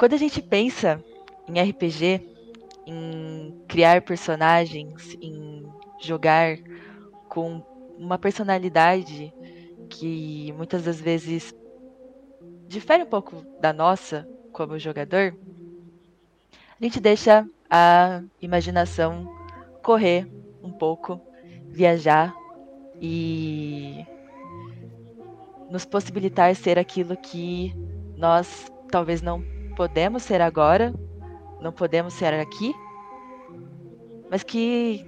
[0.00, 1.04] Quando a gente pensa
[1.46, 2.26] em RPG,
[2.86, 5.62] em criar personagens, em
[6.00, 6.56] jogar
[7.28, 7.62] com
[7.98, 9.30] uma personalidade
[9.90, 11.54] que muitas das vezes
[12.66, 15.36] difere um pouco da nossa como jogador,
[16.80, 19.30] a gente deixa a imaginação
[19.82, 20.26] correr
[20.62, 21.20] um pouco,
[21.68, 22.34] viajar
[22.98, 24.02] e
[25.68, 27.74] nos possibilitar ser aquilo que
[28.16, 30.92] nós talvez não podemos ser agora,
[31.58, 32.74] não podemos ser aqui,
[34.30, 35.02] mas que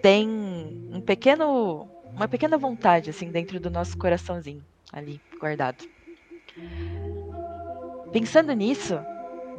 [0.00, 0.28] tem
[0.92, 5.84] um pequeno, uma pequena vontade assim dentro do nosso coraçãozinho ali guardado.
[8.12, 9.00] Pensando nisso,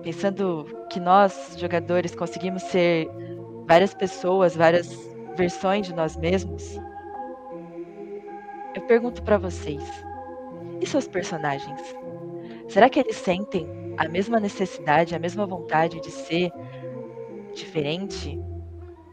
[0.03, 3.09] pensando que nós jogadores conseguimos ser
[3.67, 4.89] várias pessoas, várias
[5.35, 6.79] versões de nós mesmos,
[8.73, 9.83] eu pergunto para vocês:
[10.79, 12.02] e seus personagens?
[12.67, 16.51] Será que eles sentem a mesma necessidade, a mesma vontade de ser
[17.53, 18.39] diferente,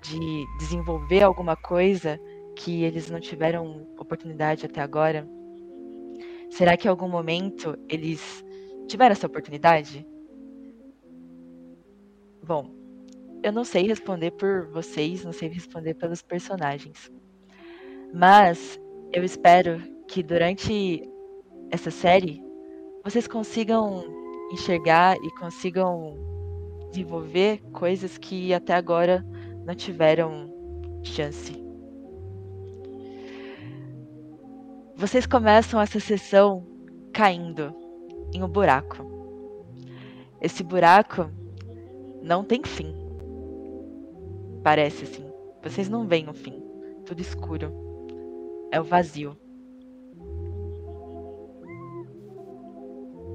[0.03, 2.19] de desenvolver alguma coisa
[2.56, 5.28] que eles não tiveram oportunidade até agora?
[6.51, 8.45] Será que em algum momento eles
[8.87, 10.06] tiveram essa oportunidade?
[12.43, 12.71] Bom,
[13.43, 17.11] eu não sei responder por vocês, não sei responder pelos personagens.
[18.12, 18.81] Mas
[19.12, 21.03] eu espero que durante
[21.71, 22.43] essa série
[23.03, 24.05] vocês consigam
[24.53, 26.19] enxergar e consigam
[26.91, 29.25] desenvolver coisas que até agora
[29.65, 30.53] não tiveram
[31.03, 31.53] chance.
[34.97, 36.66] Vocês começam essa sessão
[37.12, 37.75] caindo
[38.34, 38.99] em um buraco.
[40.43, 41.31] Esse buraco
[42.22, 42.94] não tem fim.
[44.62, 45.25] Parece assim.
[45.62, 46.62] Vocês não veem o fim.
[47.06, 47.72] Tudo escuro.
[48.71, 49.37] É o vazio.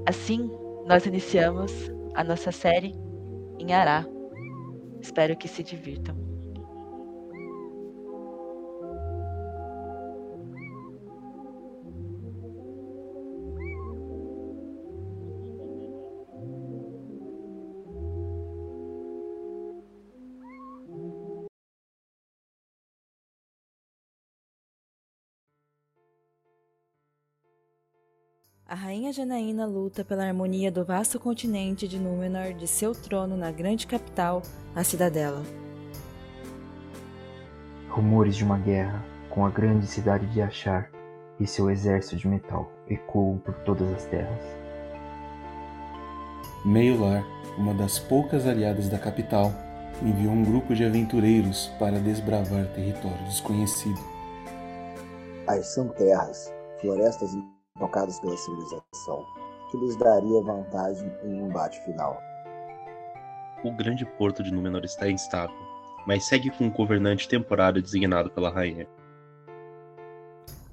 [0.07, 0.49] Assim,
[0.85, 1.71] nós iniciamos
[2.13, 2.93] a nossa série
[3.59, 4.05] em Ará.
[5.01, 6.24] Espero que se divirtam.
[28.85, 33.87] Rainha Janaína luta pela harmonia do vasto continente de Númenor de seu trono na grande
[33.87, 34.43] capital,
[34.75, 35.41] a Cidadela.
[37.89, 40.91] Rumores de uma guerra com a grande cidade de Achar
[41.39, 44.43] e seu exército de metal ecoam por todas as terras.
[46.63, 47.25] Meiolar,
[47.57, 49.51] uma das poucas aliadas da capital,
[49.99, 53.99] enviou um grupo de aventureiros para desbravar território desconhecido.
[55.47, 57.33] As são terras, florestas
[57.77, 59.25] tocados pela civilização,
[59.69, 62.21] que lhes daria vantagem em um embate final.
[63.63, 65.55] O grande porto de Númenor está instável,
[66.07, 68.87] mas segue com um governante temporário designado pela rainha.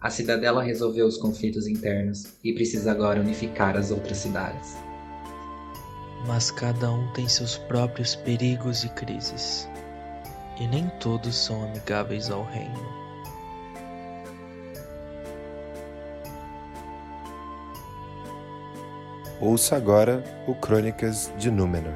[0.01, 4.77] A cidadela resolveu os conflitos internos e precisa agora unificar as outras cidades.
[6.27, 9.69] Mas cada um tem seus próprios perigos e crises,
[10.61, 13.02] e nem todos são amigáveis ao reino.
[19.45, 21.95] Ouça agora o Crônicas de Númenor.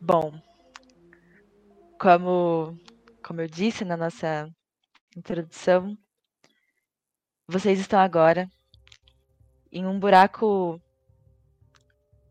[0.00, 0.32] Bom,
[2.00, 2.74] como,
[3.22, 4.50] como eu disse na nossa
[5.16, 5.96] introdução,
[7.46, 8.48] vocês estão agora
[9.70, 10.80] em um buraco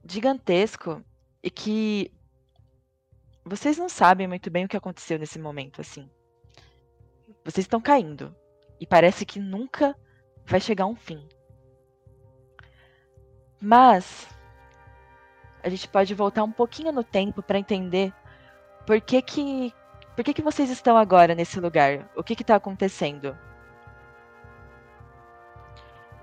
[0.05, 1.03] gigantesco
[1.43, 2.11] e que
[3.43, 6.09] vocês não sabem muito bem o que aconteceu nesse momento, assim.
[7.43, 8.35] Vocês estão caindo
[8.79, 9.95] e parece que nunca
[10.45, 11.27] vai chegar um fim.
[13.59, 14.27] Mas
[15.63, 18.13] a gente pode voltar um pouquinho no tempo para entender
[18.85, 19.73] por que que
[20.15, 22.09] por que, que vocês estão agora nesse lugar?
[22.15, 23.37] O que está acontecendo?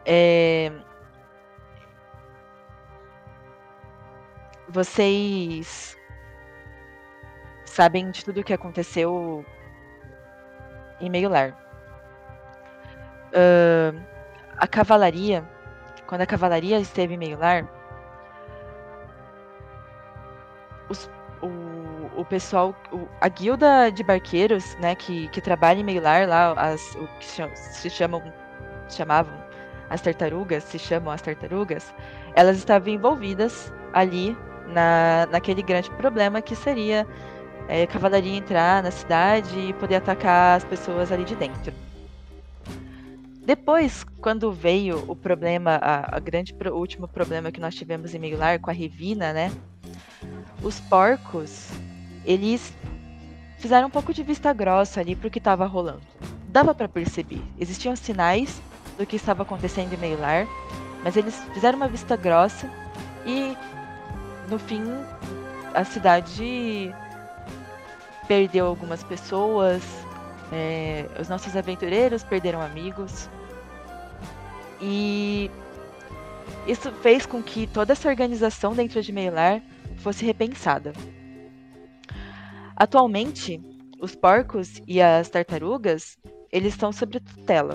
[0.04, 0.72] É...
[4.68, 5.96] Vocês
[7.64, 9.44] sabem de tudo o que aconteceu
[11.00, 11.50] em meio lar.
[13.28, 13.98] Uh,
[14.56, 15.44] a cavalaria,
[16.06, 17.66] quando a cavalaria esteve em meio lar,
[20.88, 21.10] os,
[22.18, 26.52] o, pessoal, o, a guilda de barqueiros, né, que, que trabalha em meio lar lá,
[26.52, 28.22] as, o que se chamam,
[28.88, 29.32] chamavam
[29.88, 31.94] as tartarugas, se chamam as tartarugas,
[32.34, 34.36] elas estavam envolvidas ali
[34.66, 37.06] na, naquele grande problema que seria
[37.68, 41.72] é, cavalaria entrar na cidade e poder atacar as pessoas ali de dentro.
[43.44, 48.18] Depois, quando veio o problema, a, a grande, o último problema que nós tivemos em
[48.18, 49.50] Miguelar com a Revina, né?
[50.62, 51.70] Os porcos,
[52.28, 52.74] eles
[53.56, 56.02] fizeram um pouco de vista grossa ali pro que estava rolando.
[56.46, 58.60] Dava para perceber, existiam sinais
[58.98, 60.46] do que estava acontecendo em Meilar,
[61.02, 62.70] mas eles fizeram uma vista grossa
[63.24, 63.56] e
[64.50, 64.82] no fim
[65.74, 66.94] a cidade
[68.26, 69.82] perdeu algumas pessoas,
[70.52, 73.26] é, os nossos aventureiros perderam amigos.
[74.82, 75.50] E
[76.66, 79.62] isso fez com que toda essa organização dentro de Meilar
[79.96, 80.92] fosse repensada.
[82.80, 83.60] Atualmente,
[84.00, 86.16] os porcos e as tartarugas,
[86.52, 87.74] eles estão sob tutela.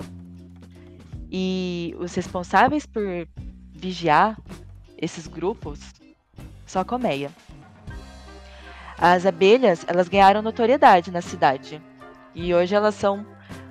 [1.30, 3.28] E os responsáveis por
[3.70, 4.40] vigiar
[4.96, 5.78] esses grupos
[6.64, 7.30] são a colmeia.
[8.96, 11.82] As abelhas, elas ganharam notoriedade na cidade.
[12.34, 13.26] E hoje elas são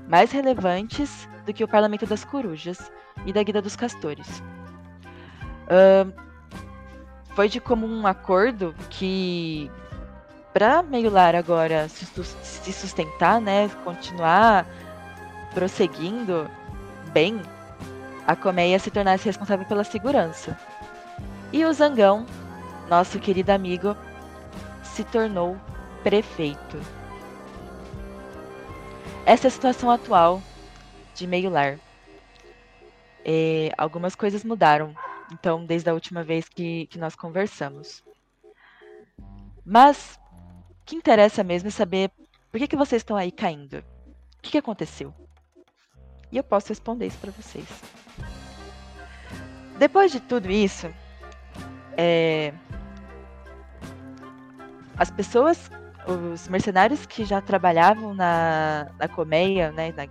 [0.08, 2.92] mais relevantes do que o Parlamento das Corujas
[3.26, 4.44] e da Guida dos Castores.
[5.66, 6.14] Uh,
[7.34, 9.72] foi de comum acordo que
[10.54, 14.68] para Meiolar agora se sustentar, né, continuar
[15.54, 16.50] prosseguindo
[17.12, 17.42] bem,
[18.28, 20.58] a colmeia se tornasse responsável pela segurança.
[21.52, 22.26] E o Zangão,
[22.90, 23.98] nosso querido amigo,
[24.84, 25.58] se tornou
[26.04, 26.80] prefeito.
[29.26, 30.42] Essa é a situação atual
[31.16, 31.80] de Meio Lar.
[33.26, 34.94] É, algumas coisas mudaram,
[35.32, 38.04] então, desde a última vez que, que nós conversamos.
[39.66, 40.20] Mas
[40.84, 42.12] o que interessa mesmo é saber
[42.52, 43.78] por que, que vocês estão aí caindo.
[43.78, 45.14] O que, que aconteceu?
[46.30, 47.66] E eu posso responder isso para vocês.
[49.80, 50.94] Depois de tudo isso,
[51.96, 52.54] é,
[54.98, 55.72] as pessoas,
[56.06, 60.06] os mercenários que já trabalhavam na, na colmeia, né, na,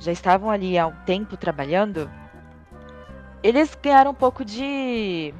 [0.00, 2.10] já estavam ali há um tempo trabalhando,
[3.44, 5.32] eles ganharam um pouco de,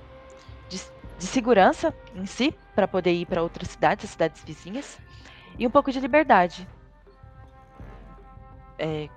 [0.69, 0.81] de,
[1.19, 4.99] de segurança em si, para poder ir para outras cidades, cidades vizinhas,
[5.59, 6.69] e um pouco de liberdade
[8.79, 9.09] é,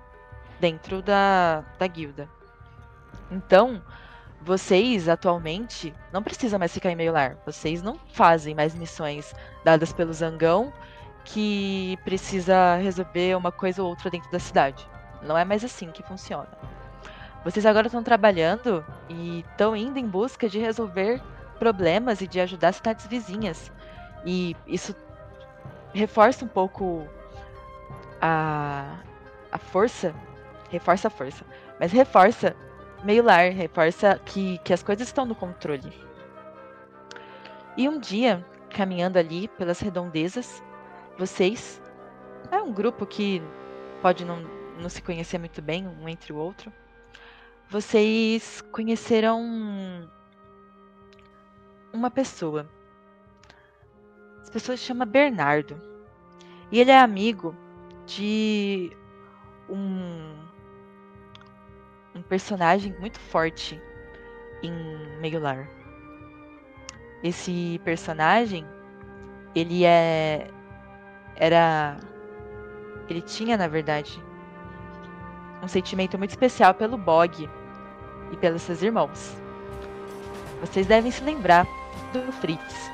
[0.60, 2.28] dentro da, da guilda.
[3.30, 3.82] Então,
[4.40, 7.36] vocês atualmente não precisam mais ficar em meio lar.
[7.44, 9.34] Vocês não fazem mais missões
[9.64, 10.72] dadas pelo Zangão
[11.24, 14.88] que precisa resolver uma coisa ou outra dentro da cidade.
[15.22, 16.48] Não é mais assim que funciona.
[17.44, 21.20] Vocês agora estão trabalhando e estão indo em busca de resolver
[21.58, 23.70] problemas e de ajudar cidades vizinhas.
[24.24, 24.94] E isso
[25.92, 27.06] reforça um pouco
[28.20, 28.98] a,
[29.50, 30.14] a força,
[30.70, 31.44] reforça a força,
[31.78, 32.56] mas reforça
[33.04, 35.92] meio lar, reforça que, que as coisas estão no controle.
[37.76, 40.62] E um dia, caminhando ali pelas redondezas,
[41.16, 41.80] vocês.
[42.50, 43.42] É um grupo que
[44.00, 44.40] pode não,
[44.80, 46.72] não se conhecer muito bem um entre o outro.
[47.68, 50.08] Vocês conheceram
[51.92, 52.68] uma pessoa.
[54.40, 55.80] Essa pessoa se chama Bernardo.
[56.70, 57.54] E ele é amigo
[58.06, 58.90] de
[59.68, 60.36] um
[62.14, 63.80] um personagem muito forte
[64.62, 64.72] em
[65.20, 65.68] Meiolar.
[67.22, 68.66] Esse personagem,
[69.54, 70.50] ele é
[71.36, 71.96] era
[73.08, 74.22] ele tinha, na verdade,
[75.62, 77.48] um sentimento muito especial pelo Bog
[78.32, 79.36] e pelos seus irmãos.
[80.60, 81.66] Vocês devem se lembrar
[82.12, 82.90] do Fritz.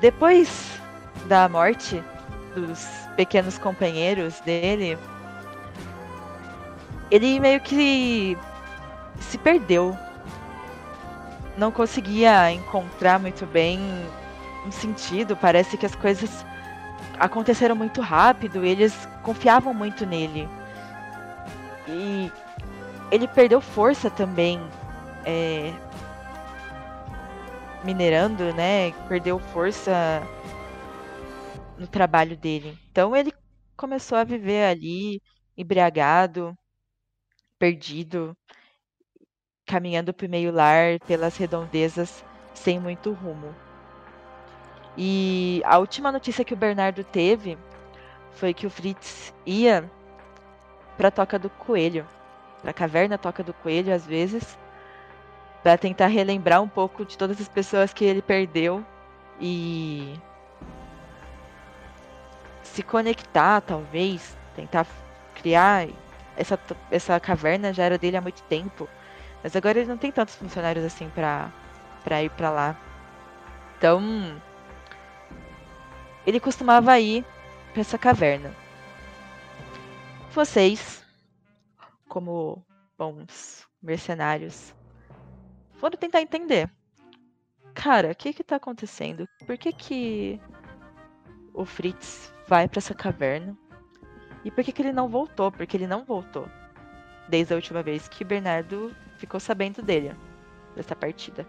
[0.00, 0.80] Depois
[1.26, 2.02] da morte
[2.54, 4.96] dos pequenos companheiros dele,
[7.10, 8.36] ele meio que
[9.20, 9.96] se perdeu.
[11.56, 13.80] Não conseguia encontrar muito bem
[14.64, 15.36] um sentido.
[15.36, 16.44] Parece que as coisas
[17.18, 18.64] aconteceram muito rápido.
[18.64, 20.48] E eles confiavam muito nele.
[21.88, 22.30] E
[23.10, 24.60] ele perdeu força também.
[25.24, 25.72] É,
[27.84, 28.92] minerando, né?
[29.08, 30.22] Perdeu força
[31.78, 32.76] no trabalho dele.
[32.90, 33.32] Então ele
[33.76, 35.22] começou a viver ali
[35.56, 36.56] embriagado,
[37.58, 38.36] perdido,
[39.66, 43.54] caminhando para o meio lar pelas redondezas sem muito rumo.
[44.96, 47.56] E a última notícia que o Bernardo teve
[48.32, 49.88] foi que o Fritz ia
[50.96, 52.06] pra Toca do Coelho,
[52.62, 54.58] pra caverna Toca do Coelho, às vezes,
[55.68, 58.82] para tentar relembrar um pouco de todas as pessoas que ele perdeu
[59.38, 60.18] e
[62.62, 64.86] se conectar, talvez, tentar
[65.34, 65.86] criar
[66.38, 66.58] essa,
[66.90, 68.88] essa caverna já era dele há muito tempo,
[69.42, 71.52] mas agora ele não tem tantos funcionários assim para
[72.02, 72.80] para ir para lá.
[73.76, 74.40] Então,
[76.26, 77.26] ele costumava ir
[77.74, 78.54] para essa caverna.
[80.30, 81.04] Vocês,
[82.08, 82.64] como
[82.96, 84.72] bons mercenários,
[85.78, 86.70] foram tentar entender.
[87.74, 89.26] Cara, o que que tá acontecendo?
[89.46, 90.40] Por que que
[91.54, 93.56] o Fritz vai para essa caverna?
[94.44, 95.50] E por que que ele não voltou?
[95.50, 96.48] Porque ele não voltou.
[97.28, 100.14] Desde a última vez que Bernardo ficou sabendo dele,
[100.74, 101.46] dessa partida.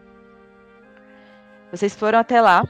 [1.72, 2.64] Vocês foram até lá.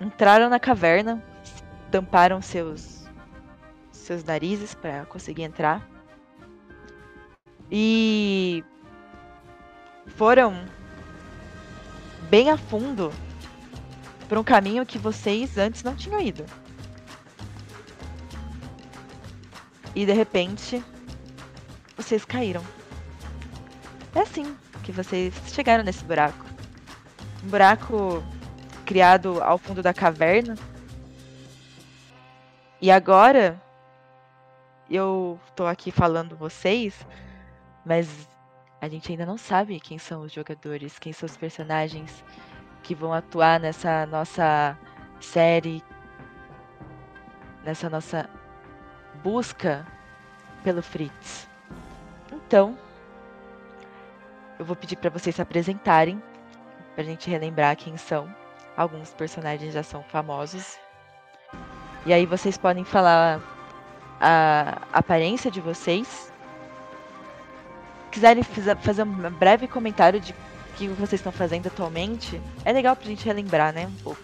[0.00, 1.22] Entraram na caverna,
[1.90, 3.04] tamparam seus
[3.92, 5.88] seus narizes para conseguir entrar.
[7.70, 8.62] E
[10.06, 10.64] foram
[12.30, 13.12] bem a fundo
[14.28, 16.44] por um caminho que vocês antes não tinham ido.
[19.94, 20.82] E de repente,
[21.96, 22.64] vocês caíram.
[24.14, 26.44] É assim que vocês chegaram nesse buraco.
[27.44, 28.22] Um buraco
[28.84, 30.56] criado ao fundo da caverna.
[32.80, 33.60] E agora
[34.90, 36.94] eu tô aqui falando vocês,
[37.84, 38.08] mas
[38.84, 42.22] a gente ainda não sabe quem são os jogadores, quem são os personagens
[42.82, 44.78] que vão atuar nessa nossa
[45.18, 45.82] série,
[47.64, 48.28] nessa nossa
[49.22, 49.86] busca
[50.62, 51.48] pelo Fritz.
[52.30, 52.76] Então,
[54.58, 56.22] eu vou pedir para vocês se apresentarem,
[56.94, 58.28] para a gente relembrar quem são.
[58.76, 60.78] Alguns personagens já são famosos.
[62.04, 63.40] E aí vocês podem falar
[64.20, 66.30] a aparência de vocês
[68.14, 68.44] quiserem
[68.80, 73.24] fazer um breve comentário de o que vocês estão fazendo atualmente, é legal pra gente
[73.24, 73.86] relembrar, né?
[73.86, 74.20] Um pouco.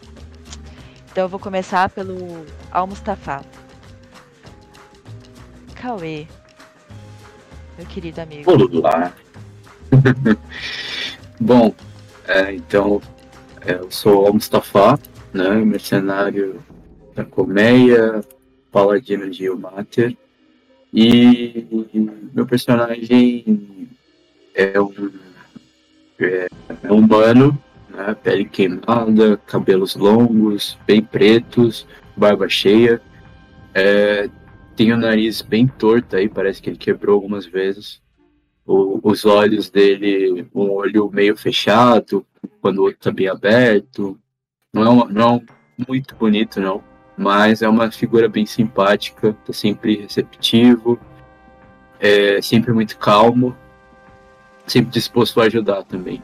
[1.11, 3.45] Então eu vou começar pelo Al-Mustafa.
[5.75, 6.27] Cauê,
[7.77, 8.51] meu querido amigo.
[8.51, 9.13] Olá.
[11.41, 11.75] Bom,
[12.29, 13.01] é, então
[13.61, 14.99] é, eu sou Al-Mustafa,
[15.33, 15.51] né?
[15.65, 16.63] Mercenário
[17.15, 18.21] da Colmeia,
[18.71, 20.17] paladino de Ilmater.
[20.93, 21.67] E
[22.35, 23.80] meu personagem
[24.55, 25.13] é um,
[26.19, 26.49] é,
[26.83, 28.15] é humano, né?
[28.23, 33.01] pele queimada, cabelos longos, bem pretos, barba cheia.
[33.75, 34.29] É,
[34.77, 38.01] tem o nariz bem torto aí, parece que ele quebrou algumas vezes.
[38.67, 42.27] O, os olhos dele, um olho meio fechado,
[42.61, 44.19] quando o outro tá bem aberto.
[44.73, 46.83] Não é, uma, não é muito bonito, não
[47.21, 50.99] mas é uma figura bem simpática, tá sempre receptivo,
[52.01, 53.55] é sempre muito calmo,
[54.67, 56.23] sempre disposto a ajudar também.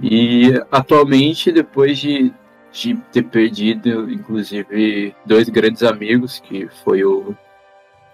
[0.00, 2.32] E atualmente, depois de,
[2.72, 7.34] de ter perdido, inclusive, dois grandes amigos, que foi o,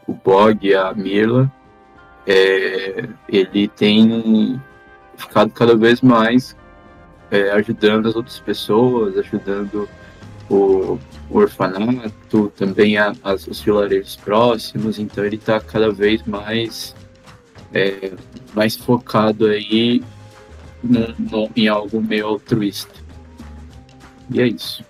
[0.07, 1.51] o Bog e a Mirla,
[2.27, 4.61] é, ele tem
[5.17, 6.57] ficado cada vez mais
[7.31, 9.89] é, ajudando as outras pessoas, ajudando
[10.49, 10.99] o,
[11.31, 16.95] o orfanato, também a, as, os vilarejos próximos, então ele está cada vez mais,
[17.73, 18.12] é,
[18.55, 20.03] mais focado aí
[20.83, 22.95] no, no, em algo meio altruísta.
[24.31, 24.85] E é isso.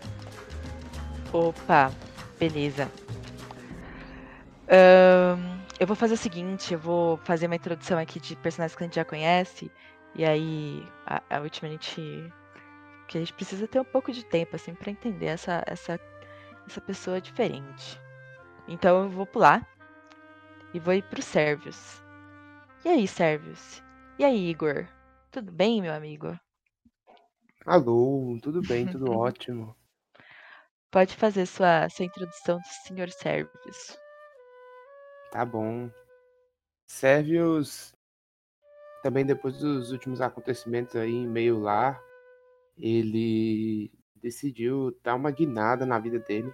[1.33, 1.93] Opa,
[2.39, 2.91] beleza.
[4.69, 8.83] Um, eu vou fazer o seguinte, eu vou fazer uma introdução aqui de personagens que
[8.83, 9.71] a gente já conhece,
[10.15, 12.33] e aí a, a última a gente
[13.09, 15.99] que a gente precisa ter um pouco de tempo assim para entender essa essa
[16.67, 18.01] essa pessoa diferente.
[18.69, 19.67] Então eu vou pular
[20.73, 22.00] e vou ir pro Servius.
[22.85, 23.83] E aí, Servius?
[24.19, 24.87] E aí, Igor?
[25.31, 26.39] Tudo bem, meu amigo?
[27.67, 29.75] Alô, tudo bem, tudo ótimo.
[30.91, 33.11] Pode fazer sua, sua introdução do Sr.
[33.11, 33.99] Servius.
[35.31, 35.91] Tá bom.
[36.87, 37.95] Servius,
[39.03, 42.01] também depois dos últimos acontecimentos aí em meio lá,
[42.77, 46.53] ele decidiu dar uma guinada na vida dele.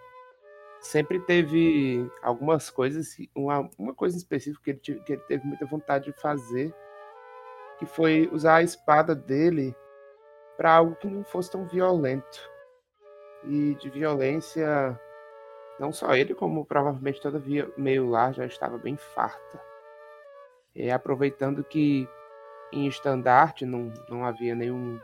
[0.87, 6.05] Sempre teve algumas coisas, uma, uma coisa específica que ele, que ele teve muita vontade
[6.05, 6.73] de fazer,
[7.76, 9.75] que foi usar a espada dele
[10.57, 12.49] para algo que não fosse tão violento.
[13.43, 14.99] E de violência,
[15.81, 19.61] não só ele, como provavelmente toda via meio lá já estava bem farta.
[20.73, 22.09] E aproveitando que
[22.73, 25.00] em estandarte não, não havia nenhum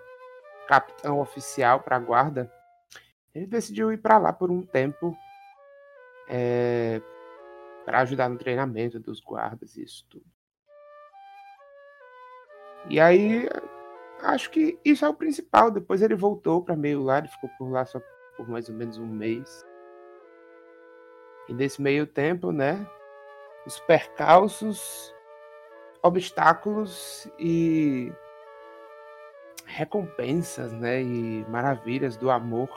[0.69, 2.53] capitão oficial para a guarda,
[3.35, 5.17] ele decidiu ir para lá por um tempo
[6.35, 7.03] é,
[7.85, 10.25] para ajudar no treinamento dos guardas e isso tudo.
[12.89, 13.47] E aí,
[14.23, 15.71] acho que isso é o principal.
[15.71, 18.01] Depois ele voltou para meio lá, ele ficou por lá só
[18.37, 19.65] por mais ou menos um mês.
[21.49, 22.87] E nesse meio tempo, né,
[23.67, 25.15] os percalços,
[26.03, 28.11] obstáculos e
[29.67, 32.71] recompensas, né, e maravilhas do amor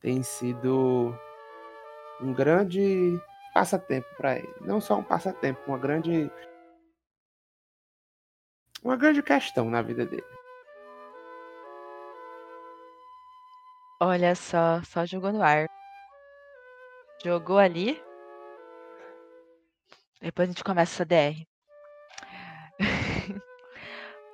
[0.00, 1.16] têm sido
[2.22, 3.20] um grande
[3.52, 4.54] passatempo para ele.
[4.60, 6.30] Não só um passatempo, uma grande
[8.82, 10.24] uma grande questão na vida dele.
[14.00, 15.68] Olha só, só jogou no ar.
[17.22, 18.02] Jogou ali.
[20.20, 21.46] Depois a gente começa essa DR.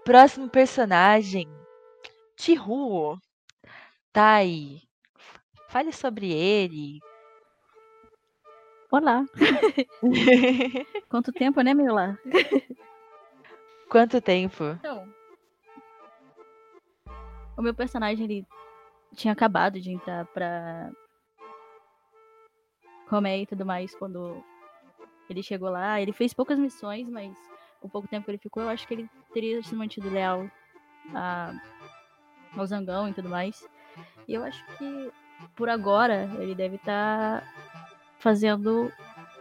[0.05, 1.47] Próximo personagem.
[2.37, 3.19] Tihu.
[4.11, 4.81] Tá aí.
[5.69, 6.99] Fale sobre ele.
[8.91, 9.23] Olá.
[11.11, 12.19] Quanto tempo, né, Mila?
[13.91, 14.65] Quanto tempo?
[14.79, 15.07] Então,
[17.55, 18.47] o meu personagem ele
[19.15, 20.91] tinha acabado de entrar pra
[23.11, 24.43] Comé e tudo mais quando
[25.29, 26.01] ele chegou lá.
[26.01, 27.37] Ele fez poucas missões, mas
[27.83, 30.51] o pouco tempo que ele ficou, eu acho que ele teria se mantido leal
[31.15, 31.53] a,
[32.57, 33.69] ao Zangão e tudo mais.
[34.27, 35.13] E eu acho que
[35.55, 37.68] por agora ele deve estar tá
[38.19, 38.93] fazendo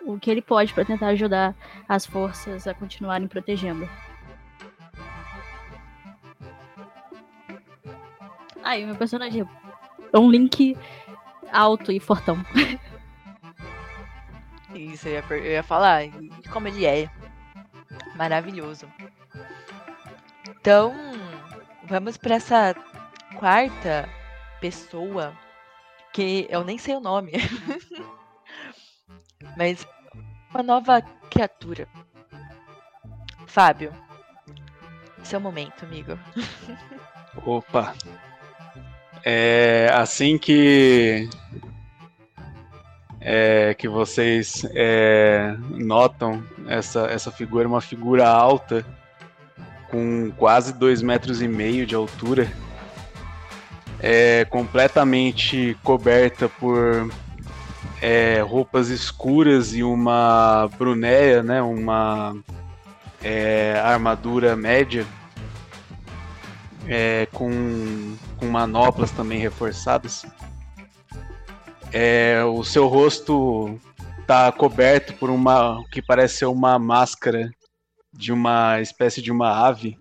[0.04, 1.56] o que ele pode para tentar ajudar
[1.88, 3.90] as forças a continuarem protegendo.
[8.64, 9.48] Aí, meu personagem
[10.12, 10.78] é um Link
[11.52, 12.38] alto e fortão.
[14.74, 16.04] Isso, eu ia, eu ia falar.
[16.52, 17.10] Como ele é.
[18.16, 18.88] Maravilhoso.
[20.50, 20.94] Então,
[21.84, 22.76] vamos para essa
[23.38, 24.10] quarta
[24.60, 25.34] pessoa
[26.14, 27.32] que eu nem sei o nome.
[29.58, 29.88] Mas
[30.52, 31.88] uma nova criatura.
[33.48, 33.92] Fábio,
[35.24, 36.18] seu momento, amigo.
[37.44, 37.94] Opa,
[39.24, 41.28] é, assim que
[43.20, 48.86] é, que vocês é, notam essa, essa figura, é uma figura alta,
[49.90, 52.52] com quase dois metros e meio de altura,
[54.00, 57.10] é completamente coberta por
[58.02, 62.36] é, roupas escuras e uma brunéia, né, uma
[63.24, 65.06] é, armadura média
[66.88, 70.26] é, com, com manoplas também reforçadas.
[71.92, 73.80] É, o seu rosto
[74.20, 77.50] está coberto por uma que parece ser uma máscara
[78.14, 79.98] de uma espécie de uma ave.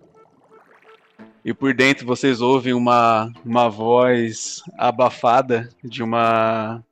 [1.45, 6.83] E por dentro vocês ouvem uma, uma voz abafada de uma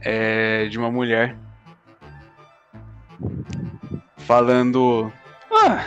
[0.00, 1.36] é, de uma mulher
[4.26, 5.12] falando:
[5.52, 5.84] Ah,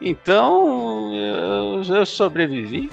[0.00, 2.90] então, eu, eu sobrevivi.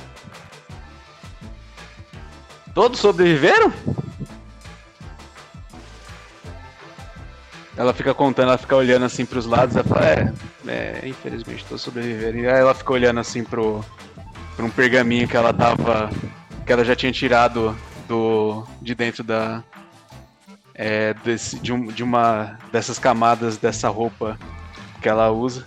[2.74, 3.72] Todos sobreviveram?
[7.76, 10.34] Ela fica contando, ela fica olhando assim pros lados, ela fala, é,
[10.68, 12.40] é infelizmente todos sobreviveram.
[12.40, 13.84] E aí ela fica olhando assim pro,
[14.56, 16.10] pro um pergaminho que ela tava.
[16.66, 17.76] que ela já tinha tirado
[18.08, 18.66] do.
[18.82, 19.64] de dentro da.
[20.76, 24.38] É, desse, de, um, de uma dessas camadas dessa roupa
[25.02, 25.66] que ela usa.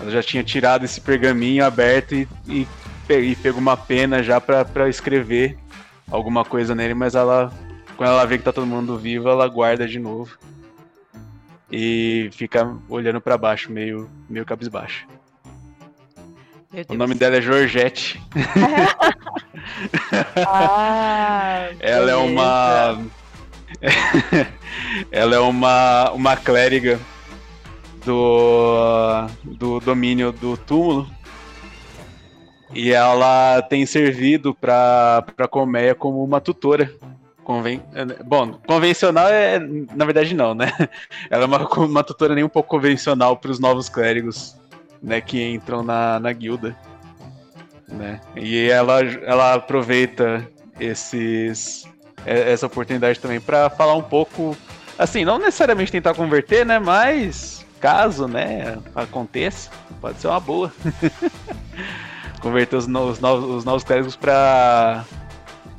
[0.00, 2.66] Ela já tinha tirado esse pergaminho aberto e, e,
[3.08, 5.56] e pegou uma pena já para escrever
[6.10, 7.52] alguma coisa nele, mas ela,
[7.96, 10.36] quando ela vê que tá todo mundo vivo, ela guarda de novo.
[11.70, 15.06] E fica olhando para baixo, meio, meio cabisbaixo.
[16.88, 18.20] O nome dela é Georgette.
[20.46, 22.98] ah, ela é uma.
[25.10, 27.00] ela é uma, uma clériga
[28.04, 31.08] do, do domínio do túmulo.
[32.72, 36.92] E ela tem servido para a colmeia como uma tutora.
[37.42, 37.82] Conven...
[38.24, 39.58] Bom, convencional é.
[39.58, 40.70] Na verdade, não, né?
[41.28, 44.56] Ela é uma, uma tutora nem um pouco convencional para os novos clérigos
[45.02, 46.76] né, que entram na, na guilda.
[47.88, 48.20] Né?
[48.36, 50.46] E ela, ela aproveita
[50.78, 51.88] esses,
[52.24, 54.56] essa oportunidade também para falar um pouco.
[54.98, 56.78] Assim, não necessariamente tentar converter, né?
[56.78, 60.72] Mas caso, né, aconteça, pode ser uma boa.
[62.42, 65.04] Converter os, no, os, novos, os novos clérigos para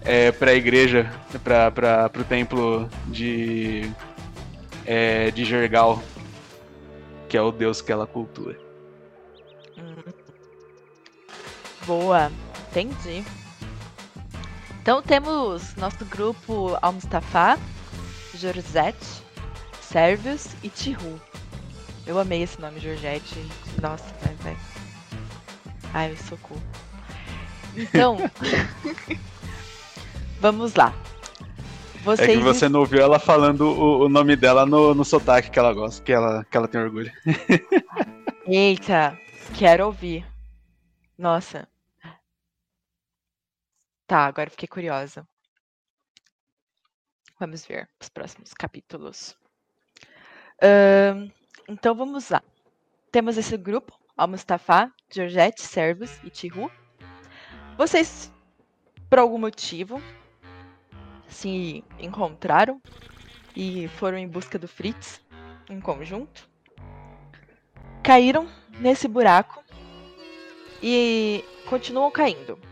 [0.04, 1.12] é, para a igreja,
[1.44, 3.92] para o templo de
[4.86, 6.02] é, de Jergal,
[7.30, 8.56] que é o deus que ela cultua.
[11.86, 12.32] Boa,
[12.70, 13.24] entendi.
[14.82, 17.60] Então temos nosso grupo Al-Mustafa,
[18.34, 19.22] Georgette,
[19.80, 21.22] Servius e Tihu.
[22.08, 23.36] Eu amei esse nome, Georgette.
[23.80, 24.58] Nossa, vai, vai.
[25.94, 26.62] Ai, socorro.
[27.78, 28.18] Então,
[30.42, 30.92] vamos lá.
[32.04, 32.30] Vocês...
[32.30, 35.60] É que você não ouviu ela falando o, o nome dela no, no sotaque que
[35.60, 37.12] ela gosta, que ela, que ela tem orgulho.
[38.48, 39.16] Eita,
[39.54, 40.26] quero ouvir.
[41.16, 41.71] Nossa.
[44.12, 45.26] Tá, agora fiquei curiosa.
[47.40, 49.38] Vamos ver os próximos capítulos.
[50.62, 51.32] Ahn,
[51.66, 52.44] então vamos lá.
[53.10, 56.70] Temos esse grupo, Al-Mustafa, Georgette, Servus e Tihu.
[57.78, 58.30] Vocês,
[59.10, 60.02] por algum motivo,
[61.30, 62.82] se encontraram
[63.56, 65.22] e foram em busca do Fritz
[65.70, 66.50] em conjunto.
[68.04, 68.46] Caíram
[68.78, 69.64] nesse buraco
[70.84, 72.71] e continuam caindo.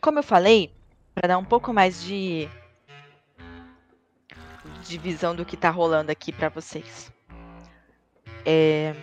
[0.00, 0.72] Como eu falei,
[1.14, 2.48] para dar um pouco mais de
[4.86, 7.12] de visão do que tá rolando aqui para vocês.
[8.44, 8.94] É,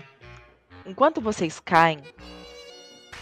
[0.85, 2.01] enquanto vocês caem,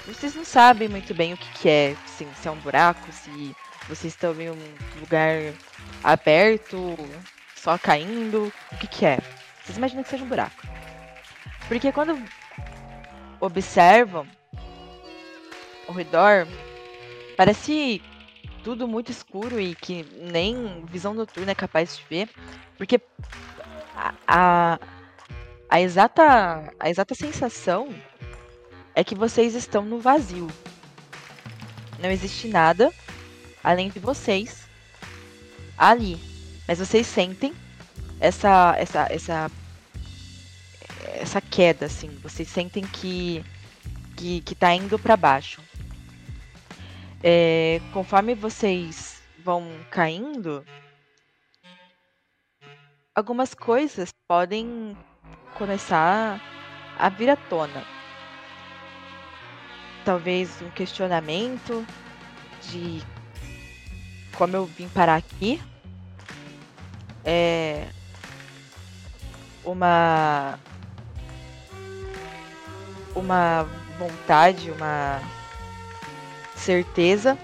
[0.05, 3.55] vocês não sabem muito bem o que, que é, assim, se é um buraco, se
[3.87, 5.53] vocês estão em um lugar
[6.03, 6.97] aberto,
[7.55, 9.19] só caindo, o que, que é?
[9.63, 10.61] Vocês imaginam que seja um buraco.
[11.67, 12.21] Porque quando
[13.39, 14.27] observam
[15.87, 16.47] ao redor,
[17.35, 18.01] parece
[18.63, 22.29] tudo muito escuro e que nem visão noturna é capaz de ver.
[22.77, 22.99] Porque
[23.95, 24.79] a, a,
[25.69, 27.93] a exata, a exata sensação
[28.95, 30.47] é que vocês estão no vazio.
[31.99, 32.91] Não existe nada
[33.63, 34.67] além de vocês
[35.77, 36.17] ali.
[36.67, 37.53] Mas vocês sentem
[38.19, 39.51] essa essa essa
[41.15, 43.43] essa queda assim, vocês sentem que
[44.15, 45.61] que, que tá indo para baixo.
[47.23, 50.65] É, conforme vocês vão caindo,
[53.15, 54.97] algumas coisas podem
[55.57, 56.41] começar
[56.99, 57.85] a vir à tona.
[60.03, 61.87] Talvez um questionamento
[62.69, 63.01] de
[64.35, 65.61] como eu vim parar aqui.
[67.23, 67.87] É
[69.63, 70.59] uma
[73.15, 73.63] uma
[73.97, 75.21] vontade, uma
[76.63, 77.37] certeza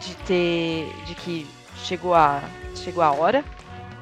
[0.00, 1.46] de ter de que
[1.84, 2.42] chegou a
[2.74, 3.44] chegou a hora.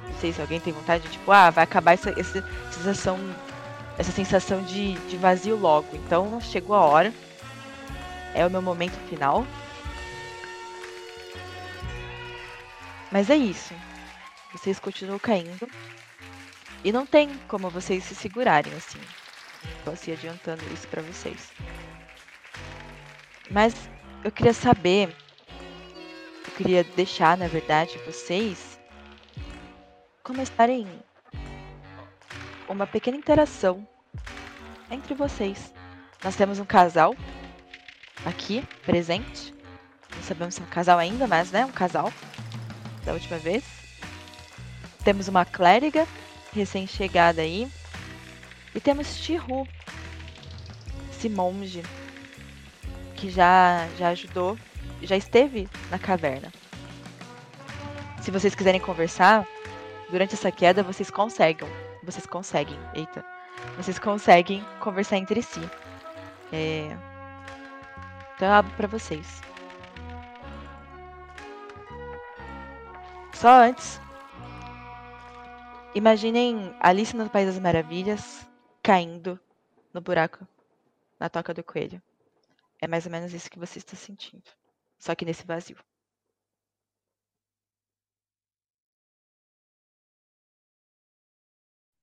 [0.06, 3.18] Não sei se alguém tem vontade de tipo, ah, vai acabar essa, essa sensação
[3.98, 5.88] essa sensação de, de vazio logo.
[5.92, 7.12] Então chegou a hora.
[8.34, 9.46] É o meu momento final.
[13.12, 13.74] Mas é isso.
[14.52, 15.68] Vocês continuam caindo.
[16.82, 19.00] E não tem como vocês se segurarem assim.
[19.84, 21.52] Tô assim adiantando isso pra vocês.
[23.50, 23.74] Mas
[24.22, 25.14] eu queria saber.
[26.46, 28.78] Eu queria deixar, na verdade, vocês
[30.22, 30.86] começarem
[32.68, 33.86] uma pequena interação
[34.90, 35.72] entre vocês.
[36.22, 37.14] Nós temos um casal
[38.24, 39.52] aqui presente.
[40.14, 42.12] Não sabemos se é um casal ainda, mas né, um casal
[43.04, 43.64] da última vez.
[45.04, 46.06] Temos uma clériga
[46.52, 47.68] recém-chegada aí.
[48.74, 49.68] E temos Tihu,
[51.10, 51.82] esse monge
[53.24, 54.58] que já, já ajudou,
[55.00, 56.52] já esteve na caverna.
[58.20, 59.48] Se vocês quiserem conversar,
[60.10, 61.66] durante essa queda vocês conseguem.
[62.02, 63.24] Vocês conseguem, eita.
[63.78, 65.60] Vocês conseguem conversar entre si.
[66.52, 66.94] É...
[68.36, 69.40] Então eu abro pra vocês.
[73.32, 73.98] Só antes.
[75.94, 78.46] Imaginem Alice no País das Maravilhas
[78.82, 79.40] caindo
[79.94, 80.46] no buraco
[81.18, 82.02] na toca do coelho.
[82.84, 84.42] É mais ou menos isso que você está sentindo.
[84.98, 85.78] Só que nesse vazio.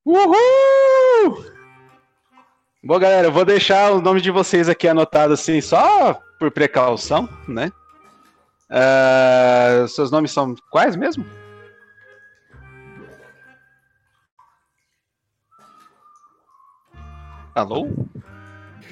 [0.03, 1.45] Uhul!
[2.83, 7.29] Bom, galera, eu vou deixar o nome de vocês aqui anotado assim, só por precaução,
[7.47, 7.71] né?
[8.71, 11.23] Uh, seus nomes são quais mesmo?
[17.53, 17.87] Alô?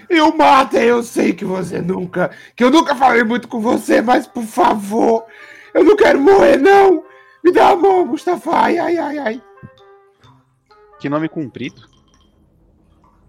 [0.09, 2.31] Eu mata, eu sei que você nunca.
[2.55, 5.25] Que eu nunca falei muito com você, mas por favor,
[5.73, 7.03] eu não quero morrer, não!
[7.43, 8.51] Me dá a mão, Mustafa!
[8.51, 9.43] Ai, ai, ai, ai.
[10.99, 11.87] Que nome comprido.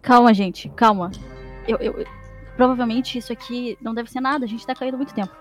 [0.00, 1.10] Calma, gente, calma.
[1.68, 2.06] Eu, eu,
[2.56, 5.36] provavelmente isso aqui não deve ser nada, a gente tá caindo há muito tempo.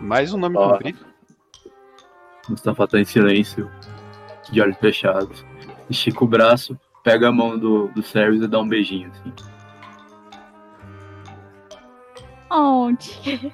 [0.00, 0.72] Mais um nome Ó.
[0.72, 1.04] comprido.
[2.48, 3.68] Mustafa tá em silêncio,
[4.50, 5.44] de olhos fechados.
[5.90, 9.32] Estica o braço, pega a mão do, do Service e dá um beijinho, assim.
[12.50, 13.52] Onde?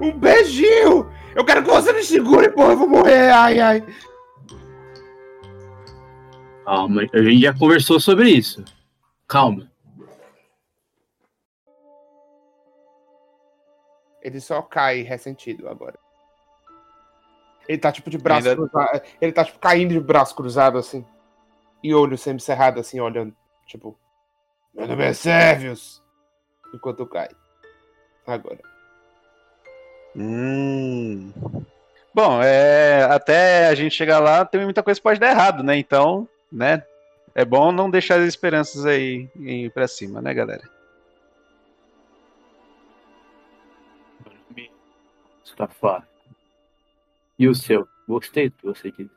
[0.00, 1.08] Um beijinho!
[1.36, 3.86] Eu quero que você me segure, porra, eu vou morrer, ai, ai.
[6.64, 8.64] Calma, a gente já conversou sobre isso.
[9.28, 9.70] Calma.
[14.20, 15.96] Ele só cai ressentido agora.
[17.68, 19.02] Ele tá tipo de braço Ainda- cruzado.
[19.20, 21.04] Ele tá tipo caindo de braço cruzado assim.
[21.82, 23.34] E olho semicerrado assim, olhando.
[23.66, 23.98] Tipo.
[24.74, 26.02] Meu nome é Servius.
[26.74, 27.28] Enquanto cai.
[28.26, 28.58] Agora.
[30.14, 31.32] Hum.
[32.14, 35.76] Bom, é, até a gente chegar lá, tem muita coisa que pode dar errado, né?
[35.76, 36.82] Então, né?
[37.34, 40.62] É bom não deixar as esperanças aí ir pra cima, né, galera?
[45.40, 46.06] Mustafa.
[47.38, 47.86] E o seu?
[48.08, 49.10] Gostei do que você disse.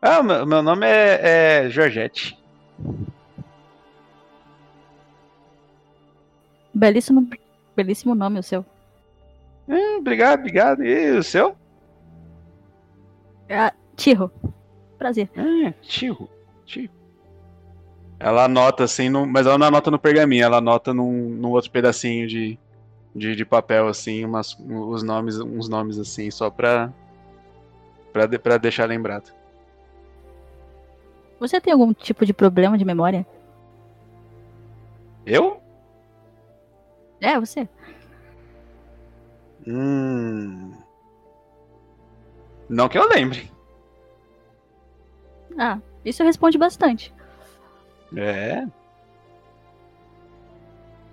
[0.00, 2.38] Ah, meu, meu nome é, é Georgette.
[6.74, 7.28] Belíssimo,
[7.76, 8.64] belíssimo nome o seu.
[9.68, 10.82] Hum, obrigado, obrigado.
[10.82, 11.56] E o seu?
[13.48, 14.30] Ah, Tiro.
[14.98, 15.30] Prazer.
[15.36, 16.28] Ah, tio,
[16.64, 16.90] tio.
[18.18, 21.70] Ela anota assim, no, mas ela não anota no pergaminho, ela anota num, num outro
[21.70, 22.58] pedacinho de,
[23.14, 26.92] de, de papel, assim, umas, os nomes, uns nomes assim, só pra,
[28.12, 29.32] pra, de- pra deixar lembrado.
[31.38, 33.26] Você tem algum tipo de problema de memória?
[35.26, 35.60] Eu?
[37.20, 37.68] É, você.
[39.66, 40.72] Hum.
[42.68, 43.50] Não que eu lembre.
[45.58, 47.12] Ah, isso responde bastante.
[48.16, 48.66] É.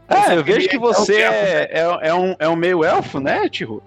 [0.09, 3.81] Ah, eu vejo que você é, é, é um, é um meio elfo, né, Tiro?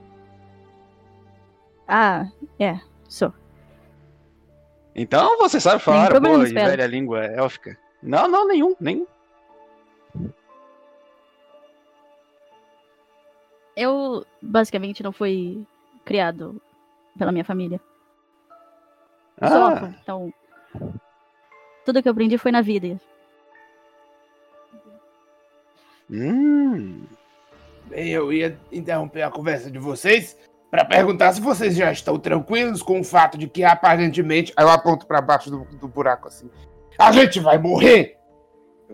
[1.89, 2.27] Ah,
[2.59, 3.33] é, sou.
[4.95, 7.77] Então você sabe falar a boa e velha língua élfica?
[8.03, 9.07] Não, não, nenhum, nenhum.
[13.77, 15.67] Eu basicamente não fui
[16.05, 16.61] criado
[17.19, 17.81] pela minha família.
[19.41, 19.67] Eu sou Ah.
[19.69, 20.33] órfã, então.
[21.85, 23.01] Tudo que eu aprendi foi na vida.
[26.13, 27.05] Hum.
[27.87, 30.37] Bem, eu ia interromper a conversa de vocês
[30.71, 34.53] pra perguntar se vocês já estão tranquilos com o fato de que aparentemente.
[34.57, 36.51] Aí eu aponto pra baixo do, do buraco assim.
[36.99, 38.19] A gente vai morrer!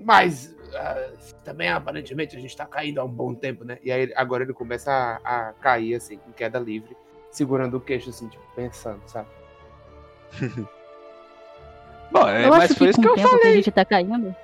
[0.01, 1.11] Mas ah,
[1.45, 3.79] também aparentemente a gente tá caindo há um bom tempo, né?
[3.83, 4.93] E aí agora ele começa
[5.25, 6.97] a, a cair assim, em queda livre,
[7.31, 9.29] segurando o queixo assim, tipo, pensando, sabe?
[12.11, 13.55] Bom, é, eu mas acho foi que isso que o eu tempo que a falei.
[13.57, 14.35] gente tá caindo.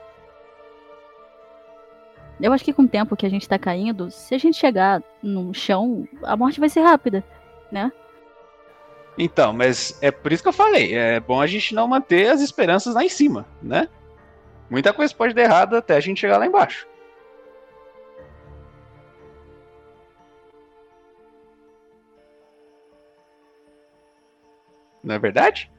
[2.40, 5.02] Eu acho que com o tempo que a gente tá caindo, se a gente chegar
[5.22, 7.24] no chão, a morte vai ser rápida,
[7.70, 7.92] né?
[9.16, 10.94] Então, mas é por isso que eu falei.
[10.94, 13.88] É bom a gente não manter as esperanças lá em cima, né?
[14.68, 16.86] Muita coisa pode dar errado até a gente chegar lá embaixo.
[25.02, 25.70] Não é verdade?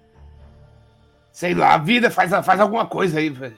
[1.32, 3.58] Sei lá, a vida faz, faz alguma coisa aí, velho.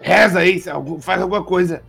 [0.00, 0.60] Reza aí,
[1.00, 1.84] faz alguma coisa.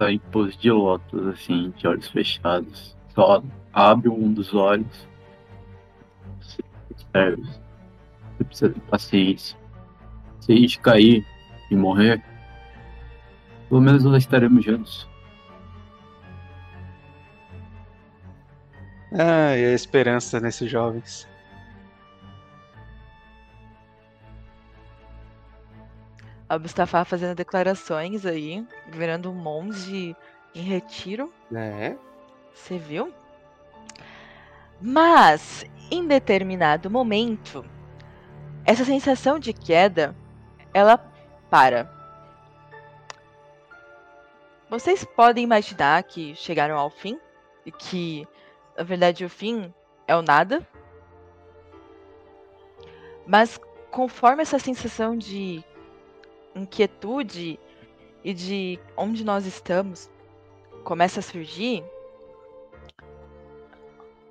[0.00, 2.96] Tá em pose de lótus, assim, de olhos fechados.
[3.14, 5.06] Só abre um dos olhos.
[6.40, 7.42] Você observa.
[8.38, 9.58] Você precisa ter paciência.
[10.40, 11.22] Se a gente cair
[11.70, 12.24] e morrer,
[13.68, 15.06] pelo menos nós estaremos juntos.
[19.12, 21.28] Ah, e a esperança nesses jovens.
[26.50, 30.16] A Mustafa fazendo declarações aí, virando um monge
[30.52, 31.32] em retiro.
[31.48, 31.96] Né?
[32.52, 33.14] Você viu?
[34.80, 37.64] Mas, em determinado momento,
[38.64, 40.12] essa sensação de queda,
[40.74, 40.98] ela
[41.48, 41.88] para.
[44.68, 47.16] Vocês podem imaginar que chegaram ao fim
[47.64, 48.26] e que,
[48.76, 49.72] na verdade, o fim
[50.04, 50.66] é o nada.
[53.24, 53.56] Mas
[53.92, 55.64] conforme essa sensação de
[56.54, 57.58] inquietude
[58.22, 60.10] e de onde nós estamos
[60.84, 61.84] começa a surgir,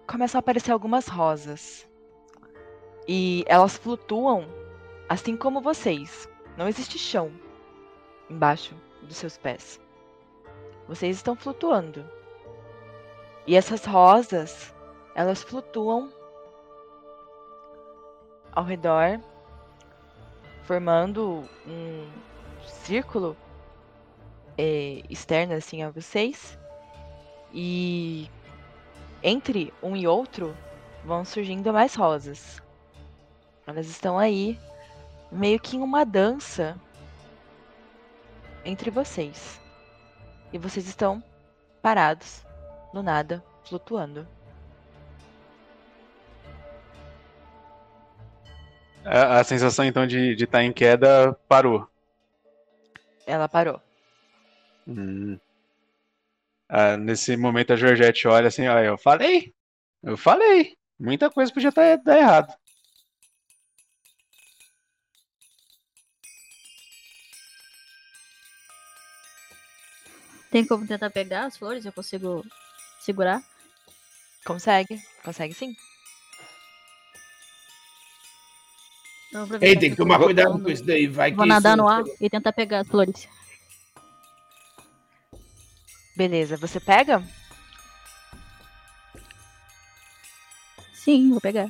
[0.07, 1.87] começam a aparecer algumas rosas.
[3.07, 4.45] E elas flutuam
[5.07, 6.27] assim como vocês.
[6.57, 7.31] Não existe chão
[8.29, 9.79] embaixo dos seus pés.
[10.87, 12.05] Vocês estão flutuando.
[13.47, 14.73] E essas rosas,
[15.15, 16.11] elas flutuam
[18.51, 19.19] ao redor,
[20.69, 22.07] formando um
[22.83, 23.35] círculo
[24.55, 26.59] eh, externo assim a vocês.
[27.51, 28.29] E
[29.23, 30.55] entre um e outro
[31.03, 32.61] vão surgindo mais rosas.
[33.65, 34.59] Elas estão aí
[35.31, 36.79] meio que em uma dança
[38.63, 39.59] entre vocês.
[40.53, 41.23] E vocês estão
[41.81, 42.45] parados,
[42.93, 44.27] no nada, flutuando.
[49.05, 51.87] A, a sensação então de estar em queda parou.
[53.25, 53.81] Ela parou.
[54.87, 55.37] Hum.
[56.67, 59.53] Ah, nesse momento a Georgette olha assim, olha, eu falei,
[60.03, 62.53] eu falei, muita coisa podia estar dar errado.
[70.51, 71.85] Tem como tentar pegar as flores?
[71.85, 72.43] Eu consigo
[72.99, 73.41] segurar?
[74.45, 75.75] Consegue, consegue sim.
[79.61, 82.03] Ei, tem que tomar cuidado com isso daí, vai Vou que nadar isso- no ar
[82.19, 83.27] e tentar pegar as flores.
[86.15, 87.23] Beleza, você pega?
[90.93, 91.67] Sim, vou pegar.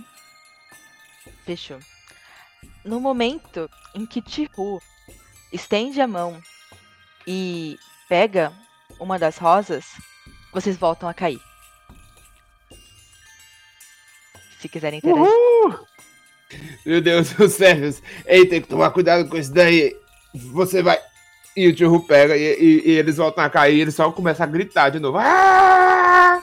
[1.46, 1.80] Fechou.
[2.84, 4.82] No momento em que Tihu
[5.52, 6.42] estende a mão
[7.28, 8.54] e pega
[9.00, 9.86] uma das rosas,
[10.54, 11.40] vocês voltam a cair.
[14.60, 15.22] Se quiserem interagir.
[15.24, 15.89] Uhul!
[16.86, 17.76] Meu Deus do céu.
[18.26, 19.96] Ei, tem que tomar cuidado com isso daí.
[20.34, 21.00] Você vai.
[21.56, 24.46] E o tio pega e, e- e eles voltam a cair e eles só começam
[24.46, 25.18] a gritar de novo.
[25.20, 26.42] Ah!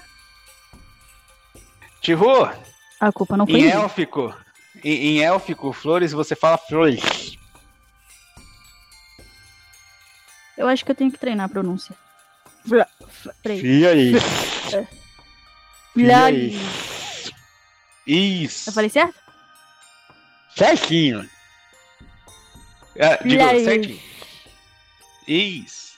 [2.03, 2.49] Tihu,
[3.01, 4.35] A culpa não foi em élfico,
[4.85, 7.37] em, em élfico, flores, você fala flores.
[10.57, 11.95] Eu acho que eu tenho que treinar a pronúncia.
[12.67, 12.89] Fra-
[13.43, 13.61] Peraí.
[13.61, 14.23] Flores.
[14.75, 14.87] É.
[18.07, 18.71] Isso.
[18.71, 19.15] Eu falei certo?
[20.57, 21.29] Certinho.
[22.99, 23.65] Ah, digo, Flores.
[23.65, 24.01] certinho.
[25.29, 25.97] Isso.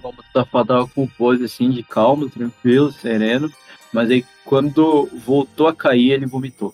[0.00, 3.52] O Mustafa tava com pose assim de calmo, tranquilo, sereno.
[3.92, 6.72] Mas aí quando voltou a cair, ele vomitou.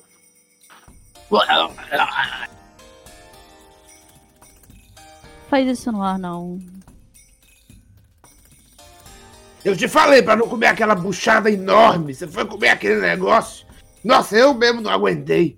[5.48, 6.58] Faz isso no ar, não.
[9.64, 12.14] Eu te falei pra não comer aquela buchada enorme.
[12.14, 13.66] Você foi comer aquele negócio.
[14.04, 15.56] Nossa, eu mesmo não aguentei.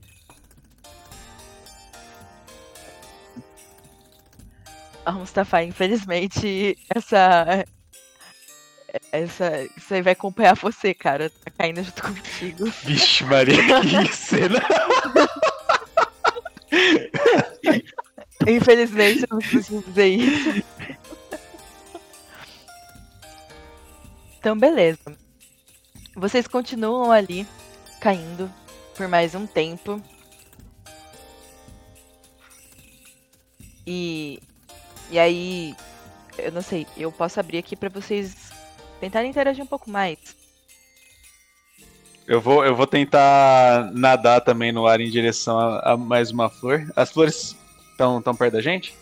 [5.06, 7.64] Ah, Mustafa, infelizmente, essa.
[9.10, 9.62] Essa.
[9.76, 11.30] Isso aí vai acompanhar você, cara.
[11.30, 12.64] Tá caindo junto contigo.
[12.84, 13.56] Vixe, Maria,
[14.06, 14.62] que cena.
[18.46, 20.64] Infelizmente, eu não preciso dizer isso.
[24.44, 25.16] Então, beleza.
[26.14, 27.46] Vocês continuam ali,
[27.98, 28.52] caindo,
[28.94, 29.98] por mais um tempo.
[33.86, 34.38] E.
[35.10, 35.74] E aí.
[36.36, 38.52] Eu não sei, eu posso abrir aqui pra vocês
[39.00, 40.18] tentarem interagir um pouco mais.
[42.26, 46.50] Eu vou, eu vou tentar nadar também no ar em direção a, a mais uma
[46.50, 46.86] flor.
[46.94, 47.56] As flores
[47.92, 48.94] estão tão perto da gente?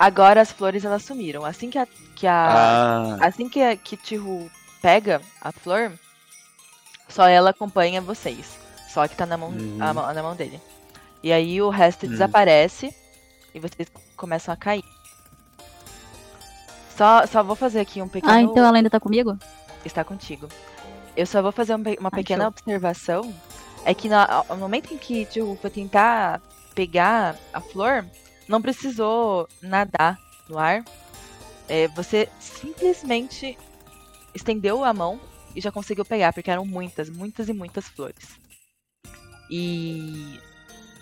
[0.00, 1.44] Agora as flores elas sumiram.
[1.44, 1.86] Assim que a.
[2.16, 3.26] Que a Ah.
[3.26, 5.92] Assim que, a, que Tihu pega a flor,
[7.06, 8.58] só ela acompanha vocês.
[8.88, 9.76] Só que tá na mão, Uhum.
[9.80, 10.58] a na mão dele.
[11.22, 12.08] E aí o resto Hum.
[12.08, 12.94] desaparece
[13.54, 14.84] e vocês começam a cair.
[16.96, 18.32] Só, só vou fazer aqui um pequeno.
[18.32, 19.38] Ah, então ela ainda tá comigo?
[19.84, 20.48] Está contigo.
[21.16, 23.34] Eu só vou fazer um uma pequena observação.
[23.84, 26.40] É que na- no momento em que Tihu foi tentar
[26.74, 28.04] pegar a flor,
[28.50, 30.84] não precisou nadar no ar.
[31.68, 33.56] É, você simplesmente
[34.34, 35.20] estendeu a mão
[35.54, 38.28] e já conseguiu pegar, porque eram muitas, muitas e muitas flores.
[39.48, 40.40] E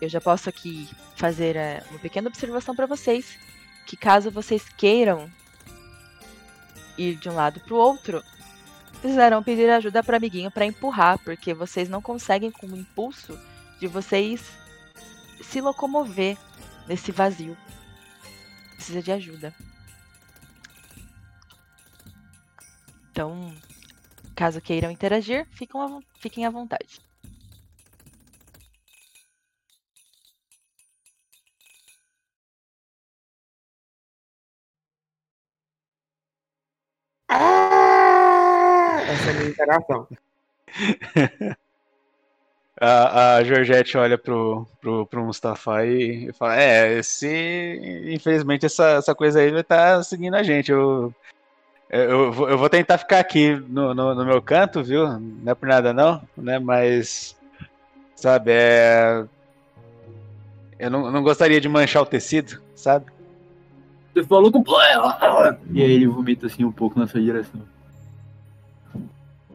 [0.00, 3.38] eu já posso aqui fazer é, uma pequena observação para vocês,
[3.86, 5.30] que caso vocês queiram
[6.98, 8.22] ir de um lado para o outro,
[9.00, 13.38] precisarão pedir ajuda para amiguinho para empurrar, porque vocês não conseguem com o impulso
[13.80, 14.42] de vocês
[15.42, 16.36] se locomover
[16.88, 17.56] nesse vazio.
[18.74, 19.54] Precisa de ajuda.
[23.10, 23.54] Então,
[24.34, 27.00] caso queiram interagir, fiquem à vontade.
[39.10, 40.08] Essa é a minha interação.
[42.80, 48.06] A, a Georgette olha pro, pro, pro Mustafa e, e fala: É, esse.
[48.12, 50.70] Infelizmente, essa, essa coisa aí vai estar seguindo a gente.
[50.70, 51.12] Eu,
[51.90, 55.08] eu, vou- eu vou tentar ficar aqui no, no, no meu canto, viu?
[55.18, 56.58] Não é por nada, não, né?
[56.58, 57.36] Mas.
[58.14, 59.24] Sabe, é.
[60.78, 63.06] Eu não, não gostaria de manchar o tecido, sabe?
[64.14, 64.62] Você falou com.
[65.72, 67.60] E aí ele vomita assim um pouco nessa direção.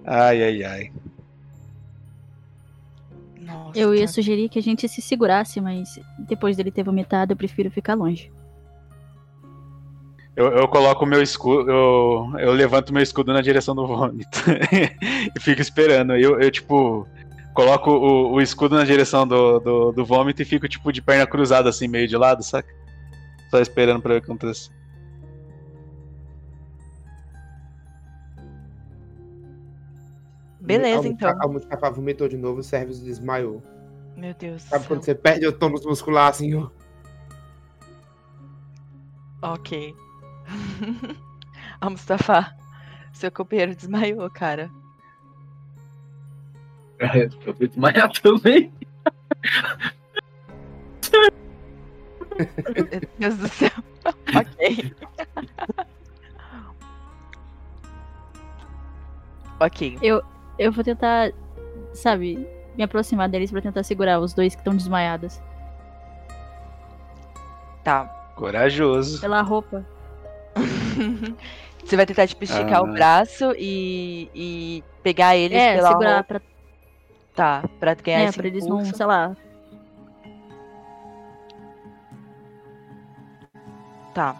[0.05, 0.91] Ai, ai, ai.
[3.45, 7.37] Nossa, Eu ia sugerir que a gente se segurasse, mas depois dele ter vomitado, eu
[7.37, 8.31] prefiro ficar longe.
[10.35, 14.39] Eu, eu coloco o meu escudo, eu, eu levanto meu escudo na direção do vômito
[15.35, 16.15] e fico esperando.
[16.15, 17.07] Eu, eu tipo,
[17.53, 21.27] coloco o, o escudo na direção do, do, do vômito e fico, tipo, de perna
[21.27, 22.67] cruzada, assim, meio de lado, saca?
[23.51, 24.71] Só esperando pra ver o que acontece.
[30.63, 31.37] Beleza, A então.
[31.41, 33.61] A Mustafa vomitou de novo, o Servius desmaiou.
[34.15, 34.61] Meu Deus.
[34.63, 34.87] Sabe céu.
[34.87, 36.69] quando você perde o tônus muscular assim, ó?
[39.41, 39.93] Ok.
[41.81, 42.55] ah, Mustafa,
[43.11, 44.71] seu companheiro desmaiou, cara.
[46.99, 48.71] Eu vou desmaiar também.
[52.73, 53.69] Meu Deus do céu.
[54.33, 54.95] ok.
[59.59, 59.97] ok.
[60.01, 60.23] Eu,
[60.57, 61.31] eu vou tentar,
[61.93, 62.47] sabe,
[62.77, 65.41] me aproximar deles pra tentar segurar os dois que estão desmaiados.
[67.83, 68.05] Tá.
[68.35, 69.21] Corajoso.
[69.21, 69.85] Pela roupa.
[71.83, 72.83] Você vai tentar, tipo, esticar Ah.
[72.83, 76.23] o braço e, e pegar eles É, pela segurar roupa.
[76.25, 76.41] pra,
[77.35, 79.35] Tá, pra ganhar é, esse pra eles não, sei lá.
[84.13, 84.35] Tá.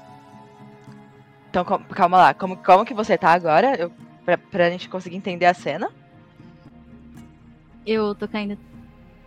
[1.50, 2.34] Então, cal- calma lá.
[2.34, 3.76] Como, como que você tá agora?
[3.76, 3.92] Eu,
[4.24, 5.90] pra, pra gente conseguir entender a cena?
[7.86, 8.58] Eu tô caindo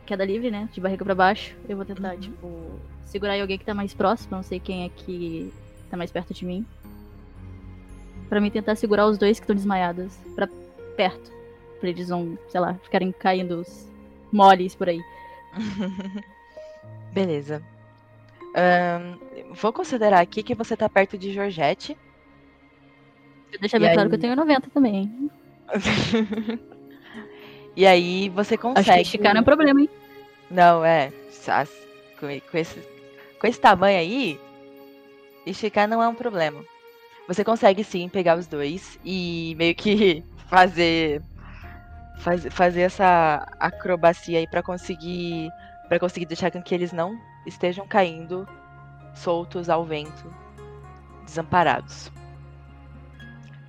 [0.07, 0.69] queda livre, né?
[0.73, 1.55] De barriga pra baixo.
[1.69, 4.37] Eu vou tentar, tipo, segurar em alguém que tá mais próximo.
[4.37, 5.53] Não sei quem é que
[5.91, 6.65] tá mais perto de mim.
[8.29, 10.17] Pra mim tentar segurar os dois que estão desmaiados.
[10.35, 10.49] Pra
[10.97, 11.31] perto.
[11.81, 13.87] Pra eles não, sei lá, ficarem caindo os
[14.33, 15.01] moles por aí.
[17.13, 17.63] Beleza.
[18.55, 19.19] Ahn,
[19.53, 21.97] vou considerar aqui que você tá perto de Georgette.
[23.61, 24.09] Deixa bem claro aí?
[24.09, 25.31] que eu tenho 90 também.
[27.77, 28.89] E aí você consegue.
[28.89, 29.91] Acho que esticar não é um problema, hein?
[30.51, 31.13] Não, é.
[32.19, 32.81] Com, esse,
[33.39, 34.41] com esse tamanho aí,
[35.45, 36.65] esticar não é um problema.
[37.29, 41.23] Você consegue sim pegar os dois e meio que fazer
[42.19, 45.51] faz, fazer essa acrobacia aí pra conseguir
[45.89, 47.17] para conseguir deixar com que eles não
[47.47, 48.49] estejam caindo
[49.15, 50.35] soltos ao vento,
[51.25, 52.11] desamparados.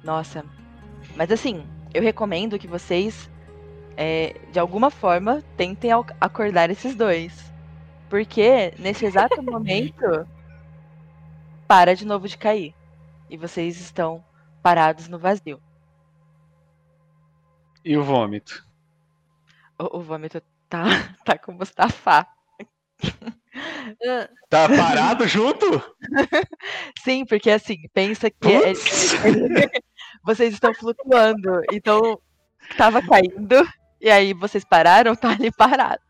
[0.03, 0.43] Nossa,
[1.15, 3.29] mas assim, eu recomendo que vocês
[3.97, 5.89] é, de alguma forma, tentem
[6.21, 7.51] acordar esses dois.
[8.09, 10.27] Porque nesse exato momento,
[11.67, 12.73] para de novo de cair.
[13.29, 14.23] E vocês estão
[14.61, 15.59] parados no vazio.
[17.83, 18.65] E o vômito?
[19.79, 20.83] O, o vômito tá,
[21.25, 22.27] tá com o Mustafa.
[24.49, 25.65] Tá parado junto?
[27.03, 28.73] Sim, porque assim, pensa que é-
[30.23, 31.61] vocês estão flutuando.
[31.71, 32.19] Então,
[32.77, 33.65] tava caindo.
[33.99, 36.01] E aí vocês pararam, tá ali parado.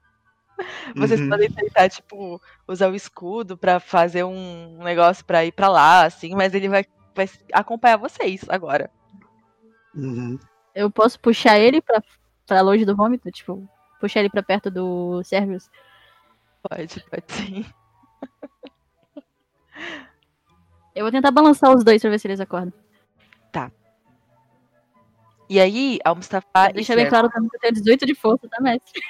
[0.96, 1.30] Vocês Uhum.
[1.30, 6.34] podem tentar, tipo, usar o escudo pra fazer um negócio pra ir pra lá, assim,
[6.36, 6.84] mas ele vai,
[7.16, 8.90] vai acompanhar vocês agora.
[9.96, 10.40] Uhum.
[10.74, 12.02] Eu posso puxar ele pra,
[12.46, 13.30] pra longe do vômito?
[13.32, 13.68] Tipo,
[14.00, 15.70] puxar ele pra perto do Servius?
[16.68, 17.66] Pode, pode sim.
[20.96, 22.74] Eu vou tentar balançar os dois pra ver se eles acordam.
[23.52, 23.72] Tá.
[25.50, 26.48] E aí, ao Mustafa.
[26.70, 29.02] e Deixa bem claro também que eu tenho 18 de força, tá, mestre?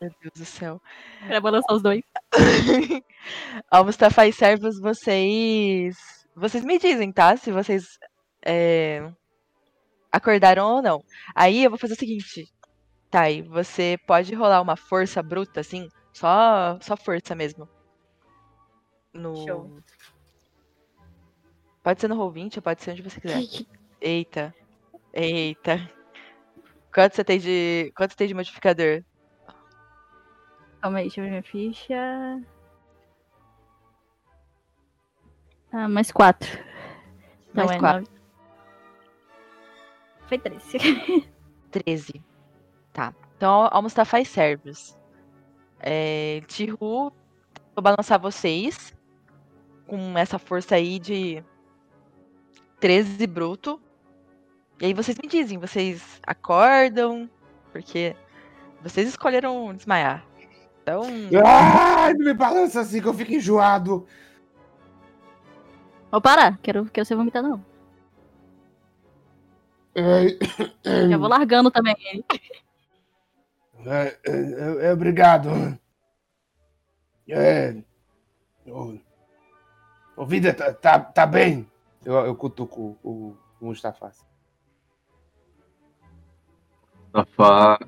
[0.00, 0.80] Meu Deus do céu.
[1.26, 2.02] Pra balançar os dois.
[3.70, 5.96] Ao Mustafa e Servos, vocês.
[6.34, 7.36] Vocês me dizem, tá?
[7.36, 7.98] Se vocês
[8.44, 9.08] é,
[10.10, 11.04] acordaram ou não.
[11.34, 12.52] Aí eu vou fazer o seguinte.
[13.10, 15.88] Tá, aí você pode rolar uma força bruta, assim.
[16.12, 17.68] Só, só força mesmo.
[19.12, 19.36] No...
[19.46, 19.78] Show.
[21.82, 23.66] Pode ser no Roll20 ou pode ser onde você quiser.
[24.00, 24.54] Eita.
[25.14, 25.88] Eita.
[26.92, 27.92] Quanto você tem de.
[27.96, 29.04] Quanto você tem de modificador?
[30.80, 32.42] Calma aí, deixa eu ver minha ficha.
[35.72, 36.48] Ah, mais quatro.
[37.50, 38.00] Então Mais é quatro.
[38.02, 38.14] nove.
[40.28, 41.28] Foi 13.
[41.70, 42.24] 13.
[42.92, 43.14] Tá.
[43.36, 44.96] Então, ao Mustafa e Servos.
[45.80, 48.94] É, Tihu, vou balançar vocês
[49.86, 51.44] com essa força aí de
[52.80, 53.80] 13 bruto.
[54.80, 57.30] E aí vocês me dizem, vocês acordam?
[57.72, 58.16] Porque
[58.82, 60.24] vocês escolheram desmaiar.
[60.82, 61.02] Então,
[61.44, 64.06] Ai, não me balança assim que eu fico enjoado.
[66.10, 67.64] Vou parar, quero, quero ser vomitado não.
[71.10, 72.24] Já vou largando também ele.
[73.86, 75.50] É, é, é, obrigado.
[77.28, 77.76] É.
[78.66, 78.98] O,
[80.16, 81.68] o vida tá, tá, tá bem.
[82.04, 84.12] Eu, eu cutuco o, o Mustafa.
[87.14, 87.78] Mustafa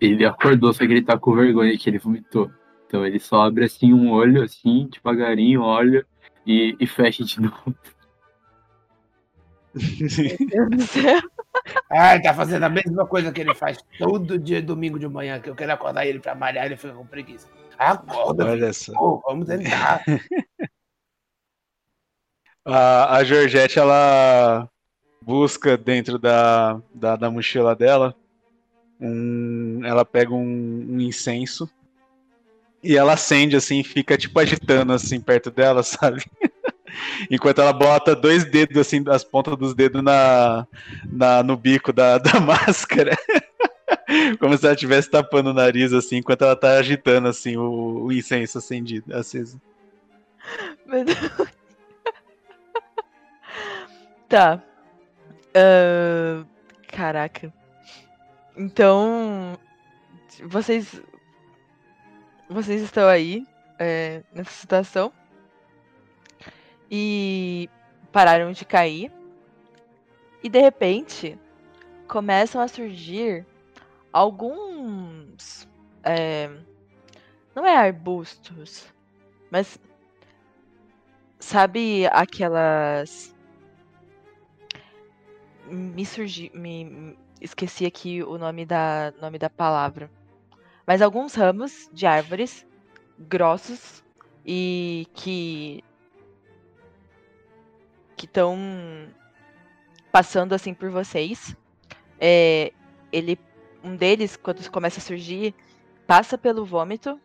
[0.00, 2.50] ele acordou, só que ele tá com vergonha que ele vomitou.
[2.86, 6.06] Então ele só abre assim um olho, assim, devagarinho, olha
[6.46, 7.74] e, e fecha de novo.
[9.74, 11.20] Meu Deus do céu.
[11.90, 15.40] Ah, ele tá fazendo a mesma coisa que ele faz todo dia domingo de manhã,
[15.40, 17.48] que eu quero acordar ele pra malhar, ele fica com preguiça.
[17.76, 18.92] Acorda, Olha só.
[18.92, 20.02] Pô, vamos tentar.
[22.70, 24.68] A, a Georgette, ela
[25.22, 28.14] busca dentro da, da, da mochila dela,
[29.00, 31.68] um, ela pega um, um incenso
[32.82, 36.24] e ela acende assim, fica tipo agitando assim perto dela, sabe?
[37.30, 40.66] Enquanto ela bota dois dedos assim, as pontas dos dedos na,
[41.10, 43.16] na no bico da, da máscara.
[44.38, 48.12] Como se ela estivesse tapando o nariz assim, enquanto ela tá agitando assim o, o
[48.12, 49.60] incenso acendido, aceso.
[50.86, 51.18] Meu Deus.
[54.28, 54.62] Tá.
[55.54, 56.44] Ahn,
[56.86, 57.50] caraca.
[58.58, 59.56] Então,
[60.44, 61.00] vocês
[62.48, 63.46] vocês estão aí
[63.78, 65.12] é, nessa situação.
[66.90, 67.68] E
[68.10, 69.12] pararam de cair.
[70.42, 71.38] E de repente
[72.08, 73.46] começam a surgir
[74.12, 75.68] alguns
[76.02, 76.50] é,
[77.54, 78.92] não é arbustos,
[79.50, 79.78] mas
[81.38, 83.34] sabe aquelas
[85.66, 90.10] me surgi me me- esqueci aqui o nome da nome da palavra.
[90.86, 92.66] Mas alguns ramos de árvores
[93.18, 94.02] grossos
[94.44, 95.84] e que
[98.16, 98.58] que estão
[100.10, 101.56] passando assim por vocês.
[102.20, 102.72] É,
[103.12, 103.38] ele
[103.82, 105.54] um deles quando começa a surgir
[106.06, 107.20] passa pelo vômito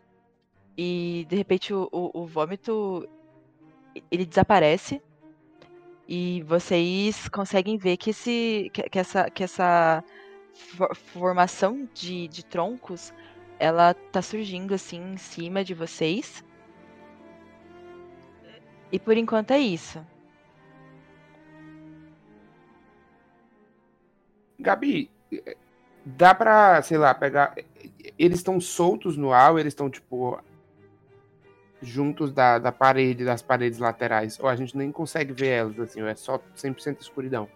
[0.76, 3.08] e de repente o, o, o vômito
[4.10, 5.02] ele desaparece
[6.08, 10.04] e vocês conseguem ver que, esse, que, que essa, que essa
[10.52, 13.12] for- formação de, de troncos
[13.58, 16.44] ela tá surgindo assim em cima de vocês.
[18.92, 20.04] E por enquanto é isso.
[24.58, 25.10] Gabi,
[26.04, 27.54] dá pra, sei lá, pegar.
[28.18, 30.40] Eles estão soltos no ar, eles estão, tipo,
[31.82, 34.38] juntos da, da parede, das paredes laterais?
[34.40, 37.48] Ou a gente nem consegue ver elas, assim, ou é só 100% escuridão?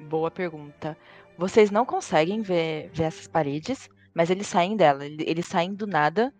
[0.00, 0.96] Boa pergunta.
[1.38, 5.04] Vocês não conseguem ver, ver essas paredes, mas eles saem dela.
[5.04, 6.32] ele- Eles saem do nada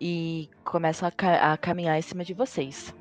[0.00, 2.94] e começam a, ca- a caminhar em cima de vocês.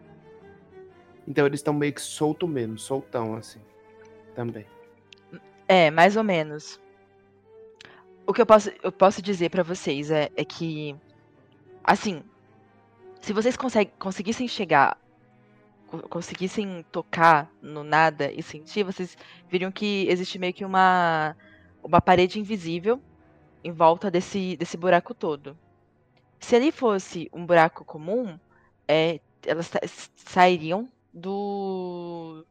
[1.28, 3.60] Então eles estão meio que solto mesmo, soltão, assim.
[4.36, 4.66] Também.
[5.68, 6.82] É, mais ou menos.
[8.26, 10.96] O que eu posso, eu posso dizer pra vocês é, é que,
[11.84, 12.24] assim,
[13.22, 13.56] se vocês
[14.00, 14.98] conseguissem chegar,
[15.88, 19.18] co- conseguissem tocar no nada e sentir, vocês
[19.50, 21.36] viriam que existe meio que uma,
[21.84, 23.02] uma parede invisível
[23.64, 25.58] em volta desse, desse buraco todo.
[26.40, 28.40] Se ali fosse um buraco comum,
[28.88, 29.80] é, elas sa-
[30.16, 32.46] sairiam do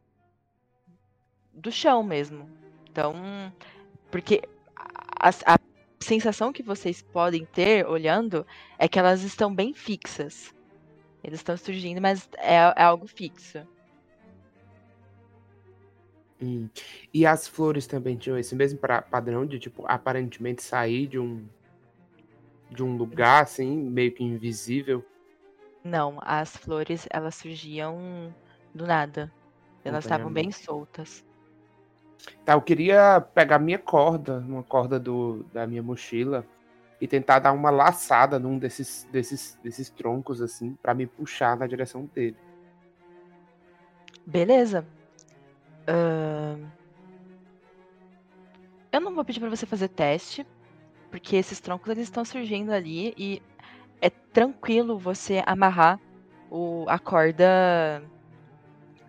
[1.53, 2.49] do chão mesmo.
[2.89, 3.13] Então,
[4.09, 4.41] porque
[4.75, 5.57] a, a
[5.99, 8.45] sensação que vocês podem ter olhando
[8.77, 10.53] é que elas estão bem fixas.
[11.23, 13.65] Eles estão surgindo, mas é, é algo fixo.
[16.41, 16.67] Hum.
[17.13, 21.45] E as flores também tinham esse mesmo pra- padrão de, tipo, aparentemente sair de um.
[22.69, 25.05] de um lugar, assim, meio que invisível.
[25.83, 28.33] Não, as flores elas surgiam
[28.73, 29.31] do nada.
[29.83, 31.25] Elas estavam bem soltas.
[32.45, 36.45] Tá, eu queria pegar minha corda, uma corda do, da minha mochila,
[37.01, 41.65] e tentar dar uma laçada num desses, desses, desses troncos, assim, pra me puxar na
[41.65, 42.37] direção dele.
[44.25, 44.87] Beleza.
[45.87, 46.69] Ahn,
[48.91, 50.45] Eu não vou pedir pra você fazer teste,
[51.09, 53.41] porque esses troncos eles estão surgindo ali e
[54.01, 55.97] é tranquilo você amarrar
[56.49, 58.03] o, a corda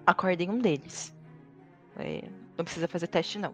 [0.07, 1.13] a corda em um deles.
[1.97, 2.23] É,
[2.57, 3.53] não precisa fazer teste não.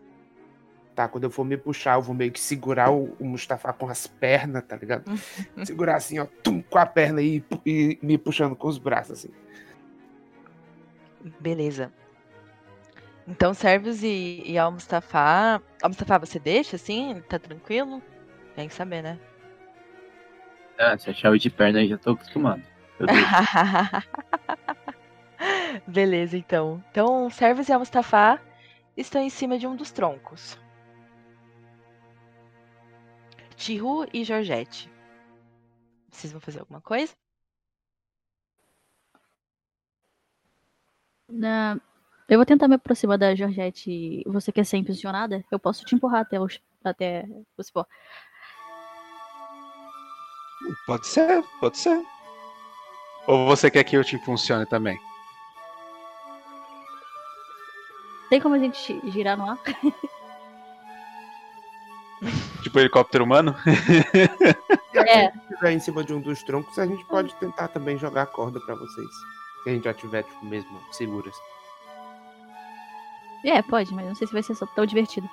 [0.98, 3.88] Tá, quando eu for me puxar, eu vou meio que segurar o, o Mustafa com
[3.88, 5.04] as pernas, tá ligado?
[5.64, 9.28] segurar assim, ó, tum, com a perna e, e me puxando com os braços, assim.
[11.38, 11.92] Beleza.
[13.28, 15.62] Então, Servos e, e Al-Mustafa.
[15.80, 17.22] Al-Mustafa, você deixa assim?
[17.28, 18.02] Tá tranquilo?
[18.56, 19.20] Tem que saber, né?
[20.76, 22.64] Ah, se achar o de perna aí já tô acostumado.
[25.86, 26.82] Beleza, então.
[26.90, 28.40] Então, Servos e Al-Mustafa
[28.96, 30.58] estão em cima de um dos troncos.
[33.58, 34.90] Tihu e Georgette.
[36.10, 37.12] Vocês vão fazer alguma coisa?
[41.28, 41.78] Na-
[42.28, 44.22] Eu vou tentar me aproximar da Georgette.
[44.26, 45.44] Você quer ser impulsionada?
[45.50, 46.46] Eu posso te empurrar até o,
[46.84, 47.24] até
[47.56, 47.86] o cipó.
[50.86, 52.02] Pode ser, pode ser.
[53.26, 54.98] Ou você quer que eu te funcione também?
[58.28, 59.58] Tem como a gente girar no ar?
[62.68, 63.54] Tipo helicóptero humano?
[64.94, 65.30] É.
[65.30, 68.26] Se estiver em cima de um dos troncos, a gente pode tentar também jogar a
[68.26, 69.08] corda pra vocês.
[69.62, 71.34] Se a gente já tiver, tipo, mesmo seguras.
[73.44, 75.30] É, pode, mas não sei se vai ser só tão divertido.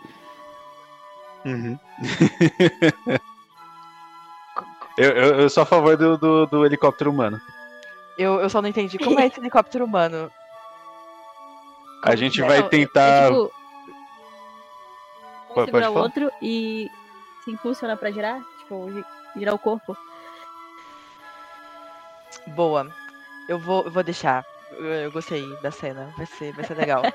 [1.46, 1.80] Uhum.
[5.00, 7.42] eu, eu, eu sou a favor do, do, do helicóptero humano.
[8.20, 10.32] Eu, eu só não entendi como é esse helicóptero humano.
[12.04, 12.46] A gente é?
[12.46, 13.02] vai tentar.
[13.02, 13.52] É, tipo,
[15.50, 16.02] um Pode- pode falar.
[16.02, 16.92] outro e
[17.46, 19.06] se impulsiona pra girar, tipo, gi-
[19.38, 19.96] girar o corpo.
[22.48, 22.91] Boa.
[23.48, 24.43] Eu vou, eu vou deixar.
[24.72, 26.12] Eu, eu gostei da cena.
[26.18, 27.04] Vai ser, vai ser legal.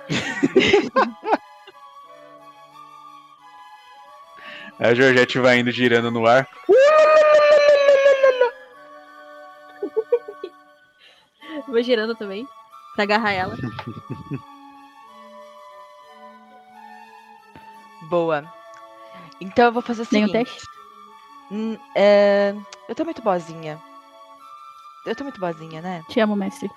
[4.79, 6.49] A Georgette vai indo girando no ar.
[11.67, 12.47] Vou girando também,
[12.95, 13.57] pra agarrar ela.
[18.09, 18.45] Boa.
[19.41, 20.47] Então eu vou fazer o Nenhum seguinte.
[20.47, 20.67] teste?
[21.51, 22.55] Hum, é,
[22.89, 23.81] Eu tô muito boazinha.
[25.07, 26.05] Eu tô muito boazinha, né?
[26.09, 26.71] Te amo, mestre.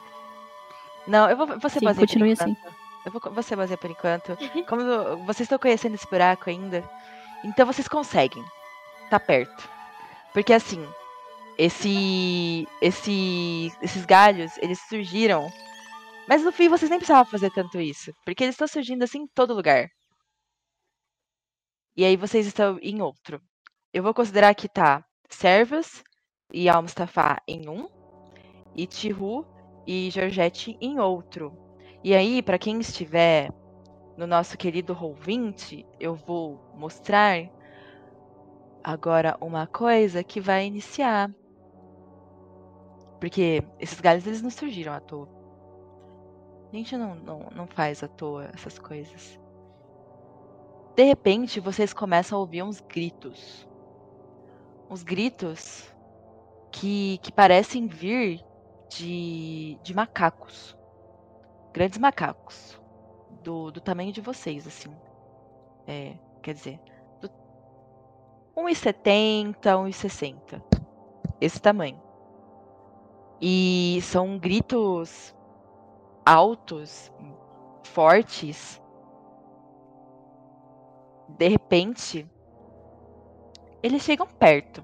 [1.05, 2.55] Não, eu vou, vou ser Sim, boazinha continue por assim.
[3.05, 4.38] Eu vou, vou ser boazinha por enquanto.
[4.68, 4.82] Como
[5.26, 6.84] vocês estão conhecendo esse buraco ainda,
[7.43, 8.43] então vocês conseguem.
[9.09, 9.70] Tá perto.
[10.34, 10.88] Porque assim,
[11.57, 15.51] esse, esse, esses galhos, eles surgiram.
[16.28, 18.11] Mas no fim vocês nem precisavam fazer tanto isso.
[18.26, 19.88] Porque eles estão surgindo assim em todo lugar.
[21.96, 23.39] E aí vocês estão em outro.
[23.94, 26.04] Eu vou considerar que tá Servas
[26.52, 27.88] e Al-Mustafa em um.
[28.76, 29.46] E Tihu
[29.86, 31.56] e Georgette em outro.
[32.04, 33.52] E aí, para quem estiver
[34.18, 37.48] no nosso querido Roll20, eu vou mostrar
[38.84, 41.32] agora uma coisa que vai iniciar.
[43.20, 45.30] Porque esses galhos eles não surgiram à toa.
[46.72, 49.39] A gente não, não, não faz à toa essas coisas.
[50.96, 53.68] De repente, vocês começam a ouvir uns gritos.
[54.89, 55.91] Uns gritos
[56.72, 58.44] que, que parecem vir
[58.89, 60.78] de, de macacos.
[61.74, 62.80] Grandes macacos.
[63.41, 64.96] Do, do tamanho de vocês, assim.
[65.88, 66.80] É, quer dizer,
[67.20, 67.28] do
[68.56, 70.62] 1,70, 1,60.
[71.41, 72.00] Esse tamanho.
[73.41, 75.36] E são gritos
[76.26, 77.12] altos,
[77.84, 78.82] fortes.
[81.38, 82.29] De repente,
[83.81, 84.84] eles chegam perto.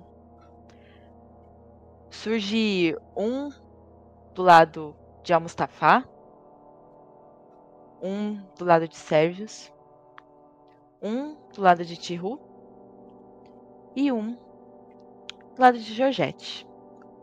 [2.10, 3.50] Surge um
[4.34, 6.08] do lado de Al-Mustafa,
[8.02, 9.72] um do lado de Sérvios,
[11.02, 12.40] um do lado de Tihu
[13.96, 14.36] e um
[15.56, 16.68] do lado de Georgette.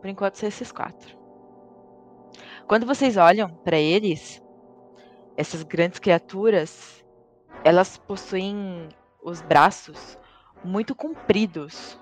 [0.00, 1.16] Por enquanto são esses quatro.
[2.68, 4.42] Quando vocês olham para eles,
[5.36, 7.04] essas grandes criaturas,
[7.64, 8.88] elas possuem
[9.26, 10.16] os braços
[10.62, 11.98] muito compridos.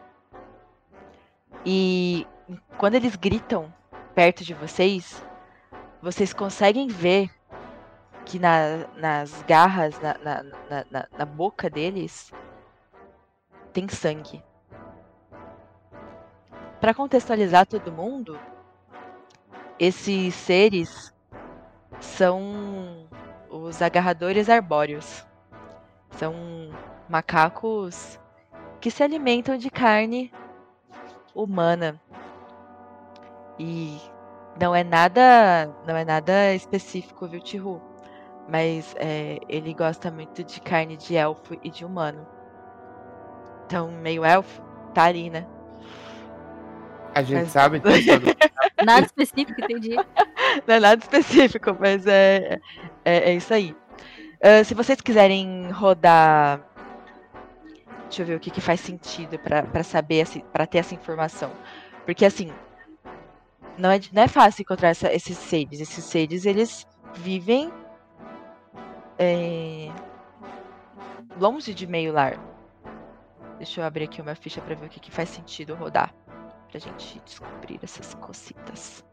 [1.65, 2.27] E
[2.77, 3.73] quando eles gritam
[4.15, 5.25] perto de vocês,
[6.03, 7.31] vocês conseguem ver
[8.27, 12.31] que na- nas garras, na, na- na- na- na boca deles,
[13.73, 14.45] tem sangue.
[16.79, 18.39] Para contextualizar todo mundo,
[19.79, 21.15] esses seres
[22.01, 23.09] são
[23.49, 25.27] os agarradores arbóreos.
[26.11, 26.35] São
[27.09, 28.19] macacos
[28.81, 30.33] que se alimentam de carne
[31.35, 32.01] humana.
[33.59, 33.99] E
[34.61, 37.81] não é nada, não é nada específico, viu, Tihu?
[38.49, 42.27] Mas é, ele gosta muito de carne de elfo e de humano.
[43.67, 44.61] Então, meio elfo,
[44.93, 45.47] tá ali, né?
[47.15, 48.11] A gente Mas- sabe disso.
[48.85, 49.95] Nada específico, entendi.
[50.67, 52.59] Não é nada específico, mas é,
[53.05, 53.75] é, é isso aí.
[54.43, 56.61] Ah, se vocês quiserem rodar.
[58.15, 61.51] Deixa eu ver o que, que faz sentido pra saber, para ter essa informação.
[62.05, 62.49] Porque assim,
[63.77, 65.81] não é, não é fácil encontrar essa- esses seres.
[65.81, 67.73] Esses seres, eles vivem
[69.19, 69.89] é,
[71.41, 72.39] longe de meio lar.
[73.57, 76.15] Deixa eu abrir aqui uma ficha pra ver o que, que faz sentido rodar.
[76.71, 79.05] Pra gente descobrir essas cositas.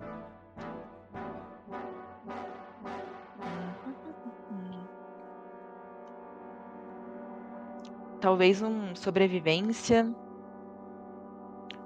[8.21, 10.07] Talvez um sobrevivência.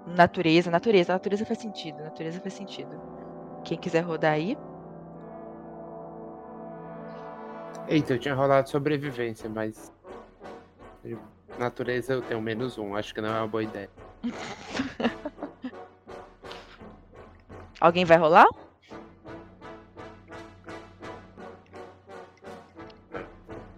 [0.05, 3.01] Natureza, natureza, natureza faz sentido, natureza faz sentido.
[3.63, 4.57] Quem quiser rodar aí.
[7.87, 9.91] Eita, eu tinha rolado sobrevivência, mas.
[11.57, 13.89] Natureza eu tenho menos um, acho que não é uma boa ideia.
[17.79, 18.47] Alguém vai rolar?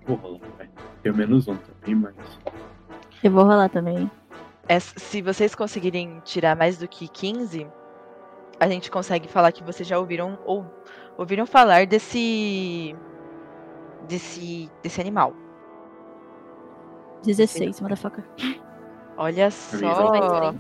[0.06, 0.47] Vou rolar.
[1.08, 2.14] Tenho menos um também, mas.
[3.24, 4.12] Eu vou rolar também.
[4.68, 7.66] É, se vocês conseguirem tirar mais do que 15,
[8.60, 10.66] a gente consegue falar que vocês já ouviram ou
[11.18, 12.94] ouviram falar desse
[14.06, 15.34] desse desse animal.
[17.24, 18.26] 16, motherfucker.
[19.16, 20.54] Olha só.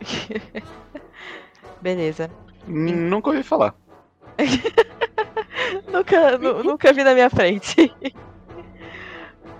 [1.80, 2.28] Beleza.
[2.66, 3.72] Nunca ouvi falar.
[5.88, 7.92] nunca, nu- nunca vi na minha frente.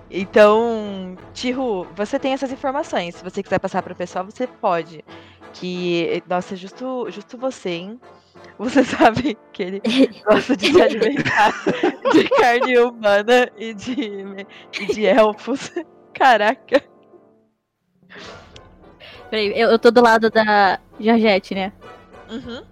[0.09, 3.15] Então, Tihu, você tem essas informações.
[3.15, 5.03] Se você quiser passar para o pessoal, você pode.
[5.53, 7.99] Que, nossa, justo, justo você, hein?
[8.57, 9.81] Você sabe que ele
[10.25, 11.53] gosta de se alimentar
[12.11, 14.47] de carne humana e de,
[14.79, 15.71] e de elfos.
[16.13, 16.83] Caraca.
[19.29, 21.71] Peraí, eu, eu tô do lado da Georgette, né?
[22.29, 22.63] Uhum.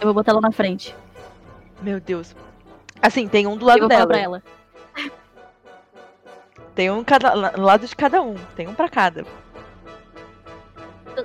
[0.00, 0.94] Eu vou botar ela na frente.
[1.80, 2.34] Meu Deus.
[3.00, 4.08] Assim, tem um do Eu lado vou falar dela.
[4.08, 4.42] pra ela.
[6.74, 8.34] Tem um cada, la- lado de cada um.
[8.56, 9.24] Tem um pra cada.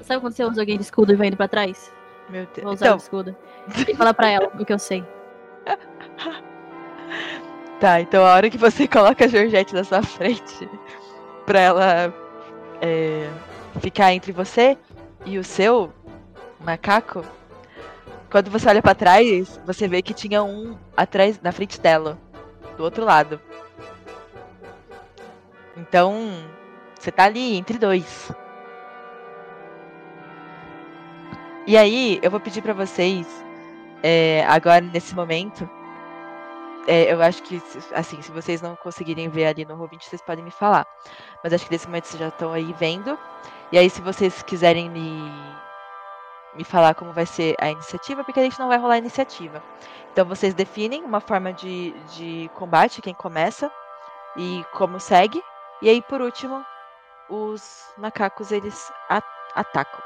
[0.03, 1.91] Sabe quando você usa alguém de escudo e vai indo pra trás?
[2.30, 2.74] Meu Vou Deus.
[2.76, 3.36] usar Então, o escudo.
[3.88, 5.03] E falar pra ela o que eu sei.
[7.80, 10.70] Tá, então a hora que você coloca a Georgette na sua frente
[11.45, 12.13] pra ela
[12.82, 13.30] é,
[13.80, 14.78] ficar entre você
[15.26, 15.89] e o seu
[16.59, 17.24] macaco,
[18.30, 22.18] quando você olha pra trás, você vê que tinha um atrás na frente dela,
[22.78, 23.40] do outro lado.
[25.76, 26.32] Então,
[27.00, 28.32] você tá ali entre dois.
[31.66, 33.28] E aí, eu vou pedir pra vocês,
[34.04, 35.70] é, agora nesse momento,
[36.88, 37.62] é, eu acho que,
[37.94, 40.86] assim, se vocês não conseguirem ver ali no Roll20, vocês podem me falar.
[41.44, 43.18] Mas acho que nesse momento vocês já estão aí vendo.
[43.72, 45.32] E aí, se vocês quiserem me,
[46.56, 49.62] me falar como vai ser a iniciativa, porque a gente não vai rolar a iniciativa.
[50.12, 53.72] Então, vocês definem uma forma de, de combate, quem começa,
[54.36, 55.41] e como segue.
[55.82, 56.66] E aí, por último,
[57.30, 58.91] os macacos, eles
[59.56, 60.02] atacam.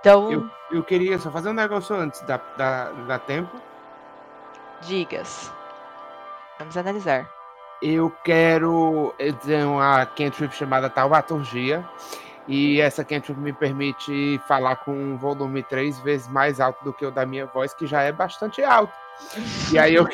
[0.00, 3.60] Então, Eu, eu queria só fazer um negócio antes, da, da, da tempo.
[4.82, 5.52] digas.
[6.58, 7.28] Vamos analisar.
[7.82, 11.86] Eu quero eh, dizer uma cantrip chamada Taumaturgia.
[12.48, 17.04] E essa cantrip me permite falar com um volume três vezes mais alto do que
[17.04, 18.92] o da minha voz, que já é bastante alto.
[19.72, 20.08] E aí eu,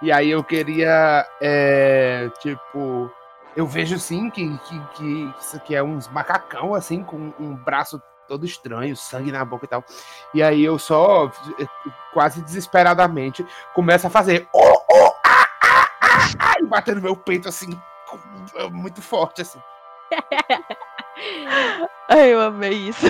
[0.00, 3.10] e aí eu queria, é, tipo,
[3.56, 8.00] eu vejo sim que, que, que isso aqui é uns macacão, assim, com um braço
[8.26, 9.84] todo estranho, sangue na boca e tal.
[10.34, 11.30] E aí eu só,
[12.12, 17.16] quase desesperadamente, começo a fazer oh, oh, ah, ah, ah, ah, e bater no meu
[17.16, 17.78] peito, assim,
[18.70, 19.60] muito forte, assim.
[22.10, 23.06] Ai, eu amei isso.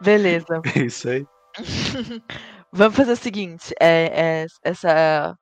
[0.00, 0.60] Beleza.
[0.76, 1.26] Isso aí.
[2.72, 5.36] Vamos fazer o seguinte, é, é- essa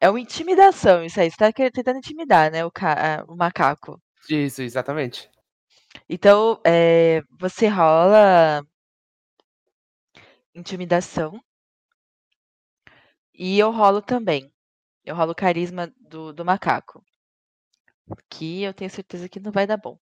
[0.00, 1.30] é uma intimidação isso aí.
[1.30, 4.00] Você tá tentando intimidar, né, o, ca- o macaco.
[4.30, 5.30] Isso, exatamente.
[6.08, 8.62] Então, é, você rola
[10.54, 11.40] intimidação
[13.34, 14.50] e eu rolo também.
[15.04, 17.02] Eu rolo carisma do, do macaco.
[18.28, 19.98] Que eu tenho certeza que não vai dar bom.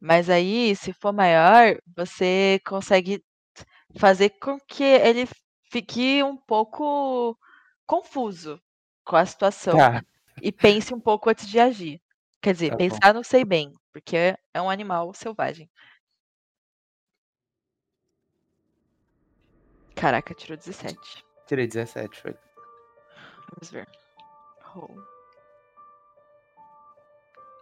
[0.00, 3.24] Mas aí, se for maior, você consegue
[3.96, 5.26] fazer com que ele
[5.70, 7.36] fique um pouco
[7.86, 8.60] confuso
[9.04, 10.04] com a situação Tá.
[10.42, 12.00] e pense um pouco antes de agir.
[12.40, 12.78] Quer dizer, Tá bom.
[12.78, 14.16] pensar não sei bem, porque
[14.54, 15.68] é- um animal selvagem.
[19.96, 21.24] Caraca, tirou 17.
[21.46, 22.34] Tirei 17, foi.
[23.50, 23.88] Vamos ver.
[24.62, 25.17] Roll.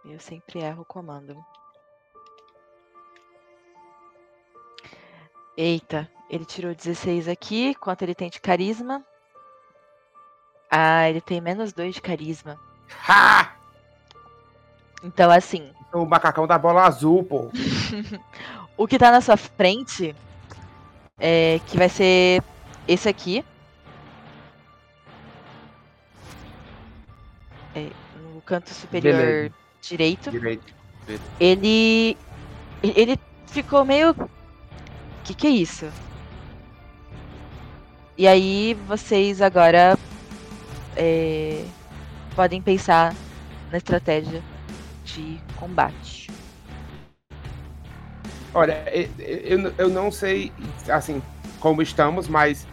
[0.09, 1.37] Eu sempre erro o comando.
[5.57, 7.75] Eita, ele tirou 16 aqui.
[7.75, 9.05] Quanto ele tem de carisma?
[10.71, 12.59] Ah, ele tem menos 2 de carisma.
[13.09, 13.57] Ha!
[15.03, 17.51] Então, assim, O macacão da bola azul, pô.
[18.77, 20.15] o que tá na sua frente
[21.19, 22.43] é que vai ser
[22.87, 23.45] esse aqui.
[27.75, 27.91] É,
[28.21, 29.66] no canto superior Beleza.
[29.89, 30.31] Direito.
[30.31, 30.73] Direito.
[31.39, 32.17] Ele.
[32.83, 34.15] Ele ficou meio.
[35.25, 35.87] Que que é isso?
[38.19, 39.99] E aí vocês agora
[40.97, 41.65] é,
[42.35, 43.15] podem pensar
[43.71, 44.43] na estratégia
[45.05, 46.31] de combate.
[48.55, 48.83] Olha,
[49.19, 50.51] eu, eu não sei,
[50.89, 51.21] assim,
[51.61, 52.67] como estamos, mas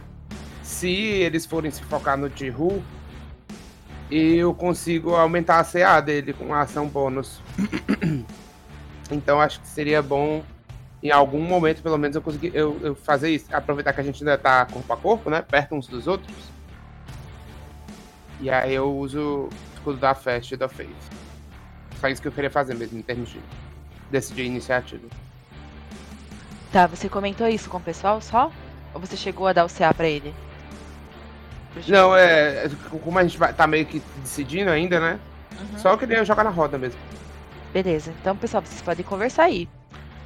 [0.62, 2.82] se eles forem se focar no Tihu,
[4.14, 7.42] E eu consigo aumentar a CA dele com a ação bônus.
[9.10, 10.44] então acho que seria bom
[11.02, 13.48] em algum momento, pelo menos, eu conseguir eu, eu fazer isso.
[13.52, 15.42] Aproveitar que a gente ainda tá corpo a corpo, né?
[15.42, 16.32] Perto uns dos outros.
[18.40, 20.16] E aí eu uso o escudo da
[20.52, 20.90] e da Faith.
[22.00, 23.40] Só isso que eu queria fazer mesmo, em termos de
[24.12, 25.08] decidir iniciativa.
[26.72, 28.52] Tá, você comentou isso com o pessoal só?
[28.94, 30.32] Ou você chegou a dar o CA pra ele?
[31.88, 32.70] Não, é.
[33.04, 35.20] Como a gente vai, tá meio que decidindo ainda, né?
[35.60, 35.80] Uhum.
[35.80, 37.00] Só eu queria jogar na roda mesmo.
[37.74, 39.68] Beleza, então pessoal, vocês podem conversar aí.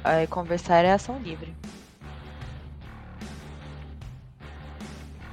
[0.04, 1.54] Aí, conversar é ação livre.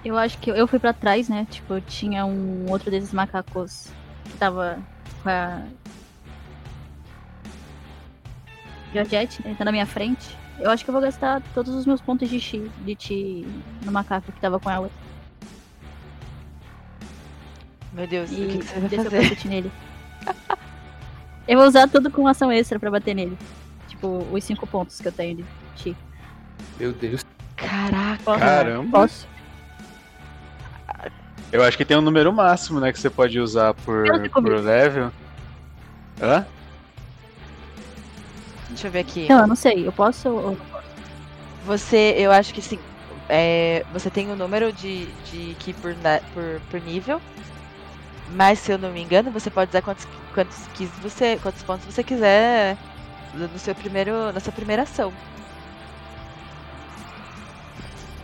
[0.03, 1.47] Eu acho que eu fui pra trás, né?
[1.49, 3.87] Tipo, tinha um outro desses macacos
[4.23, 4.77] que tava
[5.23, 5.63] com a.
[8.93, 9.55] Georgette, né?
[9.57, 10.37] Tá na minha frente.
[10.59, 13.45] Eu acho que eu vou gastar todos os meus pontos de chi, de chi
[13.83, 14.89] no macaco que tava com ela.
[17.95, 19.47] Meu Deus, E o que, que você vai fazer?
[19.47, 19.71] nele.
[21.47, 23.37] eu vou usar tudo com ação extra pra bater nele.
[23.87, 25.45] Tipo, os cinco pontos que eu tenho de
[25.77, 25.95] chi.
[26.77, 27.25] Meu Deus.
[27.55, 28.37] Caraca.
[28.37, 28.99] Caramba.
[28.99, 29.27] Posso?
[31.51, 35.09] Eu acho que tem um número máximo, né, que você pode usar por, por level.
[36.21, 36.45] Hã?
[38.67, 39.29] Deixa eu ver aqui.
[39.29, 39.87] Não, eu não sei.
[39.87, 40.57] Eu posso ou
[41.65, 42.77] Você, eu acho que sim.
[43.29, 45.95] É, você tem o número de, de ki por,
[46.33, 47.21] por, por nível.
[48.33, 51.85] Mas se eu não me engano, você pode usar quantos, quantos, quis você, quantos pontos
[51.85, 52.77] você quiser
[53.33, 55.13] no seu primeiro, na sua primeira ação.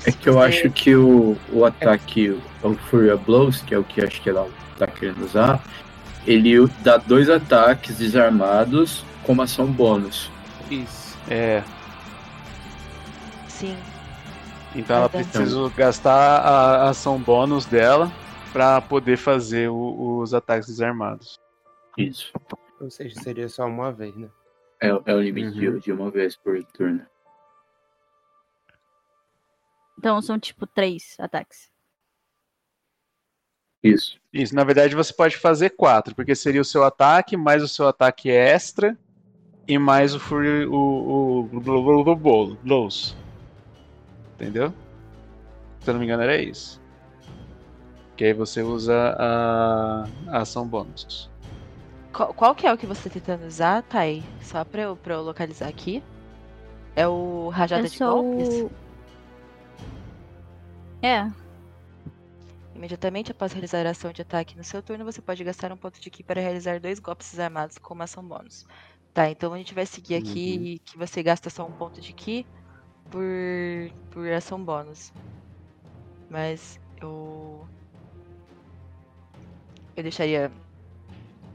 [0.06, 3.84] É que eu Você- acho que o, o ataque, o Furia Blows, que é o
[3.84, 5.60] que acho que ela tá querendo usar,
[6.26, 10.32] ele dá dois ataques desarmados como ação bônus.
[10.70, 11.16] Isso.
[11.30, 11.62] É.
[13.48, 13.78] Sim.
[14.76, 18.12] Então ela precisa gastar a ação bônus dela
[18.52, 21.40] pra poder fazer o- os ataques desarmados.
[21.98, 22.32] Isso.
[22.80, 24.30] Ou seja, seria só uma vez, né?
[24.82, 27.06] É, é o limite de- de uma vez por turno.
[29.98, 31.70] Então são tipo três ataques.
[33.84, 34.20] Isso.
[34.34, 37.88] Isso, na verdade você pode fazer quatro, porque seria o seu ataque, mais o seu
[37.88, 38.98] ataque extra
[39.68, 42.90] e mais o Fury, o, o, o, o.
[44.34, 44.74] Entendeu?
[45.82, 46.81] Se eu não me engano era isso.
[48.22, 51.28] Que aí você usa a, a ação bônus.
[52.14, 54.22] Qual, qual que é o que você tá tentando usar, Thay?
[54.44, 56.04] Só pra eu, pra eu localizar aqui.
[56.96, 58.70] É o Rajada é de só Golpes?
[61.02, 61.26] É,
[62.76, 66.00] Imediatamente após realizar a ação de ataque no seu turno, você pode gastar um ponto
[66.00, 68.68] de ki para realizar dois golpes desarmados com uma ação bônus.
[69.16, 72.46] Tá, então a gente vai seguir aqui que você gasta só um ponto de ki
[73.10, 73.24] por,
[74.12, 75.12] por ação bônus.
[76.30, 77.68] Mas eu.
[79.96, 80.52] Eu deixaria.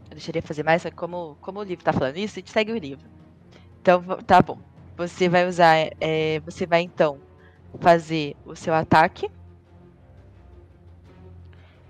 [0.05, 2.79] Eu deixaria fazer mais, como, como o livro tá falando isso, a gente segue o
[2.79, 3.09] livro.
[3.81, 4.59] Então, tá bom.
[4.97, 5.77] Você vai usar.
[6.01, 7.21] é, você vai então
[7.81, 9.31] fazer o seu ataque.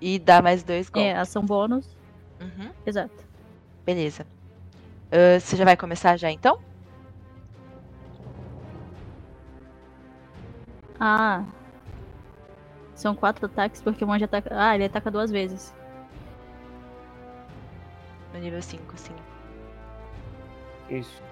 [0.01, 1.11] E dar mais dois golpes.
[1.11, 1.97] é ação bônus.
[2.41, 2.71] Uhum.
[2.85, 3.25] Exato.
[3.85, 4.27] Beleza.
[5.11, 6.59] Ah, você já vai começar já então?
[10.99, 11.45] Ah.
[12.95, 14.51] São quatro ataques porque o monge ataca.
[14.53, 15.75] Ah, ele ataca duas vezes.
[18.37, 19.13] No nível 5, sim.
[20.91, 21.23] Isso.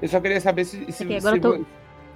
[0.00, 1.64] Eu só queria saber se, se, Ok, se tô-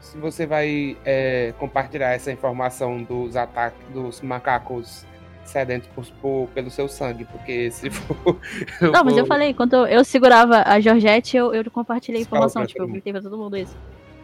[0.01, 5.07] se você vai é, compartilhar essa informação dos ataques dos macacos
[5.45, 8.39] sedentos por, por- pelo seu sangue, porque se for.
[8.93, 12.61] Não, mas eu vou- falei, enquanto eu segurava a Georgette, eu, eu compartilhei a informação.
[12.62, 13.74] pra Tipo, eu gritei pra todo mundo isso.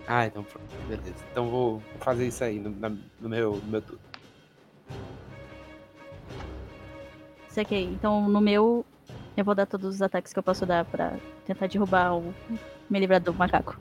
[0.07, 1.15] Ah, então pronto, beleza.
[1.31, 2.71] Então vou vou fazer isso aí no,
[3.21, 4.01] no meu, no meu turno.
[7.49, 7.85] Saquei.
[7.85, 8.85] Então, no meu,
[9.37, 11.13] eu vou dar todos os ataques que eu posso dar pra
[11.47, 12.35] tentar derrubar o.
[12.91, 13.79] me livrar do macaco.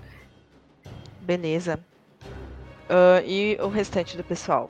[1.22, 1.80] Beleza.
[2.90, 4.70] Ah, e o restante do pessoal?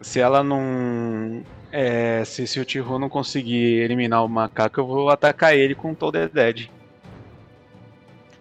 [0.00, 1.42] Se ela não.
[1.72, 5.94] é, se, se o Tihu não conseguir eliminar o macaco, eu vou atacar ele com
[5.94, 6.68] Toad Dead.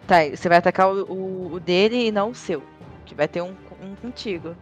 [0.06, 2.62] Tá, você vai atacar o, o- o dele e não o seu.
[3.06, 4.56] Que vai ter um, um contigo.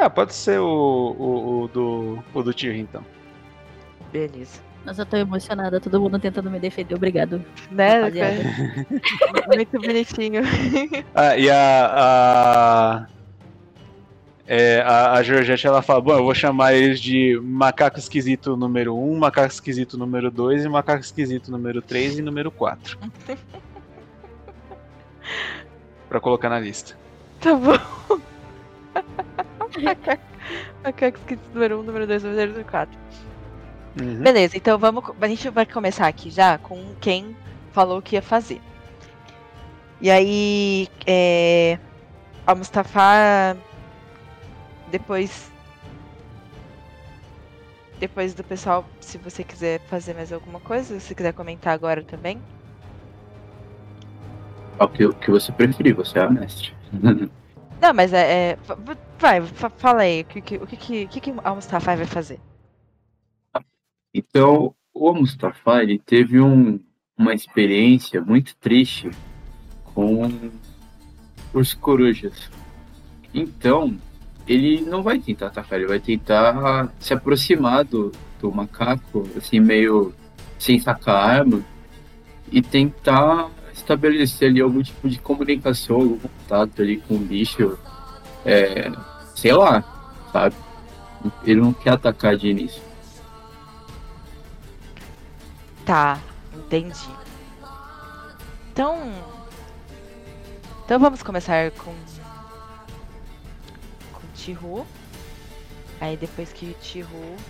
[0.00, 0.64] Ah, É, pode ser o,
[1.18, 3.04] o, o do, o do Tihu, então.
[4.10, 4.60] Beleza.
[4.84, 7.44] Nossa, eu tô emocionada, todo mundo tentando me defender, obrigado.
[7.70, 8.00] Né?
[9.46, 10.40] Muito bonitinho.
[11.14, 11.92] Ah, e a.
[11.94, 13.06] a...
[14.46, 18.96] É, a, a Georgette ela fala: Bom, eu vou chamar eles de macaco esquisito número
[18.96, 22.98] 1, macaco esquisito número 2 e macaco esquisito número 3 e número 4.
[26.08, 26.96] pra colocar na lista.
[27.38, 27.78] Tá bom.
[30.82, 32.98] Macacos que número 1, número 2, número 4.
[34.00, 34.22] Uhum.
[34.22, 35.04] Beleza, então vamos.
[35.20, 37.36] A gente vai começar aqui já com quem
[37.72, 38.60] falou que ia fazer.
[40.00, 40.88] E aí.
[41.06, 41.78] É,
[42.46, 43.56] a Mustafa.
[44.90, 45.50] Depois.
[47.98, 52.40] Depois do pessoal, se você quiser fazer mais alguma coisa, se quiser comentar agora também.
[54.78, 56.72] O que, o que você preferir, você é mestre.
[57.82, 58.52] Não, mas é.
[58.52, 58.58] é
[59.20, 62.40] vai, fa- fala aí, o que, o que, o que que a Mustafa vai fazer?
[64.12, 66.80] Então, o Mustafa, ele teve um,
[67.16, 69.10] uma experiência muito triste
[69.84, 70.50] com
[71.52, 72.50] os corujas.
[73.32, 73.96] Então,
[74.48, 78.10] ele não vai tentar atacar, ele vai tentar se aproximar do,
[78.40, 80.12] do macaco, assim, meio
[80.58, 81.62] sem sacar a arma,
[82.50, 87.78] e tentar estabelecer ali algum tipo de comunicação, algum contato ali com o bicho,
[88.44, 88.90] é,
[89.40, 89.82] sei lá,
[90.32, 90.54] sabe?
[91.44, 92.82] Ele não quer atacar de início.
[95.84, 96.18] Tá,
[96.54, 97.08] entendi.
[98.72, 99.12] Então.
[100.84, 101.94] Então vamos começar com.
[104.12, 104.86] Com Tihu.
[106.00, 107.06] Aí depois que Tihu.
[107.08, 107.44] De-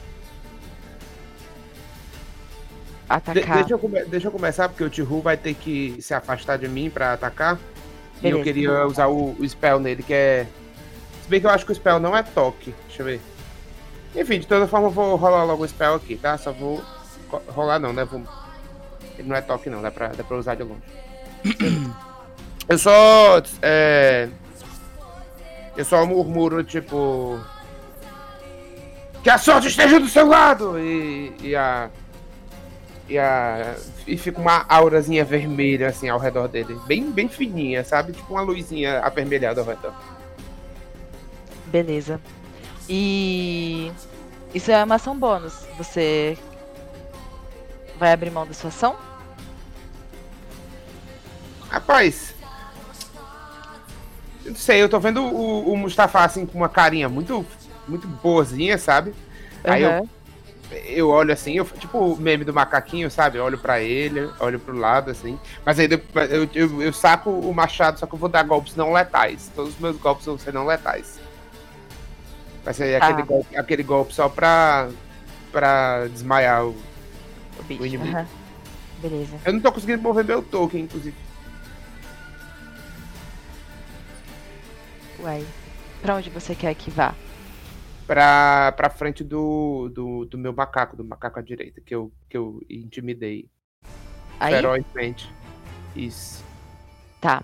[3.08, 3.56] Atacar.
[3.58, 6.68] deixa, eu come- deixa eu começar, porque o Tihu vai ter que se afastar de
[6.68, 7.56] mim pra atacar.
[8.22, 8.44] E eu Beleza.
[8.44, 10.46] queria usar o, o spell nele, que é.
[11.30, 12.74] Bem que eu acho que o spell não é toque.
[12.88, 13.20] Deixa eu ver.
[14.16, 16.36] Enfim, de toda forma eu vou rolar logo o spell aqui, tá?
[16.36, 16.82] Só vou.
[17.46, 18.04] Rolar não, né?
[18.04, 18.20] Vou...
[19.16, 20.82] Ele não é toque não, dá pra, dá pra usar de longe.
[22.68, 23.40] eu só.
[23.62, 24.28] É...
[25.76, 27.38] Eu só murmuro, tipo.
[29.22, 30.80] Que a sorte esteja do seu lado!
[30.80, 31.90] E, e a.
[33.08, 36.76] E, a, e fica uma aurazinha vermelha assim ao redor dele.
[36.86, 38.12] Bem, bem fininha, sabe?
[38.12, 39.94] Tipo uma luzinha avermelhada ao redor.
[41.70, 42.20] Beleza.
[42.88, 43.92] E.
[44.52, 45.54] Isso é uma ação bônus.
[45.78, 46.36] Você.
[47.98, 48.96] Vai abrir mão da sua ação?
[51.68, 52.34] Rapaz.
[54.44, 57.46] Eu não sei, eu tô vendo o, o Mustafa assim com uma carinha muito,
[57.86, 59.14] muito boazinha, sabe?
[59.62, 60.08] Aí eu,
[60.86, 63.38] eu olho assim, eu, tipo o meme do macaquinho, sabe?
[63.38, 65.38] Eu olho pra ele, olho pro lado assim.
[65.64, 68.92] Mas aí eu, eu, eu saco o machado, só que eu vou dar golpes não
[68.92, 69.52] letais.
[69.54, 71.19] Todos os meus golpes vão ser não letais.
[72.64, 73.08] Vai ser Tá.
[73.08, 74.90] aquele, golpe, aquele golpe só pra,
[75.50, 76.76] pra desmaiar o,
[77.58, 77.82] O bicho.
[77.82, 78.26] o inimigo.
[79.00, 79.38] Beleza.
[79.44, 81.16] Eu não tô conseguindo mover meu token, inclusive.
[85.20, 85.46] Uai.
[86.02, 87.14] Pra onde você quer que vá?
[88.06, 92.36] pra, pra frente do, do, do meu macaco, do macaco à direita, que eu, que
[92.36, 93.48] eu intimidei
[94.40, 94.52] Aí?
[94.54, 95.32] ferozmente.
[95.94, 96.44] Isso.
[97.20, 97.40] Tá.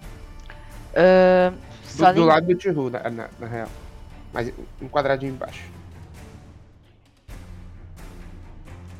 [0.97, 1.55] Ahn,
[1.97, 3.69] Do, do lado do Tihu, na, na, na real.
[4.37, 5.65] Mas um quadradinho embaixo.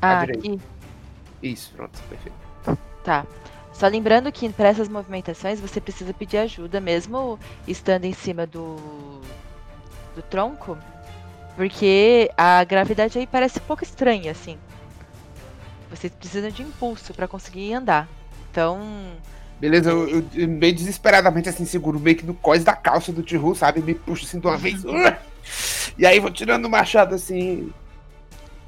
[0.01, 0.47] Ah, direita.
[0.47, 0.59] aqui.
[1.43, 2.35] Isso, pronto, perfeito.
[3.03, 3.23] Tá.
[3.71, 8.77] Só lembrando que para essas movimentações você precisa pedir ajuda, mesmo estando em cima do,
[10.15, 10.75] do tronco,
[11.55, 14.57] porque a gravidade aí parece um pouco estranha, assim.
[15.91, 18.09] Vocês precisam de impulso para conseguir andar.
[18.49, 18.81] Então,
[19.59, 23.23] Beleza, eu, eu- eu meio desesperadamente assim, seguro meio que no cós da calça do
[23.23, 23.81] Tihu, sabe?
[23.81, 24.83] Me puxo assim de uma vez.
[24.85, 24.91] uh,
[25.97, 27.71] E aí vou tirando o machado assim.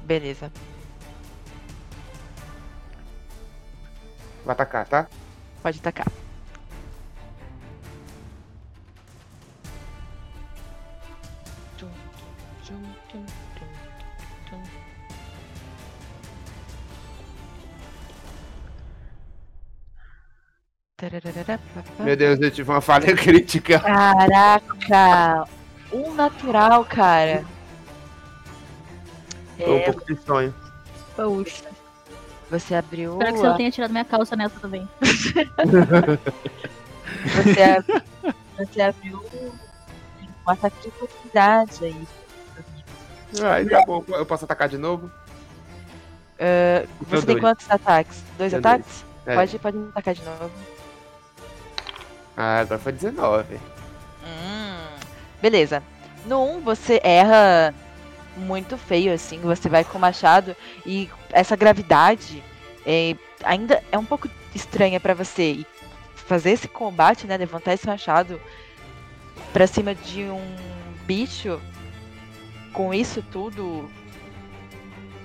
[0.02, 0.50] beleza.
[4.44, 5.06] Vou atacar, tá?
[5.62, 6.06] Pode atacar.
[21.98, 23.80] Meu Deus, eu tive uma falha crítica.
[23.80, 25.44] Caraca!
[25.92, 27.44] Um natural, cara.
[29.58, 30.54] Tô um É, pouco de sonho.
[31.16, 31.64] Poxa.
[32.50, 33.12] você abriu.
[33.12, 34.88] Espero que você não tenha tirado minha calça nessa também.
[37.34, 38.02] Você, ab-
[38.56, 39.22] você abriu
[40.46, 42.06] um ataque de oportunidade aí.
[43.42, 45.10] Ai, tá bom, eu posso atacar de novo?
[46.38, 47.40] Ah, Eu você tem dois.
[47.40, 48.22] quantos ataques?
[48.38, 49.04] Dois Tenho ataques?
[49.24, 49.26] dois.
[49.26, 49.34] É.
[49.34, 50.50] Pode, pode atacar de novo.
[52.42, 53.60] Ah, agora foi 19.
[54.24, 54.98] Hum,
[55.42, 55.82] beleza.
[56.24, 57.74] No 1 você erra
[58.34, 59.38] muito feio, assim.
[59.40, 62.42] Você vai com o machado e essa gravidade
[62.86, 63.14] é,
[63.44, 65.52] ainda é um pouco estranha pra você.
[65.52, 65.66] E
[66.14, 67.36] fazer esse combate, né?
[67.36, 68.40] Levantar esse machado
[69.52, 70.56] pra cima de um
[71.04, 71.60] bicho
[72.72, 73.90] com isso tudo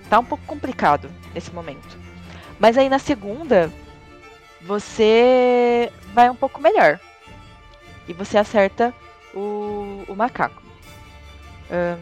[0.10, 1.98] tá um pouco complicado nesse momento.
[2.60, 3.72] Mas aí na segunda
[4.62, 7.00] você vai um pouco melhor.
[8.08, 8.94] E você acerta
[9.34, 10.62] o, o macaco.
[11.72, 11.98] Ahn,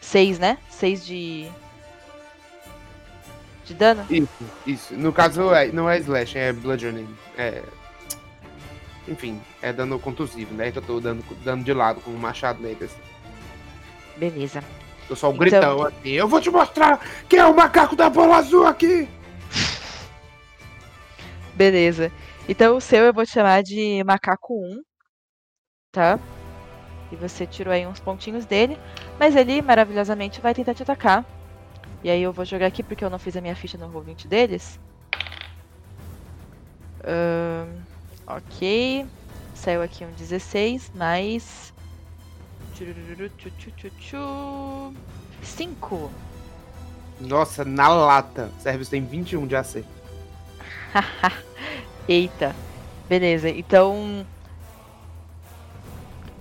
[0.00, 0.58] seis, né?
[0.70, 1.48] Seis de.
[3.64, 4.04] De dano?
[4.10, 4.28] Isso,
[4.66, 4.94] isso.
[4.94, 7.08] No caso, é- não é slash, é bludgeoning.
[7.36, 7.62] É...
[9.08, 10.70] Enfim, é dano contusivo, né?
[10.70, 12.84] Que eu tô dando, dando de lado com o machado nele.
[12.84, 12.98] Assim.
[14.16, 14.62] Beleza.
[15.08, 16.08] Tô só o Então- gritão assim.
[16.10, 19.08] Eu vou te mostrar quem é o macaco da bola azul aqui!
[21.54, 22.10] Beleza.
[22.48, 24.82] Então o seu eu vou te chamar de macaco 1,
[25.90, 26.18] tá?
[27.10, 28.78] E você tirou aí uns pontinhos dele,
[29.18, 31.24] mas ele maravilhosamente vai tentar te atacar.
[32.02, 34.26] E aí eu vou jogar aqui porque eu não fiz a minha ficha no roll20
[34.26, 34.78] deles.
[37.02, 37.82] Ahn,
[38.26, 39.06] ok.
[39.54, 41.72] Saiu aqui um 16, mais.
[45.42, 46.10] 5.
[47.20, 48.50] Nossa, na lata.
[48.58, 49.84] Service tem 21 de AC.
[52.08, 52.54] Eita.
[53.08, 54.26] Beleza, então.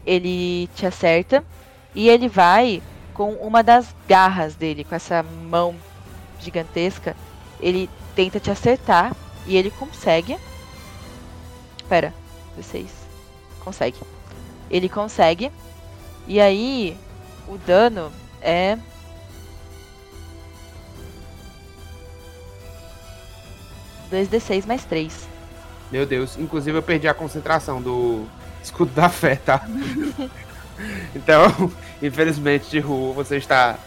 [0.05, 1.45] Ele te acerta
[1.95, 2.83] e ele vai
[3.13, 5.75] com uma das garras dele, com essa mão
[6.39, 7.15] gigantesca.
[7.59, 9.15] Ele tenta te acertar
[9.47, 10.37] e ele consegue.
[11.87, 12.13] Pera,
[12.57, 12.89] 16.
[13.63, 13.97] Consegue.
[14.69, 15.51] Ele consegue.
[16.27, 16.97] E aí,
[17.47, 18.11] o dano
[18.41, 18.77] é.
[24.09, 25.32] dois d 6 mais 3.
[25.93, 28.25] Meu Deus, inclusive eu perdi a concentração do
[28.63, 29.61] escudo da fé, tá?
[31.15, 31.45] então,
[32.01, 33.77] infelizmente, de rua, você está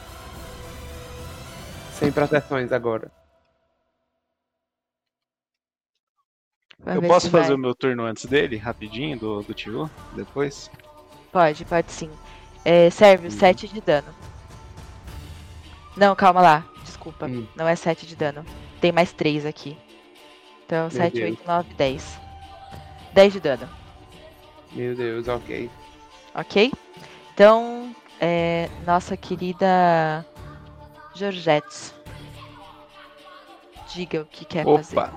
[1.94, 3.10] sem proteções agora.
[6.86, 10.70] Eu posso fazer o meu turno antes dele, rapidinho, do, do Tio, depois?
[11.32, 12.08] Pode, pode sim.
[12.64, 14.14] É, serve 7 de dano.
[15.96, 16.64] Não, calma lá.
[16.84, 17.26] Desculpa.
[17.26, 17.48] Hum.
[17.56, 18.46] Não é 7 de dano.
[18.80, 19.76] Tem mais 3 aqui.
[20.66, 21.30] Então, 7, Deus.
[21.30, 22.18] 8, 9, 10.
[23.14, 23.68] 10 de dano,
[24.72, 25.70] Meu Deus, ok.
[26.34, 26.72] ok?
[27.32, 30.26] Então, é, nossa querida
[31.14, 31.94] Georgette.
[33.94, 34.98] Diga o que quer fazer.
[34.98, 35.14] Opa!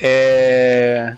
[0.00, 1.16] É...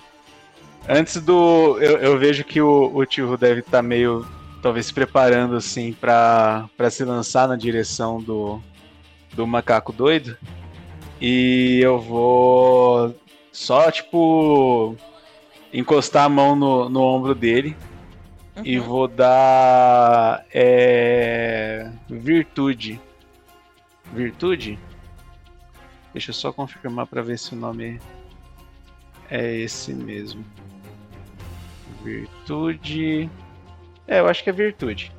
[0.88, 1.78] Antes do.
[1.80, 4.26] Eu, eu vejo que o, o tio deve estar meio.
[4.60, 8.60] Talvez se preparando assim pra, pra se lançar na direção do,
[9.32, 10.36] do macaco doido.
[11.20, 13.14] E eu vou
[13.52, 14.96] só, tipo.
[15.72, 17.76] Encostar a mão no, no ombro dele.
[18.62, 20.44] E vou dar.
[20.52, 23.00] É, virtude.
[24.12, 24.78] Virtude?
[26.12, 28.00] Deixa eu só confirmar pra ver se o nome
[29.28, 30.44] é esse mesmo.
[32.04, 33.28] Virtude.
[34.06, 35.10] É, eu acho que é virtude.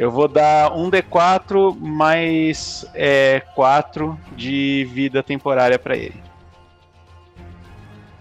[0.00, 6.18] Eu vou dar um D4 mais é, 4 de vida temporária pra ele.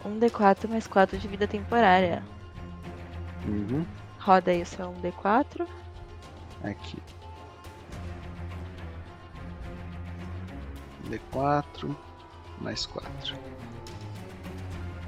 [0.06, 2.22] 1d4 mais 4 de vida temporária.
[3.48, 3.86] Uhum.
[4.20, 5.66] Roda aí o seu 1d4.
[6.66, 6.98] Aqui.
[11.10, 11.96] D4
[12.60, 13.38] mais 4.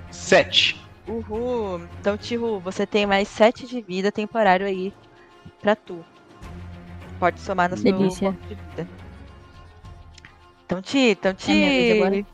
[0.10, 0.81] 7.
[1.06, 1.81] Uhul.
[1.99, 4.93] Então, Tihu, você tem mais 7 de vida temporário aí
[5.60, 6.06] pra tu.
[7.22, 8.31] Pode somar no seu Delícia.
[8.31, 8.88] ponto de vida.
[10.65, 12.26] Então te, então É te.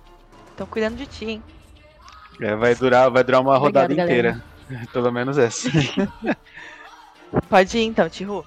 [0.52, 1.44] Estão cuidando de ti, hein?
[2.40, 4.42] É, vai durar, vai durar uma Obrigada, rodada galera.
[4.70, 4.88] inteira.
[4.94, 5.70] Pelo menos essa.
[7.50, 8.46] Pode ir então, Tihu.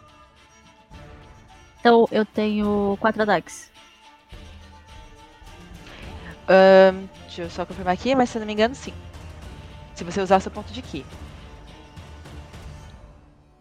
[1.80, 3.70] Então eu tenho quatro ataques.
[6.48, 8.94] Ahn, deixa eu só confirmar aqui, mas se eu não me engano, sim.
[9.94, 11.04] Se você usar seu ponto de ki.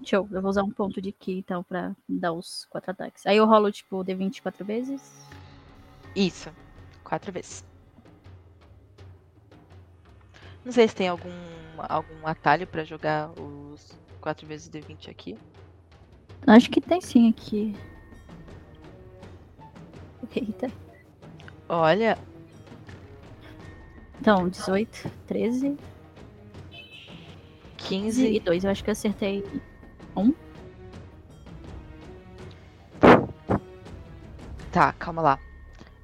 [0.04, 3.26] Show, eu vou usar um ponto de ki então pra dar os quatro ataques.
[3.26, 5.02] Aí eu rolo tipo D20 quatro vezes.
[6.16, 6.50] Isso.
[7.04, 7.64] Quatro vezes.
[10.64, 11.30] Não sei se tem algum,
[11.78, 15.38] algum atalho pra jogar os 4 vezes D20 aqui.
[16.46, 17.76] Acho que tem sim aqui.
[20.36, 20.72] Eita.
[21.68, 22.18] Olha,
[24.20, 25.78] Então, 18, 13,
[27.78, 28.64] 15 e 2.
[28.64, 29.44] Eu acho que eu acertei
[30.20, 30.34] um.
[34.72, 35.40] tá, calma lá.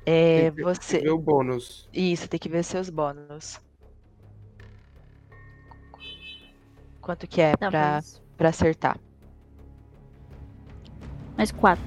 [0.06, 0.80] É, Tem que você.
[0.92, 1.90] tem que ver o bônus.
[1.94, 3.60] Isso, tem que ver seus bônus.
[7.02, 8.98] Quanto que é Tá, pra, mas- pra acertar?
[11.38, 11.84] Mais 4.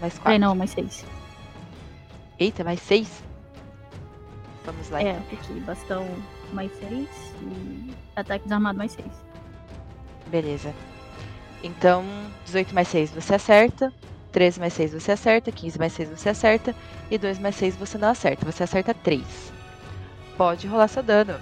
[0.00, 0.38] Mais Ai, 4.
[0.38, 1.04] não, mais 6.
[2.38, 3.22] Eita, mais 6?
[4.64, 5.02] Vamos lá.
[5.02, 5.38] É, então.
[5.38, 6.06] aqui, bastão
[6.52, 7.08] mais 6
[7.42, 9.06] e ataque desarmado mais 6.
[10.28, 10.72] Beleza.
[11.62, 12.04] Então,
[12.44, 13.92] 18 mais 6 você acerta.
[14.32, 15.50] 13 mais 6 você acerta.
[15.52, 16.74] 15 mais 6 você acerta.
[17.10, 18.44] E 2 mais 6 você não acerta.
[18.44, 19.52] Você acerta 3.
[20.36, 21.34] Pode rolar seu dano.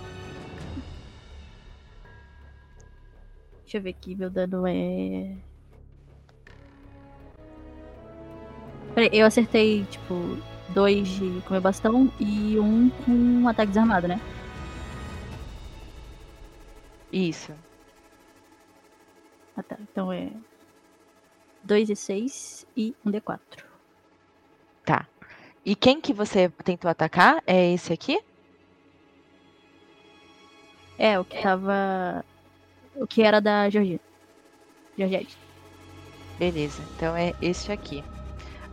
[3.62, 5.36] Deixa eu ver aqui, meu dano é.
[8.94, 10.14] Peraí, eu acertei, tipo,
[10.70, 14.20] dois de com meu bastão e um com um ataque desarmado, né?
[17.12, 17.52] Isso.
[19.56, 20.30] Ah tá, então é.
[21.64, 23.40] 2 e 6 e um D4.
[24.84, 25.06] Tá.
[25.64, 27.42] E quem que você tentou atacar?
[27.46, 28.20] É esse aqui?
[30.98, 32.24] É, o que tava.
[32.94, 34.00] O que era da Georgina.
[34.96, 35.36] Georgette.
[36.38, 38.04] Beleza, então é este aqui.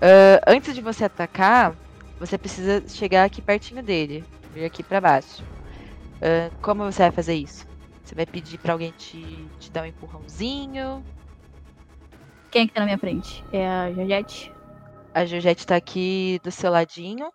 [0.02, 1.76] Ah, antes de você atacar,
[2.20, 4.24] você precisa chegar aqui pertinho dele.
[4.54, 5.44] Vir aqui pra baixo.
[6.22, 7.73] Ah, como você vai fazer isso?
[8.14, 9.20] Você vai pedir pra alguém te,
[9.60, 11.04] te dar um empurrãozinho.
[12.52, 13.44] Quem é que tá na minha frente?
[13.52, 14.54] É a Georgette?
[15.16, 17.32] A Georgette tá aqui do seu ladinho.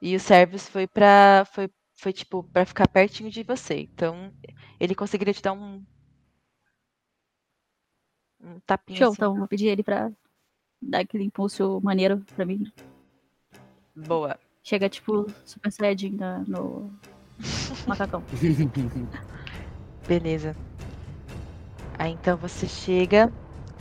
[0.00, 1.44] E o Servius foi pra.
[1.52, 3.80] Foi, foi tipo, pra ficar pertinho de você.
[3.80, 4.32] Então,
[4.78, 5.84] ele conseguiria te dar um.
[8.40, 9.16] Um tapinha Show, assim.
[9.16, 10.08] então vou pedir ele pra
[10.80, 12.70] dar aquele impulso maneiro pra mim.
[13.96, 14.38] Boa.
[14.62, 16.92] Chega tipo Super Saiyajin na- no
[17.88, 18.22] macacão.
[20.06, 20.54] Beleza.
[21.98, 23.32] Aí então você chega.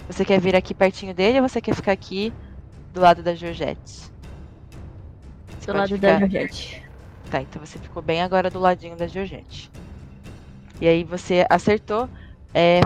[0.07, 2.33] Você quer vir aqui pertinho dele ou você quer ficar aqui
[2.93, 4.11] do lado da Georgette?
[5.59, 6.83] Você Do lado da ficar- Georgette.
[7.31, 9.71] Tá, então você ficou bem agora do ladinho da Georgette.
[10.79, 12.07] E aí você acertou.
[12.53, 12.81] É.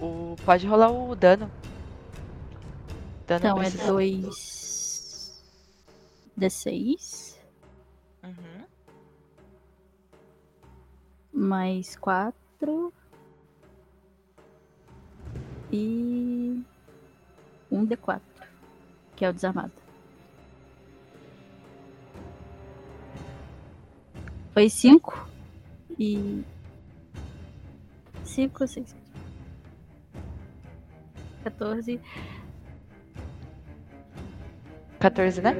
[0.00, 0.34] O...
[0.44, 1.48] Pode rolar o dano.
[3.26, 5.32] Dano Então é precisa- 2
[6.38, 7.21] D6
[11.32, 12.92] mais 4
[15.72, 16.62] e
[17.70, 18.20] um D4,
[19.16, 19.72] que é o desarmado.
[24.52, 25.28] Foi 5
[25.98, 26.44] e
[28.24, 28.96] 5, 6,
[31.44, 32.00] 14.
[35.00, 35.54] 14, né?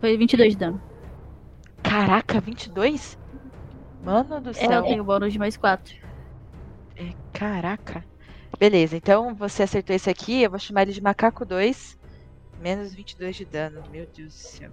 [0.00, 0.89] Foi 22 de dano.
[1.90, 3.18] Caraca, 22?
[4.04, 4.70] Mano do É, céu.
[4.70, 5.92] eu tenho bônus de mais 4.
[6.94, 8.04] É, caraca.
[8.60, 11.98] Beleza, então você acertou esse aqui, eu vou chamar ele de macaco 2.
[12.60, 13.82] Menos 22 de dano.
[13.90, 14.70] Meu Deus do céu.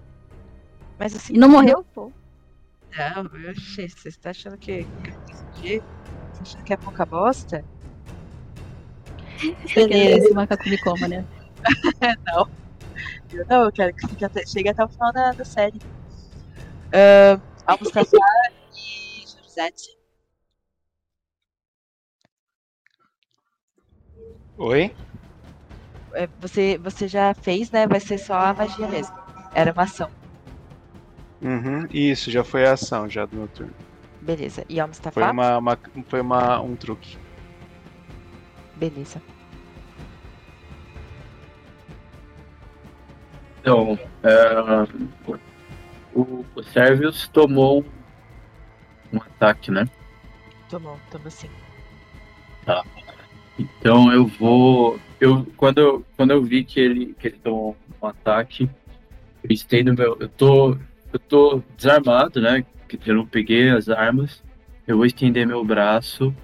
[0.96, 1.34] Mas assim.
[1.34, 1.84] E não morreu?
[1.92, 2.12] Pô.
[2.96, 4.86] Não, oxe, você está achando que.
[5.54, 5.82] Você
[6.40, 7.64] achando que é pouca bosta?
[9.64, 11.24] Você quer ver esse macaco me coma, né?
[12.26, 12.48] não.
[13.32, 15.80] Eu não, eu quero que fique até, chegue até o final da, da série.
[16.94, 17.36] Uh,
[17.66, 18.08] Almustafar
[18.74, 19.90] e Josete.
[24.56, 24.94] Oi?
[26.14, 27.86] É, Você, você já fez, né?
[27.86, 29.14] Vai ser só a magia mesmo.
[29.54, 30.10] Era uma ação.
[31.40, 33.74] Uhum, isso, já foi a ação já do meu turno.
[34.20, 34.64] Beleza.
[34.68, 35.32] E Foi, Almustafar?
[35.32, 35.78] uma, uma-
[36.10, 37.18] foi uma, um truque.
[38.74, 39.22] Beleza.
[43.60, 44.28] Então, é,
[46.20, 47.84] o, o Servius tomou
[49.12, 49.88] um ataque, né?
[50.68, 51.48] Tomou, tomou sim.
[52.64, 52.84] Tá.
[53.58, 54.98] Então eu vou.
[55.20, 58.68] Eu, quando, eu, quando eu vi que ele, que ele tomou um ataque,
[59.42, 60.16] eu estendo meu.
[60.20, 60.76] Eu tô.
[61.10, 62.64] Eu tô desarmado, né?
[62.86, 64.42] Que eu não peguei as armas.
[64.86, 66.34] Eu vou estender meu braço.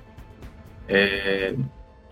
[0.88, 1.54] é,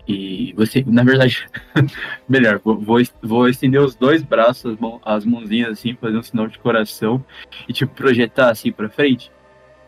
[0.07, 0.83] e você.
[0.85, 1.47] Na verdade,
[2.27, 6.23] melhor, vou, vou, vou estender os dois braços, as, mão, as mãozinhas assim, fazer um
[6.23, 7.23] sinal de coração
[7.67, 9.31] e tipo projetar assim pra frente.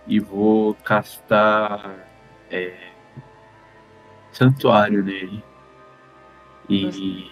[0.08, 1.96] E vou castar.
[2.52, 2.74] é,
[4.32, 5.44] santuário nele.
[6.70, 7.32] E.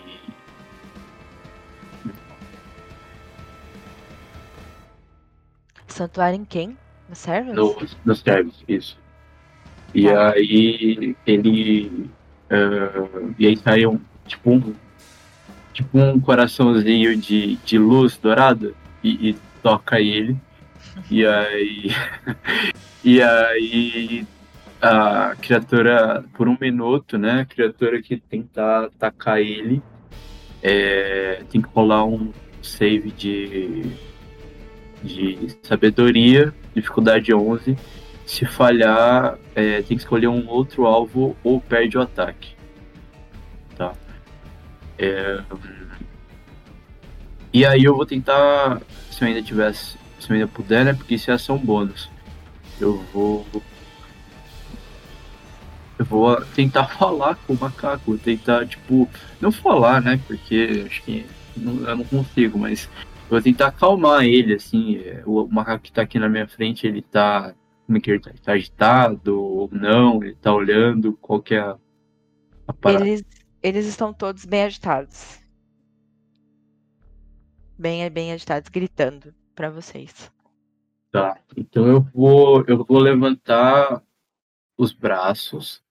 [5.87, 6.77] Santuário em quem?
[7.07, 7.55] No Service?
[7.55, 8.97] No, no service, isso.
[9.93, 12.09] E aí ele.
[12.53, 14.73] Ah, e aí saiu tipo um.
[15.73, 18.73] Tipo um coraçãozinho de, de luz dourada
[19.03, 20.37] e, e toca ele.
[21.09, 21.91] E aí.
[23.03, 24.27] e aí
[24.79, 27.41] a criatura, por um minuto, né?
[27.41, 29.81] A criatura que tentar atacar ele
[30.61, 32.31] é, tem que rolar um
[32.61, 33.85] save de,
[35.01, 37.77] de sabedoria, dificuldade 11.
[38.33, 42.55] Se falhar, é, tem que escolher um outro alvo ou perde o ataque.
[43.77, 43.93] Tá?
[44.97, 45.39] É,
[47.53, 48.81] e aí eu vou tentar,
[49.11, 50.93] se eu ainda tivesse, se eu ainda puder, né?
[50.95, 52.09] Porque isso é ação bônus.
[52.81, 53.45] Eu vou
[55.99, 59.07] eu vou tentar falar com o macaco, tentar, tipo,
[59.39, 60.19] não falar, né?
[60.25, 61.23] Porque acho que
[61.55, 62.89] não- eu não consigo, mas
[63.25, 64.97] eu vou tentar acalmar ele, assim.
[64.97, 67.53] é, O macaco que tá aqui na minha frente, ele tá
[67.93, 68.31] como é que ele tá?
[68.41, 70.23] Tá agitado ou não?
[70.23, 71.13] Ele tá olhando?
[71.17, 71.77] Qual que é a,
[72.67, 73.07] a parada?
[73.07, 73.23] Eles,
[73.61, 75.39] eles estão todos bem agitados.
[77.77, 80.31] Bem, bem agitados, gritando pra vocês.
[81.11, 84.01] Tá, então eu vou, eu vou levantar
[84.75, 85.83] os braços,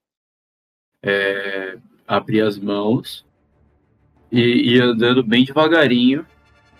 [1.01, 3.25] é, abrir as mãos
[4.29, 6.25] e ir andando bem devagarinho,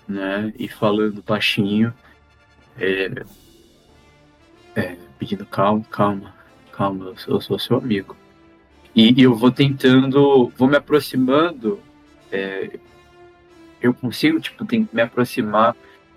[0.05, 0.51] né?
[0.57, 1.93] E falando baixinho,
[2.77, 3.23] é,
[4.75, 6.33] é, pedindo calma, calma,
[6.73, 8.15] calma, eu sou, eu sou seu amigo.
[8.93, 11.79] E, e eu vou tentando, vou me aproximando,
[12.29, 12.77] é,
[13.81, 15.75] eu consigo, tipo, tem- me aproximar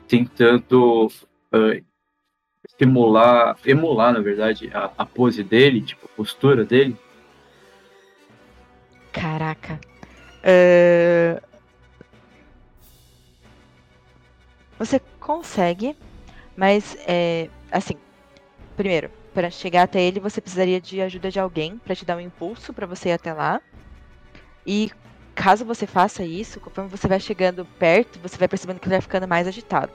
[0.09, 1.11] tentando
[1.53, 1.81] ah,
[2.81, 6.97] emular, emular, na verdade, a, a pose dele, tipo, a postura dele.
[9.13, 9.81] Caraca.
[10.45, 11.41] Ahn,
[14.79, 15.97] Você consegue,
[16.55, 17.97] mas é assim.
[18.77, 22.21] Primeiro, para chegar até ele, você precisaria de ajuda de alguém para te dar um
[22.21, 23.61] impulso para você ir até lá.
[24.67, 24.91] E
[25.35, 29.01] caso você faça isso, conforme você vai chegando perto, você vai percebendo que ele vai
[29.01, 29.93] ficando mais agitado.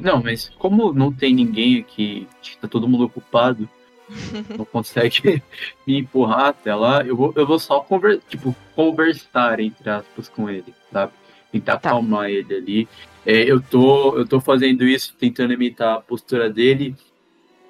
[0.00, 2.26] Não, mas como não tem ninguém aqui,
[2.60, 3.68] tá todo mundo ocupado,
[4.56, 5.42] não consegue
[5.86, 10.48] me empurrar até lá, eu vou, eu vou só conver, tipo, conversar, entre aspas, com
[10.48, 11.12] ele, sabe?
[11.50, 12.88] Tentar acalmar ele ali.
[13.24, 16.94] É, eu, tô, eu tô fazendo isso, tentando imitar a postura dele.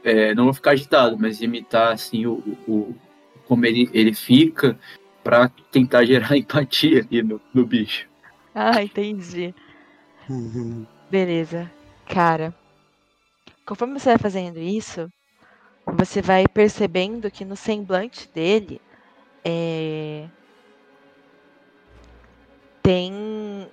[0.02, 2.34] É, não vou ficar agitado, mas imitar, assim, o,
[2.66, 2.94] o,
[3.46, 4.78] como ele, ele fica
[5.22, 8.06] pra tentar gerar empatia ali no, no bicho.
[8.54, 9.54] Ah, entendi.
[11.10, 11.70] Beleza.
[12.06, 12.54] Cara,
[13.64, 15.10] conforme você vai fazendo isso,
[15.86, 18.80] você vai percebendo que no semblante dele
[19.44, 20.26] é,
[22.82, 23.12] tem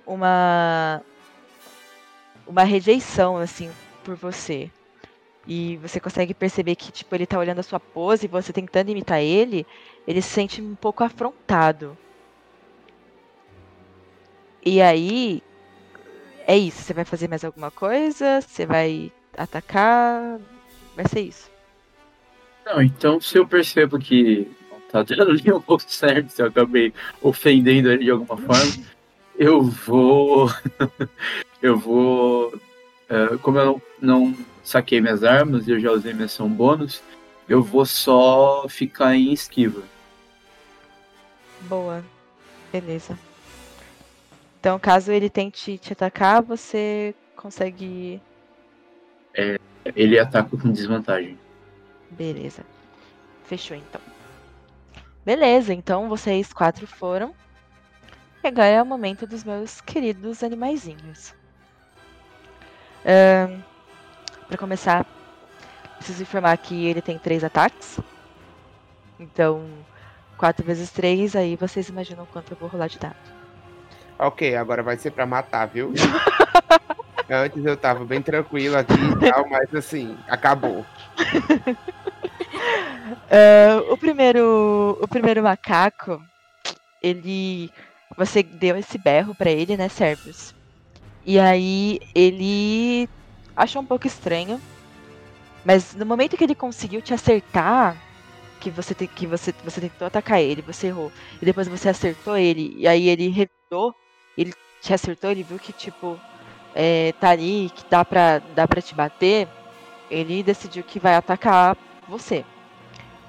[0.06, 1.02] uma
[2.46, 3.70] uma rejeição assim
[4.04, 4.70] por você.
[5.46, 8.90] E você consegue perceber que tipo ele tá olhando a sua pose e você tentando
[8.90, 9.66] imitar ele,
[10.06, 11.96] ele se sente um pouco afrontado.
[14.64, 15.40] E aí,
[16.46, 16.82] é isso.
[16.82, 18.40] Você vai fazer mais alguma coisa?
[18.40, 20.40] Você vai atacar?
[20.96, 21.48] Vai ser isso.
[22.64, 24.50] Não, então se eu percebo que
[24.90, 26.92] tá dando um pouco certo, se eu acabei
[27.22, 28.84] ofendendo ele de alguma forma,
[29.38, 30.50] eu vou.
[31.62, 32.58] eu vou.
[33.08, 37.02] é, como eu não, não saquei minhas armas e eu já usei minha ação bônus,
[37.48, 39.82] eu vou só ficar em esquiva.
[41.62, 42.04] Boa.
[42.72, 43.18] Beleza.
[44.58, 48.20] Então, caso ele tente te atacar, você consegue.
[49.32, 49.58] É,
[49.94, 51.38] ele ataca com desvantagem.
[52.10, 52.64] Beleza.
[53.44, 54.00] Fechou então.
[55.24, 57.34] Beleza, então vocês quatro foram.
[58.46, 61.34] Agora é o momento dos meus queridos animaizinhos.
[63.04, 63.60] Ahn,
[64.46, 65.04] Pra começar,
[65.96, 67.98] preciso informar que ele tem três ataques.
[69.18, 69.66] Então,
[70.38, 73.16] 4 vezes 3, aí vocês imaginam quanto eu vou rolar de dado.
[74.18, 75.92] Ok, agora vai ser pra matar, viu?
[77.28, 80.86] Antes eu tava bem tranquilo aqui e tal, mas assim, acabou.
[83.28, 86.22] Ah, o primeiro o primeiro macaco,
[87.02, 87.72] ele
[88.16, 90.54] você deu esse berro pra ele, né, Servus?
[91.24, 93.08] E aí ele
[93.56, 94.60] achou um pouco estranho,
[95.64, 97.96] mas no momento que ele conseguiu te acertar,
[98.60, 101.10] que você te- que você você tentou atacar ele, você errou,
[101.40, 103.94] e depois você acertou ele, e aí ele revidou,
[104.36, 106.18] ele te acertou, ele viu que tipo
[106.74, 109.48] é, tá ali, que dá pra dá para te bater,
[110.10, 111.76] ele decidiu que vai atacar
[112.08, 112.44] você.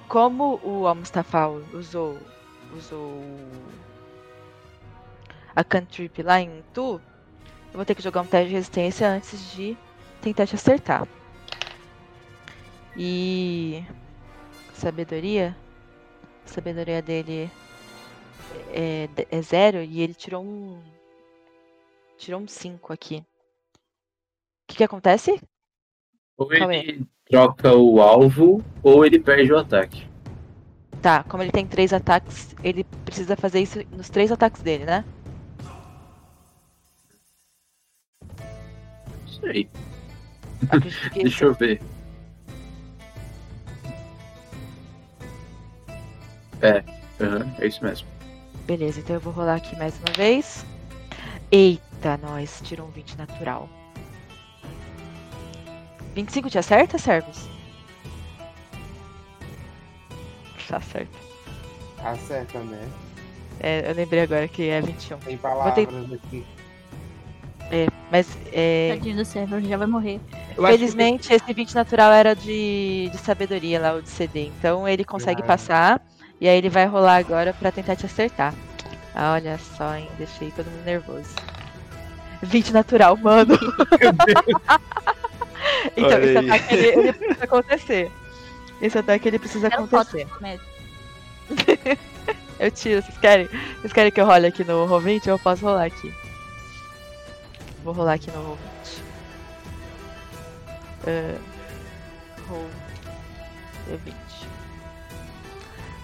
[0.08, 2.18] Como o Al-Mustafa usou,
[2.78, 3.22] usou
[5.58, 9.52] a cantrip lá em Tu, eu vou ter que jogar um teste de resistência antes
[9.54, 9.76] de
[10.22, 11.08] tentar te acertar.
[12.96, 13.84] E
[14.72, 15.58] sabedoria,
[16.46, 17.50] a sabedoria dele
[18.72, 20.80] é, é zero e ele tirou um
[22.20, 23.18] tirou um 5 aqui.
[23.18, 23.24] O
[24.68, 25.42] que, que acontece?
[26.38, 26.88] Ou Calma aí.
[26.88, 30.08] ele troca o alvo, ou ele perde o ataque.
[31.02, 35.04] Tá, como ele tem três ataques, ele precisa fazer isso nos três ataques dele, né?
[39.38, 39.70] Isso aí.
[40.70, 41.82] Acredito que Deixa eu ver.
[46.62, 46.84] É,
[47.24, 48.08] aham, é isso mesmo.
[48.66, 50.66] Beleza, então eu vou rolar aqui mais uma vez.
[51.52, 53.70] Eita, nós, tirou um 20 natural.
[56.16, 57.48] 25 te acerta, Servus?
[60.68, 61.18] Tá certo.
[62.04, 62.90] Acerta, né?
[63.60, 65.18] É, eu lembrei agora que é 21.
[65.20, 66.46] Tem palavras ter- aqui.
[67.70, 70.22] É, mas é, Tadinho do Severo, já vai morrer.
[70.56, 74.46] Felizmente, esse 20 natural era de, de sabedoria lá, o de CD.
[74.60, 75.46] Então ele consegue Ah.
[75.46, 76.02] passar.
[76.40, 78.54] E aí ele vai rolar agora pra tentar te acertar.
[79.14, 80.08] Ah, olha só, hein?
[80.18, 81.30] Deixei todo mundo nervoso.
[82.44, 83.58] 20 natural, mano.
[85.98, 86.46] então, Olha esse aí.
[86.50, 88.12] ataque ele, ele precisa acontecer.
[88.82, 90.28] Esse ataque ele precisa acontecer.
[92.60, 93.48] Eu tiro, vocês querem?
[93.80, 95.28] Vocês querem que eu role aqui no Roll20?
[95.28, 96.12] Eu posso rolar aqui.
[97.88, 99.00] Vou rolar aqui no Roll20.
[101.08, 101.40] Uh,
[102.50, 102.68] roll
[103.90, 104.14] D20.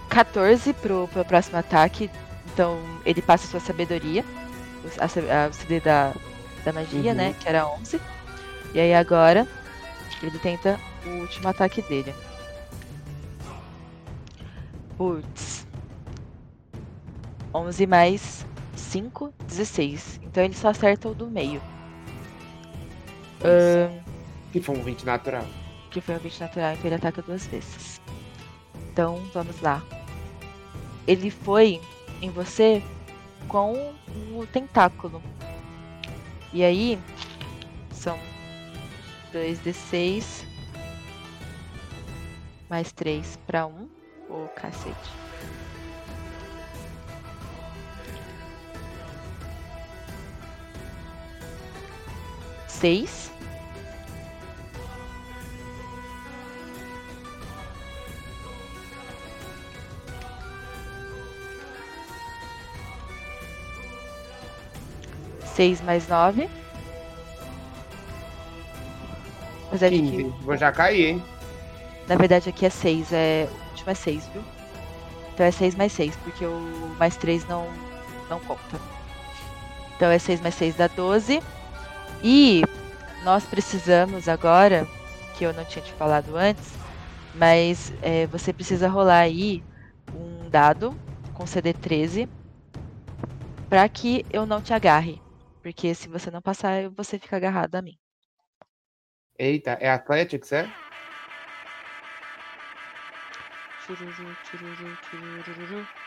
[0.08, 2.10] 14 pro, pro próximo ataque.
[2.54, 4.24] Então ele passa sua sabedoria.
[4.82, 6.14] o- A, a, o CD da,
[6.64, 7.16] da magia, Uhum.
[7.18, 7.34] né?
[7.38, 8.00] Que era 11.
[8.72, 9.46] E aí agora
[10.22, 12.14] ele tenta o último ataque dele.
[14.96, 15.66] Putz.
[17.52, 20.18] 11 mais 5, 16.
[20.22, 21.60] Então ele só acerta o do meio.
[23.42, 24.00] Ahn,
[24.52, 25.46] Que foi um 20 natural.
[25.90, 28.00] que foi um 20 natural, então ele ataca duas vezes.
[28.92, 29.82] Então, vamos lá.
[31.06, 31.80] Ele foi
[32.22, 32.82] em você
[33.48, 33.92] com
[34.32, 35.22] o tentáculo.
[36.52, 36.98] E aí,
[37.92, 38.18] são
[39.32, 40.44] 2d6
[42.70, 43.88] mais 3 para 1.
[44.30, 45.23] Ô, cacete.
[52.84, 53.30] Seis.
[65.46, 66.46] Seis mais nove.
[69.72, 70.22] Mas é que 15.
[70.42, 71.24] Vou já cair, hein?
[72.06, 73.48] na verdade aqui é 6, é.
[73.50, 74.44] O último é 6, viu?
[75.32, 77.66] Então é 6 mais 6, porque o mais 3 não,
[78.28, 78.78] não conta.
[79.96, 81.40] Então é 6 mais 6 dá 12.
[82.26, 82.62] E
[83.22, 84.86] nós precisamos agora,
[85.36, 86.72] que eu não tinha te falado antes,
[87.34, 89.60] mas é, você precisa rolar aí
[90.14, 90.92] um dado
[91.34, 92.26] com CD 13
[93.68, 95.20] para que eu não te agarre.
[95.62, 97.98] Porque se você não passar, você fica agarrado a mim.
[99.38, 100.66] Eita, é Athletics, é?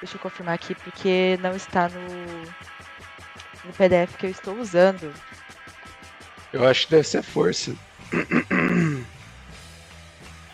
[0.02, 2.42] Deixa eu confirmar aqui porque não está no,
[3.64, 5.14] no PDF que eu estou usando.
[6.54, 7.76] Eu acho que deve ser força.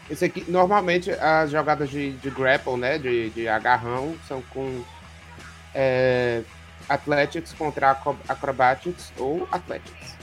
[0.10, 2.98] Esse aqui, normalmente as jogadas de, de grapple, né?
[2.98, 4.84] De, de agarrão, são com
[5.74, 6.44] é,
[6.90, 10.16] Athletics contra acro- Acrobatics ou Athletics.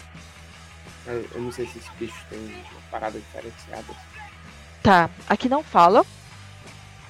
[1.07, 3.95] Eu, eu não sei se esse bicho tem uma parada diferenciada.
[4.83, 6.05] Tá, aqui não fala,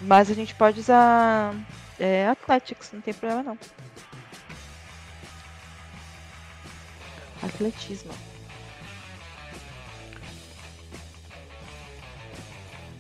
[0.01, 1.55] mas a gente pode usar
[1.99, 3.59] é, Athletics, não tem problema não.
[7.43, 8.13] Atletismo.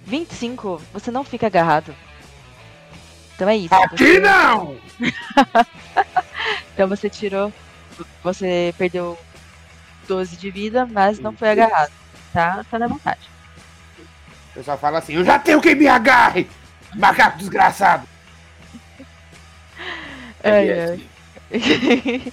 [0.05, 1.95] 25, você não fica agarrado.
[3.35, 3.75] Então é isso.
[3.75, 4.77] Aqui você- não!
[6.75, 7.53] então você tirou.
[8.23, 9.19] Você perdeu
[10.09, 11.93] 12 de vida, mas não foi agarrado.
[12.33, 13.29] Tá, tá na vontade.
[14.55, 16.49] Eu só falo assim, eu já tenho quem me agarre!
[16.97, 18.07] Macaco desgraçado!
[20.43, 21.07] Ai, ai.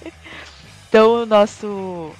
[0.88, 2.12] então o nosso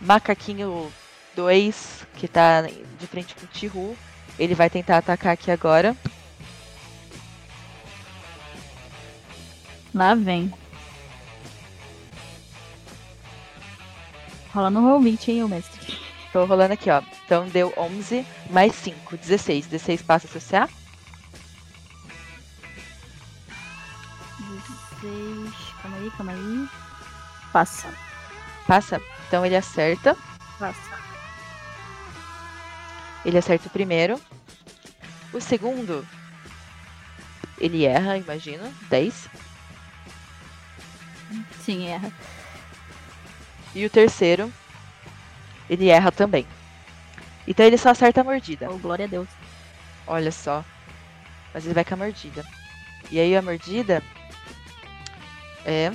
[0.00, 0.92] macaquinho
[1.36, 3.96] 2, que tá de frente com o Tihu,
[4.40, 5.94] ele vai tentar atacar aqui agora.
[9.94, 10.50] Lá vem.
[14.54, 15.98] Rola no roll 20, hein, ô mestre.
[16.32, 17.02] Tô rolando aqui, ó.
[17.26, 19.66] Então deu 11 mais 5, 16.
[19.66, 20.70] 16 passa a associar?
[25.02, 25.54] 16.
[25.82, 26.68] Calma aí, calma aí.
[27.52, 27.94] Passa.
[28.66, 29.02] Passa?
[29.28, 30.16] Então ele acerta.
[30.58, 30.89] Passa.
[33.24, 34.20] Ele acerta o primeiro.
[35.32, 36.06] O segundo,
[37.58, 38.72] ele erra, imagino.
[38.88, 39.28] 10.
[41.62, 42.10] Sim, erra.
[43.74, 44.52] E o terceiro,
[45.68, 46.46] ele erra também.
[47.46, 48.70] Então ele só acerta a mordida.
[48.70, 49.28] Oh, glória a Deus.
[50.06, 50.64] Olha só.
[51.52, 52.44] Mas ele vai com a mordida.
[53.10, 54.02] E aí a mordida
[55.64, 55.92] é.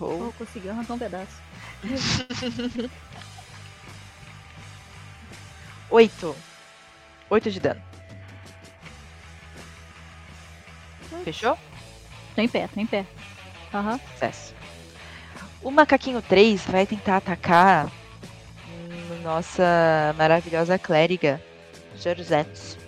[0.00, 1.42] Oh, conseguiu arrancar um pedaço.
[5.90, 6.36] 8.
[7.28, 7.82] 8 de dano.
[11.24, 11.58] Fechou?
[12.34, 13.04] Tô em pé, tô em pé.
[13.74, 14.00] Aham.
[14.12, 14.54] Sucesso.
[15.62, 21.40] O macaquinho 3 vai tentar atacar hum, nossa maravilhosa clériga,
[21.96, 22.78] Jorzetsu.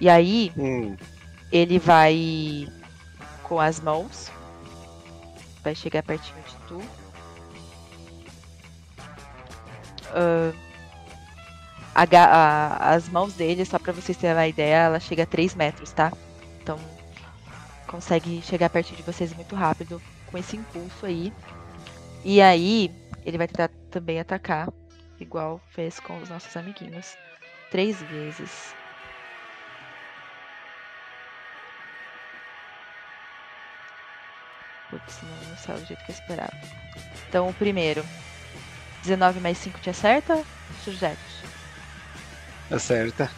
[0.00, 0.52] E aí,
[1.52, 2.66] ele vai
[3.42, 4.30] com as mãos.
[5.62, 6.82] Vai chegar pertinho de tu.
[10.14, 10.52] ah,
[11.94, 15.54] a a- as mãos dele, só pra vocês terem uma ideia, ela chega a 3
[15.54, 16.12] metros, tá?
[16.62, 16.78] Então
[17.86, 21.32] consegue chegar perto de vocês muito rápido com esse impulso aí.
[22.24, 22.90] E aí,
[23.24, 24.68] ele vai tentar também atacar,
[25.20, 27.16] igual fez com os nossos amiguinhos,
[27.70, 28.74] três vezes.
[34.90, 36.52] Putz, não, não saiu do jeito que eu esperava.
[37.28, 38.04] Então, o primeiro.
[39.02, 40.42] 19 mais 5 te acerta,
[40.82, 41.43] Sujete?
[42.74, 43.30] Acerta.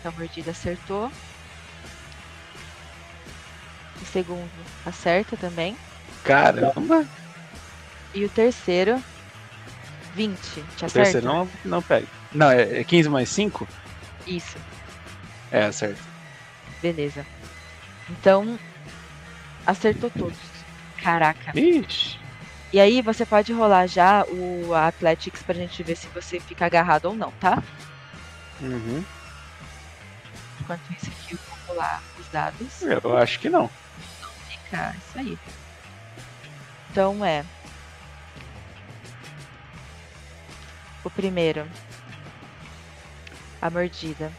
[0.00, 1.10] Então, a mordida acertou.
[4.00, 4.48] O segundo
[4.84, 5.76] acerta também.
[6.22, 7.04] Caramba.
[8.14, 9.02] E o terceiro,
[10.14, 10.38] 20.
[10.40, 10.90] Te O acerta?
[10.92, 12.06] terceiro não, não pega.
[12.32, 13.66] Não, é é 15 mais 5?
[14.26, 14.56] Isso,
[15.50, 16.00] É, acerta.
[16.82, 17.26] beleza.
[18.10, 18.58] Então,
[19.66, 20.38] acertou todos.
[21.02, 21.58] Caraca.
[21.58, 22.18] Ixi.
[22.72, 27.06] E aí você pode rolar já o Athletics pra gente ver se você fica agarrado
[27.06, 27.62] ou não, tá?
[28.60, 29.04] Uhum.
[30.60, 32.82] Enquanto isso aqui eu vou rolar os dados.
[32.82, 33.70] Eu acho que não.
[34.48, 35.38] Fica isso aí.
[36.90, 37.44] Então é.
[41.04, 41.66] O primeiro.
[43.60, 44.32] A mordida.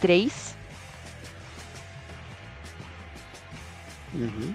[0.00, 0.56] Três.
[4.14, 4.54] Uhum.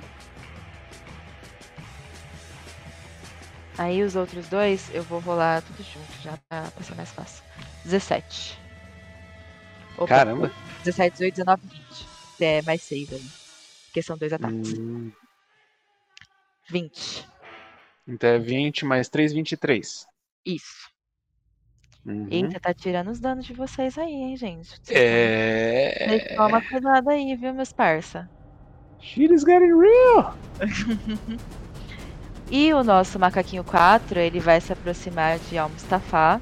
[3.78, 7.44] Aí os outros dois eu vou rolar tudo junto, já pra, pra ser mais fácil.
[7.84, 8.58] 17.
[9.98, 10.52] Opa, Caramba.
[10.84, 12.08] 17, 18, 19, 20.
[12.42, 13.32] É mais 6 ali.
[13.86, 14.74] Porque são dois ataques.
[14.78, 15.12] Hum,
[16.70, 17.28] 20.
[18.08, 20.06] então é 20 mais 3, 23.
[20.46, 20.90] Isso.
[22.06, 22.28] Uhum.
[22.30, 24.80] Eita, tá tirando os danos de vocês aí, hein, gente?
[24.92, 26.06] É.
[26.08, 28.30] Vocês Toma cuidado aí, viu, meus parça?
[29.00, 30.36] Shit is getting real!
[32.50, 36.40] E o nosso macaquinho 4, ele vai se aproximar de Al-Mustafa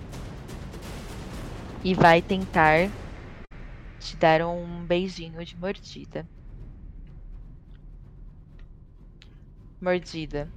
[1.84, 2.90] e vai tentar
[4.00, 6.28] te dar um beijinho de mordida.
[9.82, 10.50] Mordida.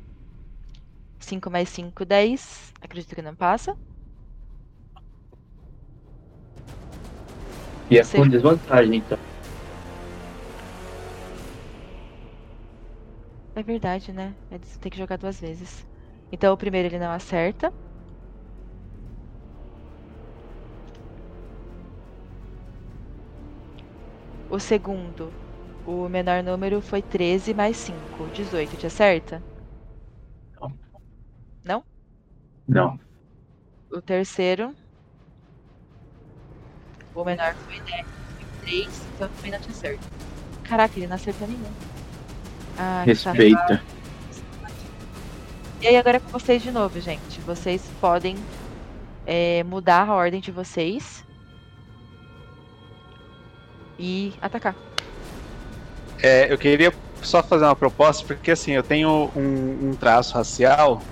[1.21, 2.73] 5 mais 5, 10.
[2.81, 3.77] Acredito que não passa.
[7.89, 9.19] E é com desvantagem, então.
[13.57, 14.35] É verdade, né?
[14.51, 15.87] Eles têm que jogar duas vezes.
[16.31, 17.73] Então o primeiro ele não acerta.
[24.51, 25.33] O segundo,
[25.87, 28.77] o menor número foi 13 mais 5, 18.
[28.77, 29.43] Te acerta?
[31.65, 31.83] Não?
[32.69, 33.01] Não.
[33.91, 34.75] O terceiro,
[37.15, 38.07] o menor foi 10,
[38.61, 40.07] 3, então também não te acerta.
[40.63, 41.96] Caraca, ele não acertou nenhum.
[42.79, 43.03] Ah.
[43.05, 43.83] Respeita.
[45.81, 47.41] E aí agora é com vocês de novo, gente.
[47.41, 48.37] Vocês podem
[49.27, 51.25] é, mudar a ordem de vocês
[53.99, 54.75] e atacar.
[56.23, 56.93] É, eu queria
[57.23, 61.03] só fazer uma proposta, porque assim, eu tenho um, um traço racial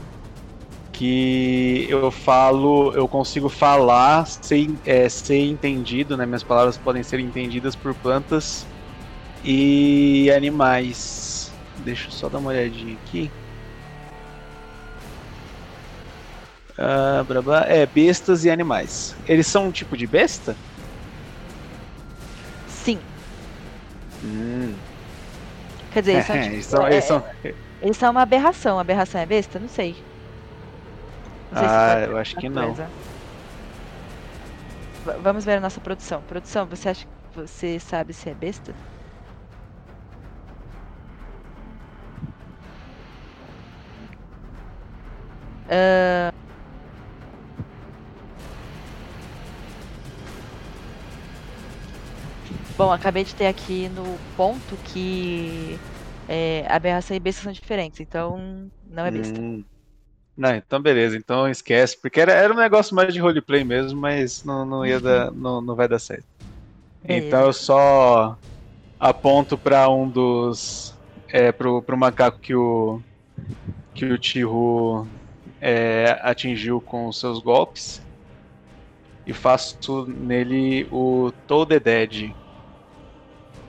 [0.92, 6.24] que eu falo, eu consigo falar, ser, é, ser entendido, né?
[6.24, 8.64] Minhas palavras podem ser entendidas por plantas
[9.42, 11.43] e animais.
[11.85, 13.31] Deixa eu só dar uma olhadinha aqui.
[16.78, 17.65] Ah, blá, blá.
[17.66, 19.15] É, bestas e animais.
[19.28, 20.56] Eles são um tipo de besta?
[22.69, 22.98] Sim.
[24.24, 24.74] Hum.
[25.93, 27.24] Quer dizer, eles são, É, tipo, eles são- é- eles são-
[27.82, 28.78] eles são uma aberração.
[28.78, 29.59] Aberração é besta?
[29.59, 29.94] Não sei.
[31.52, 32.66] Não sei se Ah, pode eu acho que não.
[32.66, 32.89] coisa.
[35.05, 36.23] V- vamos ver a nossa produção.
[36.23, 38.74] Produção, você acha que você sabe se é besta?
[45.68, 46.34] Ahn.
[52.76, 55.78] Bom, acabei de ter aqui no ponto que
[56.28, 59.40] é, aberração e besta são diferentes, então não é besta.
[59.40, 59.64] Hum.
[60.36, 64.42] Não, então beleza, então esquece, porque era, era um negócio mais de roleplay mesmo, mas
[64.42, 66.26] não, não ia dar, não, não vai dar certo.
[67.04, 67.26] Beleza.
[67.26, 68.36] Então eu só
[68.98, 70.92] aponto para um dos.
[71.28, 73.00] É, pro, pro macaco que o.
[73.94, 75.06] que o Tihu
[75.64, 78.06] é, atingiu com seus golpes.
[79.26, 82.36] E faço nele o Toll the Dead.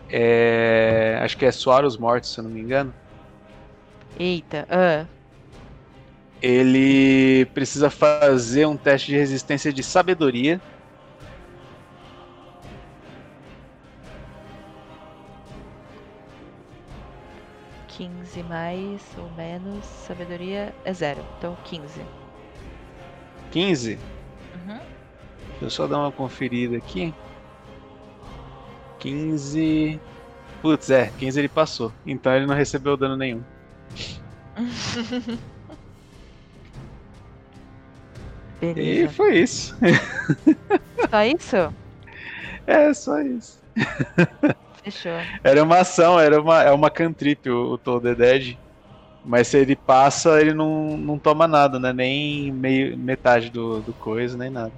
[0.09, 2.93] É, acho que é Suar os Mortos, se eu não me engano.
[4.19, 5.07] Eita, ah,
[6.41, 10.61] Ele precisa fazer um teste de resistência de sabedoria.
[18.35, 19.85] 15 mais ou menos.
[19.85, 21.23] Sabedoria é zero.
[21.37, 22.01] Então 15.
[23.51, 23.99] 15?
[24.55, 24.79] Uhum.
[25.51, 27.13] Deixa eu só dar uma conferida aqui.
[28.99, 29.99] 15.
[30.61, 31.93] Putz, é, 15 ele passou.
[32.05, 33.41] Então ele não recebeu dano nenhum.
[38.61, 39.13] E Beleza.
[39.13, 39.75] foi isso.
[41.09, 41.75] Só isso?
[42.67, 43.59] É, só isso.
[44.85, 45.17] Fechou.
[45.43, 48.57] Era uma ação, era uma, é uma cantrip o, o Toll the Dead.
[49.25, 51.91] Mas se ele passa, ele não, não toma nada, né?
[51.91, 54.71] Nem meio, metade do, do coisa, nem nada.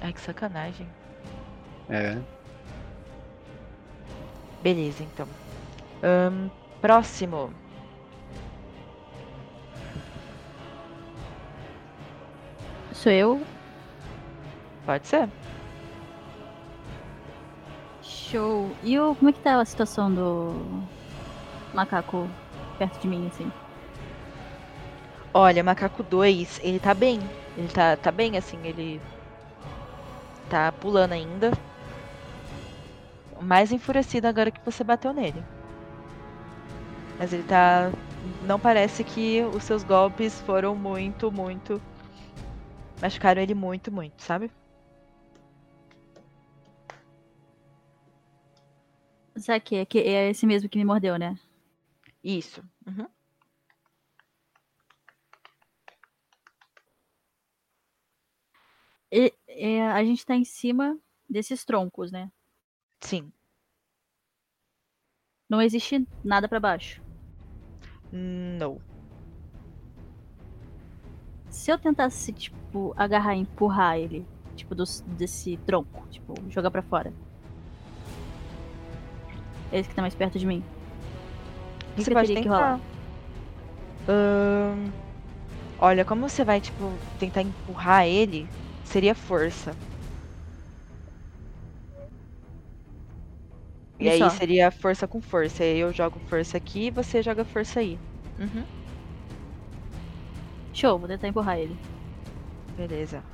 [0.00, 0.88] Ai, que sacanagem.
[1.88, 2.18] É.
[4.60, 5.28] Beleza, então.
[6.02, 6.48] Ahn,
[6.80, 7.52] próximo.
[12.92, 13.40] Sou eu.
[14.84, 15.28] Pode ser.
[18.34, 18.68] Show.
[18.82, 20.52] E o, como é que tá a situação do
[21.72, 22.28] macaco
[22.76, 23.48] perto de mim, assim?
[25.32, 27.20] Olha, Macaco 2, ele tá bem.
[27.56, 29.00] Ele tá, tá bem, assim, ele
[30.50, 31.52] tá pulando ainda.
[33.40, 35.44] Mais enfurecido agora que você bateu nele.
[37.16, 37.92] Mas ele tá.
[38.42, 41.80] Não parece que os seus golpes foram muito, muito.
[43.00, 44.50] Machucaram ele muito, muito, sabe?
[49.36, 51.38] Sabe que é esse mesmo que me mordeu, né?
[52.22, 52.62] Isso.
[52.86, 53.06] Uhum.
[59.10, 60.98] E- é, a gente tá em cima
[61.28, 62.30] desses troncos, né?
[63.00, 63.32] Sim.
[65.48, 67.02] Não existe nada pra baixo.
[68.12, 68.80] Não.
[71.50, 76.82] Se eu tentasse, tipo, agarrar e empurrar ele, tipo, dos- desse tronco, tipo, jogar pra
[76.82, 77.12] fora.
[79.72, 80.62] Esse que tá mais perto de mim.
[81.92, 82.80] O que Você que pode tentar.
[85.78, 88.48] olha, como você vai, tipo, tentar empurrar ele,
[88.84, 89.76] seria força.
[93.98, 95.64] E E aí seria força com força.
[95.64, 97.98] Eu jogo força aqui e você joga força aí.
[98.38, 98.64] Uhum.
[100.72, 101.78] Show, vou tentar empurrar ele.
[102.76, 103.24] Beleza.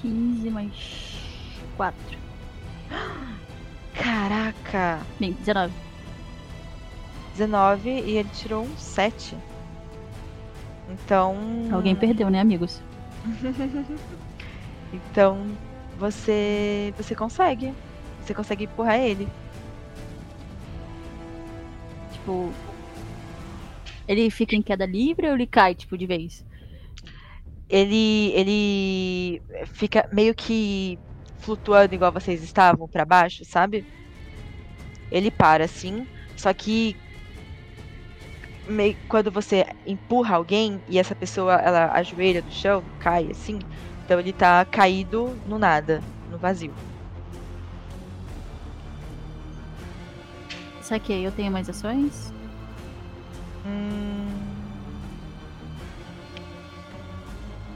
[0.00, 0.72] Quinze mais
[1.76, 2.18] quatro.
[3.94, 5.00] Caraca!
[5.18, 5.72] Bem, 19.
[7.32, 9.36] 19 e ele tirou um 7.
[10.88, 11.36] Então.
[11.72, 12.80] Alguém perdeu, né, amigos?
[14.92, 15.46] então
[15.98, 17.72] você você consegue.
[18.22, 19.28] Você consegue empurrar ele.
[22.12, 22.52] Tipo.
[24.08, 26.44] Ele fica em queda livre ou ele cai, tipo, de vez?
[27.70, 29.42] Ele ele
[29.74, 31.00] fica meio que
[31.38, 33.86] flutuando igual vocês estavam pra baixo, sabe?
[35.10, 36.06] Ele para assim,
[36.36, 36.96] só que
[38.66, 43.58] meio, quando você empurra alguém e essa pessoa ela ajoelha no chão, cai assim,
[44.04, 46.76] então ele tá caído no nada, no vazio.
[50.82, 52.32] Saquei, eu tenho mais ações?
[53.64, 54.19] Hum,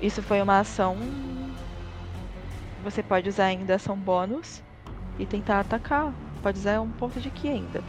[0.04, 0.96] Isso foi uma ação.
[2.82, 4.62] Você pode usar ainda ação bônus
[5.18, 6.12] e tentar atacar.
[6.42, 7.82] Pode usar um ponto de ki ainda.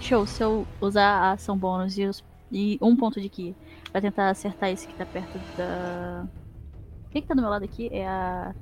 [0.00, 3.54] Show, se eu usar a ação bônus e, os- e um ponto de ki
[3.92, 6.24] pra tentar acertar esse que tá perto da.
[7.12, 7.88] Quem que tá do meu lado aqui?
[7.92, 8.52] É a.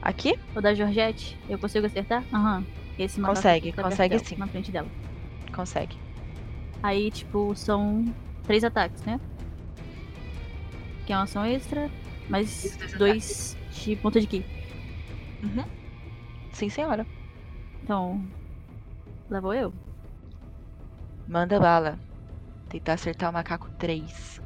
[0.00, 0.38] Aqui?
[0.54, 1.36] O da Georgette?
[1.48, 2.22] Eu consigo acertar?
[2.32, 2.64] Aham.
[2.96, 4.36] Esse macaco Consegue, tá consegue dela, sim.
[4.36, 4.88] Na frente dela.
[5.52, 6.07] Consegue.
[6.82, 8.04] Aí, tipo, são
[8.44, 9.20] três ataques, né?
[11.06, 11.90] Que é uma ação extra,
[12.28, 14.44] mais dois de ponto de ki.
[15.42, 15.64] Uhum.
[16.52, 17.06] Sim, senhora.
[17.82, 18.22] Então.
[19.30, 19.72] Lá vou eu.
[21.26, 21.98] Manda bala.
[22.68, 24.40] Tentar acertar o macaco 3.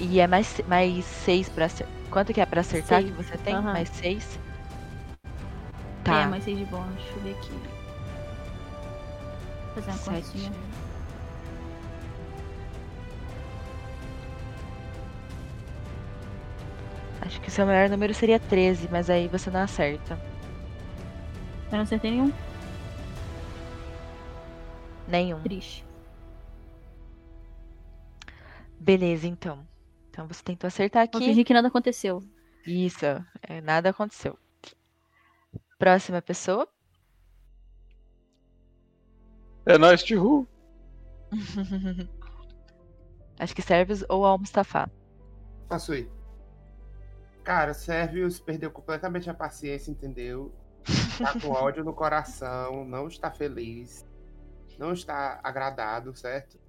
[0.00, 1.94] E é mais, mais 6 pra acertar.
[2.10, 3.14] Quanto que é pra acertar Seis.
[3.14, 3.54] que você tem?
[3.54, 3.72] Aham.
[3.72, 4.38] Mais 6?
[5.24, 5.30] É,
[6.02, 6.26] Tá.
[6.28, 6.94] mais seis de bônus.
[6.96, 7.52] Deixa eu ver aqui.
[9.74, 10.52] Fazer uma continha.
[17.20, 20.18] Acho que o seu melhor número seria 13, mas aí você não acerta.
[21.70, 22.32] Eu não acertei nenhum.
[25.06, 25.40] Nenhum.
[25.42, 25.84] Triste.
[28.78, 29.69] Beleza, então.
[30.20, 31.30] Então você tentou acertar Vou aqui.
[31.30, 32.22] fingir que nada aconteceu.
[32.66, 33.06] Isso,
[33.40, 34.38] é, nada aconteceu.
[35.78, 36.68] Próxima pessoa.
[39.64, 40.46] É nóis, Tihu.
[43.38, 44.92] Acho que Servius ou Al-Mustafa.
[45.66, 46.06] Passo aí.
[47.42, 50.54] Cara, Servius perdeu completamente a paciência, entendeu?
[51.16, 54.04] Tá com ódio no coração, não está feliz,
[54.78, 56.59] não está agradado, certo?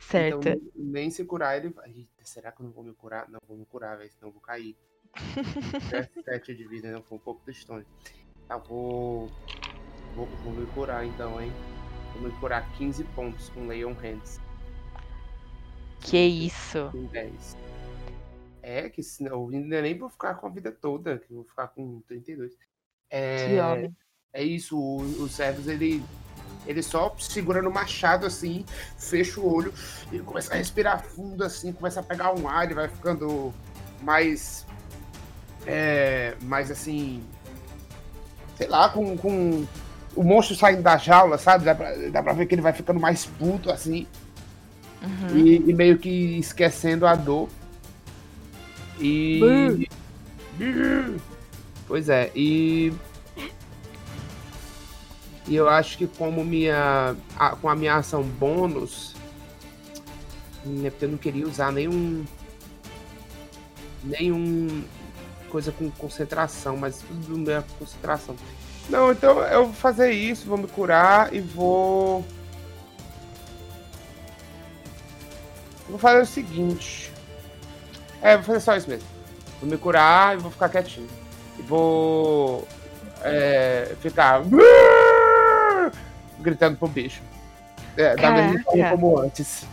[0.00, 0.48] Certo.
[0.48, 2.08] Então, nem se curar, ele vai.
[2.24, 3.28] Será que eu não vou me curar?
[3.28, 4.76] Não vou me curar, velho, senão eu vou cair.
[5.90, 7.02] Sete- Sete de vida, né?
[7.08, 7.86] Foi um pouco distante.
[8.48, 9.26] Tá, vou...
[10.16, 10.26] vou.
[10.26, 11.52] Vou me curar então, hein?
[12.14, 14.40] Vou me curar 15 pontos com Leon Hands.
[16.00, 16.88] Que isso?
[16.92, 17.56] Com 10.
[18.62, 21.44] É, que senão não é nem eu ficar com a vida toda, que eu vou
[21.44, 22.56] ficar com 32.
[23.10, 23.96] É, Que homem.
[24.32, 26.02] é isso, o, o Servus, ele,
[26.66, 28.64] ele só segura no machado assim,
[28.98, 29.72] fecha o olho
[30.12, 33.52] e começa a respirar fundo assim, começa a pegar um ar, ele vai ficando
[34.02, 34.66] mais.
[35.66, 37.22] É, mais assim.
[38.56, 39.66] Sei lá, com, com
[40.14, 41.64] o monstro saindo da jaula, sabe?
[41.64, 44.06] Dá pra, dá pra ver que ele vai ficando mais puto assim.
[45.02, 45.38] Uhum.
[45.38, 47.48] E, e meio que esquecendo a dor.
[48.98, 49.88] E.
[51.86, 52.92] Pois é, e.
[55.46, 57.16] E eu acho que como minha.
[57.38, 59.14] a- com a minha ação bônus.
[60.64, 62.24] hum, É porque eu não queria usar nenhum.
[64.04, 64.84] Nenhum.
[65.50, 68.36] Coisa com concentração, mas tudo minha concentração.
[68.88, 72.24] Não, então eu vou fazer isso, vou me curar e vou.
[75.88, 77.10] Vou fazer o seguinte.
[78.22, 79.08] É, vou fazer só isso mesmo.
[79.60, 81.08] Vou me curar e vou ficar quietinho.
[81.58, 82.66] E vou.
[83.22, 84.40] É, ficar.
[86.40, 87.22] Gritando pro bicho.
[87.96, 88.96] É, da mesma forma Caraca.
[88.96, 89.66] como antes.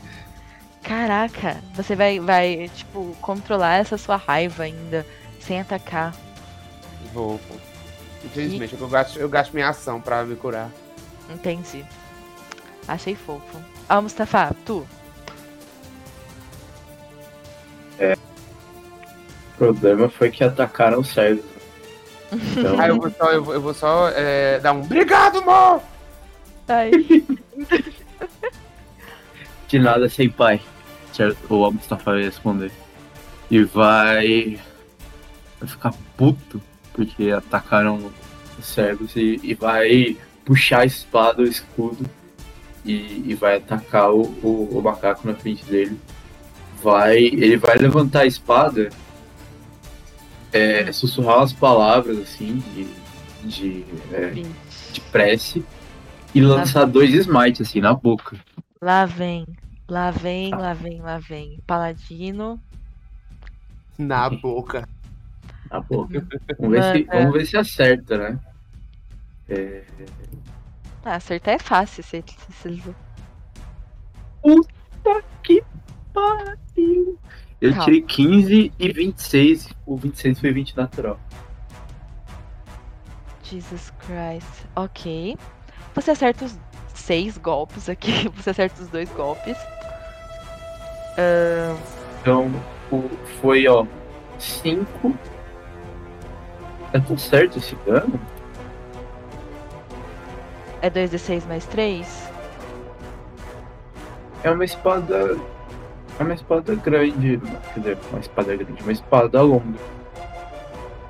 [0.84, 5.06] Caraca, você vai, vai, tipo, controlar essa sua raiva ainda,
[5.40, 6.16] sem atacar.
[7.14, 7.58] Vou, vou.
[8.24, 10.70] Infelizmente, eu, gasto, eu gasto minha ação pra me curar.
[11.30, 11.86] Entendi.
[12.88, 13.62] Achei fofo.
[13.88, 14.88] Ah, Mustafa, tu.
[18.00, 18.14] É.
[18.14, 21.44] O problema foi que atacaram o Sérgio.
[22.30, 24.82] Então, Aí eu vou só, eu vou, eu vou só é, dar um.
[24.82, 25.82] Obrigado, Mo!
[26.68, 26.92] Ai.
[29.68, 30.62] de nada sem pai.
[31.50, 32.72] O Mustafa vai responder.
[33.50, 34.60] E vai.
[35.60, 36.62] Vai ficar puto
[36.94, 38.12] porque atacaram
[38.58, 42.08] os servos e, e vai puxar a espada, o escudo
[42.86, 45.98] e, e vai atacar o, o, o macaco na frente dele.
[46.84, 47.18] Vai.
[47.18, 48.90] Ele vai levantar a espada,
[50.52, 52.88] é, sussurrar umas palavras assim de.
[53.48, 54.34] de, é,
[54.92, 55.64] de prece
[56.34, 58.38] e lançar dois smites assim na boca.
[58.82, 59.46] Lá vem,
[59.88, 61.60] lá vem, lá vem, lá vem.
[61.66, 62.62] Paladino.
[63.98, 64.88] Na boca.
[65.72, 66.26] Na boca.
[66.60, 68.40] Vamos ver, se, vamos ver se acerta, né?
[69.50, 69.84] É,
[71.04, 72.04] Ah, acertar é fácil.
[72.04, 72.24] Se,
[72.62, 72.96] se, se...
[74.42, 75.64] Puta que
[76.14, 77.18] pariu!
[77.60, 77.86] Eu Calma.
[77.86, 79.70] tirei 15 e 26.
[79.86, 81.20] O 26 foi 20 natural.
[83.44, 84.66] Jesus Christ.
[84.76, 85.38] Ok.
[85.98, 86.56] Você acerta os
[86.94, 88.30] seis golpes aqui.
[88.38, 89.58] Você acerta os dois golpes.
[91.18, 91.76] Ahn,
[92.22, 92.52] Então,
[92.92, 93.10] o,
[93.42, 93.84] foi, ó,
[94.38, 95.16] 5.
[96.94, 98.20] É tão certo esse dano?
[100.84, 102.30] é 2d6 mais 3?
[104.44, 105.36] É uma espada.
[106.20, 107.42] É uma espada grande.
[107.74, 109.80] Quer dizer, uma espada grande, uma espada longa.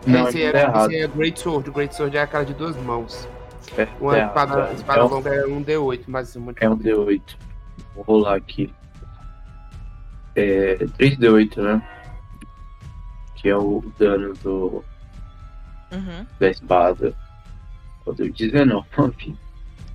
[0.06, 1.70] Não, esse, é, é, tá esse é Great Sword.
[1.70, 3.28] O Great Sword é aquela de duas mãos.
[3.76, 4.74] É, Uma tá espada, errado.
[4.76, 7.22] espada Então, longa é um D8, mas muito É um D8.
[7.96, 8.74] Vou rolar aqui.
[10.36, 11.82] É 3D8, né?
[13.36, 14.84] Que é o dano do,
[15.92, 16.26] Uhum.
[16.40, 17.14] da espada.
[18.06, 19.38] Eu dei 19.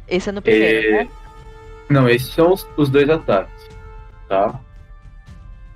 [0.09, 1.11] Esse é no primeiro, É, né?
[1.89, 3.69] Não, esses são os, os dois ataques.
[4.29, 4.61] Tá?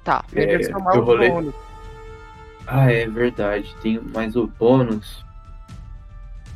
[0.05, 0.25] Tá.
[0.35, 1.55] É, eu o rolei- bônus.
[2.67, 3.75] Ah, é verdade.
[3.81, 5.25] Tem mais o bônus.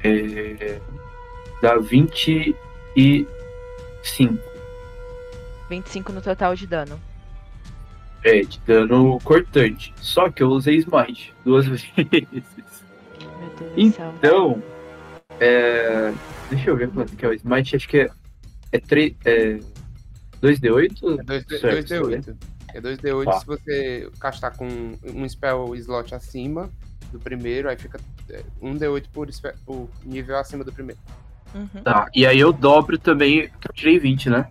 [0.02, 0.80] É,
[1.60, 2.56] dá 25.
[5.68, 7.00] 25 no total de dano.
[8.24, 9.92] É, de dano cortante.
[9.96, 11.90] Só que eu usei smite duas vezes.
[11.96, 12.44] Meu Deus
[13.74, 14.12] do céu.
[14.16, 14.62] Então,
[15.38, 16.12] é,
[16.50, 17.76] deixa eu ver quanto que é o smite.
[17.76, 18.10] Acho que é,
[18.72, 19.58] é, 3, é
[20.42, 21.20] 2d8?
[21.20, 22.36] É 2D, Certo, 2D8.
[22.74, 23.40] É 2D8 Tá.
[23.40, 24.66] se você castar com
[25.02, 26.70] um spell slot acima
[27.10, 29.28] do primeiro, aí fica é, um D8 por,
[29.64, 31.00] por nível acima do primeiro.
[31.54, 31.82] Uhum.
[31.82, 34.46] Tá, e aí eu dobro também, que eu tirei 20, né?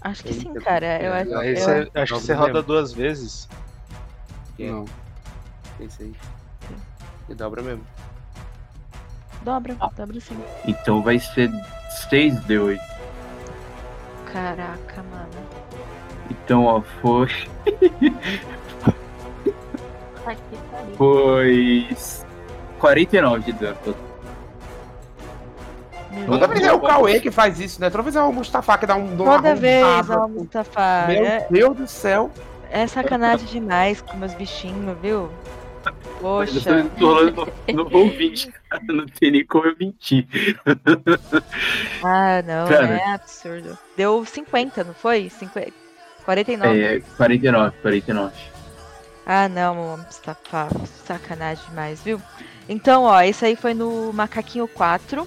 [0.00, 1.02] Acho que sim, cara.
[1.02, 3.48] Eu, acho- Aí eu, você- acho que você roda duas vezes.
[4.58, 4.70] é.
[4.70, 4.84] Não.
[5.80, 6.14] Esse aí.
[7.28, 7.84] E dobra mesmo.
[9.42, 10.36] Dobra, dobra sim.
[10.66, 11.50] Então vai ser
[12.10, 12.78] 6D8.
[14.32, 15.48] Caraca, mano.
[16.30, 17.28] Então, ó, foi.
[20.24, 20.94] Tá aqui, pariu.
[20.96, 21.88] Foi.
[22.80, 23.76] 49 de dano.
[26.26, 27.88] Toda vez é o Cauê que faz isso, né?
[27.88, 30.20] Toda vez é o Mustafa que dá um dom Toda vez, arrombado.
[30.24, 31.04] ó, Mustafa.
[31.06, 32.30] Meu É, Deus do céu.
[32.70, 35.30] é sacanagem demais com meus bichinhos, viu?
[35.86, 36.84] Eu Poxa.
[36.98, 38.82] tô rolando no, no ouvinte, cara.
[38.88, 40.26] Não tem nem como eu mentir.
[42.02, 42.86] Ah, não, Cara.
[42.98, 43.78] é absurdo.
[43.96, 45.30] Deu 50, não foi?
[45.30, 45.72] 50...
[46.24, 46.82] 49.
[46.82, 48.32] É, 49, 49.
[49.24, 50.68] Ah, não, Mustafa.
[51.06, 52.20] Sacanagem demais, viu?
[52.70, 55.26] Então, ó, esse aí foi no Macaquinho 4.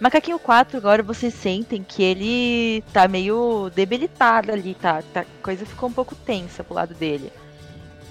[0.00, 5.00] Macaquinho 4, agora vocês sentem que ele tá meio debilitado ali, tá?
[5.12, 7.32] tá a coisa ficou um pouco tensa pro lado dele.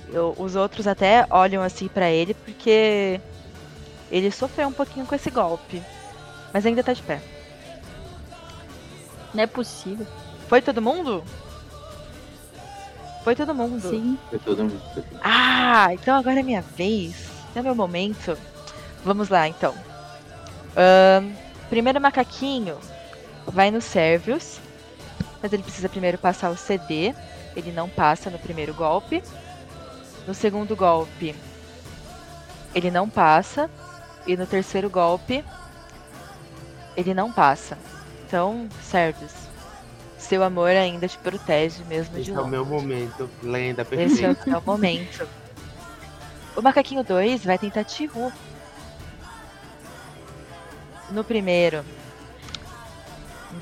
[0.10, 3.20] Eu- os outros até olham assim pra ele porque
[4.10, 5.84] ele sofreu um pouquinho com esse golpe.
[6.54, 7.22] Mas ainda tá de pé.
[9.34, 10.08] Não é possível.
[10.48, 11.22] Foi todo mundo?
[13.26, 13.90] Foi todo mundo.
[13.90, 14.18] Sim.
[14.30, 14.82] Foi todo mundo.
[15.22, 17.26] Ah, então agora é minha vez.
[17.54, 18.38] É meu momento.
[19.04, 19.76] Vamos lá, então.
[20.76, 21.32] Ahn,
[21.70, 22.78] primeiro macaquinho
[23.48, 24.60] vai no Servius.
[25.42, 27.14] Mas ele precisa primeiro passar o CD.
[27.56, 29.22] Ele não passa no primeiro golpe.
[30.26, 31.36] No segundo golpe,
[32.74, 33.70] ele não passa.
[34.26, 35.44] E no terceiro golpe,
[36.96, 37.78] ele não passa.
[38.26, 39.34] Então, Servius,
[40.18, 43.30] seu amor ainda te protege mesmo Esse de é o meu momento.
[43.44, 44.44] Lenda Esse é o perfeita.
[44.44, 45.28] seu momento.
[46.56, 48.32] O macaquinho 2 vai tentar Tihu.
[51.12, 51.84] No primeiro.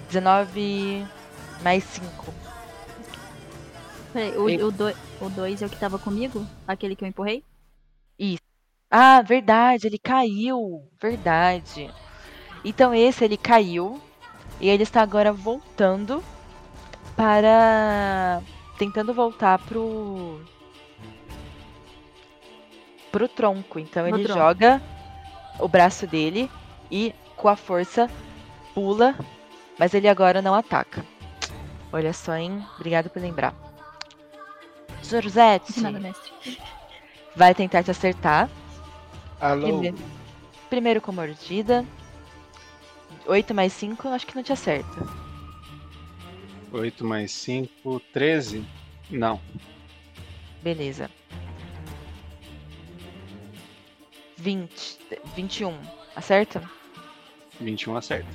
[0.10, 1.06] 19
[1.62, 2.34] mais 5.
[4.14, 4.90] Peraí, o, Eu- o, do,
[5.22, 6.46] o dois é o que tava comigo?
[6.68, 7.44] Aquele que eu empurrei?
[8.18, 8.42] Isso.
[8.90, 10.90] Ah, verdade, ele caiu.
[11.02, 11.90] Verdade.
[12.64, 14.02] Então esse ele caiu.
[14.60, 16.24] E ele está agora voltando
[17.16, 18.42] para.
[18.78, 20.42] Tentando voltar pro.
[23.12, 23.80] Pro tronco.
[23.80, 24.40] Então No ele tronco.
[24.40, 24.82] joga
[25.60, 26.50] o braço dele
[26.92, 28.10] e com a força
[28.74, 29.16] pula.
[29.78, 31.04] Mas ele agora não ataca.
[31.92, 32.64] Olha só, hein?
[32.76, 33.56] Obrigado por lembrar.
[35.02, 36.32] De nada, mestre.
[37.36, 38.50] vai tentar te acertar.
[39.40, 39.68] Alô?
[39.68, 39.98] Primeiro,
[40.70, 41.84] primeiro com mordida.
[43.26, 45.08] 8 mais 5, acho que não te acerta.
[46.72, 48.66] 8 mais 5, 13?
[49.10, 49.42] Não.
[50.62, 51.10] Beleza.
[54.38, 55.00] 20,
[55.36, 55.78] 21.
[56.16, 56.81] Acerta?
[57.62, 58.28] 21 acerta.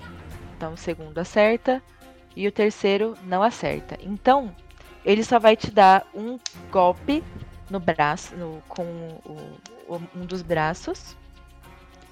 [0.57, 1.82] Então o segundo acerta
[2.35, 3.98] e o terceiro não acerta.
[4.01, 4.55] Então,
[5.05, 6.39] ele só vai te dar um
[6.70, 7.23] golpe
[7.70, 9.59] no braço, no- com o-
[9.89, 11.16] o- um dos braços.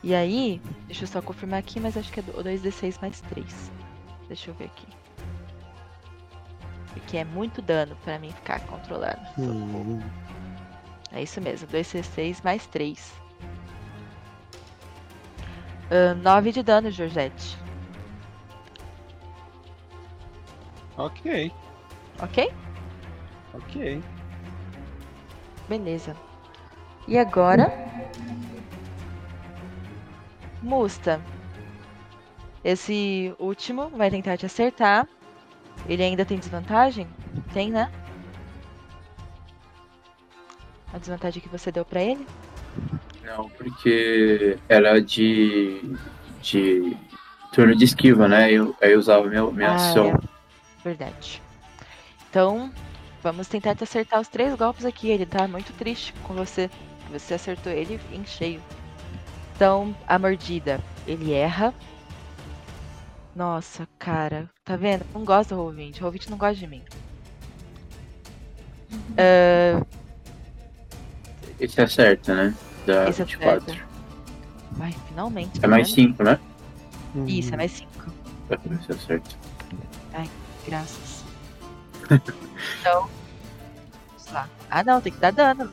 [0.02, 3.70] E aí, deixa eu só confirmar aqui, mas acho que é do- 2d6 mais 3.
[4.28, 4.86] Deixa eu ver aqui.
[6.92, 9.20] Porque é muito dano pra mim ficar controlando.
[11.12, 13.12] É isso mesmo, 2d6 mais 3.
[16.22, 17.56] 9 de dano, Georgette.
[20.96, 21.52] Ok,
[22.22, 22.52] Ok?
[23.52, 24.02] ok.
[25.68, 26.16] Beleza.
[27.08, 27.72] E agora?
[30.62, 31.20] Musta.
[32.62, 35.06] Esse último vai tentar te acertar.
[35.86, 37.06] Ele ainda tem desvantagem?
[37.52, 37.90] Tem, né?
[40.92, 42.26] A desvantagem que você deu pra ele?
[43.24, 45.96] Não, porque era de.
[46.42, 46.96] de
[47.52, 48.50] turno de esquiva, né?
[48.52, 50.06] Eu, aí eu usava minha, minha Ah, ação.
[50.08, 50.18] é.
[50.82, 51.40] Verdade.
[52.28, 52.70] Então,
[53.22, 55.08] vamos tentar te acertar os três golpes aqui.
[55.08, 56.68] Ele tá muito triste com você.
[57.10, 58.60] Você acertou ele em cheio.
[59.54, 60.80] Então, a mordida.
[61.06, 61.72] Ele erra.
[63.36, 64.50] Nossa, cara.
[64.64, 65.04] Tá vendo?
[65.14, 66.00] Não gosto do Roll20.
[66.02, 66.82] O Roll20 não gosta de mim.
[69.16, 69.80] Ah,
[71.60, 72.54] Esse acerta, né?
[72.86, 73.56] Da esse 24.
[73.72, 73.88] acerta.
[74.72, 75.60] Vai, finalmente.
[75.62, 76.08] É mais vendo?
[76.08, 76.40] 5, né?
[77.26, 77.90] Isso, é mais 5.
[78.48, 79.36] Pra ver se acerta.
[80.12, 80.28] Ai,
[80.66, 81.24] graças.
[82.80, 83.08] então,
[84.08, 84.48] vamos lá.
[84.70, 85.70] Ah, não, tem que dar dano.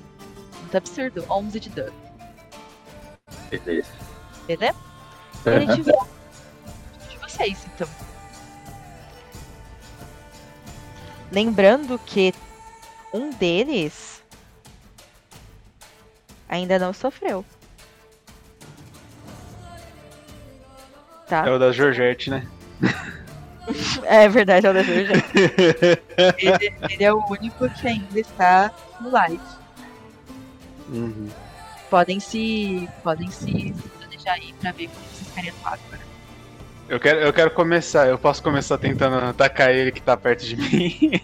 [0.62, 1.26] Muito absurdo.
[1.30, 1.94] 11 de dano.
[3.50, 3.90] Beleza.
[4.48, 4.78] Beleza?
[5.46, 5.74] Aham.
[5.74, 6.10] Ele volta.
[7.10, 7.88] De vocês, então.
[11.32, 12.34] Lembrando que
[13.14, 14.21] um deles
[16.52, 17.44] ainda não sofreu.
[21.28, 21.48] Tá?
[21.48, 22.46] É o da Georgette, né?
[24.04, 25.24] É verdade, é o da Georgette.
[26.40, 29.40] ele, ele é o único que ainda está no live.
[30.90, 31.30] Uhum.
[31.90, 32.90] Podem se.
[33.04, 36.02] Podem se planejar aí pra ver como vocês querem atuar agora.
[36.90, 38.08] Eu quero, eu quero começar.
[38.08, 41.22] Eu posso começar tentando atacar ele que tá perto de mim.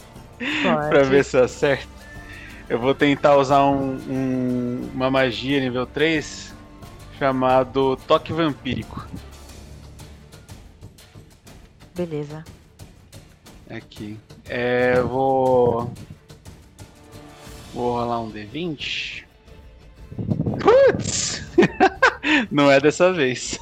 [0.88, 1.93] pra ver se acerta.
[2.74, 6.52] Eu vou tentar usar um, um- uma magia nível 3
[7.16, 9.06] chamado Toque Vampírico.
[11.94, 12.44] Beleza.
[13.70, 14.18] Aqui.
[14.48, 15.92] É, eu vou.
[17.72, 19.22] Vou rolar um D20.
[20.60, 21.44] Putz!
[22.50, 23.56] Não é dessa vez.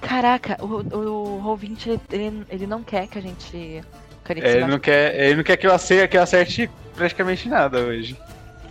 [0.00, 0.66] Caraca, o,
[0.96, 3.82] o Roll20 ele, ele não quer que a gente.
[4.28, 8.16] Ele, não quer, ele não quer que eu acerte, que eu acerte praticamente nada hoje.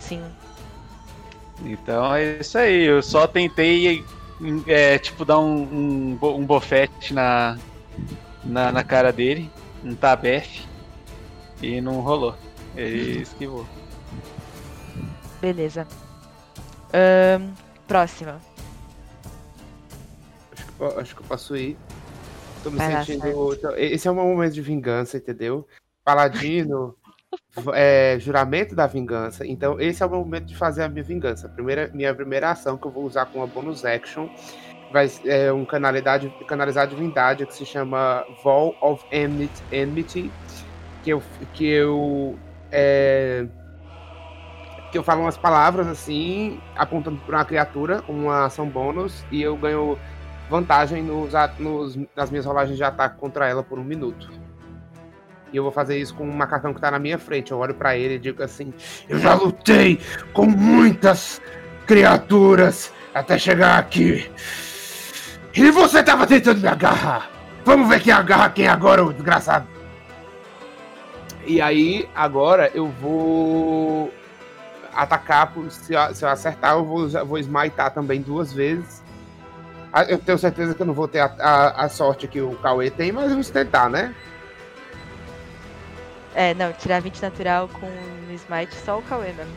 [0.00, 0.22] Sim.
[1.64, 2.84] Então é isso aí.
[2.84, 4.04] Eu só tentei,
[4.66, 7.56] é, tipo, dar um, um, um bofete na,
[8.42, 9.50] na, na cara dele,
[9.84, 10.66] um tabefe,
[11.62, 12.34] e não rolou.
[12.76, 13.64] Ele esquivou.
[15.40, 15.86] Beleza.
[16.92, 17.52] Ahn,
[17.86, 18.40] próxima.
[20.52, 21.76] Acho que, eu- acho que eu posso ir.
[22.64, 23.54] Tô me Vai sentindo.
[23.54, 25.68] então, Esse é um momento de vingança, entendeu?
[26.02, 26.96] Paladino,
[27.74, 29.46] é, juramento da vingança.
[29.46, 31.48] Então, esse é o momento de fazer a minha vingança.
[31.48, 34.28] Primeira, minha primeira ação que eu vou usar com uma bonus action
[34.90, 40.30] vai é, um canalidade, canalizar divindade que se chama Vol of Enmity, Enmity
[41.02, 41.22] que eu,
[41.52, 42.38] que eu
[42.70, 43.46] é,
[44.94, 49.56] que eu falo umas palavras assim, apontando para uma criatura, uma ação bônus, e eu
[49.56, 49.98] ganho
[50.48, 54.30] vantagem nos, nos- nas minhas rolagens de ataque contra ela por um minuto.
[55.52, 57.52] E eu vou fazer isso com um macacão que tá na minha frente.
[57.52, 58.74] Eu olho para ele e digo assim:
[59.08, 60.00] Eu já lutei
[60.32, 61.40] com muitas
[61.86, 64.28] criaturas até chegar aqui.
[65.54, 67.30] E você tava tentando me agarrar.
[67.64, 69.66] Vamos ver quem agarra quem agora, ô desgraçado.
[71.46, 74.12] E aí, agora eu vou
[74.92, 75.52] atacar.
[75.70, 79.03] Se eu, acertar, eu vou, vou smitar também duas vezes.
[79.94, 82.56] Ah, Eu tenho certeza que eu não vou ter a, a- a sorte que o
[82.58, 84.14] Cauê tem, mas vamos tentar, né?
[86.34, 87.88] É, não, tirar 20 natural com
[88.34, 89.54] Smite só o Cauê mesmo.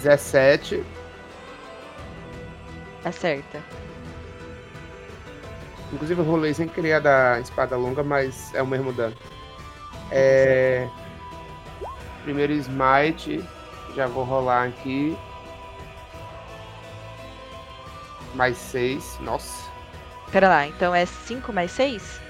[0.00, 0.84] 17.
[3.04, 3.60] Acerta.
[5.92, 9.16] Inclusive eu rolei sem querer a da espada longa, mas é o mesmo dano.
[10.10, 10.88] É...
[12.22, 13.44] Primeiro smite.
[13.94, 15.16] Já vou rolar aqui.
[18.34, 19.18] Mais 6.
[19.20, 19.70] Nossa.
[20.30, 22.20] Pera lá, então é 5 mais 6?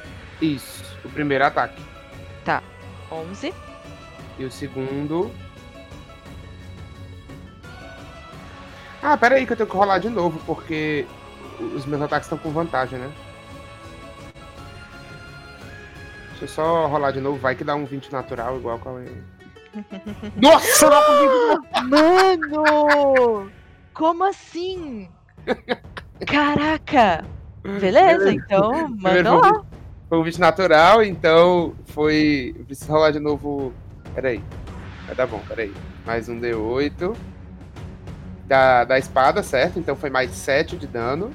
[0.41, 0.99] Isso.
[1.05, 1.83] O primeiro ataque.
[2.45, 2.63] Tá.
[3.11, 3.55] 11.
[4.39, 5.31] E o segundo.
[9.03, 11.07] Ah, pera aí que eu tenho que rolar de novo, porque
[11.61, 13.13] os meus ataques estão com vantagem, né?
[16.31, 19.07] Deixa eu só rolar de novo, vai que dá um 20 natural igual qual é.
[20.41, 20.89] Nossa,
[21.85, 23.51] Mano!
[23.93, 25.09] Como assim?
[26.27, 27.25] Caraca!
[27.81, 29.49] Beleza, então manda lá.
[29.55, 29.63] foi,
[30.09, 32.55] foi um 20 natural, então foi.
[32.59, 33.73] Eu preciso rolar de novo.
[34.15, 34.43] Pera aí.
[35.07, 35.73] Vai dar bom, pera aí.
[36.07, 37.15] Mais um D8.
[38.47, 39.79] Da, da espada, certo?
[39.79, 41.31] Então foi mais 7 de dano.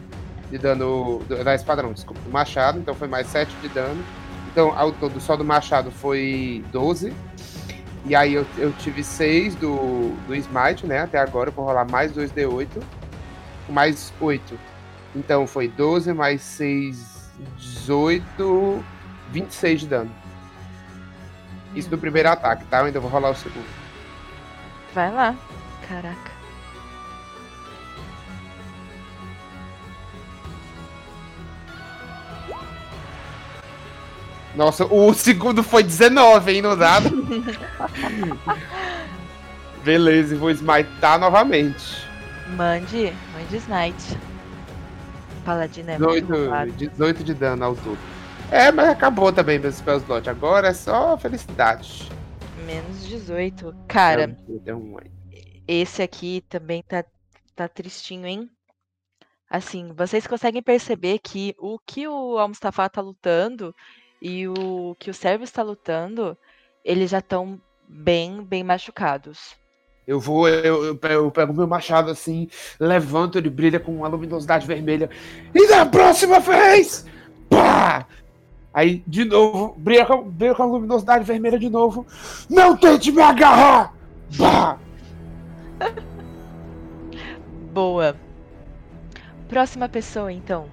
[0.52, 1.20] De dano.
[1.28, 4.02] do- Da espada não, desculpa, do machado, então foi mais 7 de dano.
[4.52, 7.14] Então, ao todo, só do machado foi 12.
[8.06, 11.00] E aí eu, eu tive 6 do, do Smite, né?
[11.02, 12.68] Até agora eu vou rolar mais 2 D8.
[13.70, 14.60] Mais 8.
[15.16, 18.84] Então foi 12 mais 6, 18,
[19.32, 20.12] 26 de dano.
[21.76, 22.80] Isso do primeiro ataque, tá?
[22.80, 23.66] Eu ainda vou rolar o segundo.
[24.94, 25.36] Vai lá.
[25.88, 26.40] Caraca.
[34.56, 37.10] Nossa, o segundo foi 19, hein, no dado.
[39.86, 42.09] Beleza, e vou smitar novamente.
[42.56, 44.18] Mande, mande Smite.
[45.46, 46.72] Paladino é muito 18, roubado.
[46.72, 47.98] 18 de dano ao todo.
[48.52, 50.30] É, mas acabou também meu spell slot.
[50.30, 52.10] Agora é só felicidade.
[52.66, 53.76] Menos 18.
[53.88, 54.36] Cara,
[55.68, 57.04] esse aqui também tá,
[57.56, 58.50] tá tristinho, hein?
[59.50, 63.74] Assim, vocês conseguem perceber que o que o Al-Mustafa tá lutando
[64.22, 66.38] e o que o Servo está lutando,
[66.84, 69.58] eles já estão bem, bem machucados.
[70.10, 72.48] Eu vou, eu, eu pego- eu pego meu machado assim,
[72.80, 75.08] levanto, ele brilha com uma luminosidade vermelha.
[75.54, 77.06] E da próxima vez!
[77.48, 78.08] Pá!
[78.74, 82.08] Aí, de novo, brilha com, brilha com a luminosidade vermelha de novo.
[82.50, 83.94] Não tente me agarrar!
[84.36, 84.80] Pá!
[87.72, 88.16] Boa.
[89.48, 90.66] Próxima pessoa, então.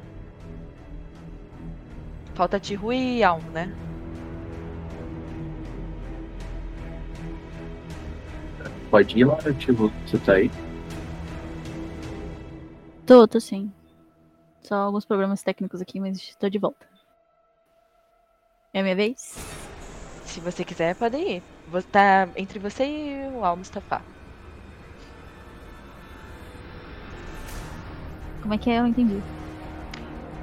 [2.34, 3.70] Falta Tihu e Almo, né?
[8.90, 10.50] Pode ir lá, tipo, você tá aí?
[13.06, 13.70] Tô, tô sim.
[14.62, 16.86] Só alguns problemas técnicos aqui, mas tô de volta.
[18.74, 19.36] É a minha vez?
[20.24, 21.42] Se você quiser, pode ir.
[21.68, 24.02] Vou tá entre você e o Al Mustafa.
[28.42, 28.78] Como é que é?
[28.78, 29.20] Eu não entendi.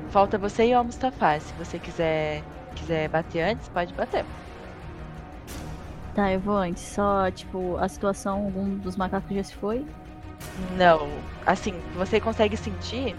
[0.09, 1.39] Falta você e o Al Mustafa.
[1.39, 2.43] Se você quiser,
[2.75, 4.25] quiser bater antes, pode bater.
[6.13, 6.83] Tá, eu vou antes.
[6.83, 9.85] Só, tipo, a situação, algum dos macacos já se foi?
[10.77, 11.09] Não,
[11.45, 13.15] assim, você consegue sentir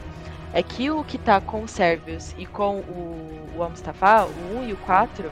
[0.53, 4.59] é que o que tá com o Servius e com o, o Al Mustafa, o
[4.61, 5.31] 1 e o 4,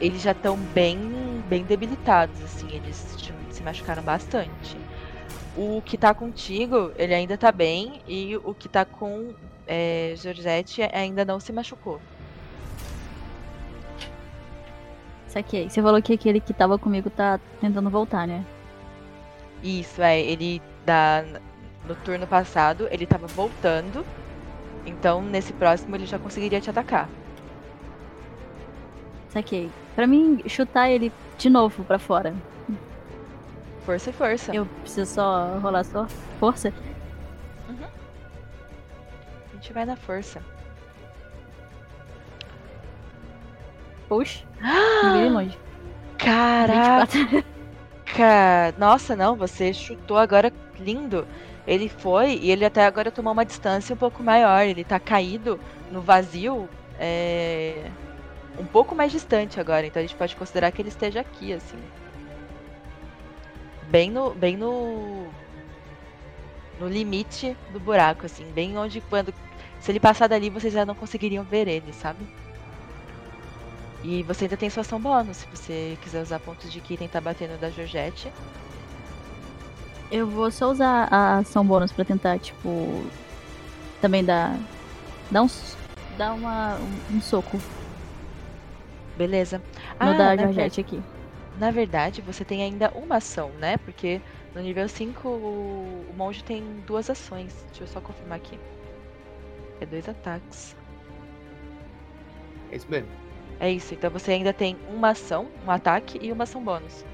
[0.00, 3.16] eles já estão bem, bem debilitados, assim, eles
[3.50, 4.76] se machucaram bastante.
[5.56, 9.34] O que tá contigo, ele ainda tá bem, e o que tá com
[9.66, 12.00] é, Georgette ainda não se machucou.
[15.36, 15.68] Saquei.
[15.68, 18.42] Você falou que aquele que tava comigo tá tentando voltar, né?
[19.62, 21.26] Isso, é, ele da,
[21.86, 24.02] no turno passado, ele tava voltando,
[24.86, 27.06] então nesse próximo ele já conseguiria te atacar.
[29.28, 29.70] Saquei.
[29.94, 32.34] Pra mim, chutar ele de novo pra fora.
[33.84, 34.56] Força e força.
[34.56, 36.06] Eu preciso só rolar só
[36.40, 36.72] força?
[37.68, 40.40] A gente vai na força.
[44.08, 44.44] Puxa.
[45.02, 45.58] Ninguém longe.
[46.18, 47.44] Caraca!
[48.78, 51.26] Nossa, não, você chutou agora lindo.
[51.66, 54.64] Ele foi e ele até agora tomou uma distância um pouco maior.
[54.64, 55.58] Ele tá caído
[55.90, 56.68] no vazio,
[56.98, 57.90] é...
[58.58, 59.86] um pouco mais distante agora.
[59.86, 61.78] Então a gente pode considerar que ele esteja aqui, assim.
[63.88, 64.30] Bem no.
[64.34, 65.26] Bem no.
[66.78, 68.44] No limite do buraco, assim.
[68.52, 69.34] Bem onde quando.
[69.80, 72.26] Se ele passar dali, vocês já não conseguiriam ver ele, sabe?
[74.02, 76.98] E você ainda tem sua ação bônus, se você quiser usar pontos de ki e
[76.98, 78.32] tentar bater no da Georgette.
[80.10, 83.04] Eu vou só usar a ação bônus pra tentar, tipo.
[84.00, 84.56] Também dar.
[85.30, 85.48] Dar um.
[86.16, 87.60] Dar uma, um, um soco.
[89.16, 89.58] Beleza.
[89.58, 91.02] No Ah, da na Georgette aqui.
[91.58, 93.78] Na verdade, você tem ainda uma ação, né?
[93.78, 94.20] Porque
[94.54, 97.64] no nível 5 o o monge tem duas ações.
[97.68, 98.58] Deixa eu só confirmar aqui.
[99.80, 100.74] É dois ataques.
[102.72, 103.08] É isso mesmo.
[103.58, 107.04] É isso, então você ainda tem uma ação, um ataque e uma ação bônus.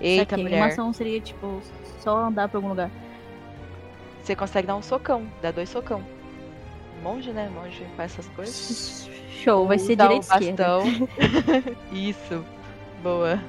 [0.00, 0.56] Eita, mulher.
[0.56, 1.62] Uma ação seria, tipo,
[2.00, 2.90] só andar pra algum lugar.
[4.22, 6.04] Você consegue dar um socão, dá dois socão.
[7.02, 7.48] Monge, né?
[7.48, 9.08] Monge faz essas coisas.
[9.30, 11.76] Show, vai ser Usa direita o e esquerda.
[11.90, 12.44] Isso.
[13.02, 13.40] Boa.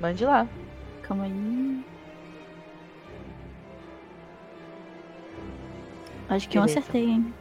[0.00, 0.46] Mande lá.
[1.02, 1.84] Calma aí.
[6.28, 6.80] Acho que eu Beleza.
[6.80, 7.34] acertei, hein?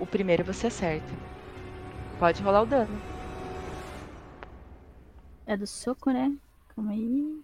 [0.00, 1.06] O primeiro você acerta.
[2.18, 2.98] Pode rolar o dano.
[5.46, 6.36] É do soco, né?
[6.74, 7.42] Calma aí.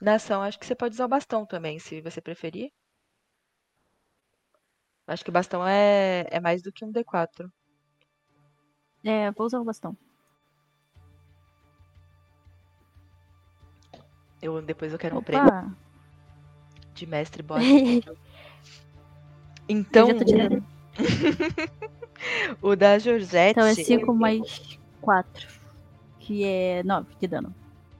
[0.00, 2.70] Na ação, acho que você pode usar o bastão também, se você preferir.
[5.06, 7.50] Acho que o bastão é, é mais do que um D4.
[9.04, 9.96] É, vou usar o bastão.
[14.42, 15.24] Um Eu, depois eu quero um Opa!
[15.24, 15.76] prêmio
[16.94, 17.64] de mestre boss.
[19.68, 20.64] Então, Eu já tô tirando.
[22.62, 23.58] o da Georgette.
[23.58, 25.48] Então é 5 mais 4.
[26.18, 27.54] Que é 9 de dano.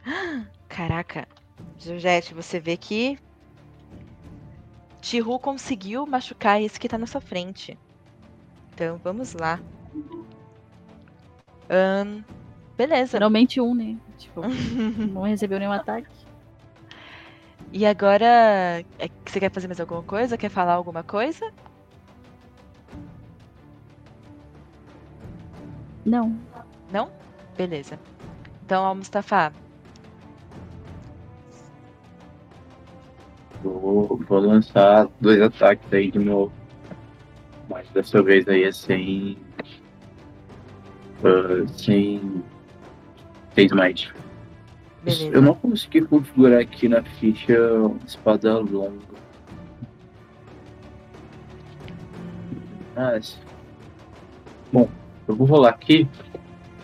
[0.68, 1.26] Caraca,
[1.78, 3.18] Georgette, você vê que
[5.00, 7.78] Tihu conseguiu machucar esse que tá na sua frente.
[8.74, 9.60] Então vamos lá.
[11.70, 12.22] Ahn,
[12.76, 13.12] beleza.
[13.12, 13.96] Finalmente um, né?
[14.18, 14.42] Tipo,
[15.12, 16.25] não recebeu nenhum ataque.
[17.72, 20.36] E agora, é você quer fazer mais alguma coisa?
[20.38, 21.52] Quer falar alguma coisa?
[26.04, 26.38] Não.
[26.90, 27.10] Não?
[27.56, 27.98] Beleza.
[28.64, 29.52] Então, ó, Mustafa,
[33.62, 36.52] Vou, vou lançar dois ataques aí de novo.
[37.68, 39.36] Mas dessa vez aí é sem.
[41.24, 42.42] ah, sem.
[43.54, 44.14] Sem smite.
[45.06, 45.34] Beleza.
[45.36, 47.56] Eu não consegui configurar aqui na ficha
[48.06, 49.16] espada longa.
[52.94, 53.38] Mas.
[54.72, 54.88] Bom,
[55.28, 56.08] eu vou rolar aqui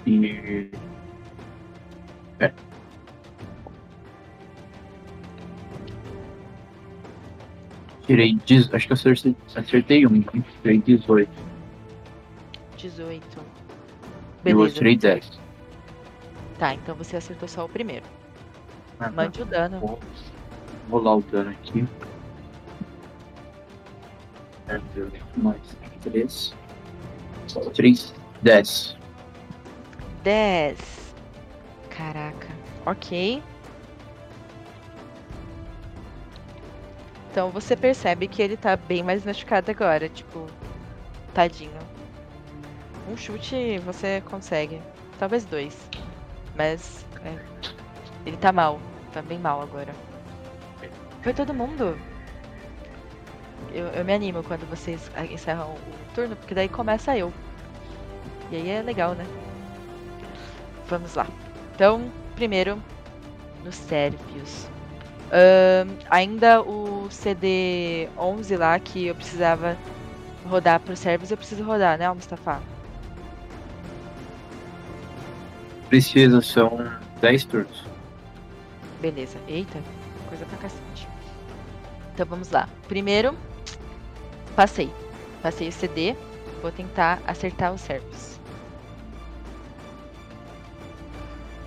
[0.07, 0.71] e.
[2.39, 2.53] É.
[8.07, 8.37] Tirei.
[8.47, 10.15] dez- Acho que eu acertei, acertei um.
[10.17, 10.27] hein?
[10.63, 11.31] Tirei 18.
[12.77, 13.23] 18.
[14.45, 14.75] E eu Beleza.
[14.75, 15.41] tirei 10.
[16.63, 18.07] Tá, então você acertou só o primeiro.
[19.01, 19.11] Ah, tá.
[19.11, 19.81] Mande o dano.
[19.81, 19.99] Vou
[20.89, 21.85] rolar o dano aqui.
[24.69, 24.81] É,
[25.37, 25.61] mais
[26.03, 26.55] 3.
[27.75, 28.97] 3, 10.
[30.23, 31.15] 10.
[31.91, 32.49] Caraca.
[32.87, 33.43] Ok.
[37.29, 40.47] Então você percebe que ele tá bem mais machucado agora, tipo,
[41.35, 41.73] tadinho.
[43.11, 44.81] Um chute você consegue.
[45.19, 45.77] Talvez dois.
[46.57, 47.37] Mas é,
[48.27, 48.81] ele tá mal.
[49.13, 49.93] Tá bem mal agora.
[51.23, 51.99] Foi todo mundo.
[53.73, 57.33] Eu, eu me animo quando vocês encerram o turno, porque daí começa eu.
[58.51, 59.27] E aí é legal, né?
[60.89, 61.27] Vamos lá.
[61.75, 62.83] Então, primeiro,
[63.65, 64.69] nos Sérvios.
[65.33, 69.79] Ahn, ainda o CD 11 lá que eu precisava
[70.45, 72.61] rodar para os servos, eu preciso rodar, né, Mustafa?
[75.97, 76.79] Precisa, são
[77.21, 77.85] 10 turnos.
[78.99, 79.39] Beleza.
[79.47, 79.79] Eita,
[80.27, 81.07] coisa pra cacete.
[82.15, 82.67] Então vamos lá.
[82.89, 83.37] Primeiro,
[84.57, 84.91] passei.
[85.43, 86.17] Passei o CD.
[86.63, 88.41] Vou tentar acertar os servos.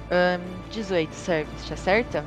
[0.09, 0.41] Ahn,
[0.71, 2.25] 18 servos, te acerta?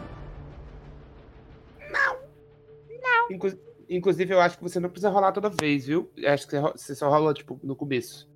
[3.29, 3.59] Inclu-
[3.91, 6.09] Inclusive, eu acho que você não precisa rolar toda vez, viu?
[6.17, 8.31] Eu acho que você só rola, tipo, no começo.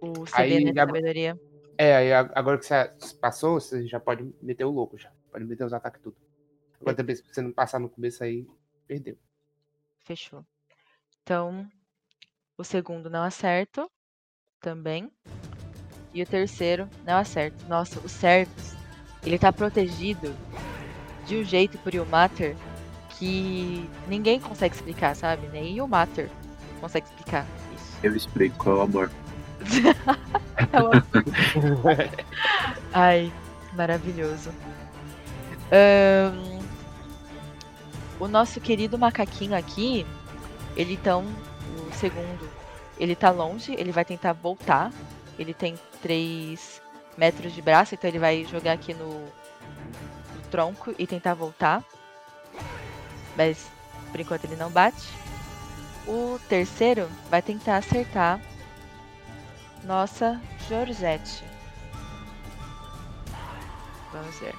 [0.00, 1.40] O CD, Aí, né, de ag- sabedoria.
[1.78, 5.10] É, aí agora que você passou, você já pode meter o louco já.
[5.30, 6.16] Pode meter os ataques tudo.
[6.80, 8.46] Agora também, se você não passar no começo aí,
[8.86, 9.16] perdeu.
[10.00, 10.44] Fechou.
[11.22, 11.68] Então,
[12.58, 13.90] o segundo não acerto.
[14.60, 15.10] Também.
[16.14, 17.64] E o terceiro não acerto.
[17.66, 18.74] Nossa, o Servus,
[19.24, 20.34] ele tá protegido
[21.26, 22.56] de um jeito por Ilmater
[23.18, 25.46] que ninguém consegue explicar, sabe?
[25.48, 26.28] Nem o Mater
[26.80, 27.98] consegue explicar isso.
[28.02, 29.10] Eu explico qual é o amor.
[32.92, 33.32] Ai,
[33.72, 34.52] maravilhoso.
[35.70, 36.60] Ahn,
[38.20, 40.06] o nosso querido macaquinho aqui,
[40.76, 41.24] ele então,
[41.88, 42.48] o segundo,
[42.98, 44.92] ele tá longe, ele vai tentar voltar.
[45.38, 46.82] Ele tem 3
[47.16, 51.84] metros de braço, então ele vai jogar aqui no, no tronco e tentar voltar.
[53.36, 53.70] Mas
[54.12, 55.08] por enquanto ele não bate.
[56.06, 58.38] O terceiro vai tentar acertar
[59.84, 61.42] nossa Georgette.
[64.12, 64.54] Vamos ver.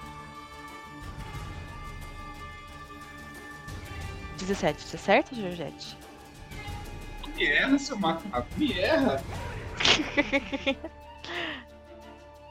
[4.37, 5.95] 17, tá certo, Georgette?
[7.35, 9.21] Me erra, seu macaco, me erra.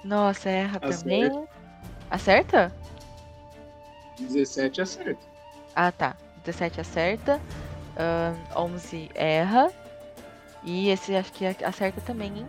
[0.05, 0.99] Nossa, erra Acerta.
[0.99, 1.49] também.
[2.11, 2.73] Acerta?
[4.19, 5.27] 17 acerta.
[5.75, 6.17] Ah, tá.
[6.45, 7.41] 17 acerta.
[7.97, 9.71] ahn, 11 erra.
[10.65, 12.47] E esse acho que acerta também, hein?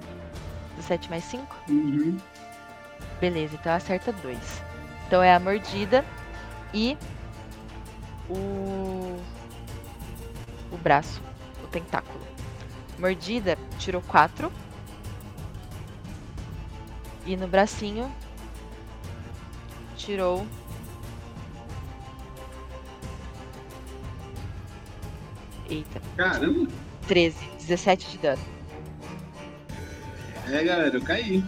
[0.77, 1.55] 17 mais 5?
[1.69, 2.17] Uhum.
[3.19, 4.37] Beleza, então acerta 2.
[5.07, 6.05] Então é a mordida
[6.73, 6.97] e
[8.29, 9.19] o.
[10.71, 11.21] O braço,
[11.63, 12.19] o tentáculo.
[12.99, 14.51] Mordida tirou 4.
[17.25, 18.13] E no bracinho
[19.95, 20.45] tirou.
[25.69, 26.01] Eita.
[26.17, 26.69] Caramba.
[27.07, 28.43] 13, 17 de dano.
[30.51, 31.43] É, galera, eu caí.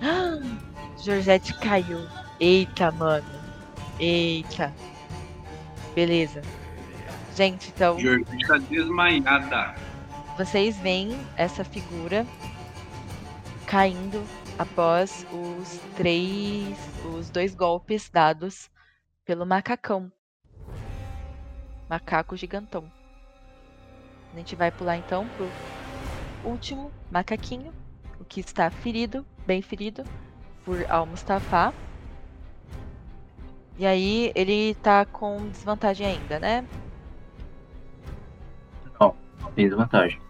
[1.02, 2.06] Georgette caiu.
[2.38, 3.26] Eita, mano.
[3.98, 4.72] Eita.
[5.94, 6.42] Beleza.
[7.34, 7.98] Gente, então.
[7.98, 9.74] Georgette tá desmaiada.
[10.36, 12.26] Vocês veem essa figura
[13.66, 14.22] caindo
[14.58, 16.76] após os três.
[17.04, 18.70] os dois golpes dados
[19.24, 20.12] pelo macacão.
[21.88, 22.90] Macaco gigantão.
[24.32, 25.48] A gente vai pular então pro
[26.42, 27.72] último macaquinho,
[28.18, 30.04] o que está ferido, bem ferido,
[30.64, 31.74] por Al-Mustafa.
[33.78, 36.66] E aí ele tá com desvantagem ainda, né?
[38.98, 39.14] Não,
[39.54, 40.20] tem desvantagem.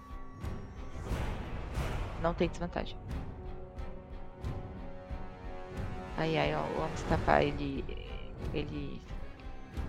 [2.20, 2.96] Não tem desvantagem.
[6.16, 7.84] Ai, ai, ó, o Mustafa, ele.
[8.52, 9.00] Ele.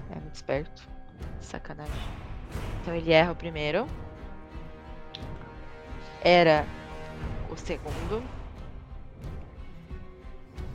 [0.09, 0.87] É muito esperto.
[1.39, 2.32] Sacanagem.
[2.81, 3.87] Então ele erra o primeiro.
[6.21, 6.65] Era
[7.49, 8.23] o segundo.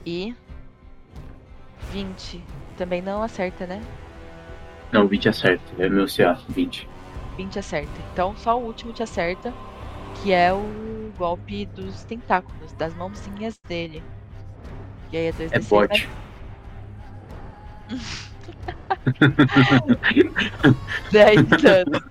[0.07, 0.35] E.
[1.91, 2.43] 20.
[2.77, 3.83] Também não acerta, né?
[4.93, 5.65] Não, 20 acerta.
[5.83, 6.89] É meu CA, 20.
[7.37, 7.93] 20 acerta.
[8.13, 9.53] Então só o último te acerta.
[10.23, 14.03] Que é o golpe dos tentáculos, das mãozinhas dele.
[15.13, 16.09] E aí é 2 É bot.
[21.13, 22.03] 10 dano.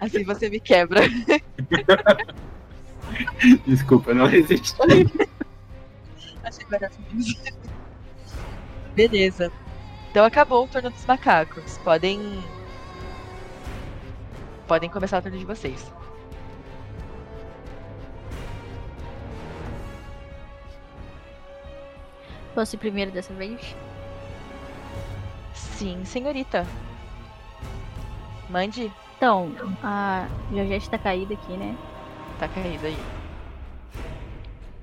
[0.00, 1.02] Assim você me quebra.
[3.66, 4.74] Desculpa, não resisti.
[6.42, 7.36] Achei maravilhoso.
[8.94, 9.52] Beleza.
[10.10, 11.78] Então acabou o turno dos macacos.
[11.78, 12.42] Podem.
[14.66, 15.92] Podem começar o turno de vocês.
[22.54, 23.76] Posso ir primeiro dessa vez?
[25.60, 26.66] Sim, senhorita.
[28.48, 28.92] Mande.
[29.16, 31.76] Então, a Georgette tá caída aqui, né?
[32.38, 32.98] Tá caída aí.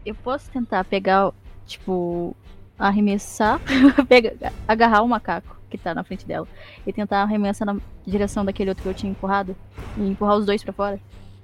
[0.05, 1.31] Eu posso tentar pegar,
[1.65, 2.35] tipo,
[2.77, 3.59] arremessar,
[4.07, 6.47] pegar, agarrar o macaco que tá na frente dela
[6.85, 9.55] e tentar arremessar na direção daquele outro que eu tinha empurrado
[9.97, 10.99] e empurrar os dois pra fora.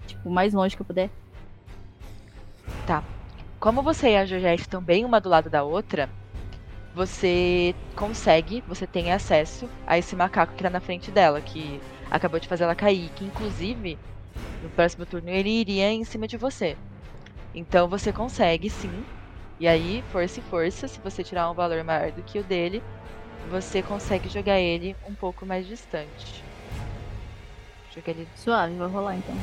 [0.07, 1.09] Tipo, o mais longe que eu puder.
[2.85, 3.03] Tá.
[3.59, 6.09] Como você e a Georgette estão bem uma do lado da outra,
[6.93, 12.39] você consegue, você tem acesso a esse macaco que tá na frente dela, que acabou
[12.39, 13.97] de fazer ela cair, que inclusive
[14.61, 16.77] no próximo turno ele iria em cima de você.
[17.53, 19.03] Então você consegue sim.
[19.59, 22.83] E aí, força e força, se você tirar um valor maior do que o dele,
[23.49, 26.43] você consegue jogar ele um pouco mais distante.
[27.93, 28.27] Joguei ele.
[28.35, 29.35] Suave, vou rolar então.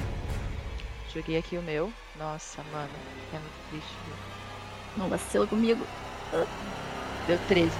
[1.14, 1.92] Joguei aqui o meu.
[2.18, 2.90] Nossa, mano,
[3.32, 3.94] é muito triste.
[4.04, 4.14] viu?
[4.96, 5.86] Não vacila comigo.
[7.30, 7.70] Deu 13.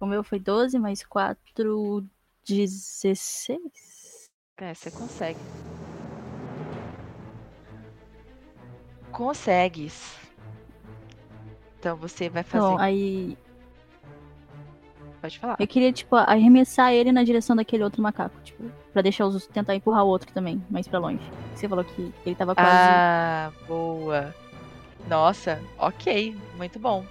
[0.00, 2.04] O meu foi 12 mais 4,
[2.44, 4.28] 16.
[4.56, 5.38] É, você consegue.
[9.12, 10.18] Consegues.
[11.78, 12.64] Então você vai fazer.
[12.64, 13.38] Então, aí
[15.20, 15.54] Pode falar.
[15.60, 19.76] eu queria, tipo, arremessar ele na direção daquele outro macaco, tipo, pra deixar os tentar
[19.76, 21.22] empurrar o outro também, mais pra longe.
[21.54, 22.68] Você falou que ele tava quase.
[22.68, 24.34] Ah, boa.
[25.06, 27.06] Nossa, ok, muito bom.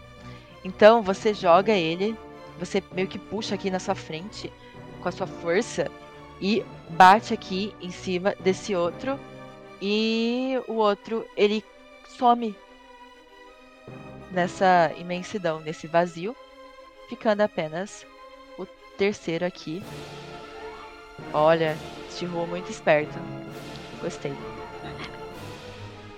[0.64, 2.18] Então você joga ele,
[2.58, 4.52] você meio que puxa aqui na sua frente
[5.02, 5.90] com a sua força
[6.42, 9.20] e bate aqui em cima desse outro
[9.82, 11.64] e o outro ele
[12.18, 12.56] some
[14.32, 16.36] nessa imensidão, nesse vazio,
[17.08, 18.06] ficando apenas
[18.58, 18.66] o
[18.98, 19.82] terceiro aqui.
[21.34, 21.78] Olha,
[22.10, 23.18] estirrou muito esperto.
[24.02, 24.34] Gostei.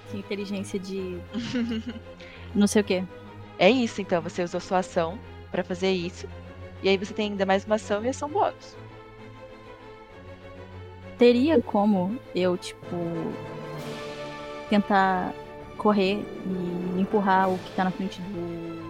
[0.10, 1.20] Que inteligência de.
[2.54, 3.04] Não sei o quê.
[3.62, 4.20] É isso, então.
[4.24, 5.20] Você usou sua ação
[5.52, 6.28] pra fazer isso.
[6.82, 8.76] E aí você tem ainda mais uma ação e ação bônus.
[11.20, 12.98] Teria como eu, tipo.
[14.68, 15.32] Tentar
[15.78, 18.82] correr e empurrar o que tá na frente do.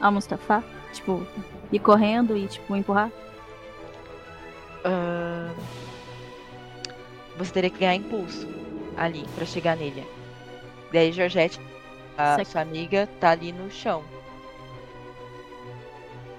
[0.00, 0.64] Al Mustafa?
[0.92, 1.24] Tipo,
[1.70, 3.12] ir correndo e, tipo, empurrar?
[4.84, 5.54] Ahn,
[7.38, 8.48] Você teria que ganhar impulso
[8.96, 10.04] ali pra chegar nele.
[10.92, 11.58] Daí, Georgette,
[12.16, 14.04] a sua amiga, tá ali no chão.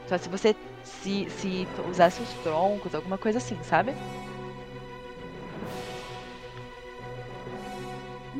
[0.07, 3.93] Só se você se, se usasse os troncos, alguma coisa assim, sabe?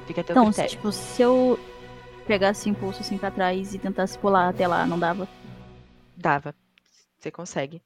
[0.06, 0.70] Fica até o Então, se, critério.
[0.72, 1.60] tipo, se eu
[2.28, 5.28] pegasse impulso assim pra trás e tentasse pular até lá, não dava?
[6.18, 6.54] Dava.
[7.20, 7.82] Você consegue.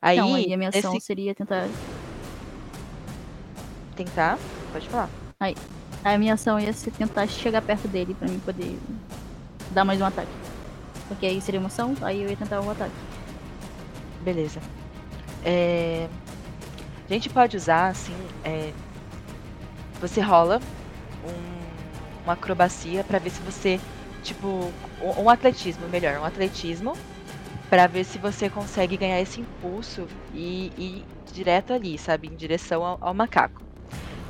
[0.00, 1.66] Aí, então, aí a minha ação nesse- seria tentar.
[3.96, 4.38] tentar,
[4.72, 5.08] pode falar.
[5.40, 5.54] Aí,
[6.04, 8.78] a minha ação ia ser tentar chegar perto dele pra mim poder
[9.70, 10.30] dar mais um ataque.
[11.08, 12.94] Porque aí seria uma ação, aí eu ia tentar um ataque.
[14.20, 14.60] Beleza.
[15.44, 16.08] É,
[17.08, 18.14] A gente pode usar, assim,
[18.44, 18.70] é,
[20.00, 20.60] você rola
[21.24, 23.80] um- uma acrobacia pra ver se você,
[24.22, 24.70] tipo,
[25.00, 26.94] um, atletismo, melhor, um atletismo,
[27.70, 32.84] pra ver se você consegue ganhar esse impulso e ir direto ali, sabe, em direção
[32.84, 33.62] ao, ao macaco.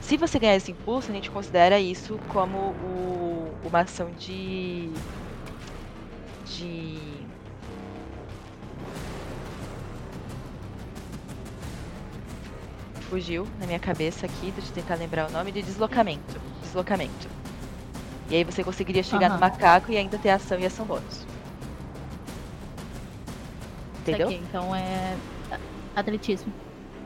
[0.09, 4.91] Se você ganhar esse impulso, a gente considera isso como o- uma ação de
[6.47, 6.99] de
[13.09, 16.41] fugiu na minha cabeça aqui, deixa eu tentar lembrar o nome, de deslocamento.
[16.63, 17.29] Deslocamento.
[18.31, 19.41] E aí você conseguiria chegar no Aham.
[19.41, 21.27] macaco e ainda ter ação e ação bônus.
[24.01, 24.29] Entendeu?
[24.31, 25.17] Saquei, Então é
[25.97, 26.53] atletismo.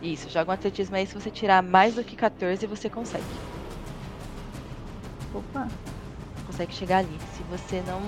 [0.02, 3.24] Isso, joga um atletismo aí, se você tirar mais do que 14, você consegue.
[5.32, 5.68] Opa.
[6.46, 7.16] Consegue chegar ali.
[7.36, 8.00] Se você não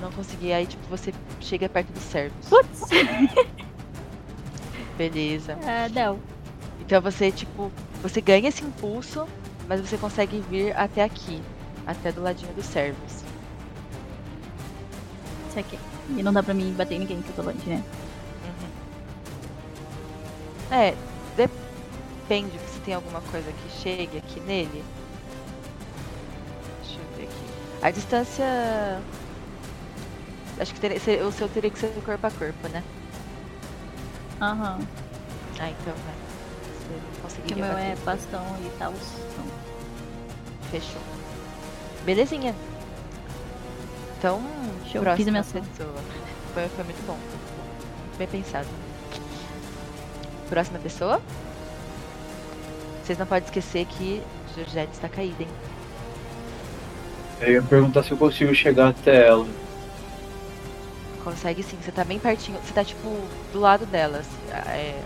[0.00, 2.48] não conseguir, aí tipo, você chega perto dos servos.
[2.48, 2.82] Putz!
[4.96, 5.52] Beleza.
[5.66, 6.20] É, Del.
[6.80, 9.26] Então você, tipo, você ganha esse impulso,
[9.68, 11.42] mas você consegue vir até aqui,
[11.84, 13.24] até do ladinho dos servos.
[15.52, 15.78] Saquei.
[16.16, 17.82] E não dá pra mim bater em ninguém que eu tô longe, né?
[20.70, 20.94] É,
[21.36, 24.84] depende se tem alguma coisa que chegue aqui nele.
[26.82, 27.82] Deixa eu ver aqui.
[27.82, 29.00] A distância.
[30.60, 32.82] Acho que teria- o seu teria que ser corpo a corpo, né?
[34.40, 34.78] Aham.
[35.60, 36.14] Ah, então vai.
[37.24, 38.92] Você Que o meu é bastão e tal.
[40.70, 41.00] Fechou.
[42.04, 42.54] Belezinha.
[44.18, 44.40] Então,
[44.90, 45.94] Show, próxima fiz a minha pessoa.
[46.54, 47.14] Foi, foi muito bom.
[47.16, 48.66] Muito bem pensado.
[50.48, 51.20] Próxima pessoa.
[53.02, 54.22] Vocês não podem esquecer que
[54.54, 55.48] Georgette está caída, hein?
[57.40, 59.46] Eu ia perguntar se eu consigo chegar até ela.
[61.22, 62.58] Consegue sim, você tá bem pertinho.
[62.60, 63.08] Você tá tipo
[63.52, 64.18] do lado dela.
[64.18, 65.00] assim, É...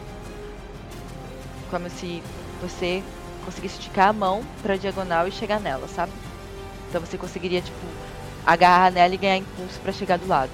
[1.71, 2.23] Como se
[2.61, 3.03] você
[3.45, 6.13] conseguisse esticar a mão pra diagonal e chegar nela, sabe?
[6.89, 7.87] Então você conseguiria, tipo,
[8.45, 10.51] agarrar nela e ganhar impulso pra chegar do lado.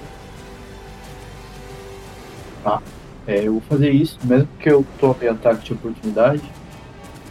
[2.63, 2.81] Tá.
[3.29, 6.41] É, eu vou fazer isso, mesmo que eu tome ataque de oportunidade,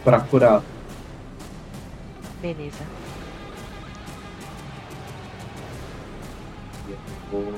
[0.01, 0.63] pra curar.
[2.41, 2.85] Beleza.
[7.29, 7.53] Vou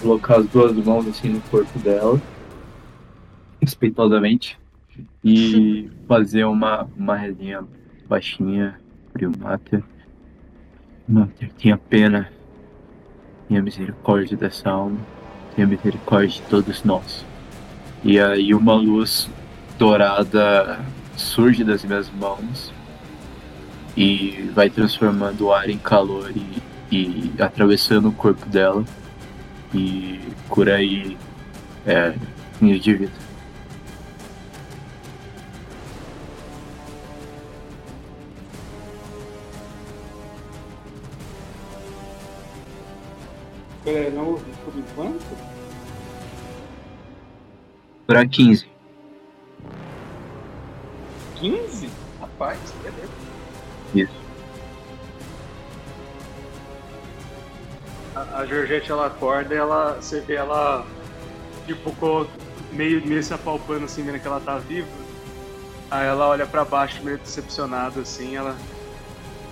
[0.00, 2.22] colocar as duas mãos assim no corpo dela,
[3.60, 4.56] respeitosamente,
[5.24, 7.64] e fazer uma, uma resinha
[8.08, 8.80] baixinha,
[9.12, 9.82] frio mater.
[11.08, 12.30] Mater, tenha pena,
[13.48, 15.15] tenha misericórdia dessa alma,
[15.56, 17.24] tenha misericórdia de todos nós.
[18.04, 19.28] E aí uma luz
[19.78, 20.78] dourada
[21.16, 22.72] surge das minhas mãos
[23.96, 26.62] e vai transformando o ar em calor e,
[26.94, 28.84] e atravessando o corpo dela
[29.74, 31.16] e cura aí
[31.86, 32.14] é,
[32.60, 33.25] de vida.
[43.86, 45.24] É, não por enquanto?
[48.06, 48.68] Curar 15.
[51.36, 51.90] 15?
[52.20, 53.12] Rapaz, beleza.
[53.94, 54.26] Isso.
[58.14, 60.84] A, a Georgette ela acorda e ela, você vê ela
[61.66, 61.94] tipo
[62.72, 64.88] meio, meio se apalpando assim, vendo que ela tá viva.
[65.90, 68.56] Aí ela olha pra baixo meio decepcionada assim, ela.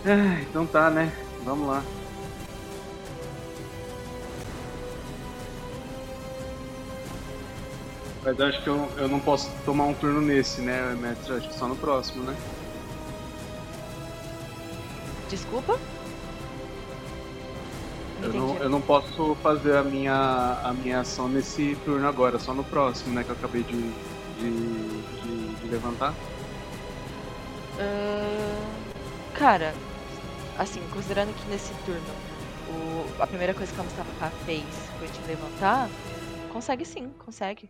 [0.04, 1.12] Ah, então tá, né?
[1.44, 1.82] Vamos lá.
[8.24, 11.34] Mas acho que eu, eu não posso tomar um turno nesse, né, mestre?
[11.34, 12.34] Acho que só no próximo, né?
[15.28, 15.78] Desculpa?
[18.22, 22.54] Eu não, eu não posso fazer a minha, a minha ação nesse turno agora, só
[22.54, 23.22] no próximo, né?
[23.22, 23.76] Que eu acabei de,
[24.38, 24.50] de,
[25.20, 26.14] de, de levantar.
[27.78, 29.74] Ahn, cara,
[30.58, 32.00] assim, considerando que nesse turno
[32.70, 34.64] o- a primeira coisa que a Mustafa fez
[34.98, 35.90] foi te levantar,
[36.50, 37.68] consegue sim, consegue.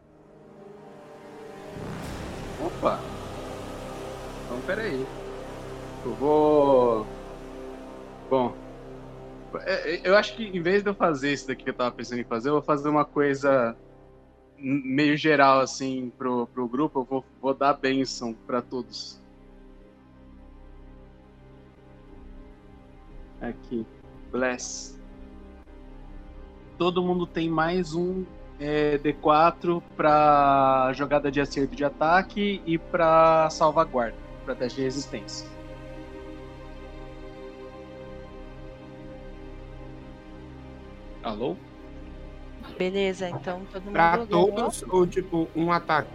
[2.65, 3.05] Opa!
[4.45, 5.07] Então peraí.
[6.03, 7.07] Eu vou.
[8.31, 8.57] Bom.
[9.66, 11.95] é- é- Eu acho que em vez de eu fazer isso daqui que eu tava
[11.95, 13.77] pensando em fazer, eu vou fazer uma coisa
[14.57, 17.01] meio geral assim pro, pro grupo.
[17.01, 19.20] Eu vou, vou dar bênção pra todos.
[23.41, 23.86] Aqui.
[24.32, 24.99] Bless.
[26.78, 28.24] Todo mundo tem mais um
[28.59, 35.49] é, D4 pra jogada de acerto de ataque e pra salvaguarda, pra teste de resistência.
[41.23, 41.57] Alô?
[42.79, 44.27] Beleza, então todo mundo Pra ganhou.
[44.53, 46.11] todos ou tipo um ataque?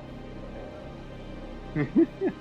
[1.76, 1.86] É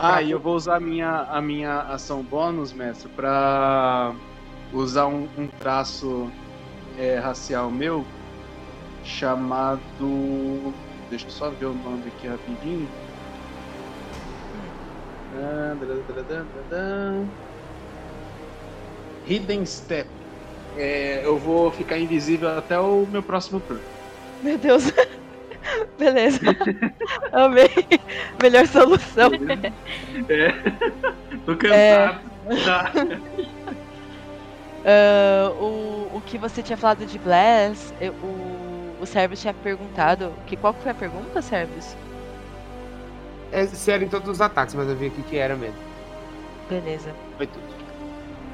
[0.00, 4.14] Ah, e eu vou usar a minha, a minha ação bônus, mestre, pra
[4.72, 6.30] usar um, um traço
[6.98, 8.04] é, racial meu
[9.04, 10.72] chamado.
[11.08, 12.88] Deixa eu só ver o nome aqui rapidinho.
[16.72, 17.24] Ah.
[19.26, 20.08] Hidden Step.
[20.76, 23.82] É, eu vou ficar invisível até o meu próximo turno.
[24.42, 24.92] Meu Deus.
[25.98, 26.40] Beleza.
[27.32, 27.68] Amei.
[28.40, 29.30] Melhor solução.
[30.28, 30.52] É.
[31.44, 32.08] Tô É.
[32.08, 32.20] cansado.
[32.64, 32.92] Tá.
[34.84, 40.32] Ah, o, o que você tinha falado de Bless, eu- o, o Service tinha perguntado.
[40.46, 41.96] Que, qual que foi a pergunta, Service?
[43.50, 45.78] É, se era em todos os ataques, mas eu vi aqui que era mesmo.
[46.68, 47.64] Beleza, Foi tudo.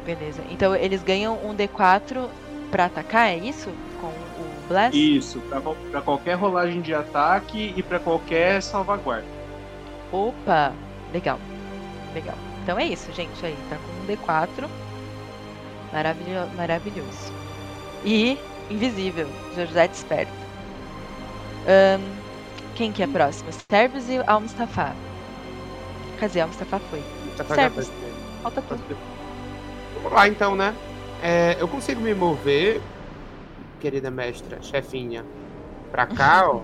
[0.04, 0.42] beleza.
[0.50, 2.28] Então eles ganham um D4
[2.70, 3.70] pra atacar, é isso?
[4.00, 4.96] Com o Bless?
[4.96, 9.26] Isso, pra, pra qualquer rolagem de ataque e pra qualquer salvaguarda.
[10.12, 10.72] Opa!
[11.12, 11.40] Legal.
[12.14, 12.36] Legal.
[12.62, 13.44] Então é isso, gente.
[13.44, 14.68] Aí, tá com um D4.
[15.94, 17.32] Maravilho, maravilhoso.
[18.04, 18.36] E
[18.68, 19.28] invisível.
[19.54, 20.32] José desperto.
[21.68, 22.02] Ahn,
[22.74, 23.50] quem que é próximo?
[23.70, 24.92] Servus e Al-Mustafa.
[26.18, 27.02] Quer dizer, Al-Mustafa foi.
[27.54, 27.90] Servus.
[28.42, 28.76] Falta tu.
[29.94, 30.74] Vamos lá então, né?
[31.22, 32.82] É, eu consigo me mover,
[33.80, 35.24] querida mestra, chefinha,
[35.92, 36.60] pra cá, ó.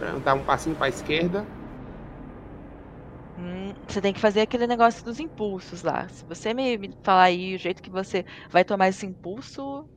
[0.00, 1.46] Pra dar um passinho pra esquerda.
[3.38, 6.08] Hum, você tem que fazer aquele negócio dos impulsos lá.
[6.08, 9.88] Se você me, me falar aí o jeito que você vai tomar esse impulso,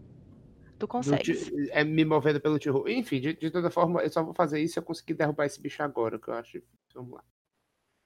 [0.80, 1.69] Tu consegue.
[1.72, 2.88] é me movendo pelo tiro.
[2.88, 5.59] Enfim, de, de toda forma, eu só vou fazer isso se eu conseguir derrubar esse
[5.61, 6.61] bicho agora, que eu acho.
[6.93, 7.23] Vamos lá.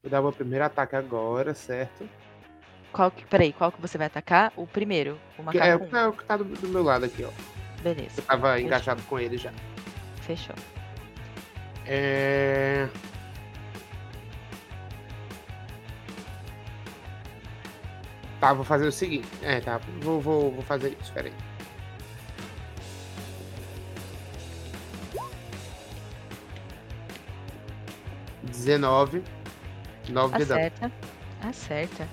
[0.02, 2.08] Vou dar o meu primeiro ataque agora, certo?
[2.92, 4.52] Qual que, peraí, qual que você vai atacar?
[4.58, 5.96] O primeiro, o é, macaco.
[5.96, 7.30] é o que tá do, do meu lado aqui, ó.
[7.82, 8.20] Beleza.
[8.20, 8.68] Eu tava Fechou.
[8.68, 9.54] engajado com ele já.
[10.22, 10.56] Fechou.
[11.86, 12.88] É...
[18.42, 19.28] Tá, vou fazer o seguinte.
[19.44, 19.80] É, tá.
[20.02, 21.32] Vou, vou, vou fazer isso, peraí.
[28.44, 29.22] Dezenove.
[30.10, 30.60] Nove de dano.
[30.62, 30.92] Acerta.
[31.42, 32.08] Acerta.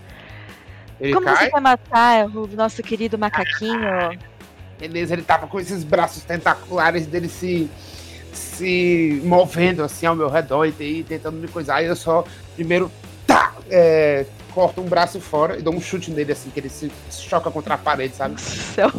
[1.00, 1.36] Ele Como cai.
[1.36, 4.18] você vai matar o nosso querido macaquinho?
[4.78, 7.70] Beleza, ele tava com esses braços tentaculares dele se,
[8.32, 11.76] se movendo assim ao meu redor e te- tentando me coisar.
[11.76, 12.24] Aí eu só,
[12.54, 12.90] primeiro,
[13.26, 14.26] tá, é,
[14.58, 17.74] corto um braço fora e dou um chute nele assim, que ele se, choca contra
[17.74, 18.40] a parede, sabe?
[18.40, 18.90] Céu.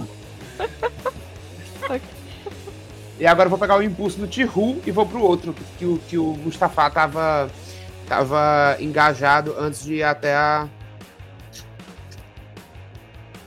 [3.20, 5.98] E agora eu vou pegar o impulso no Tihu e vou pro outro, que, o,
[6.08, 7.52] que o Mustafa tava,
[8.08, 10.70] tava engajado antes de ir até a.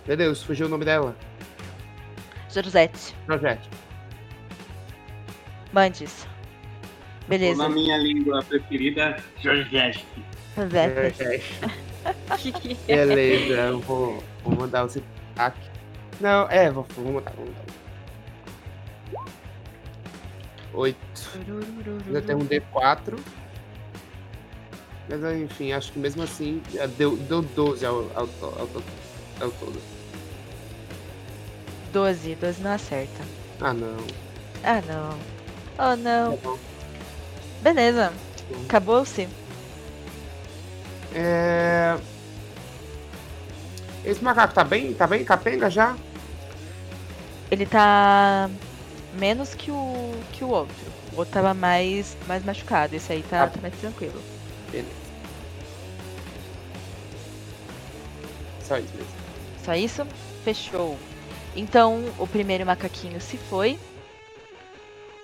[0.07, 1.17] Meu Deus, fugiu o nome dela.
[2.51, 3.17] Josete.
[3.25, 3.67] Projete.
[5.73, 6.29] Mandes.
[7.27, 7.63] Beleza.
[7.63, 10.07] Na minha língua preferida, Georgette.
[10.55, 11.82] Josete.
[12.87, 14.91] Beleza, eu vou, vou mandar o
[15.35, 15.71] ataque.
[16.21, 17.63] Não, é, vou, vou mandar, vou mandar.
[20.75, 20.99] Oito.
[22.07, 23.19] Ainda tem um D4.
[25.09, 28.59] Mas enfim, acho que mesmo assim já deu, deu 12 ao, ao, ao,
[29.41, 29.83] ao todo.
[31.93, 32.35] 12.
[32.37, 33.25] 12 não acerta.
[33.61, 33.97] Ah não.
[34.65, 35.19] Ah, não.
[35.79, 36.37] Oh, não.
[36.37, 36.57] Tá.
[37.63, 38.13] Beleza.
[38.67, 39.29] Acabou-se.
[41.15, 41.99] É...
[44.05, 44.93] Esse macaco tá bem?
[44.95, 45.97] Tá bem capenga já?
[47.51, 48.51] Ele tá
[49.15, 50.93] menos que o, que o outro.
[51.13, 52.97] O outro tava mais, mais machucado.
[52.97, 54.21] Esse aí tá, tá mais tranquilo.
[54.71, 54.91] Beleza.
[58.63, 59.13] Só isso mesmo.
[59.65, 60.07] Só isso?
[60.45, 60.99] Fechou.
[61.55, 63.79] Então, o primeiro macaquinho se foi.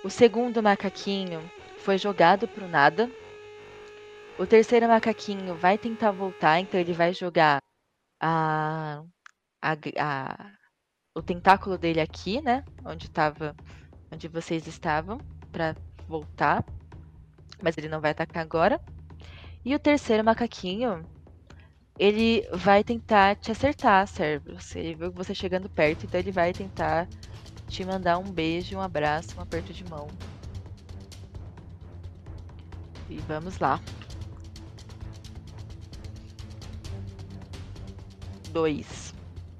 [0.03, 1.41] O segundo macaquinho
[1.83, 3.09] foi jogado pro nada.
[4.39, 7.59] O terceiro macaquinho vai tentar voltar, então ele vai jogar
[8.21, 9.03] a,
[9.61, 10.51] a, a-
[11.13, 12.63] o tentáculo dele aqui, né?
[12.85, 13.53] Onde tava,
[14.11, 15.17] onde vocês estavam,
[15.51, 15.75] pra
[16.07, 16.63] voltar.
[17.61, 18.79] Mas ele não vai atacar agora.
[19.65, 21.05] E o terceiro macaquinho,
[21.97, 24.75] ele vai tentar te acertar, Cerberus.
[24.75, 27.07] Ele viu você chegando perto, então ele vai tentar
[27.67, 30.07] te mandar um beijo, um abraço, um aperto de mão.
[33.09, 33.79] E vamos lá.
[38.59, 39.13] Dois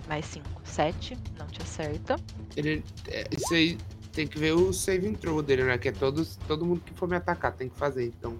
[0.10, 1.18] mais cinco, sete.
[1.38, 2.18] Não te acerta.
[2.58, 3.78] Ele, é, isso aí
[4.12, 5.78] tem que ver o save throw dele, né?
[5.78, 8.08] Que é todos, todo mundo que for me atacar tem que fazer.
[8.08, 8.38] Então,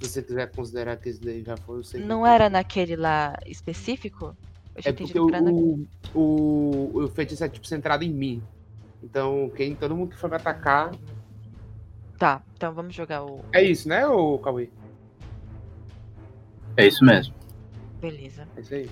[0.00, 3.38] se você quiser considerar que esse daí já foi o save Não era naquele lá
[3.46, 4.36] específico?
[4.74, 8.42] Eu É porque na- o, o, o feitiço é tipo centrado em mim.
[9.00, 10.90] Então, quem, todo mundo que for me atacar.
[12.18, 13.44] Tá, então vamos jogar o.
[13.52, 14.70] É isso, né, o Cauê?
[16.76, 17.32] É isso mesmo.
[18.00, 18.48] Beleza.
[18.56, 18.90] É isso aí.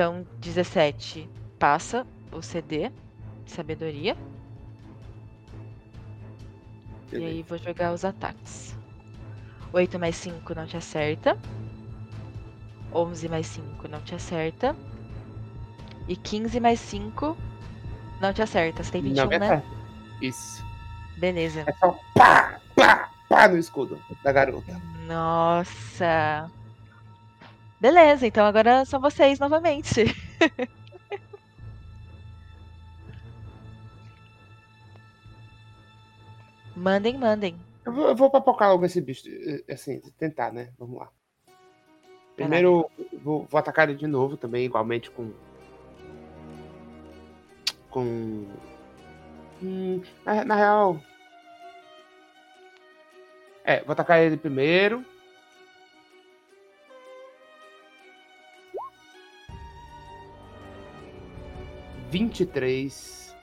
[0.00, 1.28] Então, 17
[1.58, 2.90] passa o CD,
[3.44, 4.16] sabedoria.
[7.12, 8.74] E aí vou jogar os ataques.
[9.74, 11.36] 8 mais 5 não te acerta.
[12.94, 14.74] 11 mais 5 não te acerta.
[16.08, 17.36] E 15 mais 5
[18.22, 18.82] não te acerta.
[18.82, 19.36] Você tem 21, Não né?
[19.36, 19.66] acerta.
[20.22, 20.64] Isso.
[21.18, 21.64] Beleza.
[21.66, 24.80] É só pá, pá, pá no escudo da garota.
[25.06, 26.50] Nossa.
[27.80, 30.04] Beleza, então agora são vocês novamente.
[36.76, 37.56] mandem, mandem.
[37.84, 39.24] Eu vou, eu vou papocar logo esse bicho.
[39.28, 40.70] eh, Assim, tentar, né?
[40.78, 41.08] Vamos lá.
[42.36, 42.90] Primeiro,
[43.22, 45.30] vou, vou atacar ele de novo também, igualmente com.
[47.90, 48.46] Com.
[49.62, 51.00] Hum, na, na real.
[53.64, 55.04] É, vou atacar ele primeiro.
[62.10, 63.34] Vinte e três.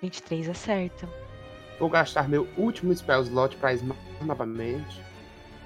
[0.00, 1.08] 23 acerta.
[1.78, 5.02] Vou gastar meu último spell slot pra esmar novamente.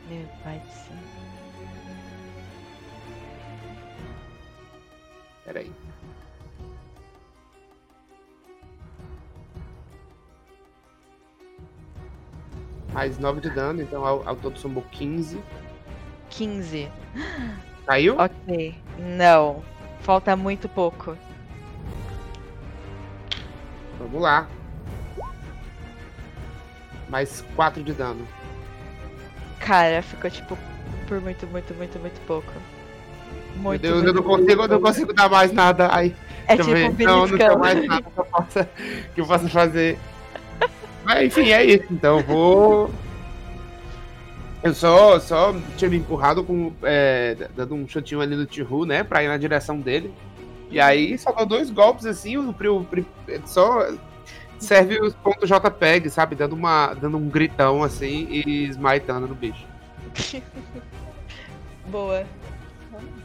[0.09, 0.97] Meu pai do céu.
[5.45, 5.73] Pera aí.
[12.93, 15.39] Mais 9 de dano, então ao, ao todo somou 15.
[16.31, 16.91] 15.
[17.87, 18.16] Caiu?
[18.19, 18.75] Ok.
[18.99, 19.62] Não.
[20.01, 21.19] Falta muito pouco.
[24.05, 24.47] Vamos lá.
[27.09, 28.26] Mais 4 de dano.
[29.60, 30.59] Cara, ficou tipo
[31.06, 32.52] por muito, muito, muito, muito pouco.
[33.56, 35.89] Meu Deus, eu não consigo, eu não consigo dar mais nada.
[35.90, 36.14] Ai,
[36.47, 38.68] É eu tipo não, não tem mais nada que eu possa,
[39.14, 39.98] que eu possa fazer.
[41.05, 41.86] Mas enfim, é isso.
[41.90, 42.90] Então eu vou.
[44.62, 46.72] Eu só, só tinha me empurrado com.
[46.82, 49.05] é, dando um chutinho ali no Tihu, né?
[49.05, 50.12] Pra ir na direção dele.
[50.70, 52.86] E aí só dou dois golpes assim, o, o,
[53.47, 53.89] só
[54.59, 56.35] serve os pontos JPEG, sabe?
[56.35, 59.66] Dando, uma, dando um gritão assim e smitando no bicho.
[61.86, 62.27] Boa.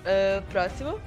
[0.05, 0.99] Ah, próximo.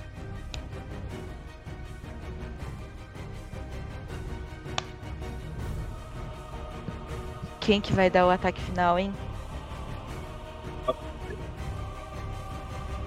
[7.60, 9.14] Quem que vai dar o ataque final, hein?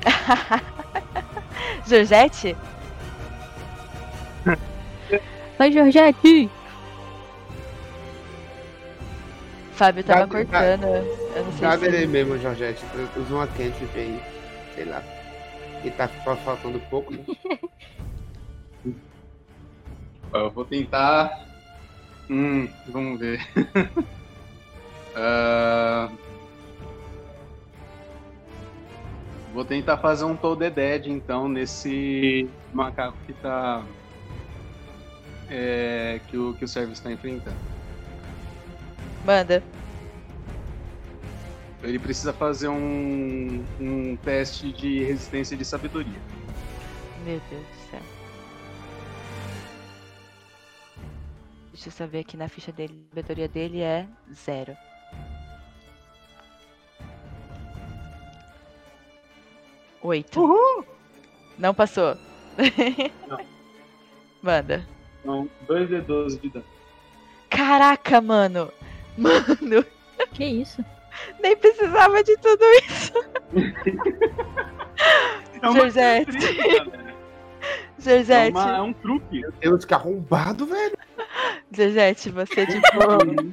[1.85, 2.55] Georgette?
[5.57, 6.49] Vai, Georgette!
[9.73, 10.85] Fábio tava Dá- cortando.
[10.85, 11.89] Eu não sei Dá se.
[11.89, 12.85] dele mesmo, Jorgette.
[13.17, 14.19] Usa uma cantrip aí.
[14.73, 15.01] Sei lá.
[15.83, 17.19] E tá fa- faltando pouco, né?
[20.33, 21.45] Eu vou tentar.
[22.29, 23.39] Hum, vamos ver.
[25.17, 26.09] Ah,
[29.53, 33.81] Vou tentar fazer um the Dead, então, nesse macaco que tá.
[35.49, 37.57] É, que o, que o Service tá enfrentando.
[39.23, 39.63] Manda.
[41.83, 46.19] Ele precisa fazer um, um teste de resistência de sabedoria.
[47.23, 48.01] Meu Deus do céu.
[51.71, 53.05] Deixa eu só ver aqui na ficha dele.
[53.05, 54.75] A sabedoria dele é zero.
[60.01, 60.85] Oito.
[61.57, 62.17] Não passou.
[64.41, 64.94] Manda.
[65.25, 66.65] Então, 2d12 de dano.
[67.49, 68.71] Caraca, mano.
[69.17, 69.83] Mano.
[70.33, 70.85] Que isso?
[71.41, 73.13] Nem precisava de tudo isso.
[75.61, 75.73] É uma.
[75.79, 76.37] Georgette.
[78.07, 79.39] É, uma- é um truque.
[79.41, 80.97] Meu Deus, que arrombado, velho.
[81.71, 82.87] Georgette, você tipo.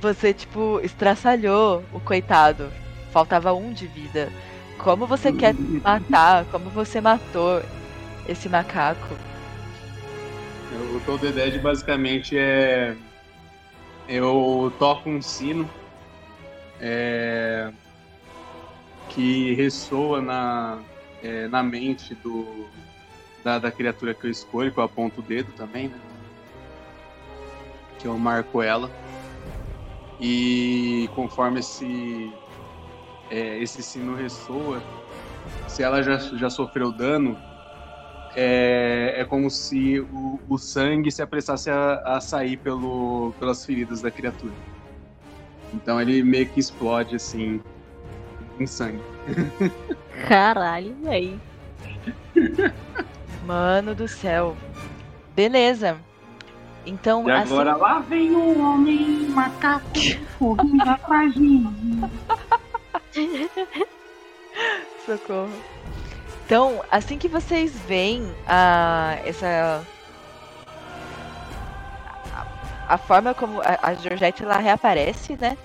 [0.00, 2.70] você, tipo, estraçalhou o coitado.
[3.10, 4.30] Faltava um de vida.
[4.78, 6.44] Como você quer matar?
[6.46, 7.62] Como você matou
[8.28, 9.16] esse macaco?
[10.78, 12.96] O Toll the Dead basicamente é.
[14.08, 15.68] Eu toco um sino
[16.80, 17.70] é,
[19.08, 20.78] que ressoa na,
[21.22, 22.66] é, na mente do,
[23.42, 25.98] da, da criatura que eu escolho, que eu aponto o dedo também, né?
[27.98, 28.90] Que eu marco ela.
[30.20, 32.32] E conforme esse,
[33.30, 34.82] é, esse sino ressoa,
[35.66, 37.38] se ela já, já sofreu dano,
[38.34, 44.00] é, é como se o, o sangue se apressasse a, a sair pelo, pelas feridas
[44.02, 44.52] da criatura.
[45.74, 47.60] Então ele meio que explode assim
[48.58, 49.02] em sangue.
[50.28, 51.38] Caralho, véi.
[53.46, 54.56] Mano do céu.
[55.34, 55.96] Beleza.
[56.86, 59.86] Então, E assim- agora lá vem o homem macaco
[60.38, 62.02] correndo atrás de mim.
[65.04, 65.50] Socorro.
[66.48, 69.84] Então, assim que vocês veem a, essa.
[72.32, 75.58] A, a forma como a, a Georgette reaparece, né?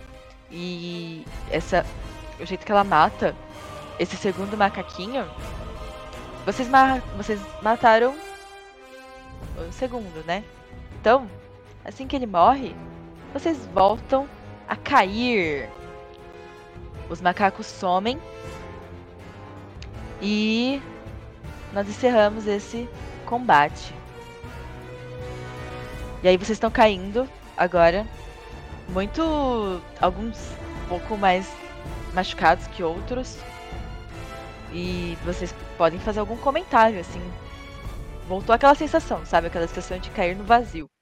[0.52, 1.86] E essa.
[2.38, 3.34] O jeito que ela mata
[3.98, 5.26] esse segundo macaquinho.
[6.46, 8.14] Vocês, ma vocês mataram
[9.58, 10.44] o segundo, né?
[11.00, 11.30] Então,
[11.86, 12.76] assim que ele morre,
[13.32, 14.28] vocês voltam
[14.68, 15.70] a cair.
[17.10, 18.20] Os macacos somem.
[20.24, 20.82] E
[21.74, 22.88] nós encerramos esse
[23.26, 23.94] combate.
[26.24, 28.08] E aí vocês estão caindo agora.
[28.88, 29.82] Muito.
[30.00, 30.38] Alguns
[30.86, 31.52] um pouco mais
[32.14, 33.38] machucados que outros.
[34.72, 37.22] E vocês podem fazer algum comentário, assim.
[38.26, 39.48] Voltou aquela sensação, sabe?
[39.48, 40.93] Aquela sensação de cair no vazio.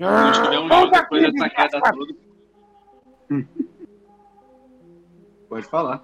[0.00, 2.14] Se tiver um jeito depois dessa queda toda.
[5.48, 6.02] Pode falar.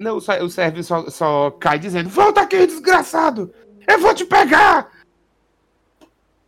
[0.00, 3.52] Não, só- o Sérvio só, só cai dizendo: Volta aqui, desgraçado!
[3.86, 4.90] Eu vou te pegar!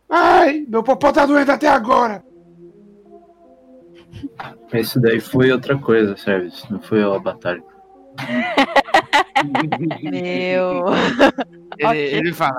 [0.09, 2.23] Ai, meu popô tá doendo até agora!
[4.73, 6.69] Isso daí foi outra coisa, Service.
[6.71, 7.63] Não foi a batalha.
[10.03, 10.85] Meu.
[11.77, 12.13] Ele, Ok.
[12.13, 12.55] ele fala.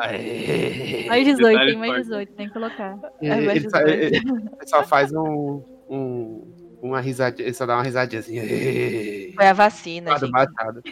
[1.08, 2.98] Mais 18, tem mais 18, tem que colocar.
[3.22, 4.02] Ele, É, mais ele só, 18.
[4.02, 6.44] ele- ele só faz um, um,
[6.82, 9.32] uma risadinha, ele só dá uma risadinha assim.
[9.34, 10.30] Foi a vacina, gente.
[10.30, 10.82] machado.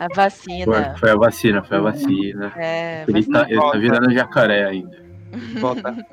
[0.00, 0.96] A Foi, vacina.
[0.96, 2.52] foi a vacina, foi a vacina.
[2.56, 4.98] É, Ele tá, ele tá virando jacaré ainda.
[5.60, 5.94] Volta.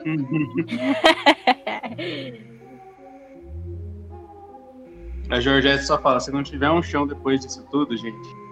[5.30, 8.47] A Georgette só fala, se não tiver um chão depois disso tudo, gente.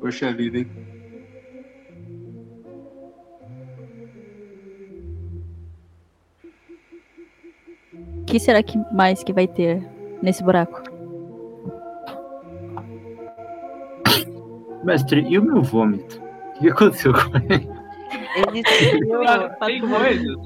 [0.00, 0.68] Poxa vida, hein?
[8.20, 9.82] O que será que mais que vai ter
[10.22, 10.82] nesse buraco?
[14.84, 16.20] Mestre, e o meu vômito?
[16.56, 17.68] O que aconteceu com ele?
[18.36, 18.62] ele
[19.64, 20.36] Tem coisas.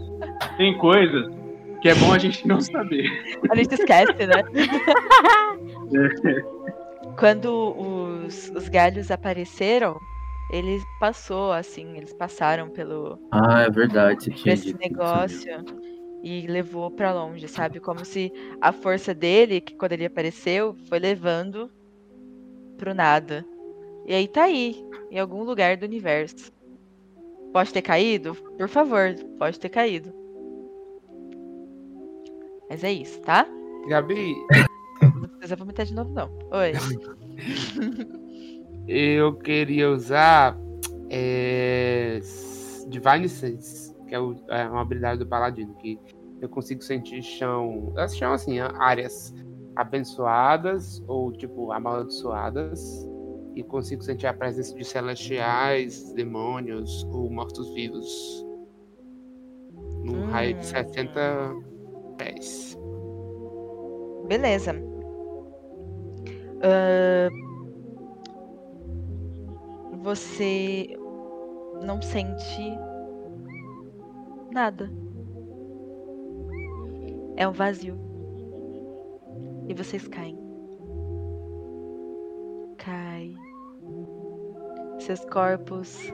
[0.57, 1.41] Tem coisas
[1.81, 3.07] que é bom a gente não saber.
[3.51, 4.43] A gente esquece, né?
[7.21, 9.99] Quando os, os galhos apareceram,
[10.51, 15.53] ele passou, assim, eles passaram pelo Ah, é verdade, por esse negócio
[16.23, 17.79] e levou pra longe, sabe?
[17.79, 21.71] Como se a força dele, que quando ele apareceu, foi levando
[22.79, 23.45] pro nada.
[24.07, 26.51] E aí tá aí, em algum lugar do universo.
[27.53, 28.35] Pode ter caído?
[28.57, 30.13] Por favor, pode ter caído.
[32.69, 33.47] Mas é isso, tá?
[33.89, 34.35] Gabi,
[35.41, 36.29] Não precisa vomitar de novo, não.
[36.53, 36.73] Oi.
[38.87, 40.55] eu queria usar
[41.09, 42.21] é,
[42.89, 45.99] Divine Sense, que é, o- é uma habilidade do Paladino, que
[46.43, 49.33] eu consigo sentir chão, elas chão assim, áreas
[49.77, 53.09] abençoadas ou tipo amaldiçoadas,
[53.57, 58.45] e consigo sentir a presença de celestiais, demônios ou mortos-vivos
[60.05, 61.55] num raio de 60
[62.19, 62.77] pés.
[64.29, 64.90] Beleza.
[66.63, 67.31] Ahn,
[70.03, 70.89] você
[71.83, 72.79] não sente
[74.53, 74.91] nada.
[77.37, 77.99] É um vazio.
[79.69, 80.39] E vocês caem.
[82.77, 83.35] Cai.
[84.99, 86.13] Seus corpos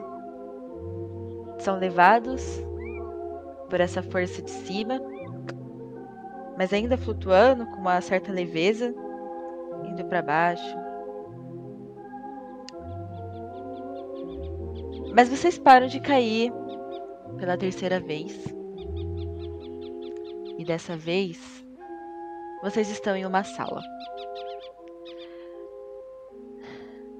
[1.59, 2.61] são levados
[3.69, 5.01] por essa força de cima
[6.57, 8.93] mas ainda flutuando com uma certa leveza,
[9.85, 10.77] indo para baixo.
[15.13, 16.51] Mas vocês param de cair
[17.37, 18.45] pela terceira vez.
[20.57, 21.65] E dessa vez,
[22.61, 23.81] vocês estão em uma sala.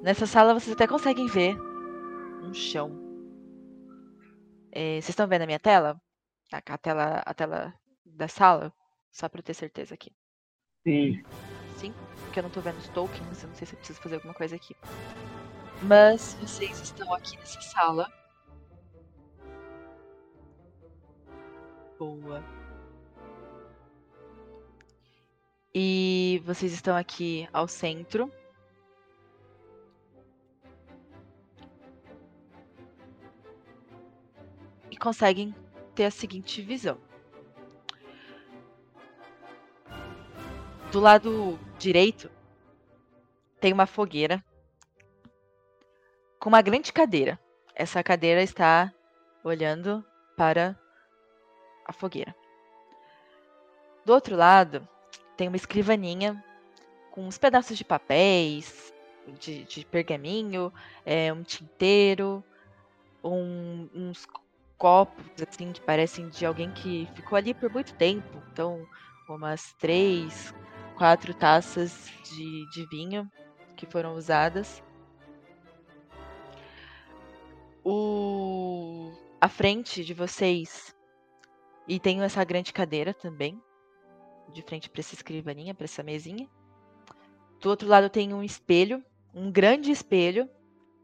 [0.01, 1.57] Nessa sala vocês até conseguem ver
[2.43, 2.91] um chão.
[4.71, 5.99] É, vocês estão vendo a minha tela?
[6.51, 7.73] A, a tela, a tela
[8.05, 8.71] da sala?
[9.11, 10.11] Só pra eu ter certeza aqui.
[10.85, 11.23] Sim.
[11.77, 11.93] Sim,
[12.37, 14.33] porque eu não tô vendo os tokens, eu não sei se eu preciso fazer alguma
[14.33, 14.75] coisa aqui.
[15.81, 18.11] Mas vocês estão aqui nessa sala.
[21.97, 22.43] Boa.
[25.73, 28.31] E vocês estão aqui ao centro.
[34.91, 35.55] E conseguem
[35.95, 36.99] ter a seguinte visão.
[40.91, 42.29] Do lado direito
[43.59, 44.43] tem uma fogueira
[46.39, 47.39] com uma grande cadeira.
[47.75, 48.93] Essa cadeira está
[49.43, 50.03] olhando
[50.35, 50.77] para
[51.85, 52.35] a fogueira.
[54.05, 54.87] Do outro lado
[55.35, 56.43] tem uma escrivaninha
[57.11, 58.93] com uns pedaços de papéis,
[59.39, 60.71] de, de pergaminho,
[61.05, 62.43] é, um tinteiro,
[63.23, 64.25] um- uns
[64.77, 68.41] copos assim que parecem de alguém que ficou ali por muito tempo.
[68.51, 68.87] Então,
[69.27, 70.53] umas três,
[70.97, 73.31] quatro taças de, de vinho
[73.75, 74.83] que foram usadas.
[77.85, 80.95] O à frente de vocês
[81.87, 83.61] e tem essa grande cadeira também,
[84.51, 86.49] de frente para essa escrivaninha, para essa mesinha.
[87.61, 89.03] Do outro lado tem um espelho,
[89.33, 90.49] um grande espelho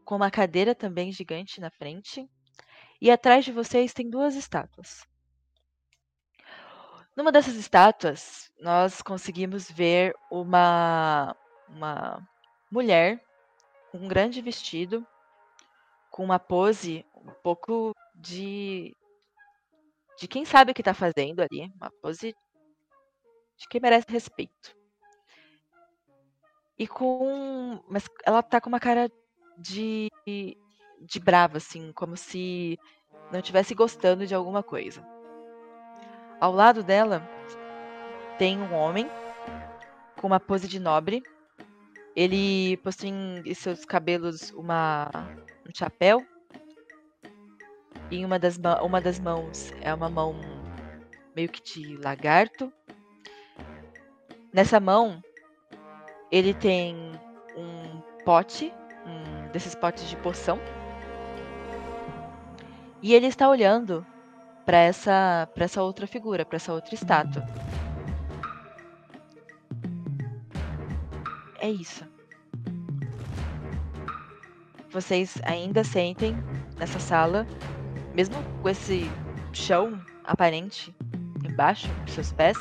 [0.04, 2.28] com uma cadeira também gigante na frente.
[3.00, 5.06] E atrás de vocês tem duas estátuas.
[7.16, 11.36] Numa dessas estátuas, nós conseguimos ver uma,
[11.68, 12.28] uma
[12.70, 13.24] mulher
[13.92, 15.06] com um grande vestido,
[16.10, 18.96] com uma pose um pouco de.
[20.18, 21.72] de quem sabe o que está fazendo ali.
[21.76, 22.34] Uma pose
[23.56, 24.76] de quem merece respeito.
[26.76, 27.80] E com.
[27.88, 29.08] Mas ela tá com uma cara
[29.56, 30.08] de.
[31.00, 32.76] de brava, assim, como se
[33.30, 35.13] não estivesse gostando de alguma coisa.
[36.44, 37.26] Ao lado dela
[38.36, 39.08] tem um homem
[40.20, 41.22] com uma pose de nobre,
[42.14, 45.08] Ele possui em seus cabelos uma,
[45.66, 46.22] um chapéu.
[48.10, 50.38] E em uma das, ma- uma das mãos é uma mão
[51.34, 52.70] meio que de lagarto.
[54.52, 55.22] Nessa mão,
[56.30, 56.94] ele tem
[57.56, 58.70] um pote,
[59.06, 60.60] um desses potes de poção.
[63.00, 64.06] E ele está olhando
[64.64, 67.44] para essa, essa outra figura, para essa outra estátua.
[71.60, 72.04] É isso.
[74.90, 76.36] Vocês ainda sentem
[76.78, 77.46] nessa sala,
[78.14, 79.10] mesmo com esse
[79.52, 80.94] chão aparente
[81.44, 82.56] embaixo dos seus pés,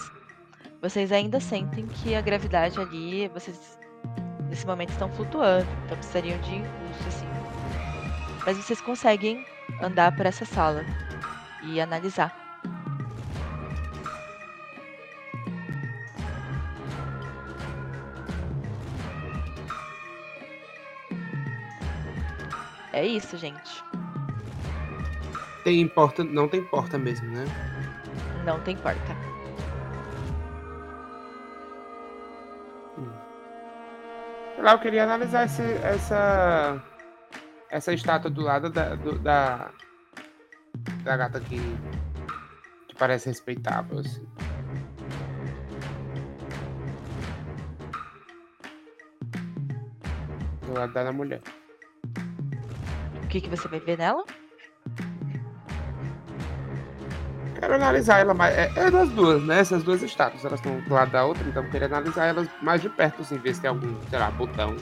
[0.82, 3.80] vocês ainda sentem que a gravidade ali, vocês
[4.50, 7.26] nesse momento estão flutuando, então precisariam de impulso assim.
[8.46, 9.46] Mas vocês conseguem
[9.82, 10.84] andar por essa sala
[11.64, 12.33] e analisar.
[22.92, 23.83] É isso, gente.
[25.64, 26.24] Tem porta.
[26.24, 27.45] Não tem porta mesmo, né?
[28.45, 29.16] Não tem porta.
[34.56, 36.82] Sei lá, eu queria analisar esse, essa.
[37.69, 38.95] Essa estátua do lado da.
[38.95, 39.72] do- da.
[41.03, 41.60] Da gata que.
[42.88, 44.26] Que parece respeitável, assim.
[50.66, 51.42] Do lado da mulher.
[53.24, 54.24] O que, que você vai ver nela?
[57.64, 58.58] Quero analisar ela mais.
[58.58, 59.60] É, é das duas, né?
[59.60, 62.82] Essas duas estátuas, elas estão do lado da outra, então eu queria analisar elas mais
[62.82, 64.76] de perto, assim, ver se tem algum, sei lá, botão.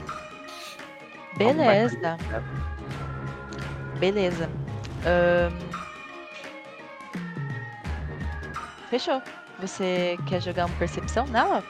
[1.36, 2.18] Beleza.
[4.00, 4.50] Beleza.
[5.06, 5.71] Ahn,
[8.92, 9.22] Fechou.
[9.58, 11.64] Você quer jogar uma percepção nela?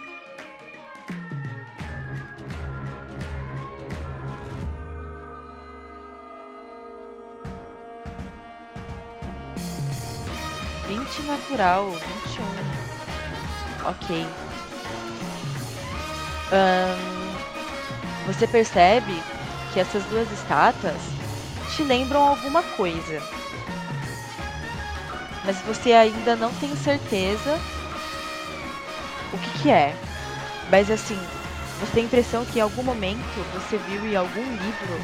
[10.88, 13.88] Vinte natural, vinte um.
[13.88, 14.26] Ok.
[18.26, 19.22] Você percebe
[19.72, 21.00] que essas duas estátuas
[21.76, 23.41] te lembram alguma coisa.
[25.44, 27.58] Mas você ainda não tem certeza
[29.32, 29.94] o que, que é.
[30.70, 31.18] Mas assim,
[31.80, 33.20] você tem a impressão que em algum momento
[33.54, 35.00] você viu em algum livro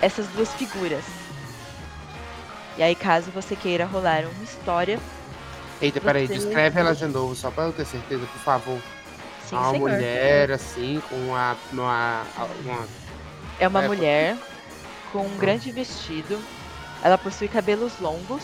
[0.00, 1.04] essas duas figuras.
[2.78, 4.98] E aí, caso você queira rolar uma história.
[5.82, 8.80] Eita, peraí, você- descreve elas de novo, só pra eu ter certeza, por favor.
[9.46, 9.90] Sim, uma senhor.
[9.90, 11.56] mulher, assim, com uma.
[11.72, 12.22] uma,
[12.64, 12.88] uma
[13.58, 14.36] É uma É, mulher
[15.12, 16.40] com um grande vestido.
[17.02, 18.42] Ela possui cabelos longos.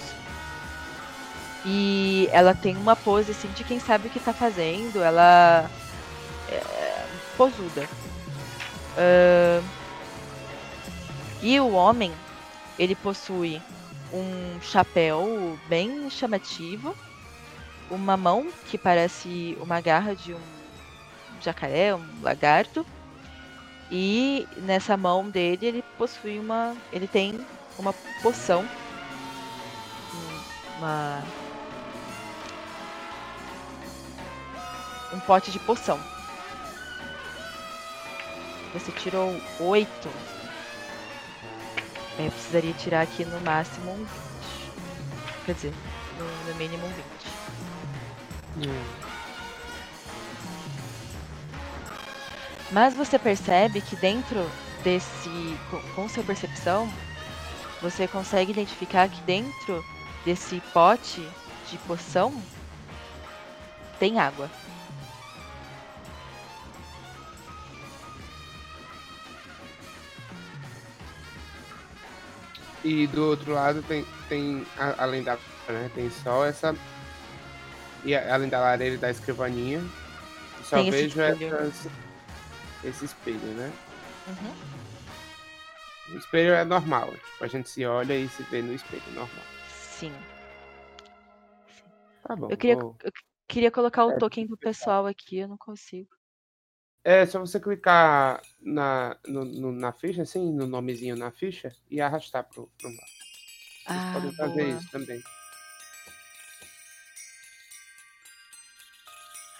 [1.68, 5.02] E ela tem uma pose assim de quem sabe o que tá fazendo.
[5.02, 5.68] Ela
[6.48, 7.88] é posuda.
[8.96, 9.64] Ahn,
[11.42, 12.12] E o homem,
[12.78, 13.60] ele possui
[14.12, 16.96] um chapéu bem chamativo,
[17.90, 20.40] uma mão que parece uma garra de um
[21.40, 22.86] jacaré, um lagarto.
[23.90, 26.76] E nessa mão dele ele possui uma.
[26.92, 27.46] Ele tem
[27.78, 28.64] uma poção.
[30.14, 31.22] um- Uma.
[35.16, 35.98] Um pote de poção.
[38.74, 40.10] Você tirou oito.
[42.18, 44.08] Eu precisaria tirar aqui no máximo um 20.
[45.46, 45.74] Quer dizer,
[46.18, 48.70] no, no mínimo um 20.
[52.70, 54.46] Mas você percebe que dentro
[54.84, 55.58] desse.
[55.70, 56.92] com, com sua percepção,
[57.80, 59.82] você consegue identificar que dentro
[60.26, 61.26] desse pote
[61.70, 62.34] de poção
[63.98, 64.50] tem água.
[72.86, 75.36] E do outro lado tem, tem a- além da
[75.68, 76.72] né, tem só essa.
[78.04, 79.82] E a- além da lareira e da escrivaninha,
[80.62, 81.56] só Tem esse vejo espelho.
[81.56, 81.92] essas-
[82.84, 83.72] esse espelho, né?
[84.28, 86.14] Uhum.
[86.14, 89.44] O espelho é normal, tipo, a gente se olha e se vê no espelho, normal.
[89.68, 90.12] Sim.
[92.22, 92.48] Tá bom.
[92.48, 93.10] Eu queria, vou- eu
[93.48, 96.15] queria colocar o É, token do pessoal aqui, eu não consigo.
[97.08, 102.00] É só você clicar na, no- no- na ficha, assim, no nomezinho na ficha, e
[102.00, 102.98] arrastar pro, pro lado.
[103.86, 104.76] Vocês Ah, podem fazer boa.
[104.80, 105.22] isso também.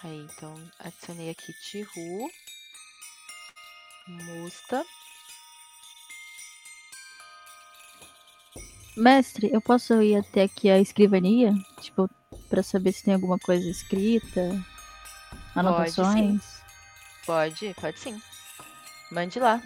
[0.02, 2.28] Aí, então, adicionei aqui Tihu,
[4.08, 4.84] Musta.
[8.96, 11.52] Mestre, eu posso ir até aqui a escrivania?
[11.80, 12.10] Tipo,
[12.48, 14.40] pra saber se tem alguma coisa escrita?
[15.54, 16.42] Anotações?
[16.42, 16.55] Pode,
[17.26, 18.22] pode sim.
[19.10, 19.60] Mande lá.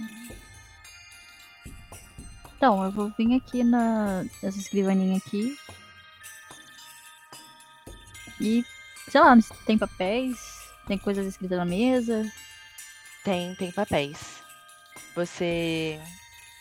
[2.56, 5.56] Então, eu vou vir aqui na, nessa escrivaninha aqui.
[8.40, 8.64] E,
[9.08, 10.38] sei lá, tem papéis,
[10.86, 12.30] tem coisas escritas na mesa.
[13.24, 14.42] Tem, tem papéis.
[15.14, 16.00] Você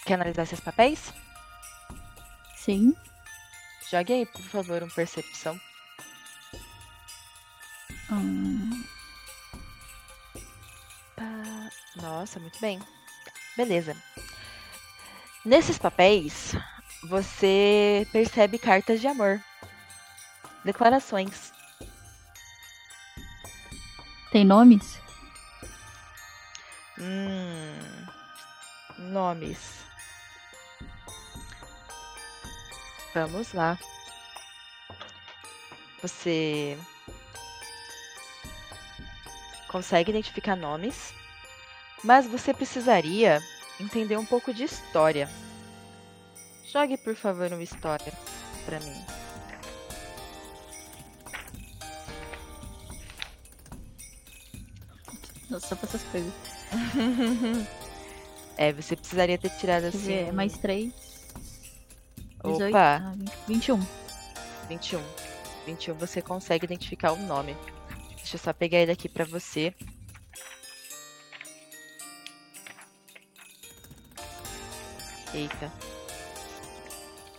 [0.05, 1.13] quer analisar esses papéis?
[2.55, 2.93] Sim.
[3.89, 5.59] Jogue aí, por favor, um percepção.
[8.11, 8.58] Hum,
[12.01, 12.79] Nossa, muito bem.
[13.57, 13.95] Beleza.
[15.45, 16.53] Nesses papéis,
[17.09, 19.41] você percebe cartas de amor.
[20.63, 21.53] Declarações.
[24.31, 24.99] tem nomes?
[26.99, 28.05] Hum,
[28.97, 29.79] nomes.
[33.13, 33.77] Vamos lá.
[36.01, 36.77] Você
[39.67, 41.13] consegue identificar nomes,
[42.03, 43.41] mas você precisaria
[43.79, 45.29] entender um pouco de história.
[46.71, 48.13] Jogue, por favor, uma história
[48.65, 49.05] pra mim.
[55.49, 56.31] Nossa, só pra essas coisas.
[58.55, 59.97] é, você precisaria ter tirado assim.
[59.97, 60.93] ver, mais 3.
[62.43, 63.01] 18, Opa!
[63.03, 63.15] ah,
[63.47, 63.79] 21.
[64.69, 65.01] 21.
[65.65, 67.57] 21 você consegue identificar o nome.
[68.17, 69.73] Deixa eu só pegar ele aqui pra você.
[75.33, 75.71] Eita.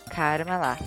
[0.09, 0.77] Karma lá.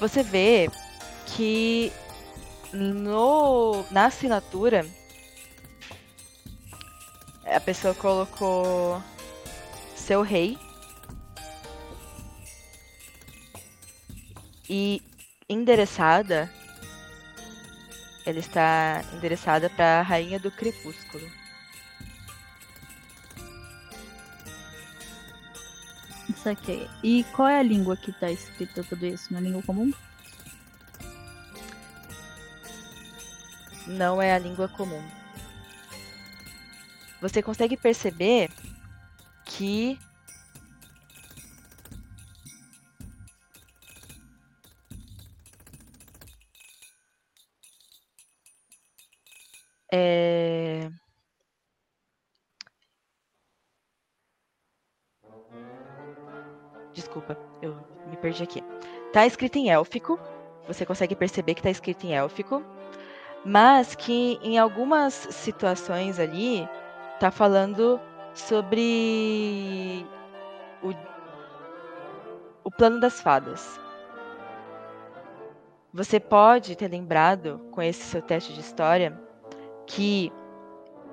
[0.00, 0.70] Você vê
[1.26, 1.92] que
[2.72, 4.86] no na assinatura
[7.44, 9.02] a pessoa colocou
[9.94, 10.56] seu rei
[14.68, 15.02] e
[15.48, 16.50] endereçada
[18.24, 21.26] ela está endereçada para a rainha do crepúsculo.
[26.40, 26.88] Isso aqui.
[27.02, 29.32] E qual é a língua que tá escrito tudo isso?
[29.32, 29.92] Na língua comum?
[33.90, 35.02] não é a língua comum.
[37.20, 38.50] Você consegue perceber
[39.44, 39.98] que
[58.44, 58.64] perdi aqui.
[59.12, 60.18] Tá escrito em élfico.
[60.66, 62.62] Você consegue perceber que tá escrito em élfico
[63.44, 66.68] mas que em algumas situações ali
[67.18, 68.00] tá falando
[68.34, 70.06] sobre
[70.82, 70.92] o,
[72.64, 73.80] o plano das fadas.
[75.92, 79.18] Você pode ter lembrado com esse seu teste de história
[79.86, 80.32] que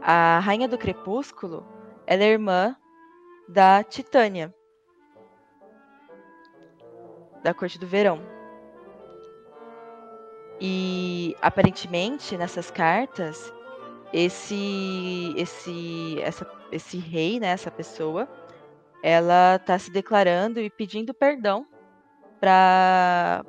[0.02, 1.66] a Rainha do Crepúsculo
[2.06, 2.76] ela é irmã
[3.50, 4.54] da Titânia
[7.48, 8.20] da Corte do Verão.
[10.60, 13.54] E aparentemente nessas cartas,
[14.12, 18.28] esse esse essa, esse rei, né, essa pessoa,
[19.02, 21.66] ela tá se declarando e pedindo perdão
[22.38, 23.46] para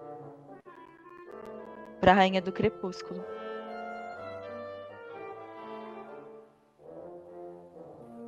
[2.00, 3.24] para rainha do crepúsculo.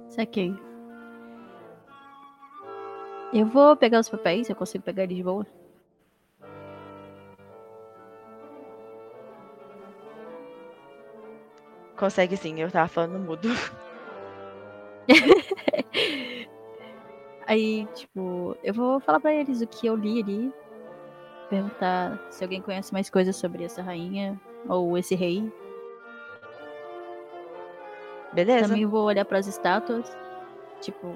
[0.09, 0.53] Saquei.
[3.33, 5.60] Eu vou pegar os papéis, eu consigo pegar eles de boa.
[12.01, 13.51] Consegue sim, eu tava falando mudo.
[17.47, 20.51] Aí, tipo, eu vou falar pra eles o que eu li ali.
[21.51, 25.53] Perguntar se alguém conhece mais coisas sobre essa rainha ou esse rei.
[28.33, 28.69] Beleza.
[28.69, 30.17] Também vou olhar pras estátuas.
[30.81, 31.15] Tipo,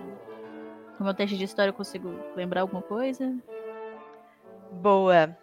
[0.99, 3.35] No meu teste de história eu consigo lembrar alguma coisa?
[4.71, 5.35] Boa.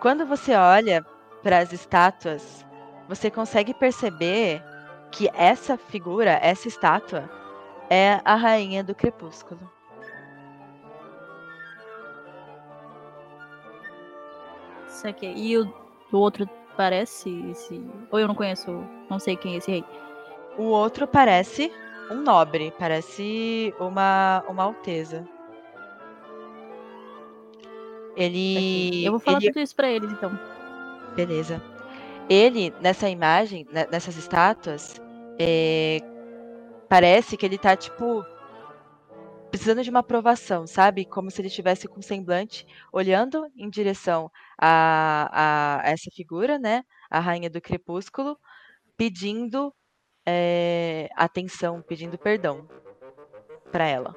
[0.00, 1.06] Quando você olha
[1.40, 2.65] para as estátuas,
[3.08, 4.62] você consegue perceber
[5.10, 7.30] que essa figura, essa estátua,
[7.88, 9.60] é a rainha do crepúsculo.
[14.88, 15.26] Isso aqui.
[15.26, 15.72] E o,
[16.12, 17.84] o outro parece esse.
[18.10, 19.84] Ou eu não conheço, não sei quem é esse rei.
[20.58, 21.72] O outro parece
[22.10, 25.26] um nobre, parece uma, uma alteza.
[28.16, 29.04] Ele.
[29.04, 30.38] Eu vou falar ele- tudo isso pra eles, então.
[31.14, 31.75] Beleza.
[32.28, 34.94] Ele, nessa imagem, né, nessas estátuas,
[35.38, 35.98] é,
[36.88, 38.24] parece que ele tá, tipo,
[39.50, 41.04] precisando de uma aprovação, sabe?
[41.04, 44.30] Como se ele estivesse com semblante olhando em direção
[44.60, 46.82] a, a essa figura, né?
[47.08, 48.38] A rainha do crepúsculo,
[48.96, 49.72] pedindo
[50.26, 52.68] é, atenção, pedindo perdão
[53.70, 54.16] para ela.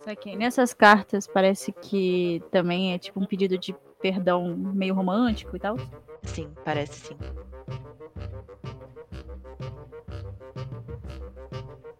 [0.00, 0.36] Saquei.
[0.36, 5.76] Nessas cartas parece que também é tipo um pedido de perdão meio romântico e tal.
[6.22, 7.16] Sim, parece sim.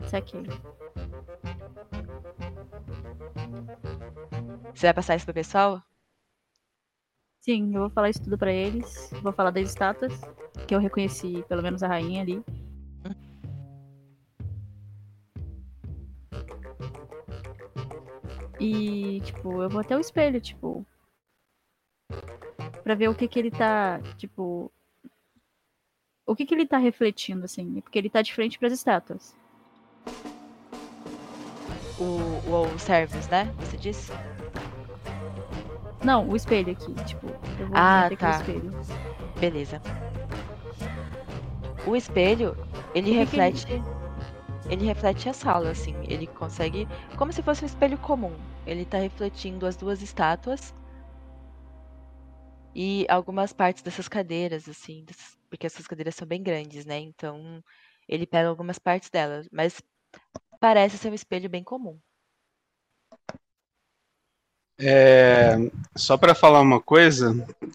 [0.07, 0.43] Saquei.
[4.75, 5.83] Você vai passar isso pro pessoal?
[7.41, 9.11] Sim, eu vou falar isso tudo pra eles.
[9.23, 10.13] Vou falar das estátuas,
[10.67, 12.45] que eu reconheci pelo menos a rainha ali.
[18.61, 20.85] E, tipo, eu vou até o espelho, tipo.
[22.89, 24.73] Pra ver o que que ele tá, tipo.
[26.27, 27.83] O que que ele tá refletindo, assim.
[27.83, 29.37] Porque ele tá de frente pras estátuas.
[31.99, 32.05] O,
[32.51, 33.55] o, o Servus, né?
[33.59, 34.11] Você disse?
[36.03, 37.27] Não, o espelho aqui, tipo.
[37.61, 38.31] Eu vou Ah, tá.
[38.31, 38.73] espelho.
[39.39, 39.83] Beleza.
[41.87, 42.57] O espelho,
[42.95, 43.67] ele que que reflete.
[44.71, 45.95] Ele reflete a sala, assim.
[46.05, 46.89] Ele consegue.
[47.19, 48.33] Como se fosse um espelho comum.
[48.67, 50.73] Ele tá refletindo as duas estátuas.
[52.75, 55.05] E algumas partes dessas cadeiras, assim.
[55.49, 56.99] Porque essas cadeiras são bem grandes, né?
[56.99, 57.63] Então,
[58.09, 59.49] ele pega algumas partes delas.
[59.51, 59.81] Mas
[60.61, 61.99] parece ser um espelho bem comum.
[64.81, 65.57] É,
[65.97, 67.35] só para falar uma coisa,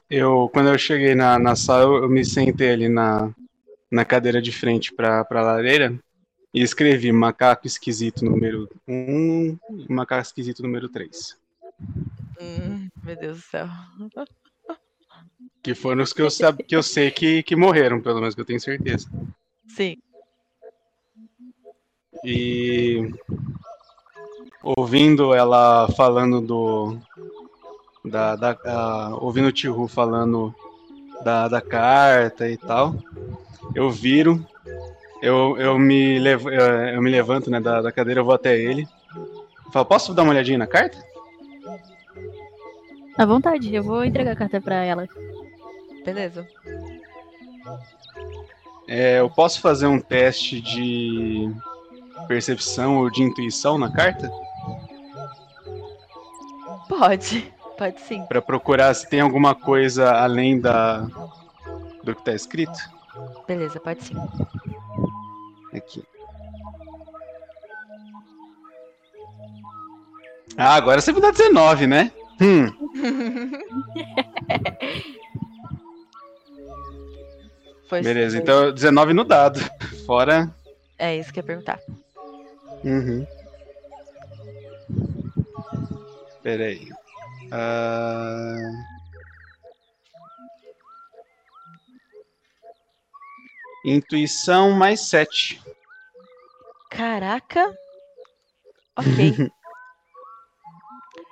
[0.09, 3.29] eu quando eu cheguei na, na sala, eu, eu me sentei ali na,
[3.91, 5.93] na cadeira de frente para a lareira
[6.53, 11.37] e escrevi macaco esquisito número 1 e macaco esquisito número 3.
[12.39, 13.67] Hum, meu Deus do céu.
[15.63, 18.41] Que foram os que eu, sab, que eu sei que, que morreram, pelo menos que
[18.41, 19.09] eu tenho certeza.
[19.69, 19.95] Sim.
[22.25, 23.09] E
[24.61, 26.97] ouvindo ela falando do.
[28.05, 30.53] Da, da, a- ouvindo o Tihu falando
[31.23, 32.93] da, da carta e tal,
[33.73, 34.45] eu viro,
[35.21, 36.61] eu, eu, me, levo, eu,
[36.95, 38.85] eu me levanto né, da, da cadeira, eu vou até ele.
[39.71, 41.01] Falo, posso dar uma olhadinha na carta?
[43.17, 45.07] À vontade, eu vou entregar a carta pra ela.
[46.03, 46.47] Beleza.
[48.87, 51.49] É, eu posso fazer um teste de
[52.27, 54.29] percepção ou de intuição na carta?
[56.89, 57.53] Pode.
[57.77, 58.23] Pode sim.
[58.25, 61.07] Pra procurar se tem alguma coisa além da
[62.03, 62.77] do que tá escrito?
[63.47, 64.15] Beleza, pode sim.
[65.73, 66.03] Aqui.
[70.57, 72.11] Ah, agora você me dá 19, né?
[72.41, 72.65] Hum.
[77.87, 79.59] Foi Beleza, foi- então 19 no dado.
[80.05, 80.53] Fora.
[80.97, 81.79] É isso que eu ia perguntar.
[82.83, 83.25] Uhum.
[86.41, 86.87] Pera aí.
[87.51, 88.55] Ah,
[93.85, 95.61] Intuição mais 7.
[96.89, 97.73] Caraca.
[98.97, 99.49] Ok.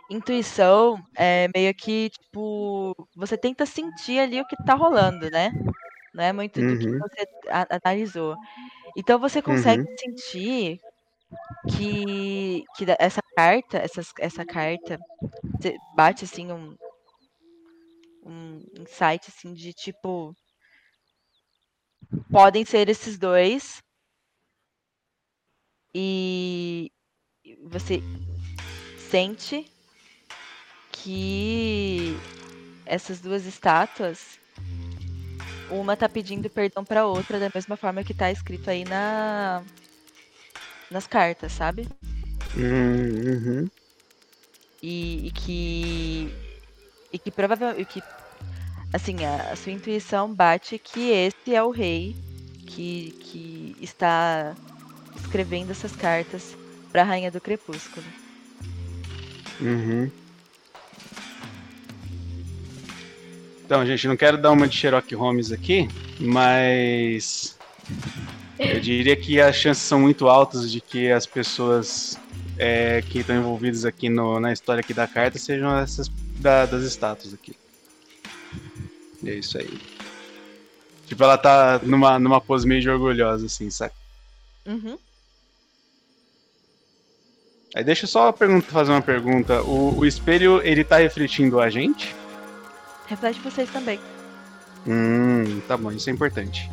[0.09, 5.51] Intuição é meio que, tipo, você tenta sentir ali o que tá rolando, né?
[6.13, 6.99] Não é muito do que Uhum.
[6.99, 7.25] você
[7.85, 8.37] analisou.
[8.95, 9.97] Então você consegue Uhum.
[9.99, 10.79] sentir
[11.67, 14.99] que, que essa carta, essas, essa carta,
[15.93, 16.75] bate assim um,
[18.23, 20.35] um insight assim de tipo
[22.31, 23.81] podem ser esses dois
[25.93, 26.91] e
[27.63, 28.01] você
[28.97, 29.65] sente
[30.91, 32.13] que
[32.85, 34.39] essas duas estátuas
[35.71, 39.63] uma tá pedindo perdão pra outra da mesma forma que tá escrito aí na
[40.89, 41.87] nas cartas, sabe?
[42.55, 43.69] Uhum.
[44.83, 46.33] E, e que
[47.13, 48.03] e que provavelmente que
[48.93, 52.15] assim a, a sua intuição bate que esse é o rei
[52.67, 54.55] que, que está
[55.15, 56.55] escrevendo essas cartas
[56.91, 58.05] para a Rainha do Crepúsculo.
[59.61, 60.09] Uhum.
[63.71, 65.87] Então, gente, não quero dar uma de Sherlock Holmes aqui,
[66.19, 67.57] mas
[68.59, 72.19] eu diria que as chances são muito altas de que as pessoas
[72.57, 76.09] é, que estão envolvidas aqui no- na história aqui da carta sejam essas
[76.41, 77.55] da- das estátuas aqui.
[79.23, 79.79] E é isso aí.
[81.07, 83.95] Tipo, ela tá numa, numa pose meio de orgulhosa, assim, saca?
[84.67, 84.97] Uhum.
[87.73, 89.61] Aí deixa eu só pergunta, fazer uma pergunta.
[89.63, 92.13] O, o espelho, ele tá refletindo a gente?
[93.11, 93.99] Reflete vocês também.
[94.87, 96.71] Hum, tá bom, isso é importante.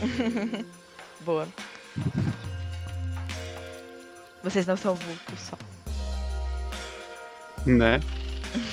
[1.24, 1.48] Boa.
[4.42, 5.56] Vocês não são vultos só.
[7.64, 7.98] Né?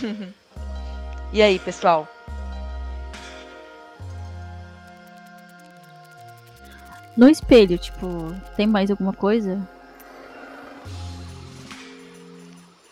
[1.32, 2.06] e aí, pessoal?
[7.16, 9.66] No espelho, tipo, tem mais alguma coisa?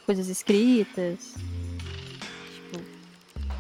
[0.06, 1.36] Coisas escritas?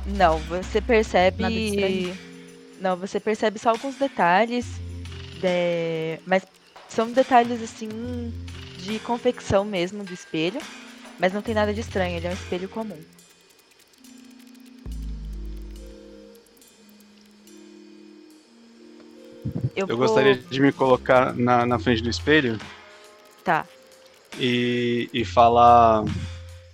[0.06, 1.42] Não, você percebe.
[1.42, 2.18] Nada de estranho?
[2.80, 4.66] Não, você percebe só alguns detalhes.
[5.42, 6.44] de- Mas
[6.88, 7.90] são detalhes assim
[8.78, 10.60] de confecção mesmo do espelho.
[11.20, 13.00] Mas não tem nada de estranho, ele é um espelho comum.
[19.76, 22.58] Eu, Eu vou- gostaria de me colocar na, na frente do espelho
[23.44, 23.66] Tá.
[24.40, 26.04] e, e falar: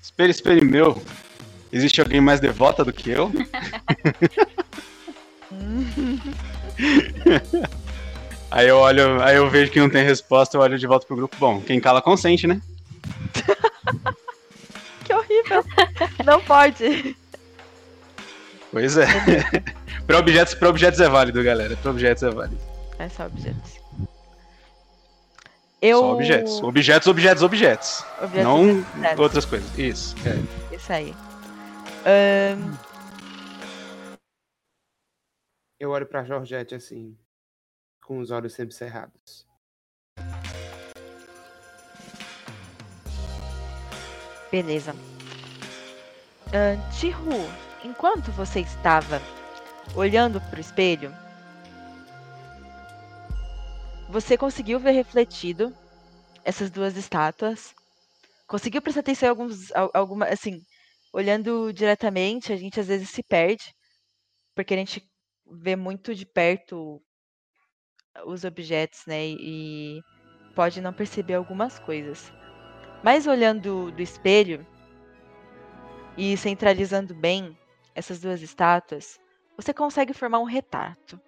[0.02, 1.02] Espelho, espelho meu,
[1.72, 3.32] existe alguém mais devota do que eu?
[8.52, 11.16] Aí eu olho, aí eu vejo que não tem resposta, eu olho de volta pro
[11.16, 11.38] grupo.
[11.40, 12.62] Bom, quem cala consente, né?
[15.06, 15.64] que horrível!
[16.26, 17.16] Não pode!
[18.70, 19.06] Pois é.
[20.06, 21.78] para objetos, pra objetos é válido, galera.
[21.78, 22.60] Pra objetos é válido.
[23.00, 23.80] É só objetos.
[25.82, 26.00] Eu...
[26.00, 26.62] Só objetos.
[26.62, 28.04] Objetos, objetos, objetos.
[28.22, 29.20] Objetos, não objetos.
[29.20, 29.80] outras coisas.
[29.80, 30.14] Isso.
[30.26, 30.76] é.
[30.76, 31.16] Isso aí.
[32.06, 32.74] Ahn,
[35.80, 37.18] Eu olho pra Georgette assim,
[38.04, 39.48] com os olhos sempre cerrados.
[44.52, 44.94] beleza.
[46.54, 47.32] Ahn, Chihu,
[47.84, 49.20] enquanto você estava
[49.96, 51.12] olhando pro espelho,
[54.10, 55.74] você conseguiu ver refletido
[56.44, 57.74] essas duas estátuas?
[58.48, 60.62] Conseguiu prestar atenção em alguns, al- alguma, assim,
[61.14, 63.74] olhando diretamente, a gente às vezes se perde,
[64.56, 65.10] porque a gente
[65.46, 67.02] vê muito de perto
[68.26, 69.28] os objetos, né?
[69.28, 70.02] E
[70.56, 72.32] pode não perceber algumas coisas.
[73.04, 74.66] Mas olhando do espelho
[76.18, 77.58] e centralizando bem
[77.96, 79.20] essas duas estátuas,
[79.56, 81.20] você consegue formar um retrato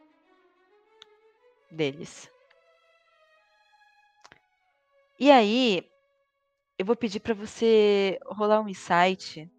[1.71, 2.29] deles.
[5.19, 5.89] E aí,
[6.77, 9.49] eu vou pedir para você rolar um insight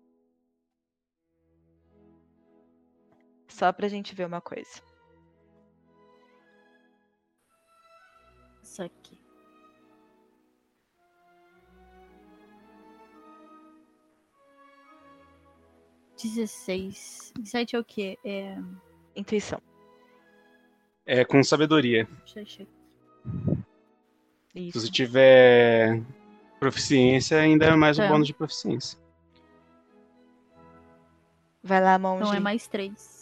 [3.55, 4.83] só pra gente ver uma coisa.
[8.62, 9.16] Isso aqui.
[16.16, 17.33] Dezesseis.
[17.39, 18.18] Insight é o quê?
[18.24, 18.57] É.
[19.16, 19.60] Intuição.
[21.07, 22.08] É com sabedoria.
[22.24, 22.74] Deixa eu checar.
[24.55, 26.00] Se você tiver
[26.60, 28.08] proficiência, ainda é mais um Tá.
[28.08, 28.99] bônus de proficiência.
[31.62, 32.23] Vai lá, monge.
[32.23, 33.13] Então é mais três.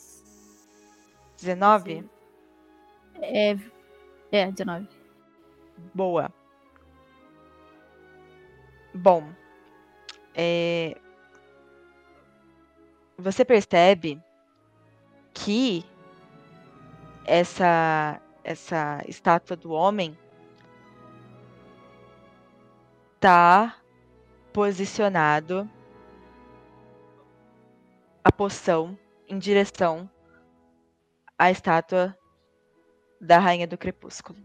[1.42, 2.08] 19?
[3.20, 3.56] É.
[4.30, 4.88] É, 19.
[5.92, 6.32] Boa.
[8.94, 9.28] Bom,
[10.34, 10.96] é,
[13.18, 14.22] você percebe
[15.34, 15.84] que
[17.24, 20.18] essa essa estátua do homem
[23.20, 23.76] tá
[24.52, 25.70] posicionado
[28.24, 28.98] a poção
[29.28, 30.10] em direção
[31.42, 32.16] à estátua
[33.20, 34.38] da Rainha do Crepúsculo.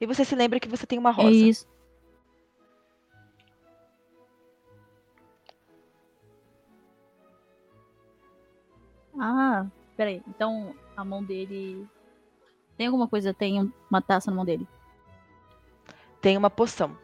[0.00, 1.28] E você se lembra que você tem uma rosa.
[1.28, 1.68] É isso.
[9.20, 9.66] Ah,
[9.98, 10.22] peraí.
[10.26, 11.86] Então a mão dele.
[12.78, 13.34] Tem alguma coisa?
[13.34, 14.66] Tem uma taça na mão dele.
[16.22, 17.03] Tem uma poção.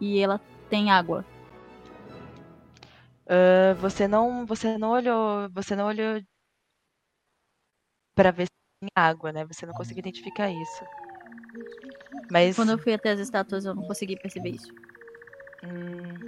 [0.00, 1.24] E ela tem água.
[3.28, 6.20] Ah, você não, você não olhou, você não olhou
[8.14, 9.44] para ver se tem água, né?
[9.44, 10.84] Você não conseguiu identificar isso.
[12.28, 14.72] Mas Quando eu fui até as estátuas, eu não consegui perceber isso.
[15.62, 16.18] Hum.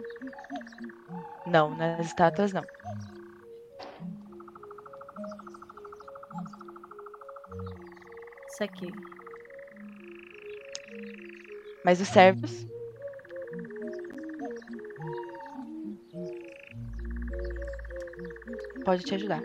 [1.45, 2.67] Não, nas estátuas não.
[8.49, 8.95] Isso aqui.
[11.85, 12.67] Mas os servos.
[18.85, 19.43] Pode te ajudar.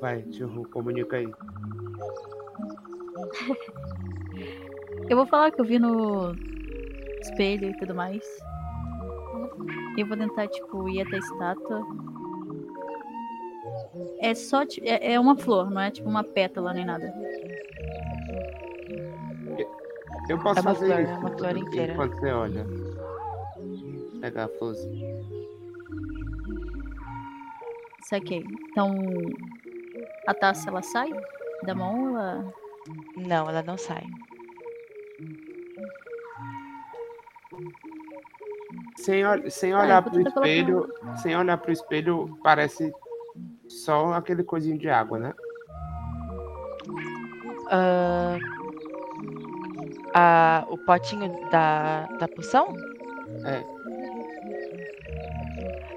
[0.00, 1.28] Vai, tio comunica aí.
[5.08, 6.32] Eu vou falar que eu vi no
[7.20, 8.22] espelho e tudo mais.
[9.98, 11.82] Eu vou tentar, tipo, ir até a estátua.
[14.20, 14.62] É só.
[14.82, 17.12] É, é uma flor, não é tipo uma pétala nem nada.
[20.28, 21.92] Eu posso É uma fazer flor, isso é uma flor inteira.
[21.92, 22.66] enquanto você olha.
[24.20, 25.41] Pegar a florzinha.
[28.12, 28.44] Saquei.
[28.70, 28.94] Então.
[30.28, 31.08] A taça ela sai
[31.64, 32.52] da mão ela.
[33.16, 34.02] Não, ela não sai.
[38.98, 42.92] Sem, ol- sem Ah, eu olhar vou pro espelho, sem olhar pro espelho, parece
[43.66, 45.34] só aquele coisinho de água, né?
[47.70, 48.38] Ah,
[50.14, 52.76] a- o potinho da, da poção?
[53.46, 53.64] É.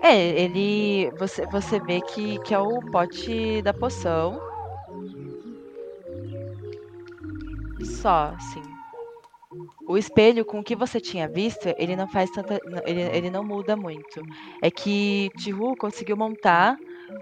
[0.05, 1.09] É, ele.
[1.17, 4.39] Você, você vê que, que é o pote da poção.
[7.83, 8.61] Só, assim.
[9.87, 12.59] O espelho, com o que você tinha visto, ele não faz tanta.
[12.85, 14.21] Ele, ele não muda muito.
[14.61, 16.77] É que Tihu conseguiu montar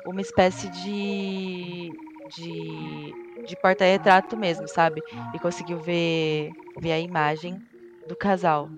[0.06, 1.90] uma espécie de.
[2.36, 3.14] de.
[3.48, 5.02] de porta-retrato mesmo, sabe?
[5.34, 7.62] E conseguiu ver, ver a imagem
[8.10, 8.70] do casal.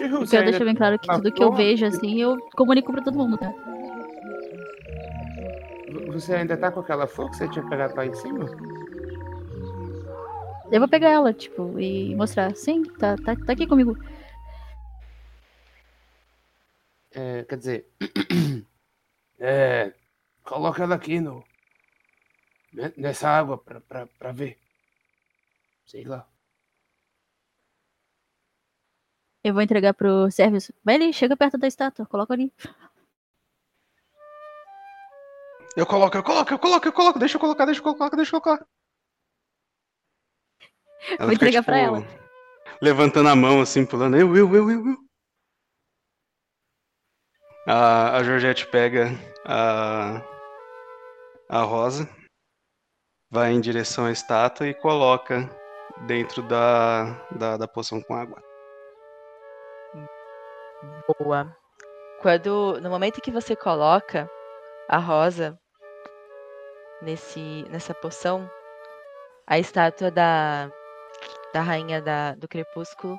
[0.00, 3.16] Eu quero deixar bem claro que tudo que eu vejo, assim, eu comunico pra todo
[3.18, 3.52] mundo, tá?
[6.12, 8.46] Você ainda tá com aquela flor que você tinha pegado lá em cima?
[10.72, 12.54] Eu vou pegar ela, tipo, e mostrar.
[12.56, 13.96] Sim, tá, tá, tá aqui comigo.
[17.12, 17.86] É, quer dizer.
[19.38, 19.92] É.
[20.44, 21.44] Coloca ela aqui no.
[22.72, 24.56] ne- Nessa água pra, pra, pra ver.
[25.86, 26.24] Sei lá.
[29.44, 30.72] Eu vou entregar pro serviço.
[30.82, 32.50] Vai ali, chega perto da estátua, coloca ali.
[35.76, 38.34] Eu coloco, eu coloco, eu coloco, eu coloco, deixa eu colocar, deixa eu colocar, deixa
[38.34, 38.66] eu colocar.
[41.18, 41.98] Vou entregar pra ela.
[42.80, 44.16] Levantando a mão assim, pulando.
[44.16, 45.04] Eu, eu, eu, eu, eu.
[47.66, 49.10] A, a Georgette pega
[49.44, 50.22] a,
[51.50, 52.08] a rosa,
[53.30, 55.50] vai em direção à estátua e coloca
[56.06, 58.42] dentro da, da, da poção com água.
[61.18, 61.56] Boa.
[62.20, 64.28] Quando, no momento que você coloca
[64.88, 65.58] a rosa
[67.02, 68.50] nesse, nessa poção,
[69.46, 70.70] a estátua da,
[71.52, 73.18] da rainha da, do crepúsculo,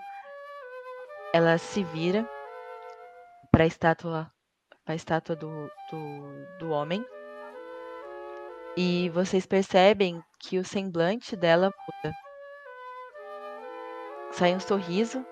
[1.34, 2.28] ela se vira
[3.52, 4.32] para a estátua,
[4.84, 7.06] para a estátua do, do, do homem.
[8.78, 12.16] E vocês percebem que o semblante dela muda.
[14.32, 15.26] Sai um sorriso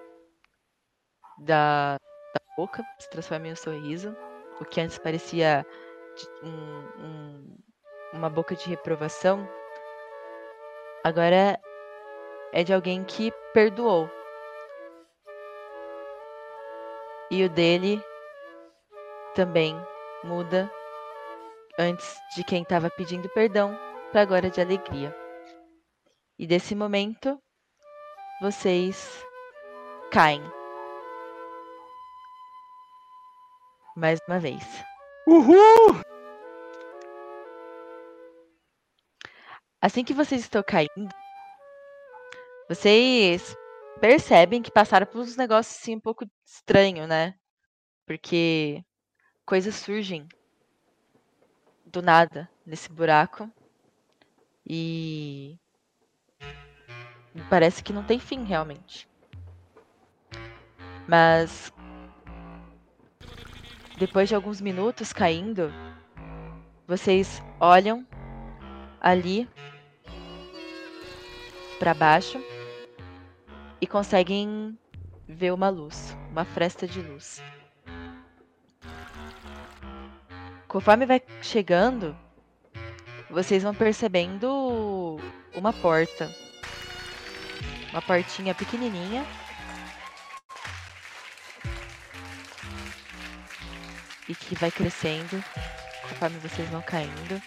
[1.38, 2.13] da, da
[2.58, 4.16] boca, se transforma em um sorriso.
[4.60, 5.66] O que antes parecia
[6.44, 7.58] um- um-
[8.14, 9.48] uma boca de reprovação,
[11.04, 11.60] agora
[12.52, 14.10] é de alguém que perdoou.
[17.32, 18.04] E o dele
[19.34, 19.76] também
[20.24, 20.72] muda
[21.80, 23.78] antes de quem estava pedindo perdão
[24.12, 25.16] para agora de alegria.
[26.38, 27.40] E desse momento
[28.40, 29.26] vocês
[30.12, 30.63] caem.
[33.96, 34.64] Mais uma vez.
[35.28, 36.02] Uhul!
[39.80, 41.10] Assim que vocês estão caindo,
[42.70, 43.56] vocês
[44.00, 47.36] percebem que passaram por uns negócios assim um pouco estranho, né?
[48.06, 48.84] Porque
[49.46, 50.28] coisas surgem
[51.86, 53.50] do nada nesse buraco
[54.66, 55.60] e
[57.50, 59.08] parece que não tem fim realmente.
[61.08, 61.72] Mas
[63.98, 65.72] depois de alguns minutos caindo,
[66.88, 68.06] vocês olham
[69.00, 69.48] ali
[71.80, 72.42] para baixo
[73.80, 74.78] e conseguem
[75.28, 77.42] ver uma luz, uma fresta de luz.
[80.68, 82.18] Conforme vai chegando,
[83.30, 85.20] vocês vão percebendo
[85.56, 86.30] uma porta.
[87.92, 89.24] Uma portinha pequenininha.
[94.28, 95.44] E que vai crescendo
[96.10, 97.42] conforme vocês vão caindo.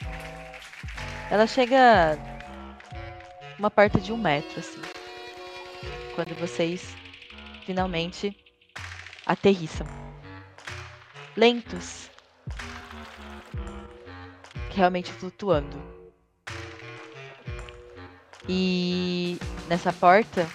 [1.30, 2.18] Ela chega
[3.58, 4.80] uma porta de um metro, assim.
[6.14, 6.94] quando vocês
[7.64, 8.36] finalmente
[9.24, 9.86] aterrissam.
[11.36, 12.10] Lentos.
[14.74, 15.82] Realmente flutuando.
[18.48, 19.38] E
[19.68, 20.46] nessa porta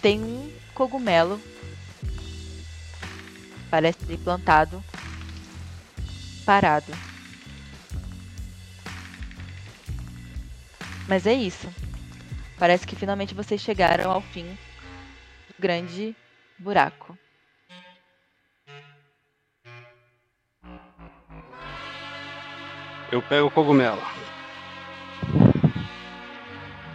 [0.00, 1.40] tem um cogumelo.
[3.70, 4.82] Parece plantado.
[6.44, 6.92] Parado.
[11.08, 11.68] Mas é isso.
[12.58, 14.46] Parece que finalmente vocês chegaram ao fim
[15.48, 16.16] do grande
[16.58, 17.16] buraco.
[23.12, 24.02] Eu pego o cogumelo.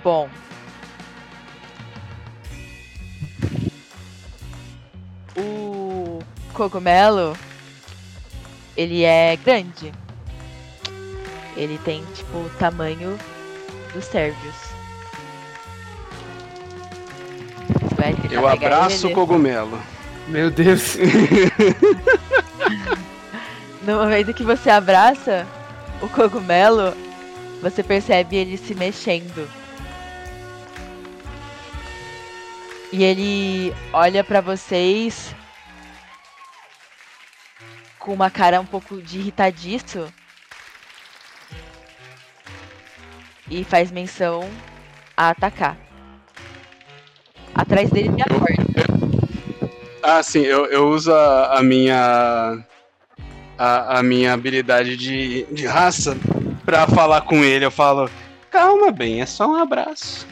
[0.03, 0.29] Bom.
[5.37, 6.10] O
[6.51, 7.37] cogumelo,
[8.75, 9.91] ele é grande.
[11.55, 13.17] Ele tem, tipo, o tamanho
[13.93, 14.55] dos sérvios.
[17.81, 19.79] Você vai tentar Eu abraço ele, o cogumelo.
[20.27, 20.97] Meu Deus.
[23.83, 25.47] No momento que você abraça
[26.01, 26.93] o cogumelo,
[27.63, 29.49] você percebe ele se mexendo.
[32.91, 35.33] E ele olha pra vocês
[38.01, 40.11] com uma cara um pouco de irritadiço.
[43.49, 44.49] E faz menção
[45.15, 45.77] a atacar.
[47.53, 49.71] Atrás dele tem a porta.
[50.01, 52.65] Ah, sim, eu, eu uso a, a minha.
[53.57, 56.17] A, a minha habilidade de, de raça
[56.65, 57.63] pra falar com ele.
[57.63, 58.09] Eu falo,
[58.49, 60.25] calma, bem, é só um abraço.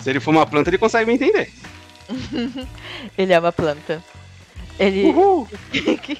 [0.00, 1.52] Se ele for uma planta, ele consegue me entender.
[3.16, 4.02] ele é uma planta.
[4.78, 5.12] Ele.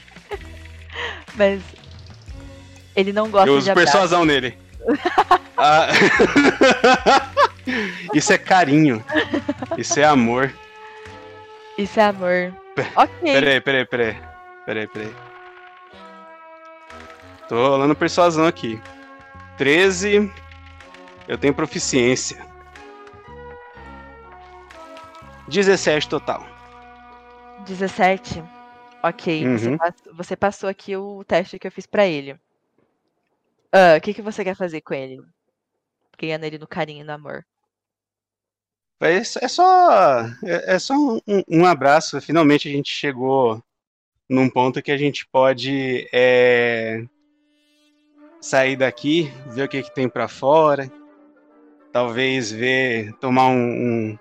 [1.35, 1.63] Mas.
[2.97, 3.93] Ele não gosta eu de uso abraço.
[3.93, 4.57] persuasão nele.
[5.61, 5.89] Ah,
[8.15, 9.05] Isso é carinho.
[9.77, 10.55] Isso é amor.
[11.77, 12.55] Isso é amor.
[12.95, 13.11] Ok.
[13.23, 14.17] Peraí, peraí, peraí.
[14.65, 15.13] Peraí, peraí.
[17.49, 18.81] Tô rolando persuasão aqui.
[19.57, 20.31] 13.
[21.27, 22.47] Eu tenho proficiência.
[25.49, 26.47] 17 total.
[27.67, 28.43] 17.
[29.03, 29.47] Ok.
[29.59, 29.79] Você, Uhum.
[29.79, 32.39] pass- você passou aqui o teste que eu fiz pra ele.
[33.73, 35.21] Ah, O que, que você quer fazer com ele?
[36.19, 37.45] Ganhando ele no carinho e no amor.
[39.01, 42.21] É só- é só, é, é só um, um- abraço.
[42.21, 43.63] Finalmente a gente chegou
[44.29, 47.05] num ponto que a gente pode é,
[48.41, 50.91] sair daqui, ver o que, que tem pra fora,
[51.93, 53.57] talvez ver, tomar um,
[54.11, 54.19] um,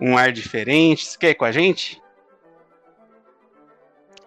[0.00, 1.04] um ar diferente.
[1.06, 2.00] Você quer ir com a gente?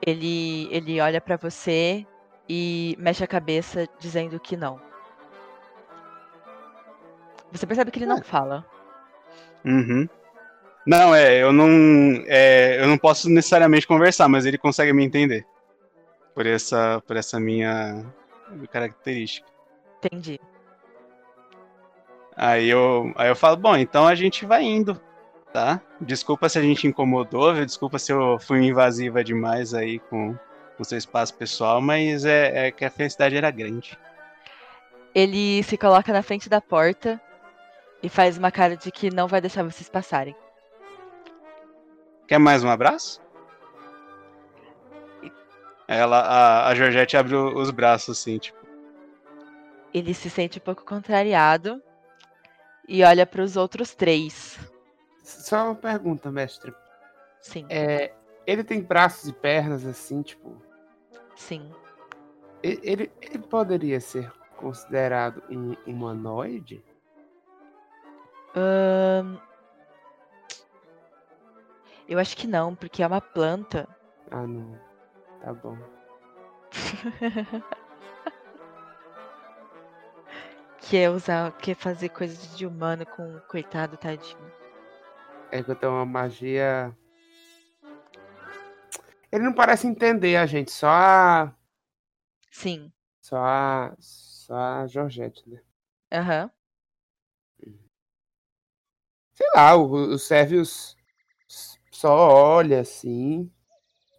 [0.05, 2.05] Ele, ele olha pra você
[2.47, 4.79] e mexe a cabeça dizendo que não.
[7.51, 8.65] Você percebe que ele não fala.
[9.63, 10.07] Uhum.
[10.85, 11.69] Não, é, eu não,
[12.27, 15.45] é, eu não posso necessariamente conversar, mas ele consegue me entender
[16.35, 18.05] por essa, por essa minha
[18.69, 19.47] característica.
[20.03, 20.39] Entendi.
[22.35, 24.99] Aí eu, aí eu falo, bom, então a gente vai indo,
[25.53, 25.79] tá?
[26.01, 27.65] Desculpa se a gente incomodou, viu?
[27.65, 30.35] desculpa se eu fui invasiva demais aí com
[30.79, 33.97] o seu espaço pessoal, mas é, é que a felicidade era grande.
[35.13, 37.21] Ele se coloca na frente da porta
[38.01, 40.35] e faz uma cara de que não vai deixar vocês passarem.
[42.27, 43.21] Quer mais um abraço?
[45.87, 48.57] Ela, a, a Georgette abre os braços assim, tipo,
[49.93, 51.79] Ele se sente um pouco contrariado
[52.87, 54.57] e olha para os outros três.
[55.23, 56.73] Só uma pergunta, mestre.
[57.41, 57.65] Sim.
[57.69, 58.13] É,
[58.45, 60.61] ele tem braços e pernas assim, tipo.
[61.35, 61.71] Sim.
[62.61, 66.83] Ele, ele poderia ser considerado um humanoide?
[72.07, 73.87] Eu acho que não, porque é uma planta.
[74.29, 74.79] Ah, não.
[75.41, 75.77] Tá bom.
[80.79, 84.62] que é usar, que é fazer coisas de humano com coitado tadinho.
[85.53, 86.97] É que eu tenho uma magia.
[89.31, 91.55] Ele não parece entender a gente, só a.
[92.49, 92.91] Sim.
[93.21, 93.95] Só a.
[93.99, 95.61] Só a Georgette, né?
[96.11, 96.49] Aham.
[99.35, 100.97] Sei lá, o, o Servius
[101.91, 103.51] só olha assim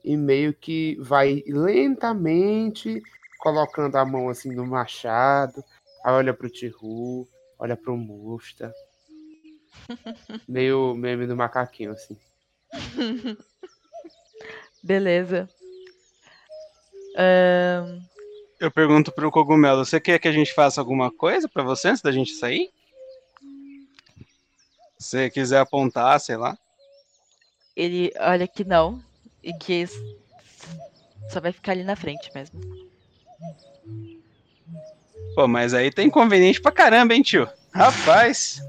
[0.04, 3.02] e meio que vai lentamente
[3.40, 5.64] colocando a mão assim no machado,
[6.04, 7.26] aí olha pro Tihu,
[7.58, 8.72] olha pro Musta.
[10.48, 12.16] meio meme do macaquinho assim.
[14.82, 15.48] Beleza.
[17.16, 18.00] Ahn,
[18.60, 22.02] Eu pergunto pro cogumelo, você quer que a gente faça alguma coisa pra você antes
[22.02, 22.70] da gente sair?
[24.98, 26.56] Se você quiser apontar, sei lá.
[27.76, 29.02] Ele olha que não.
[29.42, 29.86] E que
[31.28, 32.60] só vai ficar ali na frente mesmo.
[35.34, 37.48] Pô, mas aí tá inconveniente pra caramba, hein, tio?
[37.72, 38.62] Rapaz.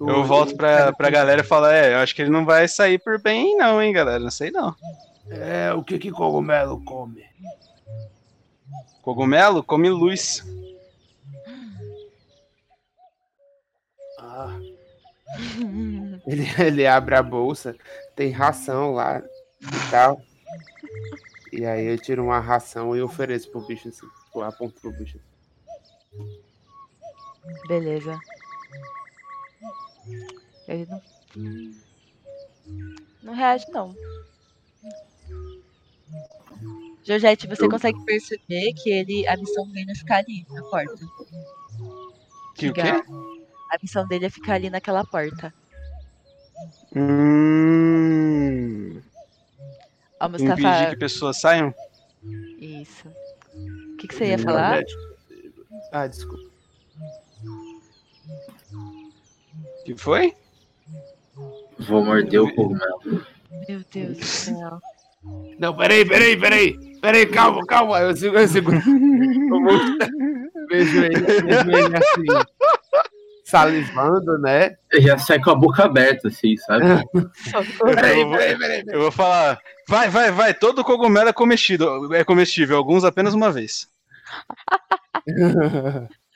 [0.00, 2.98] Eu volto pra, pra galera e falo, é, eu acho que ele não vai sair
[2.98, 4.18] por bem, não, hein, galera.
[4.18, 4.74] Não sei não.
[5.28, 7.24] É, o que que cogumelo come?
[9.02, 10.42] Cogumelo come luz.
[14.18, 14.58] Ah.
[16.26, 17.76] Ele, ele abre a bolsa,
[18.16, 19.22] tem ração lá
[19.60, 20.20] e tal.
[21.52, 24.06] E aí eu tiro uma ração e ofereço pro bicho assim.
[24.34, 25.18] Eu aponto pro bicho.
[27.66, 28.18] Beleza.
[30.68, 31.02] Ele não.
[33.22, 33.94] Não reage, não.
[37.02, 39.26] Georgette, você consegue perceber que ele.
[39.26, 41.06] A missão dele é ficar ali na porta.
[42.54, 42.82] Que o quê?
[42.82, 45.52] A missão dele é ficar ali naquela porta.
[46.94, 48.20] Hum.
[50.20, 50.60] Ó, Mustafa.
[50.60, 51.74] Impedir que pessoas saiam?
[52.58, 53.08] Isso.
[53.92, 54.82] O que, que você ia falar?
[55.92, 56.50] Ah, desculpa.
[59.84, 60.34] que foi?
[61.78, 63.24] Vou morder o cogumelo.
[63.68, 64.80] Meu Deus do céu.
[65.58, 66.78] Não, peraí, peraí, peraí.
[67.00, 68.00] Peraí, calma, calma.
[68.00, 68.78] Eu seguro, eu seguro.
[70.68, 72.24] Vejo ele, vejo ele assim.
[73.50, 74.76] Salivando, né?
[75.00, 76.84] Já sai com a boca aberta, assim, sabe?
[76.84, 79.60] eu, vou, eu vou falar.
[79.88, 80.54] Vai, vai, vai.
[80.54, 83.88] Todo cogumelo é comestível, é comestível, alguns apenas uma vez.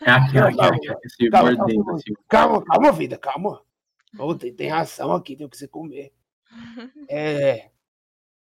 [0.03, 2.13] É aqui, aqui, aqui, aqui, assim, calma, calma, assim.
[2.29, 3.61] calma, calma, vida, calma.
[4.19, 6.13] Ô, tem, tem ração aqui, tem o que você comer.
[7.09, 7.71] É.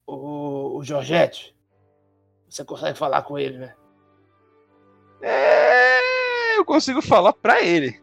[0.05, 1.55] O, o Jorgette,
[2.49, 3.75] você consegue falar com ele, né?
[5.21, 8.02] É, eu consigo falar pra ele.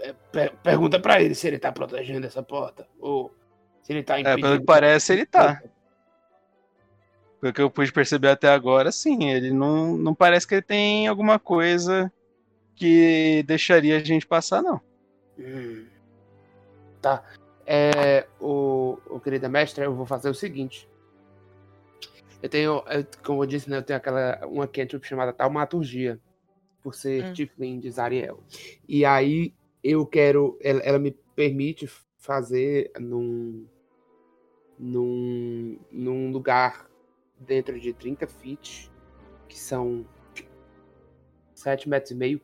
[0.00, 2.86] É, per- pergunta pra ele se ele tá protegendo essa porta.
[3.00, 3.34] Ou
[3.82, 4.46] se ele tá É, impedindo.
[4.46, 5.62] pelo que parece, ele tá.
[7.40, 9.30] Pelo que eu pude perceber até agora, sim.
[9.30, 12.12] Ele não, não parece que ele tem alguma coisa
[12.74, 14.80] que deixaria a gente passar, não.
[15.38, 15.86] Hum.
[17.00, 17.22] Tá.
[17.66, 20.88] É, o, o querida mestra, eu vou fazer o seguinte.
[22.42, 26.18] Eu tenho, eu- como eu disse, né, eu tenho aquela uma cantrip chamada Taumaturgia,
[26.86, 27.32] por ser Hum.
[27.32, 28.38] Tiflin de Zariel.
[28.88, 33.66] E aí eu quero, ela, ela me permite fazer num,
[34.78, 36.88] num, num lugar
[37.40, 38.88] dentro de 30 feet,
[39.48, 40.06] que são
[41.52, 42.40] 7 metros e meio,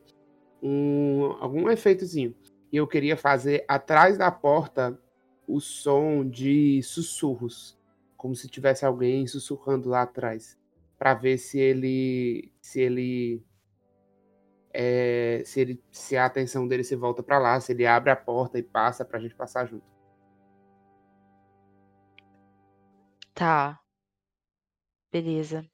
[0.61, 2.35] um, algum efeitozinho.
[2.69, 4.99] E eu queria fazer atrás da porta
[5.47, 7.79] o som de sussurros,
[8.17, 10.59] como se tivesse alguém sussurrando lá atrás,
[10.99, 13.41] para ver se ele se ele
[14.73, 18.15] é, se ele se a atenção dele se volta para lá, se ele abre a
[18.15, 19.85] porta e passa pra gente passar junto.
[23.33, 23.79] Tá.
[25.11, 25.65] Beleza.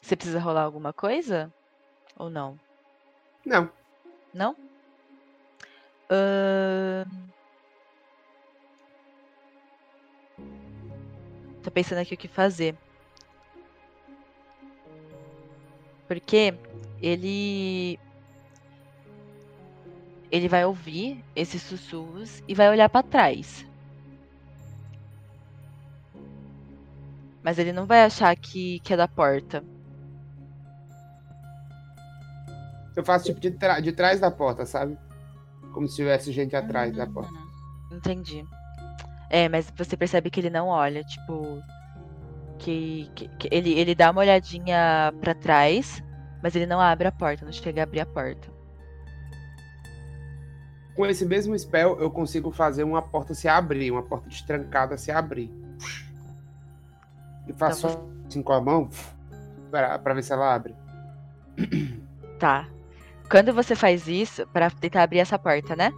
[0.00, 1.52] Você precisa rolar alguma coisa?
[2.16, 2.58] Ou não?
[3.44, 3.70] Não.
[4.32, 4.56] Não?
[6.10, 7.28] Ahn.
[11.68, 12.74] Tô pensando aqui o que fazer.
[16.06, 16.54] Porque
[17.02, 18.00] ele.
[20.32, 23.66] Ele vai ouvir esses sussurros e vai olhar pra trás.
[27.42, 29.62] Mas ele não vai achar que, que é da porta.
[32.96, 33.50] Eu faço tipo de,
[33.82, 34.96] de trás da porta, sabe?
[35.74, 37.38] Como se tivesse gente atrás da porta.
[37.92, 38.42] Entendi.
[39.30, 41.62] É, mas você percebe que ele não olha, tipo.
[42.58, 46.02] Que, que- que ele, ele dá uma olhadinha pra trás,
[46.42, 48.48] mas ele não abre a porta, não chega a abrir a porta.
[50.96, 55.12] Com esse mesmo spell, eu consigo fazer uma porta se abrir, uma porta destrancada se
[55.12, 55.48] abrir.
[57.46, 58.88] E faço Então assim com a mão
[59.70, 60.74] pra, pra ver se ela abre.
[62.40, 62.66] Tá.
[63.30, 65.92] Quando você faz isso, pra tentar abrir essa porta, né?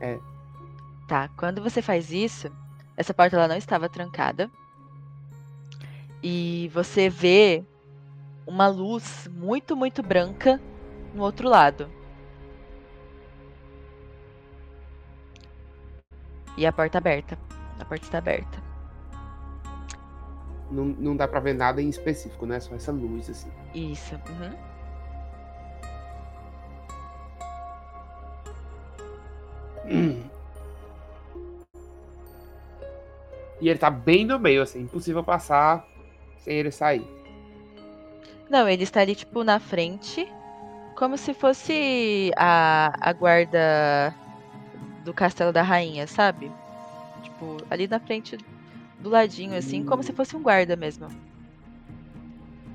[0.00, 0.18] É.
[1.06, 2.50] Tá, quando você faz isso,
[2.96, 4.50] essa porta ela não estava trancada.
[6.22, 7.62] E você vê
[8.46, 10.60] uma luz muito, muito branca
[11.14, 11.90] no outro lado.
[16.56, 17.38] E a porta aberta.
[17.78, 18.62] A porta está aberta.
[20.70, 22.58] Não, não dá pra ver nada em específico, né?
[22.60, 23.50] Só essa luz, assim.
[23.74, 24.14] Isso.
[24.14, 24.74] Uhum.
[29.86, 30.33] Hum.
[33.60, 35.86] E ele tá bem no meio, assim, impossível passar
[36.38, 37.06] sem ele sair.
[38.50, 40.30] Não, ele está ali, tipo, na frente,
[40.96, 44.14] como se fosse a, a guarda
[45.04, 46.50] do castelo da rainha, sabe?
[47.22, 48.38] Tipo, ali na frente,
[49.00, 51.08] do ladinho, assim, como se fosse um guarda mesmo.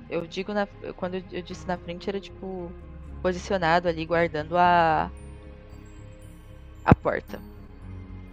[0.09, 2.71] Eu digo, na, quando eu disse na frente, era tipo,
[3.21, 5.11] posicionado ali, guardando a.
[6.83, 7.39] a porta.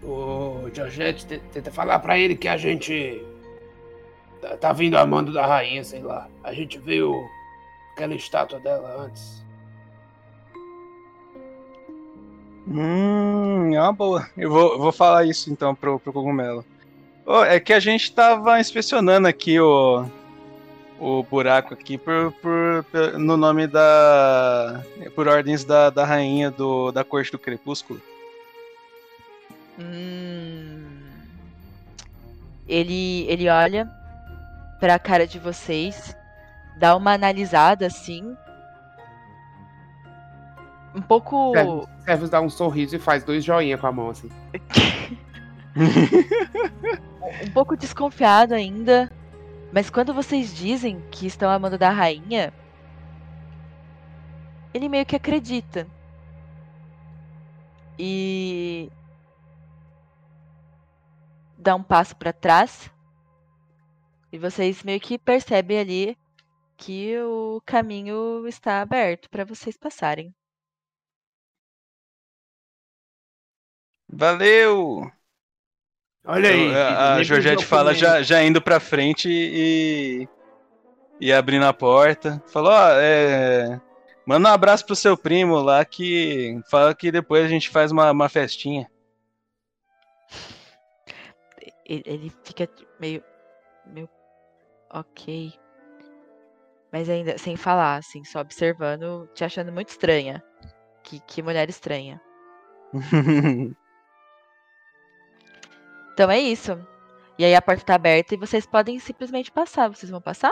[0.07, 3.20] Ô, Georgette, te- tenta falar pra ele que a gente
[4.41, 6.28] tá, tá vindo a mando da rainha, sei lá.
[6.44, 7.28] A gente viu
[7.93, 9.44] aquela estátua dela antes.
[12.68, 14.28] Hum, é uma boa.
[14.36, 16.65] Eu vou, vou falar isso então pro, pro cogumelo.
[17.25, 20.05] Ô, é que a gente tava inspecionando aqui o,
[21.01, 24.83] o buraco aqui por, por, por- no nome da.
[25.15, 28.01] por ordens da, da rainha do, da corte do crepúsculo.
[29.78, 31.06] Hum.
[32.68, 33.88] Ele, ele olha
[34.80, 36.16] pra cara de vocês,
[36.78, 38.36] dá uma analisada assim.
[40.94, 41.52] Um pouco.
[41.52, 44.30] Servus, Servus dá um sorriso e faz dois joinha com a mão, assim.
[47.44, 49.10] um pouco desconfiado ainda.
[49.72, 52.52] Mas quando vocês dizem que estão amando da rainha,
[54.72, 55.86] ele meio que acredita.
[57.98, 58.90] E
[61.67, 62.89] dá um passo pra trás.
[64.33, 66.19] E vocês meio que percebem ali
[66.77, 70.33] que o caminho está aberto pra vocês passarem.
[74.09, 75.11] Valeu!
[76.25, 80.28] Olha aí, Eu- a- a Georgette fala já, já indo pra frente e.
[81.20, 82.43] e abrindo a porta.
[82.47, 83.81] Falou: Ó, é.
[84.27, 88.11] Manda um abraço pro seu primo lá que fala que depois a gente faz uma,
[88.11, 88.91] uma festinha.
[91.89, 92.68] Ele, ele fica
[93.00, 93.23] meio.
[93.86, 94.08] meio.
[94.90, 95.52] Ok.
[96.92, 100.42] Mas ainda sem falar, assim, só observando, te achando muito estranha.
[101.02, 102.20] Que, que mulher estranha.
[106.15, 106.73] Então é isso.
[107.39, 109.89] E aí a porta tá aberta e vocês podem simplesmente passar.
[109.89, 110.50] Vocês vão passar?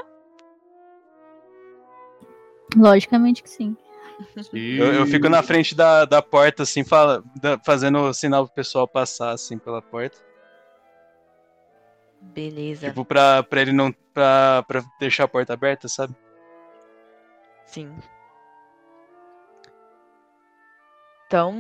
[2.76, 3.74] Logicamente que sim.
[4.52, 8.86] Eu, eu fico na frente da, da porta, assim, fala, da- fazendo sinal pro pessoal
[8.86, 10.18] passar, assim, pela porta.
[12.32, 12.88] Beleza.
[12.88, 13.92] Tipo, pra, pra ele não.
[14.12, 16.14] Pra, pra deixar a porta aberta, sabe?
[17.66, 17.94] Sim.
[21.26, 21.54] Então.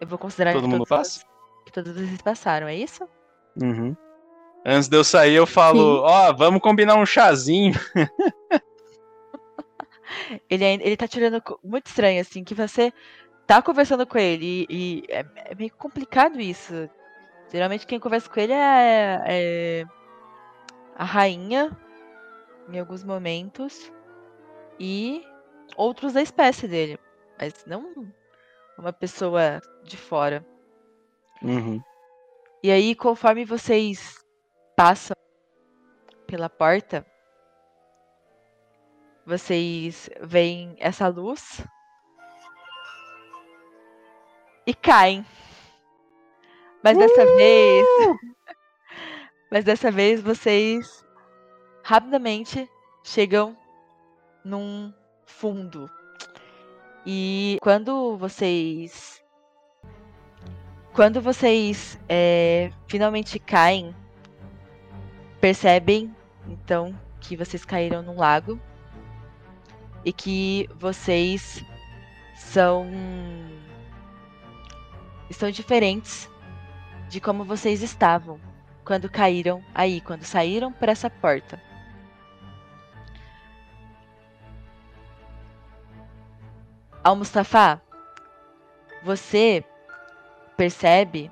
[0.00, 1.26] Eu vou considerar Todo que, mundo todos, passa?
[1.64, 3.08] que todos vocês passaram, é isso?
[3.60, 3.96] Uhum.
[4.64, 7.74] Antes de eu sair, eu falo, ó, vamos combinar um chazinho.
[10.48, 12.92] Ele, ele tá tirando muito estranho, assim, que você
[13.46, 16.88] tá conversando com ele e, e é, é meio complicado isso.
[17.52, 19.84] Geralmente quem conversa com ele é, é
[20.96, 21.76] a rainha,
[22.70, 23.92] em alguns momentos,
[24.80, 25.22] e
[25.76, 26.98] outros da espécie dele.
[27.38, 28.10] Mas não
[28.78, 30.44] uma pessoa de fora.
[31.42, 31.82] Uhum.
[32.62, 34.24] E aí, conforme vocês
[34.74, 35.14] passam
[36.26, 37.04] pela porta,
[39.26, 41.60] vocês veem essa luz
[44.66, 45.26] e caem.
[46.82, 47.86] Mas dessa vez.
[49.50, 51.04] Mas dessa vez vocês
[51.82, 52.68] rapidamente
[53.04, 53.56] chegam
[54.44, 54.92] num
[55.24, 55.90] fundo.
[57.06, 59.22] E quando vocês.
[60.92, 63.96] Quando vocês é, finalmente caem,
[65.40, 66.14] percebem
[66.46, 68.60] então que vocês caíram num lago
[70.04, 71.64] e que vocês
[72.36, 72.86] são
[75.30, 76.28] estão diferentes
[77.12, 78.40] de como vocês estavam
[78.86, 81.60] quando caíram aí, quando saíram por essa porta.
[87.04, 87.82] Al Mustafa,
[89.04, 89.62] você
[90.56, 91.30] percebe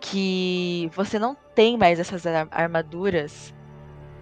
[0.00, 3.52] que você não tem mais essas ar- armaduras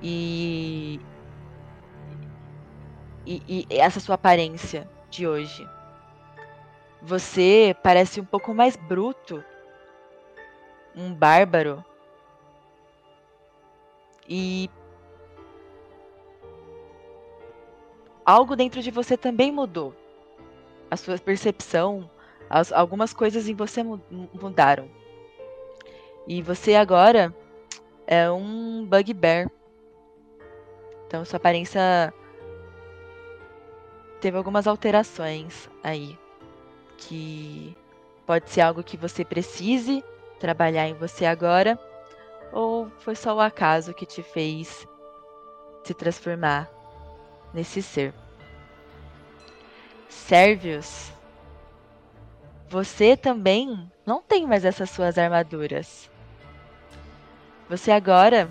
[0.03, 0.99] e,
[3.27, 5.69] e, e essa sua aparência de hoje.
[7.03, 9.45] Você parece um pouco mais bruto,
[10.97, 11.85] um bárbaro.
[14.29, 14.71] E
[18.25, 19.95] algo dentro de você também mudou.
[20.91, 22.11] A sua percepção,
[22.49, 24.01] as- algumas coisas em você mu-
[24.33, 24.89] mudaram.
[26.27, 27.35] E você agora
[28.07, 29.49] é um bugbear.
[31.07, 32.13] Então sua aparência
[34.21, 36.19] teve algumas alterações aí.
[36.99, 37.77] Que
[38.27, 40.03] pode ser algo que você precise
[40.39, 41.79] trabalhar em você agora,
[42.53, 44.87] Ou foi só o acaso que te fez
[45.85, 46.71] se transformar
[47.53, 48.15] nesse ser?
[50.09, 51.13] Sérvios,
[52.69, 56.11] você também não tem mais essas suas armaduras.
[57.69, 58.49] Você agora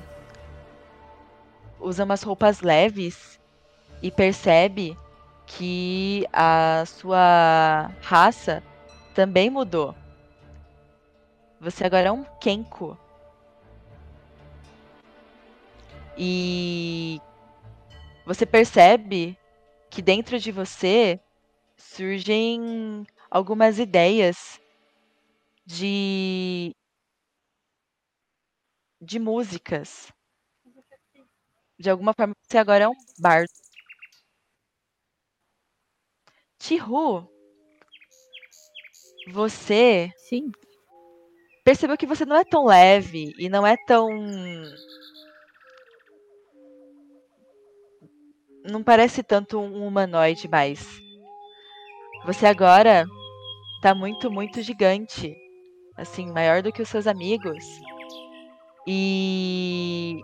[1.80, 3.40] usa umas roupas leves
[4.02, 4.98] e percebe
[5.46, 8.62] que a sua raça
[9.14, 9.96] também mudou.
[11.60, 12.98] Você agora é um Kenko.
[16.18, 17.20] E
[18.26, 19.38] você percebe
[19.90, 21.20] que dentro de você
[21.78, 24.60] surgem algumas ideias
[25.66, 26.76] de
[29.02, 30.12] de músicas.
[31.78, 33.50] De alguma forma você agora é um bardo.
[36.60, 37.30] Tihu,
[39.28, 40.52] você Sim.
[41.66, 44.08] Percebeu que você não é tão leve e não é tão
[48.64, 51.02] não parece tanto um humanoide mais.
[52.26, 53.06] Você agora
[53.82, 55.36] tá muito, muito gigante.
[55.98, 57.64] Assim, maior do que os seus amigos.
[58.88, 60.20] E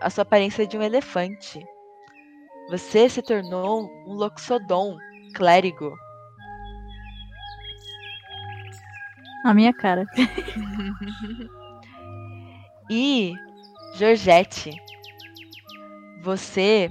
[0.00, 1.64] a sua aparência é de um elefante.
[2.70, 4.96] Você se tornou um Loxodon,
[5.34, 5.94] clérigo.
[9.48, 10.04] A minha cara.
[12.90, 13.34] E,
[13.96, 14.70] Georgette,
[16.22, 16.90] você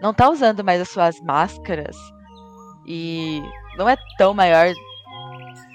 [0.00, 1.94] não tá usando mais as suas máscaras
[2.86, 3.42] e
[3.76, 4.72] não é tão maior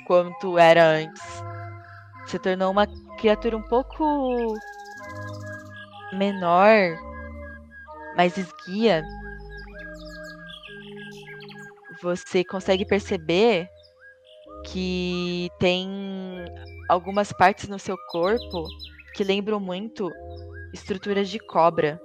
[0.08, 1.22] quanto era antes.
[2.26, 2.88] Se tornou uma
[3.20, 4.56] criatura um pouco
[6.14, 6.98] menor,
[8.16, 9.04] mais esguia.
[12.02, 13.70] Você consegue perceber
[14.72, 15.88] que tem
[16.90, 18.68] algumas partes no seu corpo
[19.14, 20.12] que lembram muito
[20.74, 22.00] estruturas de cobra.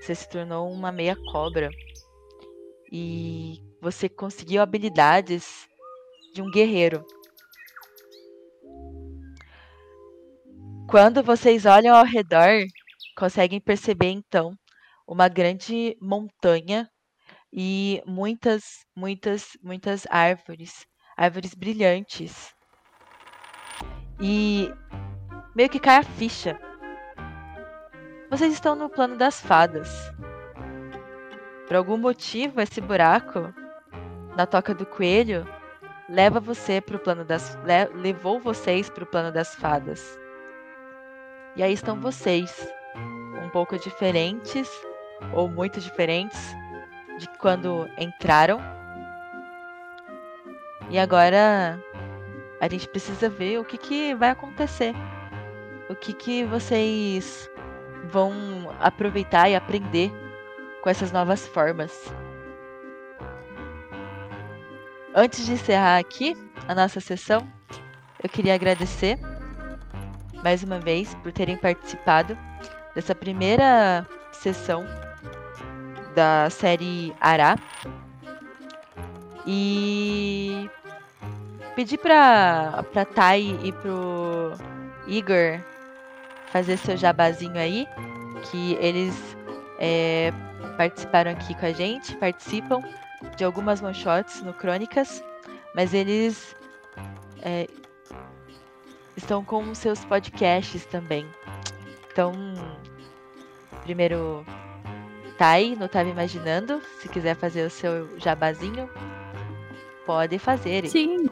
[0.00, 1.70] Você se tornou uma meia cobra.
[2.90, 5.66] E você conseguiu habilidades
[6.34, 7.04] de um guerreiro.
[10.88, 12.64] Quando vocês olham ao redor,
[13.16, 14.52] conseguem perceber então
[15.06, 16.88] uma grande montanha
[17.52, 20.86] e muitas, muitas, muitas árvores,
[21.22, 22.52] árvores brilhantes.
[24.20, 24.72] E
[25.54, 26.58] meio que cai a ficha.
[28.28, 29.88] Vocês estão no plano das fadas.
[31.68, 33.54] Por algum motivo, esse buraco
[34.36, 35.46] na toca do coelho
[36.08, 40.18] leva você para o plano das le, levou vocês para o plano das fadas.
[41.54, 42.68] E aí estão vocês,
[43.44, 44.68] um pouco diferentes
[45.32, 46.40] ou muito diferentes
[47.16, 48.81] de quando entraram.
[50.90, 51.82] E agora
[52.60, 54.94] a gente precisa ver o que, que vai acontecer.
[55.88, 57.50] O que, que vocês
[58.10, 60.12] vão aproveitar e aprender
[60.82, 62.12] com essas novas formas.
[65.14, 66.36] Antes de encerrar aqui
[66.66, 67.46] a nossa sessão,
[68.22, 69.18] eu queria agradecer
[70.42, 72.36] mais uma vez por terem participado
[72.94, 74.84] dessa primeira sessão
[76.14, 77.56] da série Ará.
[79.46, 80.70] E
[81.74, 84.52] pedir para pra Thay e pro
[85.06, 85.60] Igor
[86.46, 87.88] fazer seu jabazinho aí,
[88.50, 89.36] que eles
[89.78, 90.32] é,
[90.76, 92.82] participaram aqui com a gente, participam
[93.36, 95.24] de algumas one shots no Crônicas,
[95.74, 96.54] mas eles
[97.40, 97.66] é,
[99.16, 101.26] estão com seus podcasts também.
[102.12, 102.32] Então,
[103.82, 104.44] primeiro
[105.38, 106.80] aí, não estava imaginando.
[107.00, 108.88] Se quiser fazer o seu jabazinho,
[110.06, 110.86] pode fazer.
[110.88, 111.28] Sim,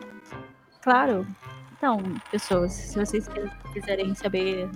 [0.83, 1.27] claro.
[1.77, 1.99] Então,
[2.31, 3.29] pessoas, se vocês
[3.73, 4.69] quiserem saber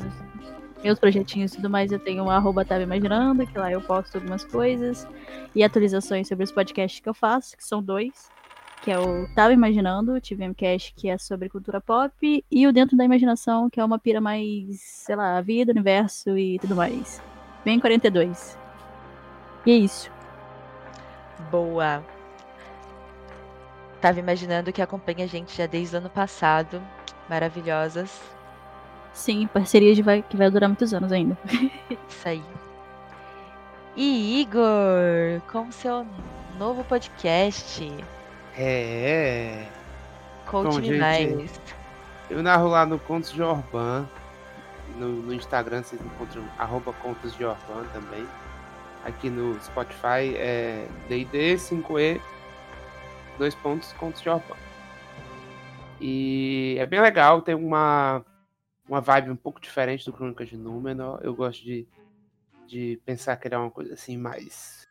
[0.82, 4.16] meus projetinhos e tudo mais, eu tenho um arroba tava imaginando, que lá eu posto
[4.16, 5.06] algumas coisas
[5.54, 8.30] e atualizações sobre os podcasts que eu faço, que são dois,
[8.82, 12.96] que é o Tava Imaginando, o TVMcast, que é sobre cultura pop, e o Dentro
[12.96, 17.22] da Imaginação, que é uma pira mais, sei lá, vida, universo e tudo mais.
[17.64, 18.58] Bem 42.
[19.64, 20.10] E é isso.
[21.50, 22.04] Boa.
[24.04, 26.78] Tava imaginando que acompanha a gente já desde o ano passado.
[27.26, 28.20] Maravilhosas.
[29.14, 31.38] Sim, parceria de vai, que vai durar muitos anos ainda.
[32.06, 32.44] Isso aí.
[33.96, 36.06] E Igor, com seu
[36.58, 37.90] novo podcast.
[38.58, 39.64] É.
[40.48, 41.58] Conte-me mais.
[42.28, 44.06] Eu narro lá no Contos de Orban.
[44.98, 48.26] No, no Instagram vocês encontram arroba Contos de Orban também.
[49.02, 52.20] Aqui no Spotify é DD 5E
[53.38, 54.56] dois pontos Contos de Orban.
[56.00, 58.24] E é bem legal, tem uma
[58.88, 61.20] uma vibe um pouco diferente do Crônicas de Númenor.
[61.22, 61.88] Eu gosto de,
[62.66, 64.88] de pensar que ele é uma coisa assim mais.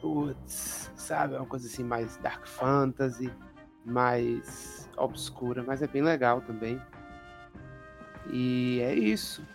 [0.00, 1.34] Putz, sabe?
[1.34, 3.32] É uma coisa assim mais dark fantasy,
[3.84, 6.80] mais obscura, mas é bem legal também.
[8.30, 9.46] E é isso.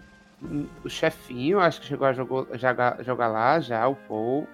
[0.84, 2.14] O chefinho, acho que chegou a
[2.58, 4.48] jogar, jogar lá já, o Paul.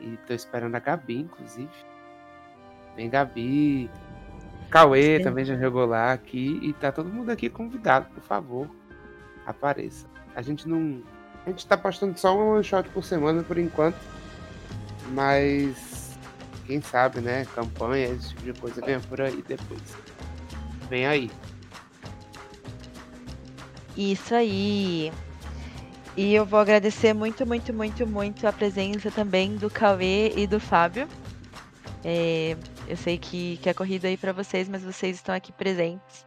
[0.00, 1.87] E tô esperando a Gabi, inclusive.
[2.98, 3.88] Vem Gabi.
[4.70, 5.22] Cauê Sim.
[5.22, 6.58] também já jogou lá aqui.
[6.60, 8.68] E tá todo mundo aqui convidado, por favor.
[9.46, 10.04] Apareça.
[10.34, 11.00] A gente não.
[11.46, 13.96] A gente tá postando só um one shot por semana por enquanto.
[15.12, 16.18] Mas.
[16.66, 17.46] Quem sabe, né?
[17.54, 19.96] Campanha, esse tipo de coisa vem por aí depois.
[20.90, 21.30] Vem aí.
[23.96, 25.12] Isso aí.
[26.16, 30.58] E eu vou agradecer muito, muito, muito, muito a presença também do Cauê e do
[30.58, 31.08] Fábio.
[32.04, 32.56] É,
[32.88, 36.26] eu sei que, que é corrida aí para vocês, mas vocês estão aqui presentes.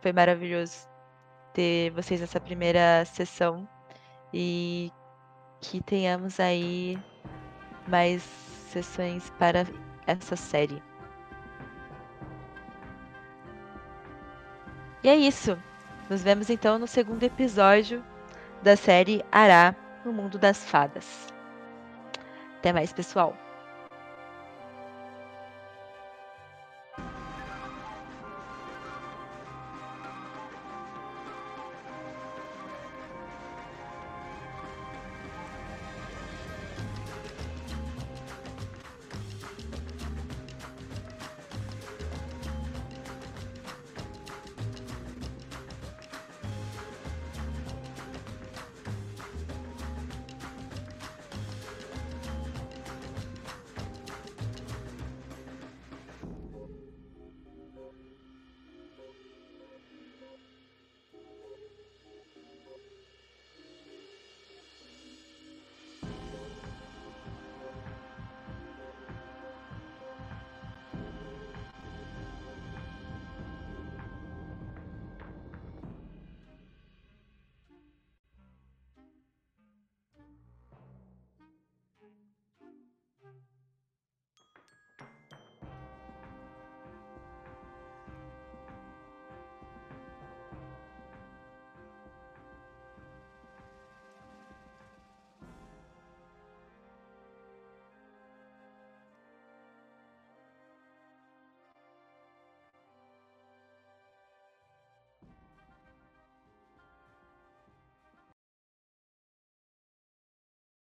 [0.00, 0.88] Foi maravilhoso
[1.54, 3.68] ter vocês nessa primeira sessão
[4.34, 4.90] e
[5.60, 6.98] que tenhamos aí
[7.86, 8.22] mais
[8.72, 9.64] sessões para
[10.06, 10.82] essa série.
[15.04, 15.56] E é isso.
[16.10, 18.04] Nos vemos então no segundo episódio
[18.60, 19.74] da série Ará
[20.04, 21.28] no Mundo das Fadas.
[22.58, 23.41] Até mais, pessoal!